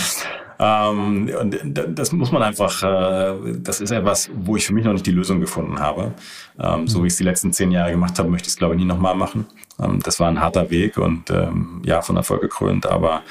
Ähm, 0.61 1.31
und 1.41 1.99
das 1.99 2.13
muss 2.13 2.31
man 2.31 2.43
einfach, 2.43 2.83
äh, 2.83 3.59
das 3.59 3.81
ist 3.81 3.91
etwas, 3.91 4.31
wo 4.35 4.57
ich 4.57 4.67
für 4.67 4.75
mich 4.75 4.85
noch 4.85 4.93
nicht 4.93 5.07
die 5.07 5.11
Lösung 5.11 5.41
gefunden 5.41 5.81
habe. 5.81 6.13
Ähm, 6.59 6.87
so 6.87 6.99
mhm. 6.99 7.03
wie 7.03 7.07
ich 7.07 7.15
es 7.15 7.19
die 7.19 7.25
letzten 7.25 7.53
zehn 7.53 7.71
Jahre 7.73 7.93
gemacht 7.93 8.19
habe, 8.19 8.29
möchte 8.29 8.47
ich 8.47 8.53
es, 8.53 8.59
glaube 8.59 8.75
ich, 8.75 8.81
nie 8.81 8.87
nochmal 8.87 9.15
machen. 9.15 9.47
Ähm, 9.83 10.01
das 10.03 10.21
war 10.21 10.29
ein 10.29 10.41
harter 10.41 10.71
Weg 10.71 10.99
und 10.99 11.31
ähm, 11.31 11.83
ja, 11.85 12.03
von 12.03 12.17
Erfolg 12.17 12.41
gekrönt. 12.41 12.87
Aber 12.87 13.23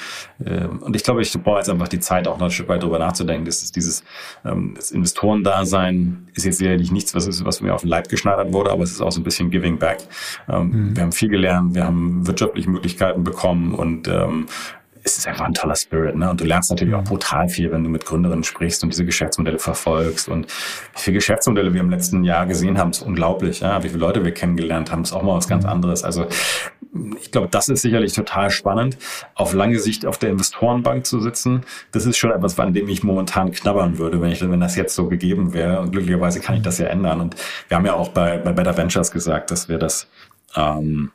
äh, 0.44 0.66
und 0.66 0.96
ich 0.96 1.04
glaube, 1.04 1.22
ich 1.22 1.32
brauche 1.34 1.58
jetzt 1.58 1.70
einfach 1.70 1.88
die 1.88 2.00
Zeit, 2.00 2.28
auch 2.28 2.38
noch 2.38 2.46
ein 2.46 2.52
Stück 2.52 2.70
weit 2.70 2.84
drüber 2.84 3.00
nachzudenken. 3.00 3.46
Das 3.46 3.64
ist 3.64 3.76
dieses 3.76 4.04
ähm, 4.46 4.74
das 4.76 4.92
Investorendasein 4.92 6.28
ist 6.34 6.46
jetzt 6.46 6.58
sicherlich 6.58 6.92
nichts, 6.92 7.14
was, 7.16 7.28
ist, 7.28 7.44
was 7.46 7.62
mir 7.62 7.74
auf 7.74 7.82
den 7.82 7.90
Leib 7.90 8.10
geschneidert 8.10 8.54
wurde, 8.54 8.72
aber 8.72 8.84
es 8.84 8.92
ist 8.92 9.02
auch 9.02 9.12
so 9.12 9.20
ein 9.20 9.24
bisschen 9.24 9.52
Giving 9.52 9.78
Back. 9.78 10.00
Ähm, 10.48 10.70
mhm. 10.70 10.96
Wir 10.96 11.04
haben 11.04 11.12
viel 11.12 11.30
gelernt, 11.30 11.76
wir 11.76 11.86
haben 11.86 12.26
wirtschaftliche 12.26 12.70
Möglichkeiten 12.70 13.24
bekommen 13.24 13.74
und 13.74 14.08
ähm, 14.08 14.48
es 15.12 15.18
ist 15.20 15.28
einfach 15.28 15.46
ein 15.46 15.54
toller 15.54 15.76
Spirit, 15.76 16.16
ne? 16.16 16.30
Und 16.30 16.42
du 16.42 16.46
lernst 16.46 16.70
natürlich 16.70 16.94
auch 16.94 17.04
brutal 17.04 17.50
viel, 17.50 17.72
wenn 17.72 17.84
du 17.84 17.90
mit 17.90 18.06
Gründerinnen 18.06 18.44
sprichst 18.44 18.84
und 18.84 18.92
diese 18.92 19.06
Geschäftsmodelle 19.06 19.60
verfolgst. 19.60 20.30
Und 20.30 20.48
wie 20.94 21.00
viele 21.00 21.16
Geschäftsmodelle 21.16 21.74
wir 21.74 21.82
im 21.82 21.90
letzten 21.90 22.24
Jahr 22.24 22.46
gesehen 22.46 22.78
haben, 22.78 22.92
ist 22.92 23.02
unglaublich, 23.02 23.62
ja. 23.62 23.84
Wie 23.84 23.90
viele 23.90 24.00
Leute 24.00 24.24
wir 24.24 24.34
kennengelernt 24.34 24.92
haben, 24.92 25.04
ist 25.04 25.14
auch 25.14 25.24
mal 25.24 25.36
was 25.36 25.48
ganz 25.48 25.64
mhm. 25.64 25.72
anderes. 25.72 26.04
Also 26.04 26.28
ich 27.20 27.32
glaube, 27.32 27.48
das 27.50 27.70
ist 27.70 27.82
sicherlich 27.82 28.14
total 28.14 28.50
spannend, 28.50 28.98
auf 29.36 29.54
lange 29.54 29.80
Sicht 29.80 30.06
auf 30.06 30.18
der 30.18 30.30
Investorenbank 30.30 31.06
zu 31.06 31.20
sitzen. 31.20 31.64
Das 31.92 32.06
ist 32.06 32.18
schon 32.18 32.32
etwas, 32.32 32.60
an 32.60 32.74
dem 32.74 32.90
ich 32.90 33.04
momentan 33.04 33.52
knabbern 33.52 33.98
würde, 33.98 34.22
wenn 34.22 34.32
ich, 34.32 34.42
wenn 34.42 34.60
das 34.60 34.76
jetzt 34.76 34.96
so 34.96 35.08
gegeben 35.08 35.54
wäre. 35.54 35.80
Und 35.82 35.92
glücklicherweise 35.92 36.40
kann 36.40 36.56
ich 36.56 36.62
das 36.64 36.80
ja 36.80 36.88
ändern. 36.88 37.22
Und 37.22 37.36
wir 37.68 37.78
haben 37.78 37.86
ja 37.86 37.94
auch 37.94 38.10
bei, 38.10 38.38
bei 38.38 38.54
Better 38.54 38.76
Ventures 38.76 39.12
gesagt, 39.12 39.52
dass 39.52 39.70
wir 39.70 39.78
das 39.78 40.08
ähm, 40.56 41.12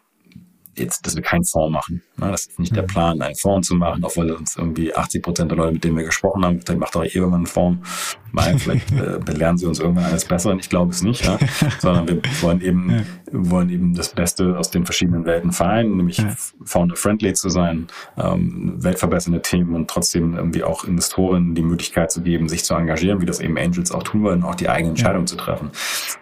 jetzt, 0.79 1.07
dass 1.07 1.17
wir 1.17 1.23
keinen 1.23 1.45
Fonds 1.45 1.73
machen. 1.73 2.03
Ne? 2.17 2.31
Das 2.31 2.47
ist 2.47 2.59
nicht 2.59 2.73
mhm. 2.73 2.77
der 2.77 2.83
Plan, 2.83 3.21
einen 3.21 3.35
Fonds 3.35 3.69
zu 3.69 3.75
machen, 3.75 4.05
auch 4.05 4.17
weil 4.17 4.31
uns 4.33 4.57
irgendwie 4.57 4.95
80 4.95 5.23
Prozent 5.23 5.51
der 5.51 5.59
Leute, 5.59 5.73
mit 5.73 5.85
denen 5.85 5.97
wir 5.97 6.05
gesprochen 6.05 6.45
haben, 6.45 6.61
vielleicht 6.61 6.81
macht 6.81 6.95
doch 6.95 7.05
eh 7.05 7.09
irgendwann 7.09 7.41
einen 7.41 7.47
Fonds. 7.47 8.19
Mal, 8.35 8.59
vielleicht 8.59 8.91
äh, 8.91 9.21
belehren 9.25 9.57
sie 9.57 9.67
uns 9.67 9.79
irgendwann 9.79 10.07
alles 10.07 10.25
besser. 10.25 10.51
Und 10.51 10.59
ich 10.59 10.69
glaube 10.69 10.91
es 10.91 11.03
nicht, 11.03 11.25
ja? 11.25 11.39
sondern 11.79 12.09
wir 12.09 12.21
wollen 12.41 12.61
eben, 12.61 12.91
ja. 12.91 13.03
wollen 13.31 13.71
eben 13.71 13.95
das 13.95 14.09
Beste 14.09 14.59
aus 14.59 14.73
den 14.73 14.85
verschiedenen 14.85 15.25
Welten 15.25 15.53
vereinen, 15.53 15.97
nämlich 15.97 16.19
ja. 16.19 16.35
founder-friendly 16.65 17.35
zu 17.35 17.49
sein, 17.49 17.87
ähm, 18.19 18.75
weltverbessernde 18.83 19.41
Themen 19.41 19.77
und 19.77 19.89
trotzdem 19.89 20.37
irgendwie 20.37 20.65
auch 20.65 20.83
Investoren 20.85 21.55
die 21.55 21.63
Möglichkeit 21.63 22.11
zu 22.11 22.23
geben, 22.23 22.49
sich 22.49 22.65
zu 22.65 22.75
engagieren, 22.75 23.21
wie 23.21 23.27
das 23.27 23.39
eben 23.39 23.57
Angels 23.57 23.93
auch 23.93 24.03
tun 24.03 24.25
wollen, 24.25 24.43
auch 24.43 24.57
die 24.57 24.69
eigene 24.69 24.91
Entscheidung 24.91 25.29
zu 25.29 25.37
treffen. 25.37 25.71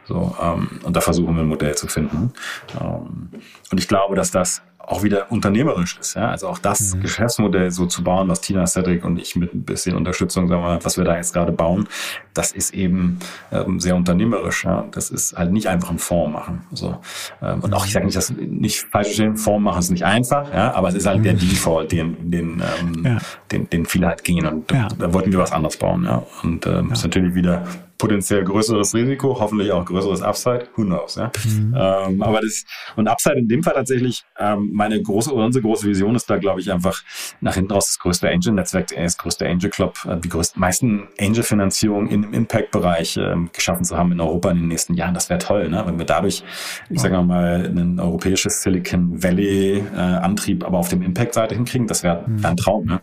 So, 0.04 0.36
ähm, 0.42 0.80
und 0.82 0.94
da 0.94 1.00
versuchen 1.00 1.34
wir 1.34 1.42
ein 1.42 1.48
Modell 1.48 1.74
zu 1.76 1.86
finden. 1.86 2.32
Ähm, 2.78 3.30
und 3.70 3.78
ich 3.78 3.88
glaube, 3.88 4.16
dass 4.16 4.30
das 4.30 4.60
auch 4.86 5.02
wieder 5.02 5.30
unternehmerisch 5.30 5.98
ist. 5.98 6.14
Ja? 6.14 6.28
Also 6.30 6.48
auch 6.48 6.58
das 6.58 6.94
mhm. 6.94 7.02
Geschäftsmodell 7.02 7.70
so 7.70 7.86
zu 7.86 8.02
bauen, 8.02 8.28
was 8.28 8.40
Tina 8.40 8.66
Cedric 8.66 9.04
und 9.04 9.18
ich 9.18 9.36
mit 9.36 9.54
ein 9.54 9.62
bisschen 9.62 9.96
Unterstützung, 9.96 10.48
sagen 10.48 10.62
wir, 10.62 10.84
was 10.84 10.96
wir 10.96 11.04
da 11.04 11.16
jetzt 11.16 11.32
gerade 11.32 11.52
bauen, 11.52 11.88
das 12.34 12.52
ist 12.52 12.74
eben 12.74 13.18
ähm, 13.50 13.80
sehr 13.80 13.94
unternehmerisch. 13.96 14.64
Ja? 14.64 14.86
Das 14.90 15.10
ist 15.10 15.36
halt 15.36 15.52
nicht 15.52 15.68
einfach 15.68 15.90
ein 15.90 15.98
Fonds 15.98 16.32
machen. 16.32 16.62
So. 16.72 16.98
Ähm, 17.40 17.60
und 17.60 17.74
auch 17.74 17.86
ich 17.86 17.92
sage 17.92 18.06
nicht, 18.06 18.16
dass 18.16 18.30
nicht 18.30 18.80
falsch 18.90 19.08
verstehen, 19.08 19.36
Fonds 19.36 19.62
machen 19.62 19.80
ist 19.80 19.90
nicht 19.90 20.04
einfach, 20.04 20.52
ja, 20.52 20.74
aber 20.74 20.88
es 20.88 20.94
ist 20.94 21.06
halt 21.06 21.18
mhm. 21.18 21.24
der 21.24 21.34
Default, 21.34 21.92
den, 21.92 22.30
den, 22.30 22.62
ähm, 22.80 23.04
ja. 23.04 23.18
den, 23.50 23.68
den 23.70 23.86
viele 23.86 24.06
halt 24.06 24.24
gehen. 24.24 24.46
Und 24.46 24.70
ja. 24.70 24.88
da 24.98 25.12
wollten 25.12 25.32
wir 25.32 25.38
was 25.38 25.52
anderes 25.52 25.76
bauen. 25.76 26.04
Ja? 26.04 26.22
Und 26.42 26.66
ähm, 26.66 26.88
ja. 26.88 26.92
ist 26.92 27.02
natürlich 27.04 27.34
wieder 27.34 27.64
potenziell 28.02 28.42
größeres 28.42 28.96
Risiko, 28.96 29.38
hoffentlich 29.38 29.70
auch 29.70 29.84
größeres 29.84 30.22
Upside, 30.22 30.66
who 30.74 30.82
knows, 30.82 31.14
ja. 31.14 31.30
Mhm. 31.44 31.76
Ähm, 31.78 32.20
aber 32.20 32.40
das, 32.40 32.64
und 32.96 33.06
Upside 33.06 33.36
in 33.36 33.46
dem 33.46 33.62
Fall 33.62 33.74
tatsächlich, 33.74 34.24
ähm, 34.40 34.70
meine 34.72 35.00
große, 35.00 35.32
unsere 35.32 35.62
große 35.62 35.86
Vision 35.86 36.16
ist 36.16 36.28
da, 36.28 36.36
glaube 36.36 36.60
ich, 36.60 36.72
einfach 36.72 37.00
nach 37.40 37.54
hinten 37.54 37.70
raus 37.70 37.86
das 37.86 38.00
größte 38.00 38.28
Angel-Netzwerk, 38.28 38.88
das 38.88 39.16
größte 39.16 39.48
Angel-Club, 39.48 39.98
äh, 40.08 40.16
die 40.18 40.28
größten, 40.28 40.58
meisten 40.58 41.06
Angel-Finanzierungen 41.20 42.08
in 42.10 42.22
dem 42.22 42.34
Impact-Bereich 42.34 43.18
äh, 43.18 43.36
geschaffen 43.52 43.84
zu 43.84 43.96
haben 43.96 44.10
in 44.10 44.20
Europa 44.20 44.50
in 44.50 44.56
den 44.56 44.66
nächsten 44.66 44.94
Jahren. 44.94 45.14
Das 45.14 45.30
wäre 45.30 45.38
toll, 45.38 45.68
ne? 45.68 45.84
wenn 45.86 45.96
wir 45.96 46.06
dadurch, 46.06 46.42
ich 46.90 47.00
sage 47.00 47.22
mal, 47.22 47.66
ein 47.66 48.00
europäisches 48.00 48.62
Silicon 48.62 49.22
Valley-Antrieb, 49.22 50.64
äh, 50.64 50.66
aber 50.66 50.78
auf 50.78 50.88
dem 50.88 51.02
Impact-Seite 51.02 51.54
hinkriegen, 51.54 51.86
das 51.86 52.02
wäre 52.02 52.24
mhm. 52.26 52.44
ein 52.44 52.56
Traum. 52.56 52.84
Ne? 52.84 53.00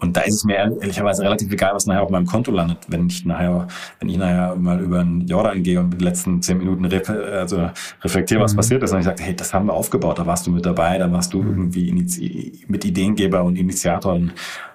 Und 0.00 0.16
da 0.16 0.22
ist 0.22 0.36
es 0.36 0.44
mir 0.44 0.56
ehrlicherweise 0.56 1.22
relativ 1.22 1.52
egal, 1.52 1.74
was 1.74 1.84
nachher 1.84 2.02
auf 2.02 2.10
meinem 2.10 2.24
Konto 2.24 2.50
landet, 2.50 2.78
wenn 2.88 3.08
ich 3.08 3.26
nachher, 3.26 3.66
wenn 4.00 4.08
ich 4.08 4.16
nachher 4.16 4.37
ja 4.38 4.54
mal 4.54 4.80
über 4.80 5.02
den 5.02 5.26
Jordan 5.26 5.62
gehe 5.62 5.80
und 5.80 5.90
den 5.90 6.00
letzten 6.00 6.40
zehn 6.42 6.58
Minuten 6.58 6.84
ref 6.84 7.08
also 7.10 7.70
reflektiere, 8.02 8.40
was 8.40 8.52
mhm. 8.52 8.56
passiert 8.56 8.82
ist. 8.82 8.92
Und 8.92 9.00
ich 9.00 9.04
sage, 9.04 9.22
hey, 9.22 9.34
das 9.34 9.52
haben 9.52 9.66
wir 9.66 9.74
aufgebaut, 9.74 10.18
da 10.18 10.26
warst 10.26 10.46
du 10.46 10.50
mit 10.50 10.64
dabei, 10.64 10.98
da 10.98 11.10
warst 11.10 11.32
du 11.32 11.42
mhm. 11.42 11.72
irgendwie 11.72 12.64
mit 12.68 12.84
Ideengeber 12.84 13.42
und 13.42 13.56
Initiator. 13.56 14.14
Und 14.14 14.32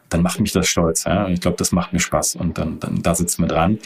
dann 0.09 0.21
macht 0.21 0.39
mich 0.39 0.51
das 0.51 0.67
stolz. 0.67 1.05
Ja? 1.05 1.25
Und 1.25 1.33
ich 1.33 1.41
glaube, 1.41 1.57
das 1.57 1.71
macht 1.71 1.93
mir 1.93 1.99
Spaß. 1.99 2.35
Und 2.35 2.57
dann, 2.57 2.79
dann 2.79 3.01
da 3.01 3.15
sitzen 3.15 3.43
wir 3.43 3.47
dran. 3.47 3.79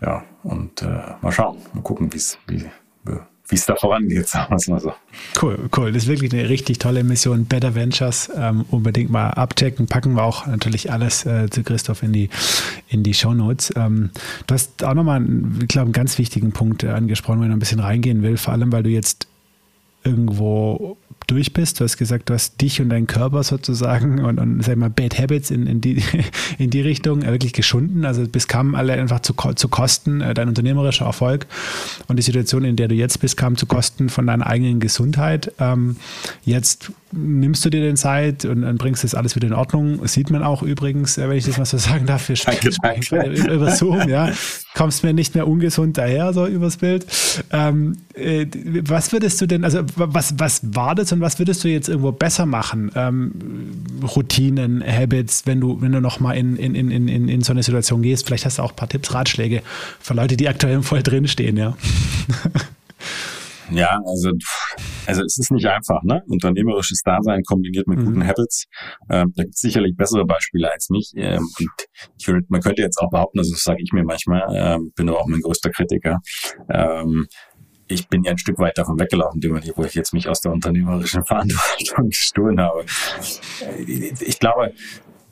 Ja, 0.00 0.22
und 0.42 0.82
äh, 0.82 1.00
mal 1.20 1.32
schauen, 1.32 1.58
mal 1.72 1.82
gucken, 1.82 2.12
wie's, 2.12 2.38
wie 2.46 2.66
wie 3.04 3.18
es 3.60 3.66
da 3.66 3.76
vorangeht, 3.76 4.28
sagen 4.28 4.50
wir 4.50 4.56
es 4.56 4.68
mal 4.68 4.80
so. 4.80 4.92
Cool, 5.40 5.68
cool. 5.76 5.92
Das 5.92 6.04
ist 6.04 6.08
wirklich 6.08 6.32
eine 6.32 6.48
richtig 6.48 6.78
tolle 6.78 7.04
Mission. 7.04 7.46
Better 7.46 7.74
Ventures 7.74 8.30
ähm, 8.36 8.64
unbedingt 8.70 9.10
mal 9.10 9.30
abchecken. 9.30 9.86
Packen 9.86 10.14
wir 10.14 10.24
auch 10.24 10.46
natürlich 10.46 10.90
alles 10.92 11.26
äh, 11.26 11.48
zu 11.50 11.62
Christoph 11.62 12.02
in 12.02 12.12
die, 12.12 12.30
in 12.88 13.02
die 13.02 13.14
Show 13.14 13.34
Notes. 13.34 13.72
Ähm, 13.76 14.10
du 14.46 14.54
hast 14.54 14.82
auch 14.84 14.94
nochmal, 14.94 15.24
ich 15.60 15.68
glaube, 15.68 15.86
einen 15.86 15.92
ganz 15.92 16.18
wichtigen 16.18 16.52
Punkt 16.52 16.82
äh, 16.82 16.88
angesprochen, 16.88 17.40
wenn 17.40 17.48
ich 17.48 17.56
ein 17.56 17.58
bisschen 17.58 17.80
reingehen 17.80 18.22
will. 18.22 18.36
Vor 18.36 18.52
allem, 18.52 18.72
weil 18.72 18.82
du 18.82 18.90
jetzt 18.90 19.26
irgendwo 20.04 20.96
durch 21.32 21.52
bist. 21.52 21.80
Du 21.80 21.84
hast 21.84 21.96
gesagt, 21.96 22.28
du 22.28 22.34
hast 22.34 22.60
dich 22.60 22.80
und 22.80 22.90
deinen 22.90 23.06
Körper 23.06 23.42
sozusagen 23.42 24.22
und, 24.24 24.38
und 24.38 24.62
sag 24.62 24.76
mal, 24.76 24.90
Bad 24.90 25.18
Habits 25.18 25.50
in, 25.50 25.66
in, 25.66 25.80
die, 25.80 26.02
in 26.58 26.70
die 26.70 26.80
Richtung 26.80 27.22
wirklich 27.22 27.52
geschunden. 27.52 28.04
Also 28.04 28.26
bis 28.26 28.48
kamen 28.48 28.74
alle 28.74 28.92
einfach 28.94 29.20
zu, 29.20 29.34
zu 29.54 29.68
Kosten, 29.68 30.20
äh, 30.20 30.34
dein 30.34 30.48
unternehmerischer 30.48 31.06
Erfolg 31.06 31.46
und 32.08 32.16
die 32.16 32.22
Situation, 32.22 32.64
in 32.64 32.76
der 32.76 32.88
du 32.88 32.94
jetzt 32.94 33.20
bist, 33.20 33.36
kam 33.36 33.56
zu 33.56 33.66
Kosten 33.66 34.08
von 34.08 34.26
deiner 34.26 34.46
eigenen 34.46 34.78
Gesundheit. 34.78 35.52
Ähm, 35.58 35.96
jetzt 36.44 36.92
nimmst 37.12 37.64
du 37.64 37.70
dir 37.70 37.80
den 37.80 37.96
Zeit 37.96 38.44
und, 38.44 38.64
und 38.64 38.78
bringst 38.78 39.04
das 39.04 39.14
alles 39.14 39.36
wieder 39.36 39.46
in 39.46 39.52
Ordnung. 39.52 40.00
Das 40.00 40.12
sieht 40.14 40.30
man 40.30 40.42
auch 40.42 40.62
übrigens, 40.62 41.18
äh, 41.18 41.28
wenn 41.28 41.36
ich 41.36 41.44
das 41.44 41.58
mal 41.58 41.64
so 41.64 41.78
sagen 41.78 42.06
darf, 42.06 42.28
wir 42.28 42.36
sprechen 42.36 42.72
über 43.34 43.70
Zoom, 43.70 44.08
ja. 44.08 44.30
Kommst 44.74 45.04
mir 45.04 45.12
nicht 45.12 45.34
mehr 45.34 45.46
ungesund 45.46 45.98
daher, 45.98 46.32
so 46.32 46.46
übers 46.46 46.78
Bild. 46.78 47.06
Ähm, 47.50 47.98
äh, 48.14 48.46
was 48.86 49.12
würdest 49.12 49.40
du 49.40 49.46
denn, 49.46 49.64
also 49.64 49.80
was, 49.96 50.34
was 50.38 50.60
war 50.74 50.94
das 50.94 51.12
und 51.12 51.20
was 51.22 51.38
würdest 51.38 51.64
du 51.64 51.68
jetzt 51.68 51.88
irgendwo 51.88 52.12
besser 52.12 52.46
machen? 52.46 52.90
Ähm, 52.94 53.32
Routinen, 54.02 54.82
Habits, 54.84 55.46
wenn 55.46 55.60
du, 55.60 55.80
wenn 55.80 55.92
du 55.92 56.00
nochmal 56.00 56.36
in, 56.36 56.56
in, 56.56 56.74
in, 56.74 56.90
in, 56.90 57.28
in 57.28 57.40
so 57.42 57.52
eine 57.52 57.62
Situation 57.62 58.02
gehst, 58.02 58.26
vielleicht 58.26 58.44
hast 58.44 58.58
du 58.58 58.62
auch 58.62 58.72
ein 58.72 58.76
paar 58.76 58.88
Tipps, 58.88 59.14
Ratschläge 59.14 59.62
für 60.00 60.14
Leute, 60.14 60.36
die 60.36 60.48
aktuell 60.48 60.82
voll 60.82 61.02
drinstehen, 61.02 61.56
ja. 61.56 61.76
Ja, 63.74 64.00
also, 64.06 64.30
also 65.06 65.22
es 65.22 65.38
ist 65.38 65.50
nicht 65.50 65.66
einfach, 65.66 66.02
ne? 66.02 66.22
Unternehmerisches 66.26 67.02
Dasein 67.04 67.42
kombiniert 67.42 67.86
mit 67.86 67.98
mhm. 67.98 68.04
guten 68.04 68.26
Habits. 68.26 68.66
Ähm, 69.08 69.32
da 69.34 69.44
gibt 69.44 69.54
es 69.54 69.60
sicherlich 69.60 69.96
bessere 69.96 70.24
Beispiele 70.24 70.70
als 70.70 70.90
mich. 70.90 71.12
Ähm, 71.16 71.48
und 71.58 71.70
ich 72.18 72.26
würde, 72.26 72.44
man 72.48 72.60
könnte 72.60 72.82
jetzt 72.82 72.98
auch 72.98 73.10
behaupten, 73.10 73.38
also 73.38 73.52
das 73.52 73.62
sage 73.62 73.82
ich 73.82 73.92
mir 73.92 74.04
manchmal, 74.04 74.42
ähm, 74.52 74.92
bin 74.94 75.08
aber 75.08 75.20
auch 75.20 75.26
mein 75.26 75.40
größter 75.40 75.70
Kritiker. 75.70 76.18
Ähm, 76.68 77.26
ich 77.92 78.08
bin 78.08 78.24
ja 78.24 78.32
ein 78.32 78.38
Stück 78.38 78.58
weit 78.58 78.78
davon 78.78 78.98
weggelaufen, 78.98 79.40
wo 79.76 79.84
ich 79.84 79.94
jetzt 79.94 80.12
mich 80.12 80.28
aus 80.28 80.40
der 80.40 80.52
unternehmerischen 80.52 81.24
Verantwortung 81.26 82.08
gestohlen 82.08 82.60
habe. 82.60 82.84
Ich 83.86 84.38
glaube, 84.38 84.72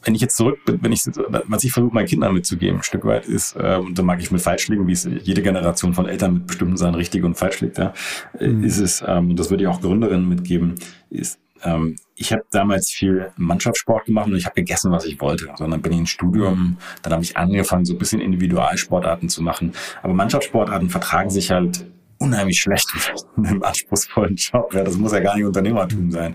wenn 0.02 0.14
ich 0.14 0.20
jetzt 0.20 0.36
zurück 0.36 0.64
bin, 0.64 0.78
wenn 0.82 0.92
ich, 0.92 1.02
was 1.26 1.64
ich 1.64 1.72
versuche, 1.72 1.94
meinen 1.94 2.06
Kindern 2.06 2.32
mitzugeben, 2.32 2.78
ein 2.78 2.82
Stück 2.82 3.04
weit 3.04 3.26
ist, 3.26 3.54
äh, 3.56 3.76
und 3.76 3.98
da 3.98 4.02
mag 4.02 4.20
ich 4.20 4.30
mit 4.30 4.40
falsch 4.40 4.68
liegen, 4.68 4.86
wie 4.86 4.92
es 4.92 5.08
jede 5.22 5.42
Generation 5.42 5.94
von 5.94 6.06
Eltern 6.06 6.34
mit 6.34 6.46
bestimmten 6.46 6.76
Sachen 6.76 6.94
richtig 6.94 7.22
und 7.24 7.34
falsch 7.34 7.60
liegt, 7.60 7.78
ja, 7.78 7.92
mhm. 8.40 8.64
ist 8.64 8.78
es, 8.78 9.04
ähm, 9.06 9.30
und 9.30 9.38
das 9.38 9.50
würde 9.50 9.64
ich 9.64 9.68
auch 9.68 9.80
Gründerinnen 9.80 10.28
mitgeben, 10.28 10.76
ist, 11.10 11.38
ähm, 11.62 11.96
ich 12.14 12.32
habe 12.32 12.42
damals 12.50 12.90
viel 12.90 13.30
Mannschaftssport 13.36 14.06
gemacht 14.06 14.26
und 14.26 14.36
ich 14.36 14.46
habe 14.46 14.54
gegessen, 14.54 14.90
was 14.92 15.04
ich 15.04 15.20
wollte. 15.20 15.50
Also 15.50 15.66
dann 15.66 15.82
bin 15.82 15.92
ich 15.92 15.98
ins 15.98 16.10
Studium, 16.10 16.78
dann 17.02 17.12
habe 17.12 17.22
ich 17.22 17.36
angefangen, 17.36 17.84
so 17.84 17.94
ein 17.94 17.98
bisschen 17.98 18.20
Individualsportarten 18.20 19.28
zu 19.28 19.42
machen. 19.42 19.72
Aber 20.02 20.14
Mannschaftssportarten 20.14 20.88
vertragen 20.88 21.30
sich 21.30 21.50
halt 21.50 21.84
unheimlich 22.20 22.60
schlecht 22.60 22.88
in 23.36 23.46
einem 23.46 23.62
anspruchsvollen 23.62 24.36
Job. 24.36 24.72
Ja, 24.74 24.84
das 24.84 24.96
muss 24.96 25.12
ja 25.12 25.20
gar 25.20 25.36
nicht 25.36 25.46
Unternehmertum 25.46 26.10
sein. 26.10 26.34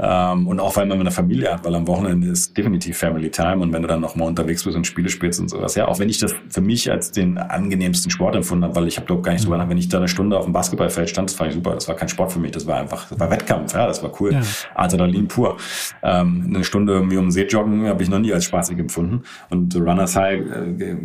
Ähm, 0.00 0.46
und 0.46 0.60
auch 0.60 0.76
weil 0.76 0.86
man 0.86 1.00
eine 1.00 1.10
Familie 1.10 1.52
hat, 1.52 1.64
weil 1.64 1.74
am 1.74 1.86
Wochenende 1.88 2.28
ist 2.28 2.56
definitiv 2.56 2.98
Family 2.98 3.30
Time 3.30 3.58
und 3.58 3.72
wenn 3.72 3.82
du 3.82 3.88
dann 3.88 4.00
noch 4.00 4.14
mal 4.14 4.26
unterwegs 4.26 4.62
bist 4.62 4.76
und 4.76 4.86
Spiele 4.86 5.08
spielst 5.08 5.40
und 5.40 5.48
sowas. 5.48 5.74
Ja, 5.74 5.88
auch 5.88 5.98
wenn 5.98 6.08
ich 6.08 6.18
das 6.18 6.34
für 6.48 6.60
mich 6.60 6.90
als 6.90 7.10
den 7.10 7.36
angenehmsten 7.36 8.10
Sport 8.10 8.36
empfunden 8.36 8.64
habe, 8.64 8.76
weil 8.76 8.86
ich 8.86 8.96
habe 8.96 9.06
glaube 9.06 9.22
gar 9.22 9.32
nicht 9.32 9.44
drüber 9.44 9.58
nach, 9.58 9.68
wenn 9.68 9.78
ich 9.78 9.88
da 9.88 9.98
eine 9.98 10.06
Stunde 10.06 10.38
auf 10.38 10.44
dem 10.44 10.52
Basketballfeld 10.52 11.10
stand, 11.10 11.30
das 11.30 11.36
fand 11.36 11.50
ich 11.50 11.56
super. 11.56 11.74
Das 11.74 11.88
war 11.88 11.96
kein 11.96 12.08
Sport 12.08 12.32
für 12.32 12.38
mich, 12.38 12.52
das 12.52 12.66
war 12.66 12.78
einfach, 12.78 13.08
das 13.08 13.18
war 13.18 13.30
Wettkampf, 13.30 13.74
ja, 13.74 13.86
das 13.86 14.02
war 14.02 14.12
cool. 14.20 14.34
Ja. 14.34 14.42
Adrenalin 14.76 15.26
pur. 15.26 15.56
Ähm, 16.02 16.44
eine 16.46 16.62
Stunde 16.62 16.92
irgendwie 16.92 17.16
um 17.16 17.26
den 17.26 17.30
See 17.32 17.46
joggen 17.46 17.88
habe 17.88 18.02
ich 18.02 18.08
noch 18.08 18.20
nie 18.20 18.32
als 18.32 18.44
spaßig 18.44 18.78
empfunden. 18.78 19.24
Und 19.50 19.74
Runners 19.74 20.14
High, 20.14 20.40
äh, 20.40 20.96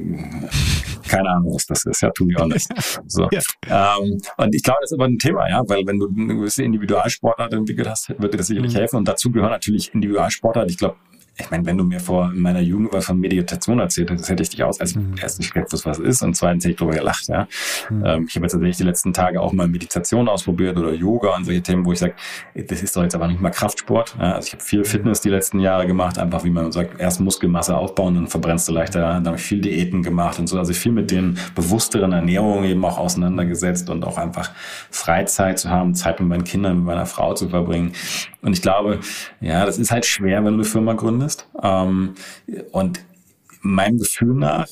keine 1.14 1.30
Ahnung, 1.30 1.54
was 1.54 1.66
das 1.66 1.86
ist, 1.86 2.02
ja, 2.02 2.10
to 2.12 2.26
be 2.26 2.34
honest. 2.38 2.72
So. 3.08 3.30
Ja. 3.32 3.98
Ähm, 3.98 4.18
und 4.38 4.56
ich 4.56 4.64
glaube, 4.64 4.80
das 4.82 4.92
ist 4.92 4.98
aber 4.98 5.06
ein 5.06 5.18
Thema, 5.18 5.48
ja, 5.50 5.62
weil 5.68 5.86
wenn 5.86 6.00
du 6.00 6.08
eine 6.08 6.36
gewisse 6.36 6.64
Individualsportart 6.64 7.54
entwickelt 7.54 7.88
hast, 7.88 8.10
wird 8.10 8.34
dir 8.34 8.38
das 8.38 8.48
sicherlich 8.48 8.74
mhm. 8.74 8.78
helfen. 8.78 8.96
Und 8.98 9.08
dazu 9.08 9.32
gehören 9.32 9.52
natürlich 9.52 9.94
Individualsportart. 9.94 10.70
Ich 10.70 10.78
glaube, 10.78 10.96
ich 11.36 11.50
meine, 11.50 11.66
wenn 11.66 11.78
du 11.78 11.84
mir 11.84 12.00
vor 12.00 12.32
meiner 12.34 12.60
Jugend 12.60 12.94
was 12.94 13.06
von 13.06 13.20
Meditation 13.20 13.80
erzählt 13.80 14.12
hättest, 14.12 14.30
hätte 14.30 14.44
ich 14.44 14.50
dich 14.50 14.64
aus, 14.64 14.80
als 14.80 14.96
mhm. 14.96 15.16
erstens 15.20 15.52
gewusst, 15.52 15.84
was 15.86 15.98
es 15.98 16.06
ist 16.06 16.22
und 16.22 16.36
zweitens 16.36 16.64
hätte 16.64 16.74
ich 16.74 16.78
darüber 16.78 16.96
gelacht. 16.96 17.28
Ja. 17.28 17.48
Mhm. 17.90 18.06
Ähm, 18.06 18.26
ich 18.30 18.36
habe 18.36 18.46
jetzt 18.46 18.52
tatsächlich 18.52 18.78
die 18.78 18.84
letzten 18.84 19.14
Tage 19.14 19.42
auch 19.42 19.52
mal 19.52 19.68
Meditation 19.68 20.30
ausprobiert 20.30 20.78
oder 20.78 20.94
Yoga 20.94 21.36
und 21.36 21.46
solche 21.46 21.64
Themen, 21.64 21.86
wo 21.86 21.92
ich 21.92 22.00
sage, 22.00 22.14
das 22.54 22.84
ist 22.84 22.96
doch 22.96 23.02
jetzt 23.02 23.16
aber 23.16 23.28
nicht 23.28 23.42
mal 23.42 23.50
Kraftsport. 23.50 24.16
Ja. 24.20 24.34
Also 24.34 24.48
ich 24.48 24.54
habe 24.54 24.64
viel 24.64 24.80
mhm. 24.80 24.86
Fitness 24.86 25.22
die 25.22 25.30
letzten 25.30 25.60
Jahre 25.60 25.88
gemacht, 25.88 26.20
einfach 26.20 26.44
wie 26.44 26.52
man 26.52 26.72
sagt, 26.72 27.00
erst 27.00 27.20
Muskelmasse 27.20 27.76
aufbauen, 27.76 28.14
dann 28.14 28.28
verbrennst 28.28 28.68
du 28.68 28.74
leichter. 28.74 29.00
Dann 29.00 29.26
habe 29.26 29.38
ich 29.38 29.44
viel 29.44 29.62
Diäten 29.62 30.04
gemacht 30.04 30.38
und 30.38 30.46
so. 30.46 30.60
Also 30.60 30.74
viel 30.74 30.92
mit 30.92 31.10
den 31.10 31.40
bewussteren 31.56 32.12
Ernährungen 32.12 32.66
eben 32.66 32.86
auch 32.86 33.00
auseinandergesetzt 33.00 33.90
und 33.90 34.06
auch 34.06 34.20
einfach 34.20 34.52
Freizeit 34.92 35.58
zu 35.58 35.72
haben, 35.72 35.96
Zeit 35.96 36.20
mit 36.20 36.30
meinen 36.30 36.44
Kindern, 36.44 36.78
mit 36.78 36.86
meiner 36.86 37.08
Frau 37.08 37.34
zu 37.34 37.50
verbringen. 37.50 37.94
Und 38.44 38.54
ich 38.54 38.62
glaube, 38.62 39.00
ja, 39.40 39.66
das 39.66 39.80
ist 39.80 39.92
halt 39.92 40.06
schwer, 40.06 40.44
wenn 40.44 40.54
du 40.54 40.60
eine 40.60 40.64
Firma 40.66 40.94
gründest. 40.94 41.48
Ähm, 41.62 42.14
und 42.72 43.04
meinem 43.62 43.98
Gefühl 43.98 44.36
nach, 44.36 44.68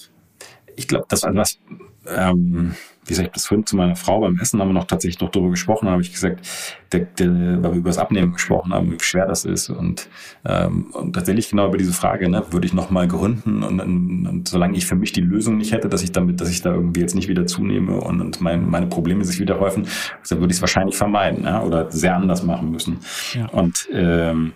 ich 0.76 0.88
glaube, 0.88 1.06
das 1.08 1.24
was, 1.24 1.58
ähm, 2.06 2.76
wie 3.06 3.10
gesagt, 3.10 3.36
das 3.36 3.48
vorhin 3.48 3.66
zu 3.66 3.76
meiner 3.76 3.96
Frau 3.96 4.20
beim 4.20 4.38
Essen 4.40 4.60
haben 4.60 4.70
wir 4.70 4.74
noch 4.74 4.86
tatsächlich 4.86 5.20
noch 5.22 5.32
darüber 5.32 5.50
gesprochen, 5.50 5.90
habe 5.90 6.02
ich 6.02 6.14
gesagt, 6.14 6.48
der, 6.92 7.00
der, 7.02 7.30
weil 7.64 7.72
wir 7.72 7.80
über 7.80 7.90
das 7.90 7.98
Abnehmen 7.98 8.34
gesprochen 8.34 8.74
haben, 8.74 8.92
wie 8.92 9.04
schwer 9.04 9.26
das 9.26 9.44
ist 9.44 9.70
und, 9.70 10.08
ähm, 10.46 10.92
und 10.94 11.14
tatsächlich 11.14 11.50
genau 11.50 11.68
über 11.68 11.78
diese 11.78 11.94
Frage, 11.94 12.30
ne, 12.30 12.44
würde 12.52 12.68
ich 12.68 12.74
nochmal 12.74 13.08
gründen 13.08 13.64
und, 13.64 13.80
und, 13.80 14.28
und 14.28 14.48
solange 14.48 14.78
ich 14.78 14.86
für 14.86 14.96
mich 14.96 15.12
die 15.14 15.22
Lösung 15.22 15.58
nicht 15.58 15.72
hätte, 15.72 15.90
dass 15.90 16.04
ich 16.04 16.12
damit, 16.12 16.42
dass 16.42 16.50
ich 16.50 16.62
da 16.62 16.74
irgendwie 16.74 17.02
jetzt 17.02 17.16
nicht 17.16 17.28
wieder 17.28 17.48
zunehme 17.48 18.00
und, 18.00 18.22
und 18.22 18.40
mein, 18.40 18.70
meine 18.70 18.88
Probleme 18.88 19.26
sich 19.26 19.40
wieder 19.40 19.60
häufen, 19.60 19.88
dann 20.30 20.40
würde 20.40 20.52
ich 20.52 20.58
es 20.58 20.62
wahrscheinlich 20.62 20.96
vermeiden 20.96 21.46
ja, 21.46 21.64
oder 21.64 21.90
sehr 21.92 22.16
anders 22.16 22.44
machen 22.44 22.70
müssen. 22.70 23.00
Ja. 23.34 23.48
Und 23.48 23.90
ähm, 23.92 24.54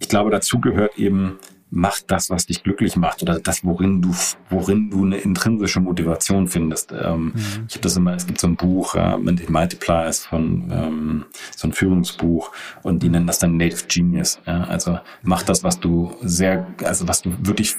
ich 0.00 0.08
glaube, 0.08 0.30
dazu 0.30 0.60
gehört 0.60 0.98
eben, 0.98 1.38
mach 1.74 2.00
das, 2.06 2.30
was 2.30 2.46
dich 2.46 2.62
glücklich 2.62 2.96
macht 2.96 3.22
oder 3.22 3.40
das, 3.40 3.64
worin 3.64 4.00
du, 4.00 4.14
worin 4.48 4.90
du 4.90 5.04
eine 5.04 5.16
intrinsische 5.16 5.80
Motivation 5.80 6.46
findest. 6.46 6.92
Ähm, 6.92 7.26
mhm. 7.26 7.34
Ich 7.68 7.74
habe 7.74 7.82
das 7.82 7.96
immer, 7.96 8.14
es 8.14 8.26
gibt 8.26 8.40
so 8.40 8.46
ein 8.46 8.56
Buch, 8.56 8.94
äh, 8.94 9.18
den 9.20 9.52
Multipliers 9.52 10.24
von 10.24 10.70
ähm, 10.70 11.24
so 11.56 11.66
ein 11.68 11.72
Führungsbuch 11.72 12.52
und 12.82 13.02
die 13.02 13.08
nennen 13.08 13.26
das 13.26 13.40
dann 13.40 13.56
Native 13.56 13.86
Genius. 13.88 14.38
Ja? 14.46 14.64
Also 14.64 15.00
mach 15.22 15.42
das, 15.42 15.64
was 15.64 15.80
du 15.80 16.14
sehr, 16.22 16.66
also 16.84 17.08
was 17.08 17.22
du 17.22 17.32
wirklich 17.42 17.76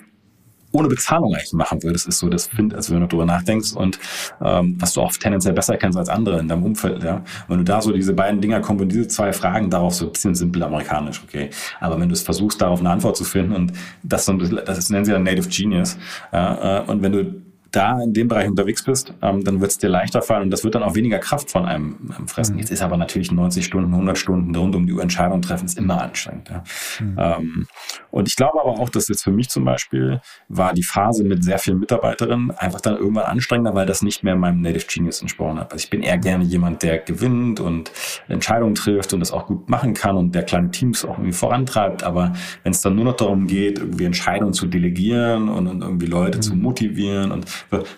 ohne 0.76 0.88
Bezahlung 0.88 1.34
eigentlich 1.34 1.54
machen 1.54 1.82
würdest, 1.84 2.08
ist 2.08 2.20
so 2.20 2.30
das 2.30 2.48
Find, 2.48 2.74
also 2.74 2.94
wenn 2.94 3.02
du 3.02 3.08
darüber 3.08 3.26
nachdenkst 3.26 3.74
und 3.74 4.00
ähm, 4.44 4.76
was 4.80 4.94
du 4.94 5.02
auch 5.02 5.12
tendenziell 5.14 5.54
besser 5.54 5.78
kennst 5.78 5.98
als 5.98 6.10
andere 6.10 6.40
in 6.40 6.48
deinem 6.48 6.64
Umfeld, 6.64 7.04
ja. 7.04 7.24
Wenn 7.48 7.60
du 7.60 7.64
da 7.64 7.82
so 7.82 7.92
diese 7.92 8.14
beiden 8.14 8.42
Dinger 8.42 8.60
kombinierst, 8.60 8.96
diese 8.96 9.08
zwei 9.08 9.34
Fragen 9.34 9.70
darauf 9.70 9.96
so 9.96 10.06
ein 10.06 10.12
bisschen 10.12 10.36
simpel 10.36 10.64
amerikanisch, 10.64 11.22
okay. 11.24 11.50
Aber 11.80 12.00
wenn 12.00 12.10
du 12.10 12.14
es 12.14 12.22
versuchst, 12.22 12.62
darauf 12.62 12.80
eine 12.80 12.90
Antwort 12.90 13.18
zu 13.18 13.24
finden 13.24 13.54
und 13.54 13.74
das 14.04 14.26
so, 14.26 14.34
das 14.34 14.90
nennen 14.90 15.06
sie 15.06 15.12
ja 15.12 15.20
Native 15.20 15.50
Genius, 15.50 15.98
ja, 16.32 16.80
äh, 16.80 16.92
und 16.92 17.02
wenn 17.02 17.12
du 17.12 17.45
da 17.76 18.02
in 18.02 18.14
dem 18.14 18.28
Bereich 18.28 18.48
unterwegs 18.48 18.84
bist, 18.84 19.14
ähm, 19.22 19.44
dann 19.44 19.62
wird 19.62 19.72
es 19.72 19.78
dir 19.78 19.90
leichter 19.90 20.22
fallen 20.22 20.44
und 20.44 20.52
das 20.52 20.64
wird 20.64 20.76
dann 20.76 20.84
auch 20.84 20.96
weniger 20.96 21.20
Kraft 21.20 21.52
von 21.52 21.66
einem, 21.66 22.12
einem 22.16 22.28
fressen. 22.28 22.54
Mhm. 22.54 22.60
Jetzt 22.60 22.72
ist 22.72 22.82
aber 22.82 22.98
natürlich 22.98 23.32
90 23.32 23.66
Stunden, 23.66 23.92
100 23.94 24.18
Stunden 24.18 24.56
rund 24.56 24.76
um 24.76 24.86
die 24.86 24.94
Uhr 24.94 25.02
Entscheidung 25.02 25.42
treffen, 25.42 25.66
ist 25.66 25.78
immer 25.78 26.02
anstrengend. 26.02 26.50
Ja. 26.50 26.64
Mhm. 27.00 27.16
Ähm, 27.18 27.68
und 28.12 28.28
ich 28.28 28.36
glaube 28.36 28.62
aber 28.62 28.80
auch, 28.80 28.90
dass 28.90 29.08
jetzt 29.08 29.24
für 29.24 29.32
mich 29.32 29.50
zum 29.50 29.66
Beispiel 29.66 30.22
war 30.48 30.74
die 30.74 30.84
Phase 30.84 31.24
mit 31.24 31.44
sehr 31.44 31.60
vielen 31.60 31.80
Mitarbeiterinnen 31.80 32.52
einfach 32.52 32.82
dann 32.82 32.98
irgendwann 32.98 33.26
anstrengender, 33.26 33.76
weil 33.76 33.86
das 33.86 34.02
nicht 34.02 34.24
mehr 34.24 34.36
meinem 34.36 34.62
Native 34.62 34.86
Genius 34.88 35.22
entsprochen 35.22 35.60
hat. 35.60 35.72
Also 35.72 35.84
ich 35.84 35.90
bin 35.90 36.02
eher 36.02 36.18
gerne 36.18 36.44
jemand, 36.44 36.84
der 36.84 37.00
gewinnt 37.00 37.60
und 37.60 37.92
Entscheidungen 38.28 38.76
trifft 38.76 39.14
und 39.14 39.20
das 39.20 39.32
auch 39.32 39.48
gut 39.48 39.70
machen 39.70 39.94
kann 39.94 40.16
und 40.16 40.34
der 40.34 40.44
kleine 40.44 40.72
Teams 40.72 41.04
auch 41.04 41.18
irgendwie 41.18 41.34
vorantreibt. 41.34 42.04
Aber 42.04 42.34
wenn 42.64 42.72
es 42.72 42.82
dann 42.82 42.96
nur 42.96 43.06
noch 43.06 43.16
darum 43.16 43.48
geht, 43.48 43.80
irgendwie 43.80 44.06
Entscheidungen 44.06 44.54
zu 44.54 44.68
delegieren 44.68 45.50
und, 45.50 45.68
und 45.68 45.82
irgendwie 45.82 46.08
Leute 46.08 46.38
mhm. 46.38 46.42
zu 46.42 46.56
motivieren 46.56 47.32
und 47.32 47.46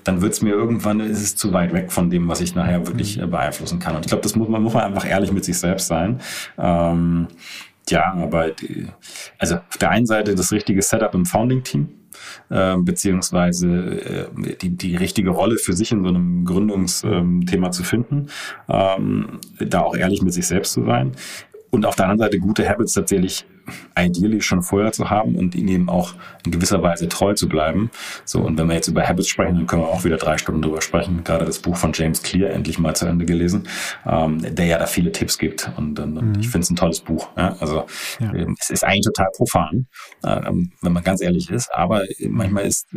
dann 0.03 0.22
wird 0.22 0.34
es 0.34 0.41
mir 0.41 0.51
irgendwann, 0.51 0.99
ist 0.99 1.22
es 1.22 1.36
zu 1.36 1.53
weit 1.53 1.74
weg 1.74 1.91
von 1.91 2.09
dem, 2.09 2.28
was 2.28 2.41
ich 2.41 2.55
nachher 2.55 2.86
wirklich 2.88 3.18
mhm. 3.18 3.24
äh, 3.24 3.28
beeinflussen 3.28 3.80
kann. 3.80 3.95
Und 3.95 4.01
ich 4.05 4.09
glaube, 4.09 4.24
das 4.24 4.36
muss 4.36 4.47
man, 4.47 4.61
muss 4.61 4.74
man 4.74 4.84
einfach 4.84 5.07
ehrlich 5.07 5.32
mit 5.32 5.45
sich 5.45 5.57
selbst 5.57 5.88
sein. 5.88 6.20
Ähm, 6.57 7.28
ja, 7.89 8.13
aber 8.13 8.49
die, 8.51 8.88
also 9.38 9.55
auf 9.55 9.78
der 9.80 9.91
einen 9.91 10.05
Seite 10.05 10.36
das 10.36 10.51
richtige 10.51 10.82
Setup 10.82 11.13
im 11.15 11.26
Founding-Team, 11.26 11.89
äh, 12.49 12.76
beziehungsweise 12.78 13.68
äh, 13.68 14.55
die, 14.61 14.72
die 14.72 14.95
richtige 14.95 15.30
Rolle 15.30 15.57
für 15.57 15.74
sich 15.74 15.91
in 15.91 16.03
so 16.03 16.09
einem 16.09 16.43
Gründungsthema 16.45 17.68
ähm, 17.68 17.72
zu 17.72 17.84
finden, 17.84 18.28
ähm, 18.68 19.39
da 19.59 19.82
auch 19.82 19.95
ehrlich 19.95 20.22
mit 20.22 20.34
sich 20.34 20.47
selbst 20.47 20.74
zu 20.74 20.84
sein 20.86 21.13
und 21.72 21.86
auf 21.86 21.95
der 21.95 22.05
anderen 22.05 22.32
Seite 22.32 22.39
gute 22.39 22.68
Habits 22.68 22.93
tatsächlich 22.93 23.45
ideally 23.97 24.41
schon 24.41 24.61
vorher 24.61 24.91
zu 24.91 25.09
haben 25.09 25.36
und 25.36 25.55
ihnen 25.55 25.68
eben 25.68 25.89
auch 25.89 26.13
in 26.45 26.51
gewisser 26.51 26.82
Weise 26.82 27.07
treu 27.07 27.34
zu 27.34 27.47
bleiben. 27.49 27.91
So, 28.26 28.41
und 28.41 28.57
wenn 28.57 28.68
wir 28.68 28.76
jetzt 28.76 28.88
über 28.88 29.07
Habits 29.07 29.28
sprechen, 29.28 29.55
dann 29.55 29.68
können 29.68 29.84
wir 29.84 29.89
auch 29.89 30.03
wieder 30.03 30.18
drei 30.18 30.38
Stunden 30.38 30.61
drüber 30.61 30.82
sprechen. 30.82 31.24
Gerade 31.24 31.45
das 31.45 31.59
Buch 31.59 31.76
von 31.76 31.91
James 31.93 32.24
Clear 32.24 32.51
endlich 32.51 32.80
mal 32.80 32.95
zu 32.95 33.05
Ende 33.05 33.26
gelesen, 33.26 33.68
ähm, 34.05 34.39
der 34.55 34.65
ja 34.65 34.78
da 34.78 34.86
viele 34.86 35.11
Tipps 35.11 35.38
gibt. 35.38 35.72
Und, 35.78 35.99
und, 35.99 36.13
mhm. 36.13 36.39
ich 36.39 36.49
finde 36.49 36.63
es 36.63 36.70
ein 36.70 36.76
tolles 36.76 37.01
Buch. 37.01 37.30
Ja? 37.38 37.55
Also 37.59 37.86
ja. 38.20 38.34
ähm, 38.34 38.55
es 38.59 38.70
ist 38.70 38.84
eigentlich 38.84 39.05
total 39.05 39.30
profan, 39.36 39.88
ähm, 40.24 40.72
wenn 40.82 40.93
man 40.93 41.03
ganz 41.03 41.22
ehrlich 41.22 41.49
ist. 41.49 41.74
Aber 41.74 42.03
manchmal 42.28 42.65
ist, 42.65 42.88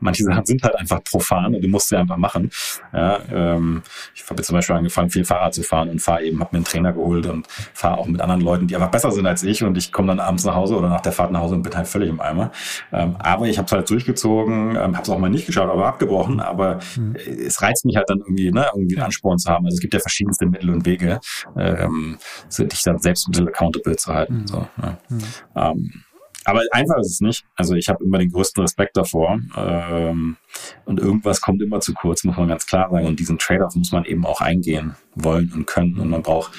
manche 0.00 0.24
Sachen 0.24 0.46
sind 0.46 0.62
halt 0.62 0.76
einfach 0.76 1.02
profan 1.04 1.54
und 1.54 1.62
du 1.62 1.68
musst 1.68 1.88
sie 1.88 1.96
einfach 1.96 2.16
machen. 2.16 2.50
Ja? 2.92 3.20
Ähm, 3.32 3.82
ich 4.14 4.24
habe 4.24 4.36
jetzt 4.36 4.46
zum 4.46 4.54
Beispiel 4.54 4.76
angefangen, 4.76 5.10
viel 5.10 5.24
Fahrrad 5.24 5.54
zu 5.54 5.62
fahren 5.62 5.88
und 5.88 6.00
fahre 6.00 6.24
eben, 6.24 6.40
habe 6.40 6.50
mir 6.52 6.58
einen 6.58 6.64
Trainer 6.64 6.92
geholt 6.92 7.26
und 7.26 7.46
fahre 7.48 7.98
auch 7.98 8.06
mit 8.06 8.20
anderen 8.20 8.40
Leuten, 8.40 8.66
die 8.66 8.76
einfach 8.76 8.90
besser 8.90 9.10
sind 9.12 9.26
als 9.26 9.42
ich 9.42 9.62
und 9.62 9.76
ich 9.76 9.92
komme 9.92 10.03
komme 10.04 10.16
dann 10.16 10.26
abends 10.26 10.44
nach 10.44 10.54
Hause 10.54 10.76
oder 10.76 10.88
nach 10.88 11.00
der 11.00 11.12
Fahrt 11.12 11.32
nach 11.32 11.40
Hause 11.40 11.54
und 11.54 11.62
bin 11.62 11.74
halt 11.74 11.86
völlig 11.86 12.10
im 12.10 12.20
Eimer. 12.20 12.52
Ähm, 12.92 13.16
aber 13.18 13.46
ich 13.46 13.56
habe 13.56 13.66
es 13.66 13.72
halt 13.72 13.88
durchgezogen, 13.88 14.70
ähm, 14.76 14.94
habe 14.94 15.02
es 15.02 15.08
auch 15.08 15.18
mal 15.18 15.30
nicht 15.30 15.46
geschaut, 15.46 15.70
aber 15.70 15.86
abgebrochen. 15.86 16.40
Aber 16.40 16.78
mhm. 16.96 17.16
es 17.16 17.62
reizt 17.62 17.84
mich 17.86 17.96
halt 17.96 18.10
dann 18.10 18.18
irgendwie, 18.18 18.52
ne, 18.52 18.66
irgendwie 18.74 18.96
einen 18.96 19.06
Ansporn 19.06 19.38
zu 19.38 19.50
haben. 19.50 19.64
Also 19.64 19.76
es 19.76 19.80
gibt 19.80 19.94
ja 19.94 20.00
verschiedenste 20.00 20.46
Mittel 20.46 20.70
und 20.70 20.84
Wege, 20.84 21.20
ähm, 21.56 22.18
dich 22.58 22.82
dann 22.82 22.98
selbst 22.98 23.28
ein 23.28 23.32
bisschen 23.32 23.48
accountable 23.48 23.96
zu 23.96 24.12
halten. 24.12 24.40
Mhm. 24.40 24.46
So, 24.46 24.68
ne? 24.76 24.98
mhm. 25.08 25.18
ähm, 25.56 25.92
aber 26.46 26.60
einfach 26.72 26.98
ist 26.98 27.10
es 27.10 27.20
nicht. 27.20 27.46
Also 27.56 27.74
ich 27.74 27.88
habe 27.88 28.04
immer 28.04 28.18
den 28.18 28.30
größten 28.30 28.62
Respekt 28.62 28.98
davor. 28.98 29.38
Ähm, 29.56 30.36
und 30.84 31.00
irgendwas 31.00 31.40
kommt 31.40 31.62
immer 31.62 31.80
zu 31.80 31.94
kurz, 31.94 32.22
muss 32.24 32.36
man 32.36 32.48
ganz 32.48 32.66
klar 32.66 32.90
sagen. 32.90 33.06
Und 33.06 33.18
diesen 33.18 33.38
Trade-off 33.38 33.74
muss 33.76 33.92
man 33.92 34.04
eben 34.04 34.26
auch 34.26 34.42
eingehen 34.42 34.94
wollen 35.14 35.50
und 35.54 35.66
können. 35.66 35.98
Und 35.98 36.10
man 36.10 36.22
braucht 36.22 36.52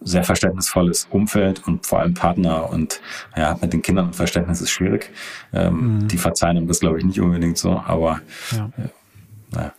sehr 0.00 0.24
verständnisvolles 0.24 1.08
Umfeld 1.10 1.66
und 1.66 1.86
vor 1.86 2.00
allem 2.00 2.14
Partner 2.14 2.70
und 2.70 3.00
ja, 3.36 3.58
mit 3.60 3.72
den 3.72 3.82
Kindern 3.82 4.06
und 4.06 4.16
Verständnis 4.16 4.60
ist 4.60 4.70
schwierig. 4.70 5.10
Ähm, 5.52 6.02
mhm. 6.02 6.08
Die 6.08 6.18
verzeihen 6.18 6.56
ihm 6.56 6.68
das, 6.68 6.80
glaube 6.80 6.98
ich, 6.98 7.04
nicht 7.04 7.20
unbedingt 7.20 7.58
so, 7.58 7.72
aber 7.72 8.20
ja. 8.52 8.70
äh, 8.78 8.88
naja. 9.50 9.72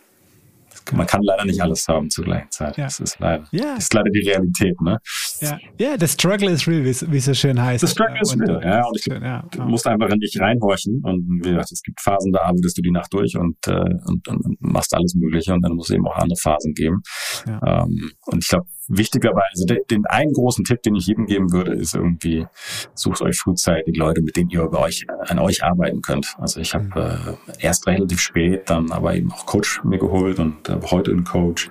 Man 0.92 1.06
kann 1.06 1.22
leider 1.22 1.44
nicht 1.44 1.60
alles 1.60 1.86
haben 1.88 2.10
zur 2.10 2.24
gleichen 2.24 2.50
Zeit. 2.50 2.76
Ja. 2.76 2.84
Das 2.84 3.00
ist 3.00 3.18
leider, 3.20 3.46
ja. 3.52 3.74
das 3.74 3.84
ist 3.84 3.94
leider 3.94 4.10
die 4.10 4.28
Realität. 4.28 4.80
Ne? 4.80 4.98
Ja, 5.40 5.58
yeah, 5.78 5.96
the 5.98 6.08
struggle 6.08 6.50
is 6.50 6.66
real, 6.66 6.84
wie 6.84 7.16
es 7.16 7.24
so 7.24 7.34
schön 7.34 7.60
heißt. 7.60 7.86
The 7.86 7.92
struggle 7.92 8.18
is 8.20 8.36
real, 8.38 8.60
ja. 8.62 8.84
Und 8.84 8.96
ich, 8.96 9.04
schön, 9.04 9.22
ja. 9.22 9.44
du 9.52 9.62
musst 9.62 9.86
einfach 9.86 10.08
in 10.08 10.18
dich 10.18 10.38
reinhorchen. 10.40 11.00
Und 11.04 11.42
wie 11.44 11.50
gesagt, 11.50 11.72
es 11.72 11.82
gibt 11.82 12.00
Phasen, 12.00 12.32
da 12.32 12.40
arbeitest 12.42 12.78
du 12.78 12.82
die 12.82 12.90
Nacht 12.90 13.12
durch 13.12 13.36
und, 13.36 13.56
äh, 13.68 13.84
und, 14.06 14.26
und 14.26 14.60
machst 14.60 14.94
alles 14.94 15.14
Mögliche. 15.14 15.52
Und 15.52 15.62
dann 15.62 15.74
muss 15.74 15.90
es 15.90 15.94
eben 15.94 16.06
auch 16.06 16.16
andere 16.16 16.38
Phasen 16.38 16.74
geben. 16.74 17.02
Ja. 17.46 17.84
Ähm, 17.84 18.10
und 18.26 18.42
ich 18.42 18.48
glaube, 18.48 18.66
wichtigerweise, 18.90 19.66
den, 19.66 19.78
den 19.90 20.06
einen 20.06 20.32
großen 20.32 20.64
Tipp, 20.64 20.82
den 20.82 20.96
ich 20.96 21.06
jedem 21.06 21.26
geben 21.26 21.52
würde, 21.52 21.72
ist 21.72 21.94
irgendwie, 21.94 22.46
sucht 22.94 23.22
euch 23.22 23.38
frühzeitig 23.38 23.96
Leute, 23.96 24.20
mit 24.20 24.36
denen 24.36 24.50
ihr 24.50 24.62
über 24.62 24.80
euch, 24.80 25.06
an 25.26 25.38
euch 25.38 25.64
arbeiten 25.64 26.02
könnt. 26.02 26.34
Also 26.38 26.60
ich 26.60 26.74
habe 26.74 26.84
mhm. 26.84 27.38
äh, 27.54 27.64
erst 27.64 27.86
relativ 27.86 28.20
spät 28.20 28.68
dann 28.68 28.92
aber 28.92 29.14
eben 29.14 29.32
auch 29.32 29.46
Coach 29.46 29.82
mir 29.84 29.98
geholt 29.98 30.38
und 30.38 30.68
äh, 30.68 30.76
heute 30.90 31.12
einen 31.12 31.24
Coach, 31.24 31.70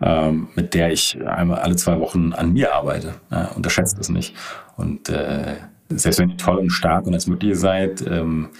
ähm, 0.00 0.48
mit 0.54 0.74
der 0.74 0.92
ich 0.92 1.20
einmal 1.26 1.58
alle 1.58 1.76
zwei 1.76 1.98
Wochen 1.98 2.32
an 2.32 2.52
mir 2.52 2.72
arbeite. 2.74 3.14
Äh, 3.30 3.46
unterschätzt 3.54 3.98
es 3.98 4.08
nicht. 4.08 4.34
Und 4.76 5.08
äh, 5.08 5.56
selbst 5.88 6.20
wenn 6.20 6.30
ihr 6.30 6.36
toll 6.36 6.58
und 6.58 6.70
stark 6.70 7.06
und 7.06 7.14
als 7.14 7.26
möglich 7.26 7.58
seid, 7.58 8.02
ähm, 8.06 8.50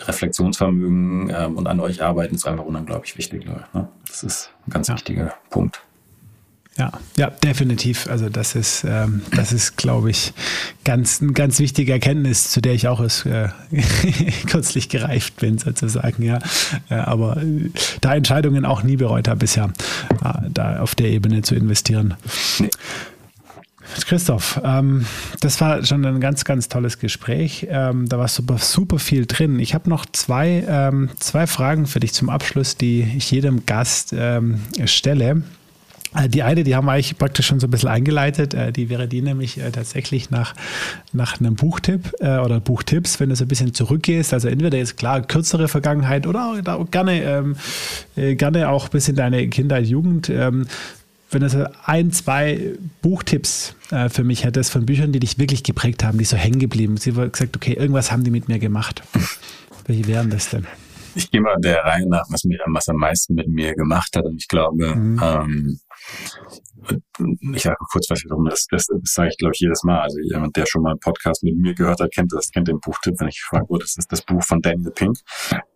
Reflexionsvermögen 0.00 1.32
ähm, 1.34 1.56
und 1.56 1.68
an 1.68 1.78
euch 1.78 2.02
arbeiten 2.02 2.34
ist 2.34 2.46
einfach 2.46 2.64
unglaublich 2.64 3.16
wichtig. 3.16 3.44
Leute, 3.44 3.64
ne? 3.72 3.88
Das 4.08 4.24
ist 4.24 4.50
ein 4.66 4.70
ganz 4.70 4.88
ja. 4.88 4.94
wichtiger 4.94 5.34
Punkt. 5.50 5.80
Ja, 6.76 6.90
ja, 7.16 7.30
definitiv. 7.30 8.08
Also 8.08 8.28
das 8.28 8.56
ist, 8.56 8.84
ähm, 8.84 9.22
das 9.30 9.52
ist, 9.52 9.76
glaube 9.76 10.10
ich, 10.10 10.32
ganz 10.84 11.20
ein 11.20 11.32
ganz 11.32 11.60
wichtige 11.60 11.92
Erkenntnis, 11.92 12.50
zu 12.50 12.60
der 12.60 12.74
ich 12.74 12.88
auch 12.88 13.00
erst 13.00 13.26
äh, 13.26 13.50
kürzlich 14.48 14.88
gereift 14.88 15.36
bin, 15.36 15.58
sozusagen. 15.58 16.22
Ja, 16.24 16.40
äh, 16.90 16.94
aber 16.94 17.36
äh, 17.36 17.70
da 18.00 18.16
Entscheidungen 18.16 18.64
auch 18.64 18.82
nie 18.82 18.96
bereut 18.96 19.28
habe 19.28 19.38
bisher, 19.38 19.72
äh, 20.24 20.48
da 20.52 20.80
auf 20.80 20.96
der 20.96 21.10
Ebene 21.10 21.42
zu 21.42 21.54
investieren. 21.54 22.14
Christoph, 24.06 24.60
ähm, 24.64 25.06
das 25.40 25.60
war 25.60 25.84
schon 25.84 26.04
ein 26.04 26.20
ganz, 26.20 26.44
ganz 26.44 26.68
tolles 26.68 26.98
Gespräch. 26.98 27.68
Ähm, 27.70 28.08
da 28.08 28.18
war 28.18 28.26
super, 28.26 28.58
super 28.58 28.98
viel 28.98 29.26
drin. 29.26 29.60
Ich 29.60 29.74
habe 29.74 29.88
noch 29.88 30.06
zwei, 30.06 30.64
ähm, 30.66 31.10
zwei 31.20 31.46
Fragen 31.46 31.86
für 31.86 32.00
dich 32.00 32.14
zum 32.14 32.30
Abschluss, 32.30 32.76
die 32.76 33.02
ich 33.16 33.30
jedem 33.30 33.64
Gast 33.64 34.12
ähm, 34.16 34.60
stelle. 34.86 35.44
Äh, 36.14 36.28
die 36.28 36.42
eine, 36.42 36.64
die 36.64 36.74
haben 36.74 36.86
wir 36.86 36.92
eigentlich 36.92 37.18
praktisch 37.18 37.46
schon 37.46 37.60
so 37.60 37.66
ein 37.66 37.70
bisschen 37.70 37.88
eingeleitet, 37.88 38.54
äh, 38.54 38.72
die 38.72 38.88
wäre 38.88 39.08
die 39.08 39.22
nämlich 39.22 39.58
äh, 39.58 39.70
tatsächlich 39.70 40.30
nach, 40.30 40.54
nach 41.12 41.40
einem 41.40 41.54
Buchtipp 41.54 42.12
oder 42.20 42.60
Buchtipps, 42.60 43.20
wenn 43.20 43.28
du 43.28 43.36
so 43.36 43.44
ein 43.44 43.48
bisschen 43.48 43.74
zurückgehst. 43.74 44.32
Also 44.32 44.48
entweder 44.48 44.78
jetzt 44.78 44.96
klar 44.96 45.22
kürzere 45.22 45.68
Vergangenheit 45.68 46.26
oder 46.26 46.62
auch 46.66 46.90
gerne, 46.90 47.22
ähm, 47.22 47.56
gerne 48.36 48.68
auch 48.68 48.88
bis 48.88 49.08
in 49.08 49.16
deine 49.16 49.48
Kindheit, 49.48 49.86
Jugend. 49.86 50.28
Ähm, 50.28 50.66
wenn 51.30 51.42
du 51.42 51.48
so 51.48 51.66
ein, 51.84 52.12
zwei 52.12 52.74
Buchtipps 53.02 53.74
äh, 53.90 54.08
für 54.08 54.24
mich 54.24 54.44
hättest 54.44 54.70
von 54.70 54.86
Büchern, 54.86 55.12
die 55.12 55.20
dich 55.20 55.38
wirklich 55.38 55.62
geprägt 55.62 56.04
haben, 56.04 56.18
die 56.18 56.24
so 56.24 56.36
hängen 56.36 56.60
geblieben. 56.60 56.96
Sie 56.96 57.12
haben 57.12 57.30
gesagt, 57.30 57.56
okay, 57.56 57.74
irgendwas 57.74 58.12
haben 58.12 58.24
die 58.24 58.30
mit 58.30 58.48
mir 58.48 58.58
gemacht. 58.58 59.02
Welche 59.86 60.06
wären 60.06 60.30
das 60.30 60.50
denn? 60.50 60.66
Ich 61.16 61.30
gehe 61.30 61.40
mal 61.40 61.56
der 61.58 61.84
Reihe 61.84 62.08
nach, 62.08 62.24
was, 62.30 62.44
mir, 62.44 62.58
was 62.66 62.88
am 62.88 62.96
meisten 62.96 63.34
mit 63.34 63.48
mir 63.48 63.74
gemacht 63.74 64.16
hat. 64.16 64.24
Und 64.24 64.36
ich 64.36 64.48
glaube, 64.48 64.94
mhm. 64.94 65.20
ähm, 65.22 65.80
ich 67.54 67.62
sage 67.62 67.76
kurz 67.90 68.10
was 68.10 68.22
darum, 68.28 68.44
das, 68.46 68.66
das, 68.70 68.86
das 68.86 69.14
sage 69.14 69.30
ich, 69.30 69.38
glaube 69.38 69.52
ich, 69.54 69.60
jedes 69.60 69.82
Mal. 69.84 70.00
Also 70.00 70.18
jemand, 70.20 70.56
der 70.56 70.66
schon 70.66 70.82
mal 70.82 70.90
einen 70.90 71.00
Podcast 71.00 71.42
mit 71.42 71.56
mir 71.56 71.74
gehört 71.74 72.00
hat, 72.00 72.12
kennt 72.12 72.32
das, 72.32 72.50
kennt 72.50 72.68
den 72.68 72.80
Buchtipp, 72.80 73.14
wenn 73.18 73.28
ich 73.28 73.40
gefragt 73.40 73.70
wurde. 73.70 73.84
Das 73.84 73.96
ist 73.96 74.10
das 74.10 74.22
Buch 74.22 74.42
von 74.42 74.60
Daniel 74.60 74.90
Pink, 74.90 75.16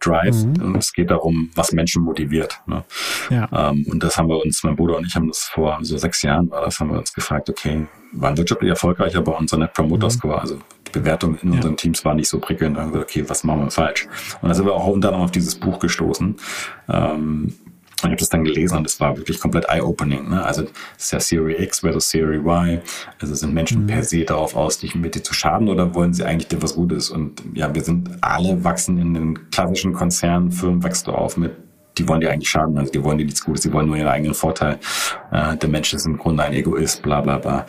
Drive. 0.00 0.44
Mhm. 0.44 0.62
Und 0.62 0.76
es 0.76 0.92
geht 0.92 1.10
darum, 1.10 1.50
was 1.54 1.72
Menschen 1.72 2.02
motiviert. 2.02 2.60
Ne? 2.66 2.84
Ja. 3.30 3.70
Ähm, 3.70 3.86
und 3.90 4.02
das 4.02 4.16
haben 4.16 4.28
wir 4.28 4.42
uns, 4.44 4.62
mein 4.64 4.76
Bruder 4.76 4.96
und 4.96 5.06
ich 5.06 5.14
haben 5.14 5.28
das 5.28 5.44
vor 5.44 5.78
so 5.82 5.96
sechs 5.96 6.22
Jahren 6.22 6.50
war 6.50 6.64
das, 6.64 6.80
haben 6.80 6.90
wir 6.90 6.98
uns 6.98 7.12
gefragt, 7.12 7.48
okay, 7.48 7.86
waren 8.12 8.36
wirtschaftlich 8.36 8.70
erfolgreich, 8.70 9.16
aber 9.16 9.38
unser 9.38 9.58
Net 9.58 9.72
Promoter 9.74 10.10
Score, 10.10 10.34
mhm. 10.34 10.40
also 10.40 10.58
die 10.88 10.98
Bewertung 10.98 11.38
in 11.42 11.50
ja. 11.50 11.56
unseren 11.56 11.76
Teams 11.76 12.04
war 12.04 12.14
nicht 12.14 12.28
so 12.28 12.38
prickelnd. 12.38 12.76
Dann 12.76 12.92
gesagt, 12.92 13.10
okay, 13.10 13.28
was 13.28 13.44
machen 13.44 13.60
wir 13.62 13.70
falsch? 13.70 14.08
Und 14.40 14.48
da 14.48 14.54
sind 14.54 14.66
wir 14.66 14.74
auch 14.74 14.86
unter 14.86 15.08
anderem 15.08 15.24
auf 15.24 15.30
dieses 15.30 15.54
Buch 15.54 15.78
gestoßen. 15.78 16.36
Ähm, 16.88 17.54
ich 17.98 18.12
habe 18.12 18.16
das 18.16 18.28
dann 18.28 18.44
gelesen 18.44 18.78
und 18.78 18.86
es 18.86 19.00
war 19.00 19.16
wirklich 19.16 19.40
komplett 19.40 19.66
eye-opening. 19.68 20.28
Ne? 20.28 20.44
Also 20.44 20.64
es 20.96 21.04
ist 21.04 21.12
ja 21.12 21.20
Serie 21.20 21.62
X 21.62 21.80
versus 21.80 22.08
Serie 22.10 22.38
Y. 22.38 22.80
Also 23.20 23.34
sind 23.34 23.54
Menschen 23.54 23.82
mhm. 23.82 23.86
per 23.88 24.04
se 24.04 24.24
darauf 24.24 24.54
aus, 24.54 24.78
dich 24.78 24.94
mit 24.94 25.14
dir 25.14 25.22
zu 25.22 25.34
schaden 25.34 25.68
oder 25.68 25.94
wollen 25.94 26.14
sie 26.14 26.24
eigentlich 26.24 26.48
dir 26.48 26.62
was 26.62 26.74
Gutes? 26.74 27.10
Und 27.10 27.42
ja, 27.54 27.74
wir 27.74 27.82
sind 27.82 28.10
alle 28.20 28.62
wachsen 28.64 28.98
in 28.98 29.14
den 29.14 29.50
klassischen 29.50 29.92
Konzernen, 29.92 30.50
Firmen 30.52 30.82
wächst 30.82 31.06
du 31.06 31.12
auf 31.12 31.36
mit 31.36 31.52
die 31.98 32.06
wollen 32.06 32.20
dir 32.20 32.30
eigentlich 32.30 32.48
schaden, 32.48 32.78
also 32.78 32.92
die 32.92 33.02
wollen 33.02 33.18
dir 33.18 33.24
nichts 33.24 33.44
Gutes, 33.44 33.62
die 33.62 33.72
wollen 33.72 33.86
nur 33.86 33.96
ihren 33.96 34.06
eigenen 34.06 34.34
Vorteil. 34.34 34.78
Äh, 35.32 35.56
der 35.56 35.68
Mensch 35.68 35.92
ist 35.92 36.06
im 36.06 36.16
Grunde 36.16 36.44
ein 36.44 36.52
Egoist, 36.52 37.02
bla 37.02 37.20
bla 37.20 37.38
bla. 37.38 37.66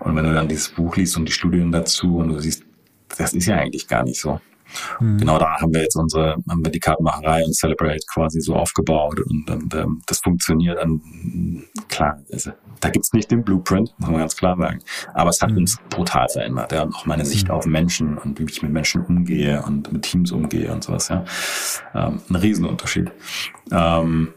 Und 0.00 0.16
wenn 0.16 0.24
du 0.24 0.34
dann 0.34 0.48
dieses 0.48 0.68
Buch 0.68 0.96
liest 0.96 1.16
und 1.16 1.26
die 1.26 1.32
Studien 1.32 1.72
dazu 1.72 2.18
und 2.18 2.28
du 2.28 2.38
siehst, 2.38 2.62
das 3.16 3.32
ist 3.32 3.46
ja 3.46 3.56
eigentlich 3.56 3.88
gar 3.88 4.04
nicht 4.04 4.20
so. 4.20 4.38
Mhm. 5.00 5.18
Genau 5.18 5.38
da 5.38 5.60
haben 5.60 5.72
wir 5.72 5.82
jetzt 5.82 5.96
unsere, 5.96 6.36
haben 6.48 6.64
wir 6.64 6.70
die 6.70 6.80
Kartenmacherei 6.80 7.44
und 7.44 7.54
Celebrate 7.54 8.04
quasi 8.12 8.40
so 8.40 8.54
aufgebaut 8.54 9.20
und, 9.20 9.50
und 9.50 9.74
ähm, 9.74 10.02
das 10.06 10.20
funktioniert 10.20 10.78
dann 10.78 11.00
klar, 11.88 12.18
also, 12.32 12.52
da 12.80 12.88
gibt's 12.88 13.12
nicht 13.12 13.30
den 13.30 13.44
Blueprint, 13.44 13.92
muss 13.98 14.10
man 14.10 14.20
ganz 14.20 14.36
klar 14.36 14.56
sagen. 14.56 14.80
Aber 15.14 15.30
es 15.30 15.40
hat 15.42 15.50
mhm. 15.50 15.58
uns 15.58 15.78
brutal 15.90 16.28
verändert, 16.28 16.72
ja. 16.72 16.82
Und 16.82 16.94
auch 16.94 17.06
meine 17.06 17.24
Sicht 17.24 17.48
mhm. 17.48 17.54
auf 17.54 17.66
Menschen 17.66 18.16
und 18.18 18.38
wie 18.38 18.44
ich 18.44 18.62
mit 18.62 18.72
Menschen 18.72 19.04
umgehe 19.04 19.62
und 19.62 19.92
mit 19.92 20.02
Teams 20.02 20.32
umgehe 20.32 20.72
und 20.72 20.84
sowas, 20.84 21.08
ja. 21.08 21.24
Ähm, 21.94 22.20
ein 22.28 22.36
Riesenunterschied. 22.36 23.10
Ähm, 23.70 24.28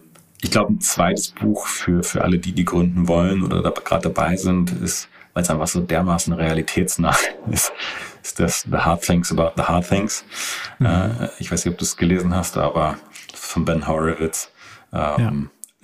ich 0.42 0.52
glaube, 0.52 0.74
ein 0.74 0.82
zweites 0.82 1.30
Buch 1.30 1.68
für, 1.68 2.04
für 2.04 2.22
alle, 2.24 2.38
die 2.38 2.52
die 2.52 2.66
gründen 2.66 3.08
wollen 3.08 3.44
oder 3.44 3.62
da 3.62 3.70
gerade 3.70 4.10
dabei 4.10 4.36
sind, 4.36 4.72
ist, 4.82 5.08
weil 5.34 5.44
es 5.44 5.50
einfach 5.50 5.68
so 5.68 5.80
dermaßen 5.80 6.34
realitätsnah 6.34 7.16
ist, 7.52 7.72
ist 8.24 8.40
das 8.40 8.62
The 8.62 8.78
Hard 8.78 9.04
Things 9.04 9.32
About 9.32 9.52
the 9.58 9.64
Hard 9.64 9.88
Things. 9.88 10.26
Mhm. 10.80 10.86
Äh, 10.86 11.30
ich 11.40 11.52
weiß 11.52 11.66
nicht, 11.66 11.74
ob 11.74 11.78
du 11.78 11.86
es 11.86 11.98
gelesen 11.98 12.34
hast, 12.34 12.58
aber 12.58 12.98
von 13.34 13.66
Ben 13.66 13.88
Horowitz. 13.88 14.50
Ähm, 14.92 15.00
ja. 15.18 15.34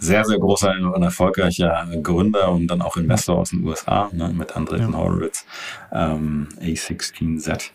Sehr, 0.01 0.23
sehr 0.23 0.39
großer 0.39 0.71
und 0.95 1.03
erfolgreicher 1.03 1.85
Gründer 2.01 2.53
und 2.53 2.67
dann 2.67 2.81
auch 2.81 2.95
Investor 2.95 3.39
aus 3.39 3.49
den 3.49 3.65
USA 3.65 4.09
ne, 4.13 4.29
mit 4.29 4.55
Andreessen 4.55 4.93
ja. 4.93 4.97
Horowitz, 4.97 5.45
ähm, 5.91 6.47
A16Z. 6.61 7.71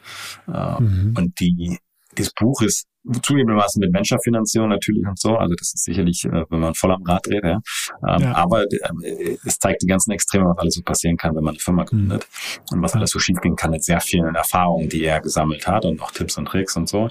Äh, 0.48 0.80
mhm. 0.80 1.14
Und 1.18 1.38
die, 1.38 1.78
das 2.14 2.30
Buch 2.30 2.62
ist 2.62 2.86
zugegebenermaßen 3.22 3.80
mit 3.80 3.92
Venture-Finanzierung 3.92 4.70
natürlich 4.70 5.06
und 5.06 5.18
so. 5.18 5.36
Also 5.36 5.54
das 5.54 5.74
ist 5.74 5.84
sicherlich, 5.84 6.24
äh, 6.24 6.44
wenn 6.48 6.60
man 6.60 6.74
voll 6.74 6.92
am 6.92 7.02
Rad 7.02 7.26
dreht, 7.26 7.44
ja. 7.44 7.60
Ähm, 8.08 8.22
ja. 8.22 8.34
Aber 8.34 8.62
äh, 8.62 9.36
es 9.44 9.58
zeigt 9.58 9.82
die 9.82 9.86
ganzen 9.86 10.12
Extreme, 10.12 10.46
was 10.46 10.58
alles 10.58 10.74
so 10.74 10.82
passieren 10.82 11.16
kann, 11.16 11.34
wenn 11.36 11.44
man 11.44 11.54
eine 11.54 11.60
Firma 11.60 11.82
mhm. 11.82 11.86
gründet 11.86 12.26
mhm. 12.70 12.76
und 12.76 12.82
was 12.82 12.94
alles 12.94 13.10
so 13.10 13.18
schiefgehen 13.18 13.56
kann 13.56 13.70
mit 13.70 13.84
sehr 13.84 14.00
vielen 14.00 14.34
Erfahrungen, 14.34 14.88
die 14.88 15.04
er 15.04 15.20
gesammelt 15.20 15.66
hat 15.66 15.84
und 15.84 16.00
auch 16.00 16.12
Tipps 16.12 16.38
und 16.38 16.46
Tricks 16.46 16.76
und 16.76 16.88
so. 16.88 17.10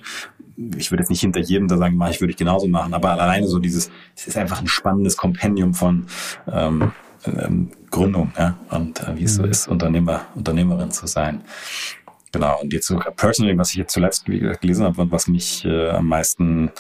Ich 0.78 0.92
würde 0.92 1.02
jetzt 1.02 1.10
nicht 1.10 1.22
hinter 1.22 1.42
jedem 1.42 1.68
da 1.68 1.78
sagen, 1.78 1.96
mach 1.96 2.10
ich 2.10 2.22
würde 2.22 2.32
ich 2.32 2.38
genauso 2.38 2.68
machen, 2.68 2.94
aber 2.94 3.12
alleine 3.12 3.48
so 3.48 3.60
dieses, 3.60 3.92
es 4.16 4.28
ist 4.28 4.38
einfach 4.38 4.62
ein 4.62 4.68
spannendes 4.68 5.18
Kompendium 5.18 5.74
von 5.74 6.08
ähm, 6.52 6.92
ähm, 7.26 7.72
Gründung, 7.90 8.32
ja, 8.38 8.58
und 8.70 9.00
äh, 9.02 9.16
wie 9.16 9.24
es 9.24 9.38
mhm. 9.38 9.44
so 9.44 9.48
ist, 9.48 9.68
Unternehmer, 9.68 10.26
Unternehmerin 10.36 10.92
zu 10.92 11.08
sein. 11.08 11.44
Genau, 12.34 12.60
und 12.62 12.74
jetzt 12.74 12.88
so 12.88 13.00
personally, 13.16 13.56
was 13.58 13.70
ich 13.70 13.76
jetzt 13.76 13.94
zuletzt 13.94 14.26
gelesen 14.26 14.86
habe 14.86 15.00
und 15.00 15.12
was 15.12 15.28
mich 15.28 15.64
äh, 15.66 15.90
am 15.90 16.08
meisten 16.08 16.72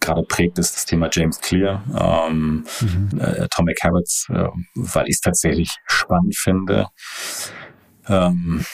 gerade 0.00 0.22
prägt, 0.22 0.58
ist 0.58 0.74
das 0.74 0.86
Thema 0.86 1.10
James 1.12 1.38
Clear, 1.38 1.84
ähm, 1.94 2.64
mhm. 2.80 3.20
äh, 3.20 3.42
Atomic 3.42 3.84
Habits, 3.84 4.26
äh, 4.30 4.48
weil 4.74 5.08
ich 5.08 5.16
es 5.16 5.20
tatsächlich 5.20 5.70
spannend 5.86 6.34
finde. 6.34 6.86
Ähm, 8.08 8.64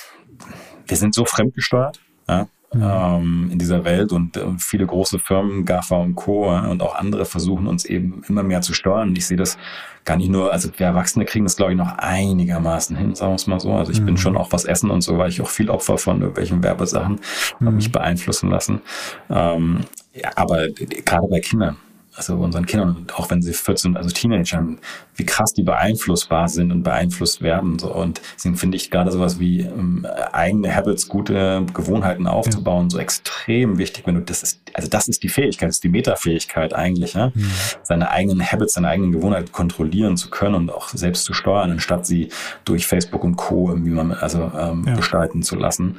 wir 0.86 0.96
sind 0.96 1.12
so 1.12 1.24
fremdgesteuert, 1.24 2.00
ja? 2.28 2.48
Mhm. 2.72 2.82
Ähm, 2.82 3.48
in 3.52 3.58
dieser 3.58 3.84
Welt 3.84 4.12
und 4.12 4.36
äh, 4.36 4.44
viele 4.58 4.84
große 4.84 5.18
Firmen, 5.18 5.64
GAFA 5.64 5.96
und 5.96 6.16
Co. 6.16 6.54
und 6.54 6.82
auch 6.82 6.94
andere 6.96 7.24
versuchen 7.24 7.66
uns 7.66 7.86
eben 7.86 8.22
immer 8.28 8.42
mehr 8.42 8.60
zu 8.60 8.74
steuern. 8.74 9.08
Und 9.08 9.18
ich 9.18 9.26
sehe 9.26 9.38
das 9.38 9.56
gar 10.04 10.18
nicht 10.18 10.28
nur, 10.28 10.52
also 10.52 10.68
wir 10.76 10.86
Erwachsene 10.86 11.24
kriegen 11.24 11.46
das 11.46 11.56
glaube 11.56 11.72
ich 11.72 11.78
noch 11.78 11.96
einigermaßen 11.96 12.94
hin, 12.94 13.14
sagen 13.14 13.32
wir 13.32 13.36
es 13.36 13.46
mal 13.46 13.58
so. 13.58 13.72
Also 13.72 13.92
ich 13.92 14.02
mhm. 14.02 14.06
bin 14.06 14.16
schon 14.18 14.36
auch 14.36 14.52
was 14.52 14.66
essen 14.66 14.90
und 14.90 15.00
so, 15.00 15.16
weil 15.16 15.30
ich 15.30 15.40
auch 15.40 15.48
viel 15.48 15.70
Opfer 15.70 15.96
von 15.96 16.20
irgendwelchen 16.20 16.62
Werbesachen 16.62 17.20
mhm. 17.58 17.74
mich 17.74 17.90
beeinflussen 17.90 18.50
lassen. 18.50 18.82
Ähm, 19.30 19.80
ja, 20.12 20.30
aber 20.36 20.68
gerade 20.68 21.28
bei 21.28 21.40
Kindern, 21.40 21.76
also 22.18 22.34
unseren 22.36 22.66
Kindern, 22.66 23.06
auch 23.14 23.30
wenn 23.30 23.40
sie 23.40 23.52
14, 23.52 23.96
also 23.96 24.10
Teenagern, 24.10 24.78
wie 25.14 25.24
krass 25.24 25.54
die 25.54 25.62
beeinflussbar 25.62 26.48
sind 26.48 26.72
und 26.72 26.82
beeinflusst 26.82 27.42
werden. 27.42 27.78
So. 27.78 27.94
Und 27.94 28.20
deswegen 28.34 28.56
finde 28.56 28.76
ich 28.76 28.90
gerade 28.90 29.10
sowas 29.10 29.38
wie 29.38 29.60
ähm, 29.60 30.06
eigene 30.32 30.74
Habits, 30.74 31.08
gute 31.08 31.64
Gewohnheiten 31.72 32.26
aufzubauen, 32.26 32.86
ja. 32.86 32.90
so 32.90 32.98
extrem 32.98 33.78
wichtig, 33.78 34.06
wenn 34.06 34.16
du 34.16 34.20
das 34.20 34.42
ist, 34.42 34.60
also 34.74 34.88
das 34.88 35.08
ist 35.08 35.22
die 35.22 35.28
Fähigkeit, 35.28 35.68
das 35.68 35.76
ist 35.76 35.84
die 35.84 35.88
Metafähigkeit 35.88 36.74
eigentlich, 36.74 37.14
ja? 37.14 37.30
Mhm. 37.34 37.50
seine 37.82 38.10
eigenen 38.10 38.44
Habits, 38.44 38.74
seine 38.74 38.88
eigenen 38.88 39.12
Gewohnheiten 39.12 39.52
kontrollieren 39.52 40.16
zu 40.16 40.28
können 40.28 40.56
und 40.56 40.72
auch 40.72 40.88
selbst 40.88 41.24
zu 41.24 41.32
steuern, 41.32 41.70
anstatt 41.70 42.04
sie 42.04 42.30
durch 42.64 42.86
Facebook 42.86 43.22
und 43.22 43.36
Co. 43.36 43.70
irgendwie 43.70 43.90
mal 43.90 44.12
also 44.14 44.50
ähm, 44.58 44.84
ja. 44.86 44.96
gestalten 44.96 45.42
zu 45.42 45.56
lassen. 45.56 45.98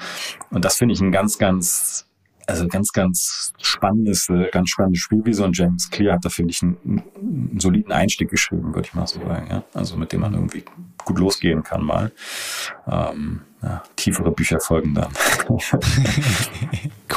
Und 0.51 0.65
das 0.65 0.75
finde 0.75 0.93
ich 0.93 1.01
ein 1.01 1.11
ganz, 1.11 1.37
ganz 1.37 2.08
also 2.49 2.67
ganz, 2.67 2.91
ganz 2.91 3.53
spannendes, 3.61 4.29
äh, 4.29 4.49
ganz 4.51 4.69
spannendes 4.69 5.01
Spiel, 5.01 5.21
wie 5.25 5.33
so 5.33 5.43
ein 5.43 5.51
James 5.53 5.89
Clear 5.89 6.15
hat 6.15 6.25
da, 6.25 6.29
finde 6.29 6.51
ich, 6.51 6.61
einen, 6.61 6.77
einen, 7.15 7.59
soliden 7.59 7.91
Einstieg 7.91 8.29
geschrieben, 8.29 8.73
würde 8.73 8.87
ich 8.87 8.93
mal 8.93 9.07
so 9.07 9.19
sagen. 9.19 9.47
Ja? 9.49 9.63
Also 9.73 9.97
mit 9.97 10.11
dem 10.11 10.21
man 10.21 10.33
irgendwie 10.33 10.63
gut 11.05 11.19
losgehen 11.19 11.63
kann 11.63 11.83
mal. 11.83 12.11
Ähm, 12.87 13.41
ja, 13.61 13.83
tiefere 13.95 14.31
Bücher 14.31 14.59
folgen 14.59 14.95
dann. 14.95 15.11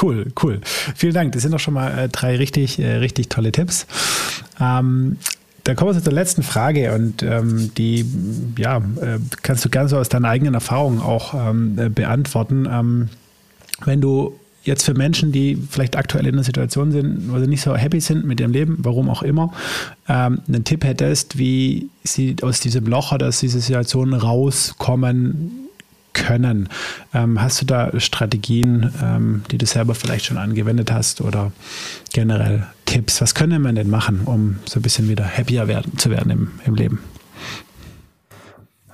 cool, 0.01 0.31
cool. 0.43 0.59
Vielen 0.95 1.13
Dank. 1.13 1.31
Das 1.31 1.41
sind 1.41 1.51
doch 1.51 1.59
schon 1.59 1.73
mal 1.73 1.97
äh, 1.97 2.09
drei 2.09 2.35
richtig, 2.35 2.79
äh, 2.79 2.95
richtig 2.95 3.29
tolle 3.29 3.51
Tipps. 3.51 3.87
Ähm, 4.59 5.17
da 5.63 5.75
kommen 5.75 5.91
wir 5.91 5.97
zu 5.97 6.03
der 6.03 6.13
letzten 6.13 6.43
Frage 6.43 6.93
und 6.93 7.23
ähm, 7.23 7.71
die 7.75 8.05
ja, 8.57 8.77
äh, 8.77 9.19
kannst 9.41 9.63
du 9.63 9.69
gerne 9.69 9.87
so 9.87 9.97
aus 9.97 10.09
deiner 10.09 10.27
eigenen 10.27 10.53
Erfahrung 10.53 11.01
auch 11.01 11.33
ähm, 11.33 11.79
äh, 11.79 11.87
beantworten. 11.87 12.67
Ähm, 12.69 13.09
wenn 13.85 14.01
du 14.01 14.37
jetzt 14.63 14.85
für 14.85 14.93
Menschen, 14.93 15.31
die 15.31 15.57
vielleicht 15.69 15.95
aktuell 15.95 16.25
in 16.25 16.35
der 16.35 16.43
Situation 16.43 16.91
sind, 16.91 17.31
wo 17.31 17.39
sie 17.39 17.47
nicht 17.47 17.61
so 17.61 17.75
happy 17.75 17.99
sind 17.99 18.25
mit 18.25 18.39
ihrem 18.39 18.51
Leben, 18.51 18.77
warum 18.79 19.09
auch 19.09 19.21
immer, 19.21 19.53
ähm, 20.07 20.39
einen 20.47 20.63
Tipp 20.63 20.83
hättest, 20.83 21.37
wie 21.37 21.89
sie 22.03 22.35
aus 22.41 22.59
diesem 22.59 22.85
Loch 22.85 23.11
oder 23.11 23.27
aus 23.27 23.39
dieser 23.39 23.59
Situation 23.59 24.13
rauskommen 24.13 25.51
können. 26.13 26.69
Ähm, 27.13 27.41
hast 27.41 27.61
du 27.61 27.65
da 27.65 27.99
Strategien, 27.99 28.93
ähm, 29.01 29.43
die 29.51 29.57
du 29.57 29.65
selber 29.65 29.95
vielleicht 29.95 30.25
schon 30.25 30.37
angewendet 30.37 30.91
hast 30.91 31.21
oder 31.21 31.51
generell 32.13 32.67
Tipps? 32.85 33.19
Was 33.19 33.35
könnte 33.35 33.59
man 33.59 33.75
denn 33.75 33.89
machen, 33.89 34.21
um 34.25 34.57
so 34.65 34.79
ein 34.79 34.83
bisschen 34.83 35.09
wieder 35.09 35.25
happier 35.25 35.67
werden, 35.67 35.97
zu 35.97 36.09
werden 36.09 36.31
im, 36.31 36.51
im 36.65 36.75
Leben? 36.75 36.99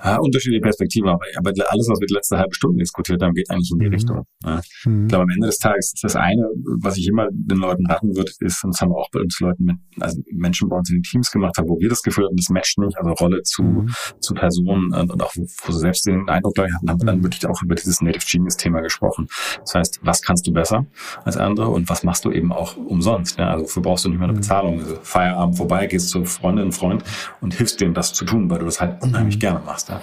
Ja, 0.04 0.18
unterschiedliche 0.18 0.62
Perspektiven, 0.62 1.10
aber, 1.10 1.26
aber 1.36 1.52
alles, 1.68 1.90
was 1.90 2.00
wir 2.00 2.08
die 2.08 2.14
letzte 2.14 2.38
halbe 2.38 2.54
Stunde 2.54 2.80
diskutiert 2.80 3.22
haben, 3.22 3.34
geht 3.34 3.50
eigentlich 3.50 3.72
in 3.72 3.80
die 3.80 3.88
mhm. 3.88 3.94
Richtung. 3.94 4.24
Ja. 4.44 4.62
Mhm. 4.86 5.04
Ich 5.04 5.08
glaube, 5.10 5.24
am 5.24 5.30
Ende 5.30 5.48
des 5.48 5.58
Tages 5.58 5.94
ist 5.94 6.04
das 6.04 6.16
eine, 6.16 6.44
was 6.82 6.98
ich 6.98 7.08
immer 7.08 7.28
den 7.32 7.58
Leuten 7.58 7.86
raten 7.86 8.16
würde, 8.16 8.32
ist, 8.40 8.64
und 8.64 8.74
das 8.74 8.82
haben 8.82 8.92
wir 8.92 8.98
auch 8.98 9.10
bei 9.12 9.20
uns 9.20 9.40
Leuten, 9.40 9.66
mit, 9.66 9.78
also 10.00 10.22
Menschen 10.32 10.70
bei 10.70 10.78
uns 10.78 10.90
in 10.90 10.98
den 10.98 11.04
Teams 11.04 11.32
gemacht 11.32 11.58
haben, 11.58 11.68
wo 11.68 11.80
wir 11.80 11.90
das 11.90 12.02
Gefühl 12.02 12.26
hatten, 12.26 12.38
das 12.38 12.50
matcht 12.50 12.78
nicht, 12.78 12.98
also 12.98 13.12
Rolle 13.12 13.42
zu, 13.44 13.64
mhm. 13.64 13.90
zu 14.20 14.34
Personen 14.34 14.94
und, 14.94 15.12
und 15.12 15.22
auch 15.22 15.36
wo, 15.36 15.46
wo 15.66 15.72
sie 15.72 15.80
selbst 15.80 16.06
den 16.06 16.30
Eindruck 16.30 16.56
gleich 16.56 16.74
hatten, 16.74 16.90
haben 16.90 17.02
wir 17.02 17.06
dann 17.06 17.20
mhm. 17.20 17.24
wirklich 17.24 17.46
auch 17.46 17.62
über 17.62 17.76
dieses 17.76 18.02
Native 18.02 18.26
Genius 18.26 18.58
Thema 18.58 18.82
gesprochen. 18.82 19.28
Das 19.60 19.76
heißt, 19.76 20.00
was 20.04 20.22
kannst 20.22 20.48
du 20.48 20.54
besser 20.54 20.86
als 21.26 21.38
andere 21.38 21.70
und 21.70 21.90
was 21.90 22.04
machst 22.04 22.24
du 22.26 22.32
eben 22.32 22.52
auch 22.54 22.78
umsonst? 22.78 23.38
Ja? 23.38 23.52
Also 23.52 23.66
wofür 23.66 23.84
brauchst 23.84 24.06
du 24.06 24.10
nicht 24.10 24.20
mehr 24.20 24.28
eine 24.28 24.34
mhm. 24.34 24.42
Bezahlung? 24.42 24.80
Also 24.80 24.98
Feierabend 25.04 25.58
vorbei, 25.58 25.88
gehst 25.88 26.10
zu 26.10 26.24
Freundin 26.26 26.66
und 26.66 26.72
Freund 26.72 27.04
und 27.42 27.54
hilfst 27.54 27.82
denen 27.82 27.94
das 27.94 28.14
zu 28.14 28.26
tun, 28.26 28.50
weil 28.50 28.60
du 28.60 28.66
das 28.66 28.80
halt 28.80 29.02
unheimlich 29.04 29.36
mhm. 29.36 29.40
gerne 29.40 29.60
machst. 29.66 29.89
Ja? 29.90 30.02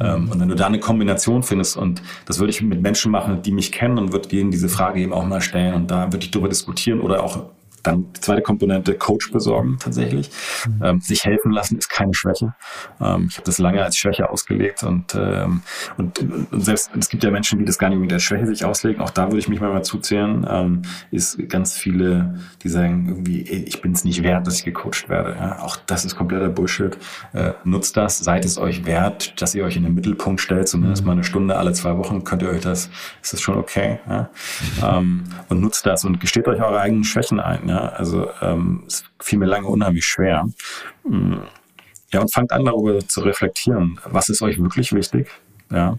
Ähm, 0.00 0.30
und 0.30 0.40
wenn 0.40 0.48
du 0.48 0.54
da 0.54 0.66
eine 0.66 0.80
Kombination 0.80 1.42
findest, 1.42 1.76
und 1.76 2.02
das 2.26 2.38
würde 2.38 2.50
ich 2.50 2.60
mit 2.60 2.82
Menschen 2.82 3.10
machen, 3.12 3.42
die 3.42 3.52
mich 3.52 3.72
kennen 3.72 3.98
und 3.98 4.12
würde 4.12 4.28
denen 4.28 4.50
diese 4.50 4.68
Frage 4.68 5.00
eben 5.00 5.12
auch 5.12 5.24
mal 5.24 5.40
stellen 5.40 5.74
und 5.74 5.90
da 5.90 6.12
würde 6.12 6.24
ich 6.24 6.30
darüber 6.30 6.48
diskutieren 6.48 7.00
oder 7.00 7.22
auch 7.22 7.44
dann 7.88 8.12
die 8.12 8.20
zweite 8.20 8.42
Komponente, 8.42 8.94
Coach 8.94 9.32
besorgen 9.32 9.78
tatsächlich. 9.80 10.30
Mhm. 10.66 10.84
Ähm, 10.84 11.00
sich 11.00 11.24
helfen 11.24 11.52
lassen 11.52 11.78
ist 11.78 11.88
keine 11.88 12.14
Schwäche. 12.14 12.54
Ähm, 13.00 13.26
ich 13.28 13.36
habe 13.36 13.46
das 13.46 13.58
lange 13.58 13.82
als 13.82 13.96
Schwäche 13.96 14.30
ausgelegt 14.30 14.82
und, 14.82 15.14
ähm, 15.14 15.62
und, 15.96 16.18
und, 16.20 16.64
selbst 16.64 16.90
es 16.98 17.08
gibt 17.08 17.24
ja 17.24 17.30
Menschen, 17.30 17.58
die 17.58 17.64
das 17.64 17.78
gar 17.78 17.88
nicht 17.88 17.98
mit 17.98 18.10
der 18.10 18.18
Schwäche 18.18 18.46
sich 18.46 18.64
auslegen. 18.64 19.00
Auch 19.00 19.10
da 19.10 19.26
würde 19.26 19.38
ich 19.38 19.48
mich 19.48 19.60
mal 19.60 19.82
zuzählen. 19.82 20.46
Ähm, 20.48 20.82
ist 21.10 21.48
ganz 21.48 21.76
viele, 21.76 22.38
die 22.62 22.68
sagen 22.68 23.06
irgendwie, 23.08 23.42
ich 23.42 23.80
bin 23.80 23.92
es 23.92 24.04
nicht 24.04 24.22
wert, 24.22 24.46
dass 24.46 24.56
ich 24.58 24.64
gecoacht 24.64 25.08
werde. 25.08 25.36
Ja? 25.38 25.60
Auch 25.60 25.76
das 25.86 26.04
ist 26.04 26.16
kompletter 26.16 26.48
Bullshit. 26.48 26.96
Äh, 27.32 27.52
nutzt 27.64 27.96
das, 27.96 28.18
seid 28.18 28.44
es 28.44 28.58
euch 28.58 28.84
wert, 28.86 29.40
dass 29.40 29.54
ihr 29.54 29.64
euch 29.64 29.76
in 29.76 29.84
den 29.84 29.94
Mittelpunkt 29.94 30.40
stellt, 30.40 30.68
zumindest 30.68 31.02
mhm. 31.02 31.06
mal 31.06 31.12
eine 31.12 31.24
Stunde 31.24 31.56
alle 31.56 31.72
zwei 31.72 31.96
Wochen 31.96 32.24
könnt 32.24 32.42
ihr 32.42 32.50
euch 32.50 32.60
das, 32.60 32.90
ist 33.22 33.32
das 33.32 33.40
schon 33.40 33.56
okay. 33.56 33.98
Ja? 34.08 34.30
ähm, 34.82 35.24
und 35.48 35.60
nutzt 35.60 35.86
das 35.86 36.04
und 36.04 36.20
gesteht 36.20 36.46
euch 36.48 36.60
eure 36.60 36.80
eigenen 36.80 37.04
Schwächen 37.04 37.40
ein. 37.40 37.68
Ja? 37.68 37.77
Also 37.80 38.28
ähm, 38.40 38.84
es 38.86 39.04
fiel 39.20 39.38
mir 39.38 39.46
lange 39.46 39.66
unheimlich 39.66 40.04
schwer. 40.04 40.48
Hm. 41.04 41.42
Ja, 42.12 42.20
und 42.20 42.32
fangt 42.32 42.52
an 42.52 42.64
darüber 42.64 42.98
zu 43.06 43.20
reflektieren. 43.20 44.00
Was 44.04 44.28
ist 44.30 44.40
euch 44.40 44.58
wirklich 44.58 44.92
wichtig? 44.92 45.28
Ja, 45.70 45.98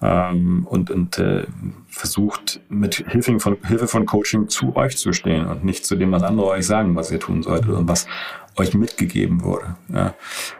ähm, 0.00 0.66
und, 0.68 0.90
und 0.90 1.18
äh, 1.18 1.44
versucht 1.88 2.60
mit 2.68 3.04
Hilfe 3.08 3.38
von, 3.38 3.58
Hilfe 3.62 3.86
von 3.86 4.06
Coaching 4.06 4.48
zu 4.48 4.74
euch 4.74 4.96
zu 4.96 5.12
stehen 5.12 5.46
und 5.46 5.64
nicht 5.64 5.84
zu 5.84 5.96
dem, 5.96 6.12
was 6.12 6.22
andere 6.22 6.46
euch 6.46 6.66
sagen, 6.66 6.96
was 6.96 7.12
ihr 7.12 7.20
tun 7.20 7.42
solltet 7.42 7.70
und 7.70 7.88
was 7.88 8.06
euch 8.56 8.74
mitgegeben 8.74 9.44
wurde. 9.44 9.76
Ja. 9.92 10.14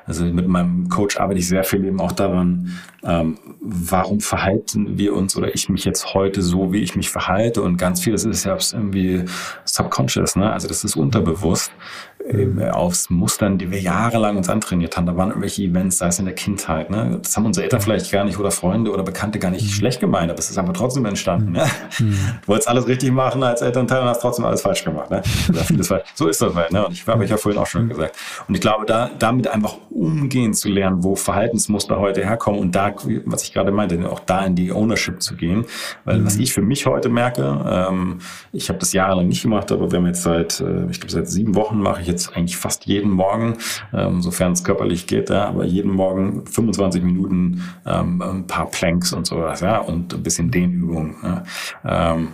Also 0.07 0.25
mit 0.25 0.49
meinem 0.49 0.89
Coach 0.89 1.19
arbeite 1.19 1.41
ich 1.41 1.49
sehr 1.49 1.65
viel 1.65 1.85
eben 1.85 2.01
auch 2.01 2.13
daran, 2.13 2.79
ähm, 3.05 3.39
warum 3.61 4.21
verhalten 4.21 4.97
wir 4.97 5.15
uns 5.15 5.37
oder 5.37 5.55
ich 5.55 5.69
mich 5.69 5.85
jetzt 5.85 6.15
heute 6.15 6.41
so, 6.41 6.73
wie 6.73 6.79
ich 6.79 6.97
mich 6.97 7.11
verhalte 7.11 7.63
und 7.63 7.77
ganz 7.77 8.01
vieles 8.01 8.25
ist 8.25 8.45
ja 8.45 8.57
irgendwie 8.73 9.25
subconscious, 9.65 10.37
ne? 10.37 10.53
also 10.53 10.69
das 10.69 10.85
ist 10.85 10.97
unterbewusst 10.97 11.73
äh, 12.29 12.71
aus 12.71 13.11
Mustern, 13.11 13.59
die 13.59 13.71
wir 13.71 13.81
jahrelang 13.81 14.37
uns 14.37 14.49
antrainiert 14.49 14.97
haben. 14.97 15.07
Da 15.07 15.17
waren 15.17 15.29
irgendwelche 15.29 15.63
Events, 15.63 15.99
sei 15.99 16.09
es 16.09 16.19
in 16.19 16.25
der 16.25 16.35
Kindheit. 16.35 16.91
Ne? 16.91 17.19
Das 17.23 17.37
haben 17.37 17.47
unsere 17.47 17.65
Eltern 17.65 17.81
vielleicht 17.81 18.11
gar 18.11 18.25
nicht 18.25 18.39
oder 18.39 18.51
Freunde 18.51 18.91
oder 18.91 19.03
Bekannte 19.03 19.39
gar 19.39 19.51
nicht 19.51 19.65
mhm. 19.65 19.71
schlecht 19.71 20.01
gemeint, 20.01 20.31
aber 20.31 20.39
es 20.39 20.51
ist 20.51 20.59
einfach 20.59 20.73
trotzdem 20.73 21.05
entstanden. 21.07 21.49
Mhm. 21.49 21.53
Ne? 21.53 21.67
Mhm. 21.99 22.19
Du 22.43 22.49
wolltest 22.49 22.69
alles 22.69 22.87
richtig 22.87 23.13
machen 23.13 23.43
als 23.43 23.63
Elternteil 23.63 24.03
und 24.03 24.09
hast 24.09 24.21
trotzdem 24.21 24.45
alles 24.45 24.63
falsch 24.63 24.85
gemacht. 24.85 25.11
Ne? 25.11 25.23
Falsch. 25.83 26.05
So 26.15 26.29
ist 26.29 26.41
das 26.41 26.55
halt. 26.55 26.73
Ne? 26.73 26.87
Und 26.87 26.93
ich 26.93 27.07
habe 27.07 27.25
ich 27.25 27.31
ja 27.31 27.37
vorhin 27.37 27.61
auch 27.61 27.67
schon 27.67 27.89
gesagt. 27.89 28.17
Und 28.49 28.55
ich 28.55 28.61
glaube, 28.61 28.87
da 28.87 29.11
damit 29.19 29.49
einfach 29.49 29.77
umgehen 29.91 30.55
zu 30.55 30.69
lernen, 30.69 31.03
wo 31.03 31.15
Verhaltensmuster 31.15 31.99
heute 31.99 32.25
herkommen 32.25 32.61
und 32.61 32.75
da, 32.75 32.95
was 33.25 33.43
ich 33.45 33.53
gerade 33.53 33.73
meinte, 33.73 34.11
auch 34.11 34.21
da 34.21 34.45
in 34.45 34.55
die 34.55 34.73
Ownership 34.73 35.23
zu 35.23 35.37
gehen. 35.37 35.65
Weil 36.05 36.19
mhm. 36.19 36.27
was 36.27 36.37
ich 36.37 36.53
für 36.53 36.63
mich 36.63 36.87
heute 36.87 37.09
merke, 37.09 37.65
ähm, 37.69 38.19
ich 38.53 38.69
habe 38.69 38.79
das 38.79 38.93
jahrelang 38.93 39.29
nicht 39.29 39.43
gemacht, 39.43 39.73
aber 39.73 39.91
wir 39.91 39.99
haben 39.99 40.07
jetzt 40.07 40.23
seit, 40.23 40.61
äh, 40.61 40.87
ich 40.91 41.01
glaube, 41.01 41.13
seit 41.13 41.29
sieben 41.29 41.55
Wochen 41.55 41.79
mache 41.79 42.01
ich 42.01 42.07
jetzt 42.13 42.37
eigentlich 42.37 42.57
fast 42.57 42.87
jeden 42.87 43.11
Morgen, 43.11 43.59
ähm, 43.93 44.23
sofern 44.23 44.53
es 44.53 44.65
körperlich 44.65 45.07
geht, 45.07 45.31
ja, 45.31 45.47
aber 45.47 45.65
jeden 45.65 45.93
Morgen 45.93 46.47
25 46.47 47.03
Minuten 47.03 47.63
ähm, 47.87 48.23
ein 48.23 48.47
paar 48.47 48.71
Planks 48.71 49.13
und 49.13 49.27
sowas, 49.27 49.61
ja, 49.61 49.79
und 49.79 50.15
ein 50.15 50.23
bisschen 50.23 50.51
Dehnübungen. 50.51 51.17
Ja. 51.23 51.45
Ähm, 51.85 52.29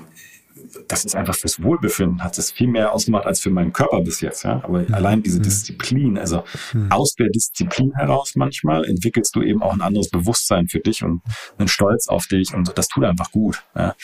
das 0.89 1.05
ist 1.05 1.15
einfach 1.15 1.35
fürs 1.35 1.62
Wohlbefinden, 1.62 2.23
hat 2.24 2.39
es 2.39 2.51
viel 2.51 2.66
mehr 2.66 2.93
ausgemacht 2.93 3.27
als 3.27 3.40
für 3.40 3.51
meinen 3.51 3.73
Körper 3.73 4.01
bis 4.01 4.20
jetzt. 4.20 4.44
Ja? 4.44 4.62
Aber 4.65 4.81
mhm. 4.81 4.94
allein 4.94 5.23
diese 5.23 5.39
mhm. 5.39 5.43
Disziplin, 5.43 6.19
also 6.19 6.44
mhm. 6.73 6.90
aus 6.90 7.15
der 7.15 7.28
Disziplin 7.28 7.93
heraus 7.94 8.32
manchmal 8.35 8.85
entwickelst 8.85 9.36
du 9.36 9.43
eben 9.43 9.62
auch 9.62 9.73
ein 9.73 9.82
anderes 9.82 10.10
Bewusstsein 10.10 10.69
für 10.69 10.81
dich 10.81 11.05
und 11.05 11.23
einen 11.59 11.69
Stolz 11.69 12.09
auf 12.09 12.27
dich 12.27 12.55
und 12.55 12.77
das 12.77 12.89
tut 12.89 13.05
einfach 13.05 13.31
gut. 13.31 13.62
Ja? 13.77 13.94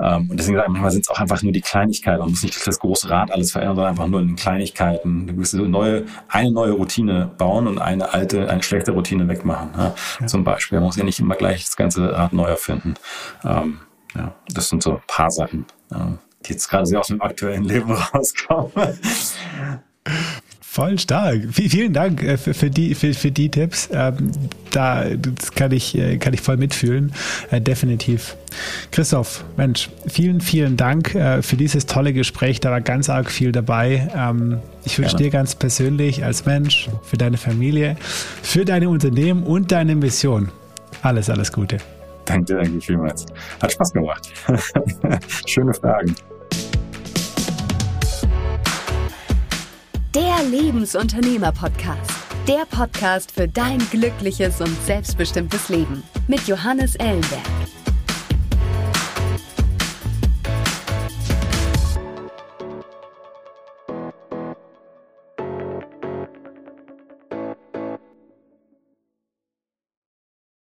Ähm, 0.00 0.30
und 0.30 0.38
deswegen 0.38 0.58
manchmal 0.58 0.90
sind 0.90 1.02
es 1.02 1.08
auch 1.08 1.20
einfach 1.20 1.42
nur 1.42 1.52
die 1.52 1.60
Kleinigkeiten. 1.60 2.18
Man 2.18 2.30
muss 2.30 2.42
nicht 2.42 2.66
das 2.66 2.78
große 2.80 3.08
Rad 3.08 3.30
alles 3.30 3.52
verändern, 3.52 3.76
sondern 3.76 3.90
einfach 3.92 4.06
nur 4.08 4.20
in 4.20 4.28
den 4.28 4.36
Kleinigkeiten 4.36 5.22
eine 5.22 5.34
gewisse 5.34 5.62
neue, 5.62 6.04
eine 6.28 6.50
neue 6.50 6.72
Routine 6.72 7.30
bauen 7.38 7.66
und 7.68 7.78
eine 7.78 8.12
alte, 8.12 8.50
eine 8.50 8.62
schlechte 8.62 8.90
Routine 8.90 9.28
wegmachen. 9.28 9.70
Ja? 9.76 9.94
Ja. 10.20 10.26
Zum 10.26 10.44
Beispiel. 10.44 10.78
Man 10.78 10.86
muss 10.86 10.96
ja 10.96 11.04
nicht 11.04 11.20
immer 11.20 11.36
gleich 11.36 11.64
das 11.64 11.76
ganze 11.76 12.12
Rad 12.12 12.32
neu 12.32 12.46
erfinden. 12.46 12.94
Ähm, 13.44 13.78
ja, 14.16 14.34
das 14.52 14.68
sind 14.68 14.82
so 14.82 14.92
ein 14.92 15.02
paar 15.06 15.30
Sachen, 15.30 15.66
die 16.46 16.52
jetzt 16.52 16.68
gerade 16.68 16.86
sehr 16.86 17.00
aus 17.00 17.08
dem 17.08 17.22
aktuellen 17.22 17.64
Leben 17.64 17.90
rauskommen. 17.92 18.70
Voll 20.60 20.98
stark. 20.98 21.42
vielen 21.52 21.92
Dank 21.92 22.24
äh, 22.24 22.36
für, 22.36 22.68
die, 22.68 22.96
für, 22.96 23.14
für 23.14 23.30
die 23.30 23.48
Tipps. 23.48 23.88
Ähm, 23.92 24.32
da 24.72 25.04
das 25.04 25.52
kann 25.52 25.70
ich, 25.70 25.96
äh, 25.96 26.18
kann 26.18 26.34
ich 26.34 26.40
voll 26.40 26.56
mitfühlen. 26.56 27.12
Äh, 27.52 27.60
definitiv. 27.60 28.36
Christoph, 28.90 29.44
Mensch, 29.56 29.88
vielen, 30.08 30.40
vielen 30.40 30.76
Dank 30.76 31.10
für 31.10 31.56
dieses 31.56 31.86
tolle 31.86 32.12
Gespräch. 32.12 32.60
Da 32.60 32.70
war 32.70 32.80
ganz 32.80 33.08
arg 33.08 33.30
viel 33.30 33.52
dabei. 33.52 34.08
Ähm, 34.16 34.58
ich 34.84 34.98
wünsche 34.98 35.16
dir 35.16 35.30
ganz 35.30 35.54
persönlich 35.54 36.24
als 36.24 36.44
Mensch, 36.44 36.88
für 37.02 37.16
deine 37.16 37.36
Familie, 37.36 37.96
für 38.42 38.64
deine 38.64 38.88
Unternehmen 38.88 39.44
und 39.44 39.70
deine 39.70 39.94
Mission 39.94 40.50
alles, 41.04 41.30
alles 41.30 41.52
Gute. 41.52 41.78
Danke 42.24 42.58
eigentlich 42.58 42.86
vielmals. 42.86 43.26
Hat 43.60 43.72
Spaß 43.72 43.92
gemacht. 43.92 44.32
Schöne 45.46 45.74
Fragen. 45.74 46.14
Der 50.14 50.44
Lebensunternehmer-Podcast. 50.48 52.12
Der 52.46 52.64
Podcast 52.70 53.32
für 53.32 53.48
dein 53.48 53.78
glückliches 53.90 54.60
und 54.60 54.80
selbstbestimmtes 54.84 55.68
Leben 55.70 56.04
mit 56.28 56.46
Johannes 56.46 56.94
Ellenberg. 56.94 57.42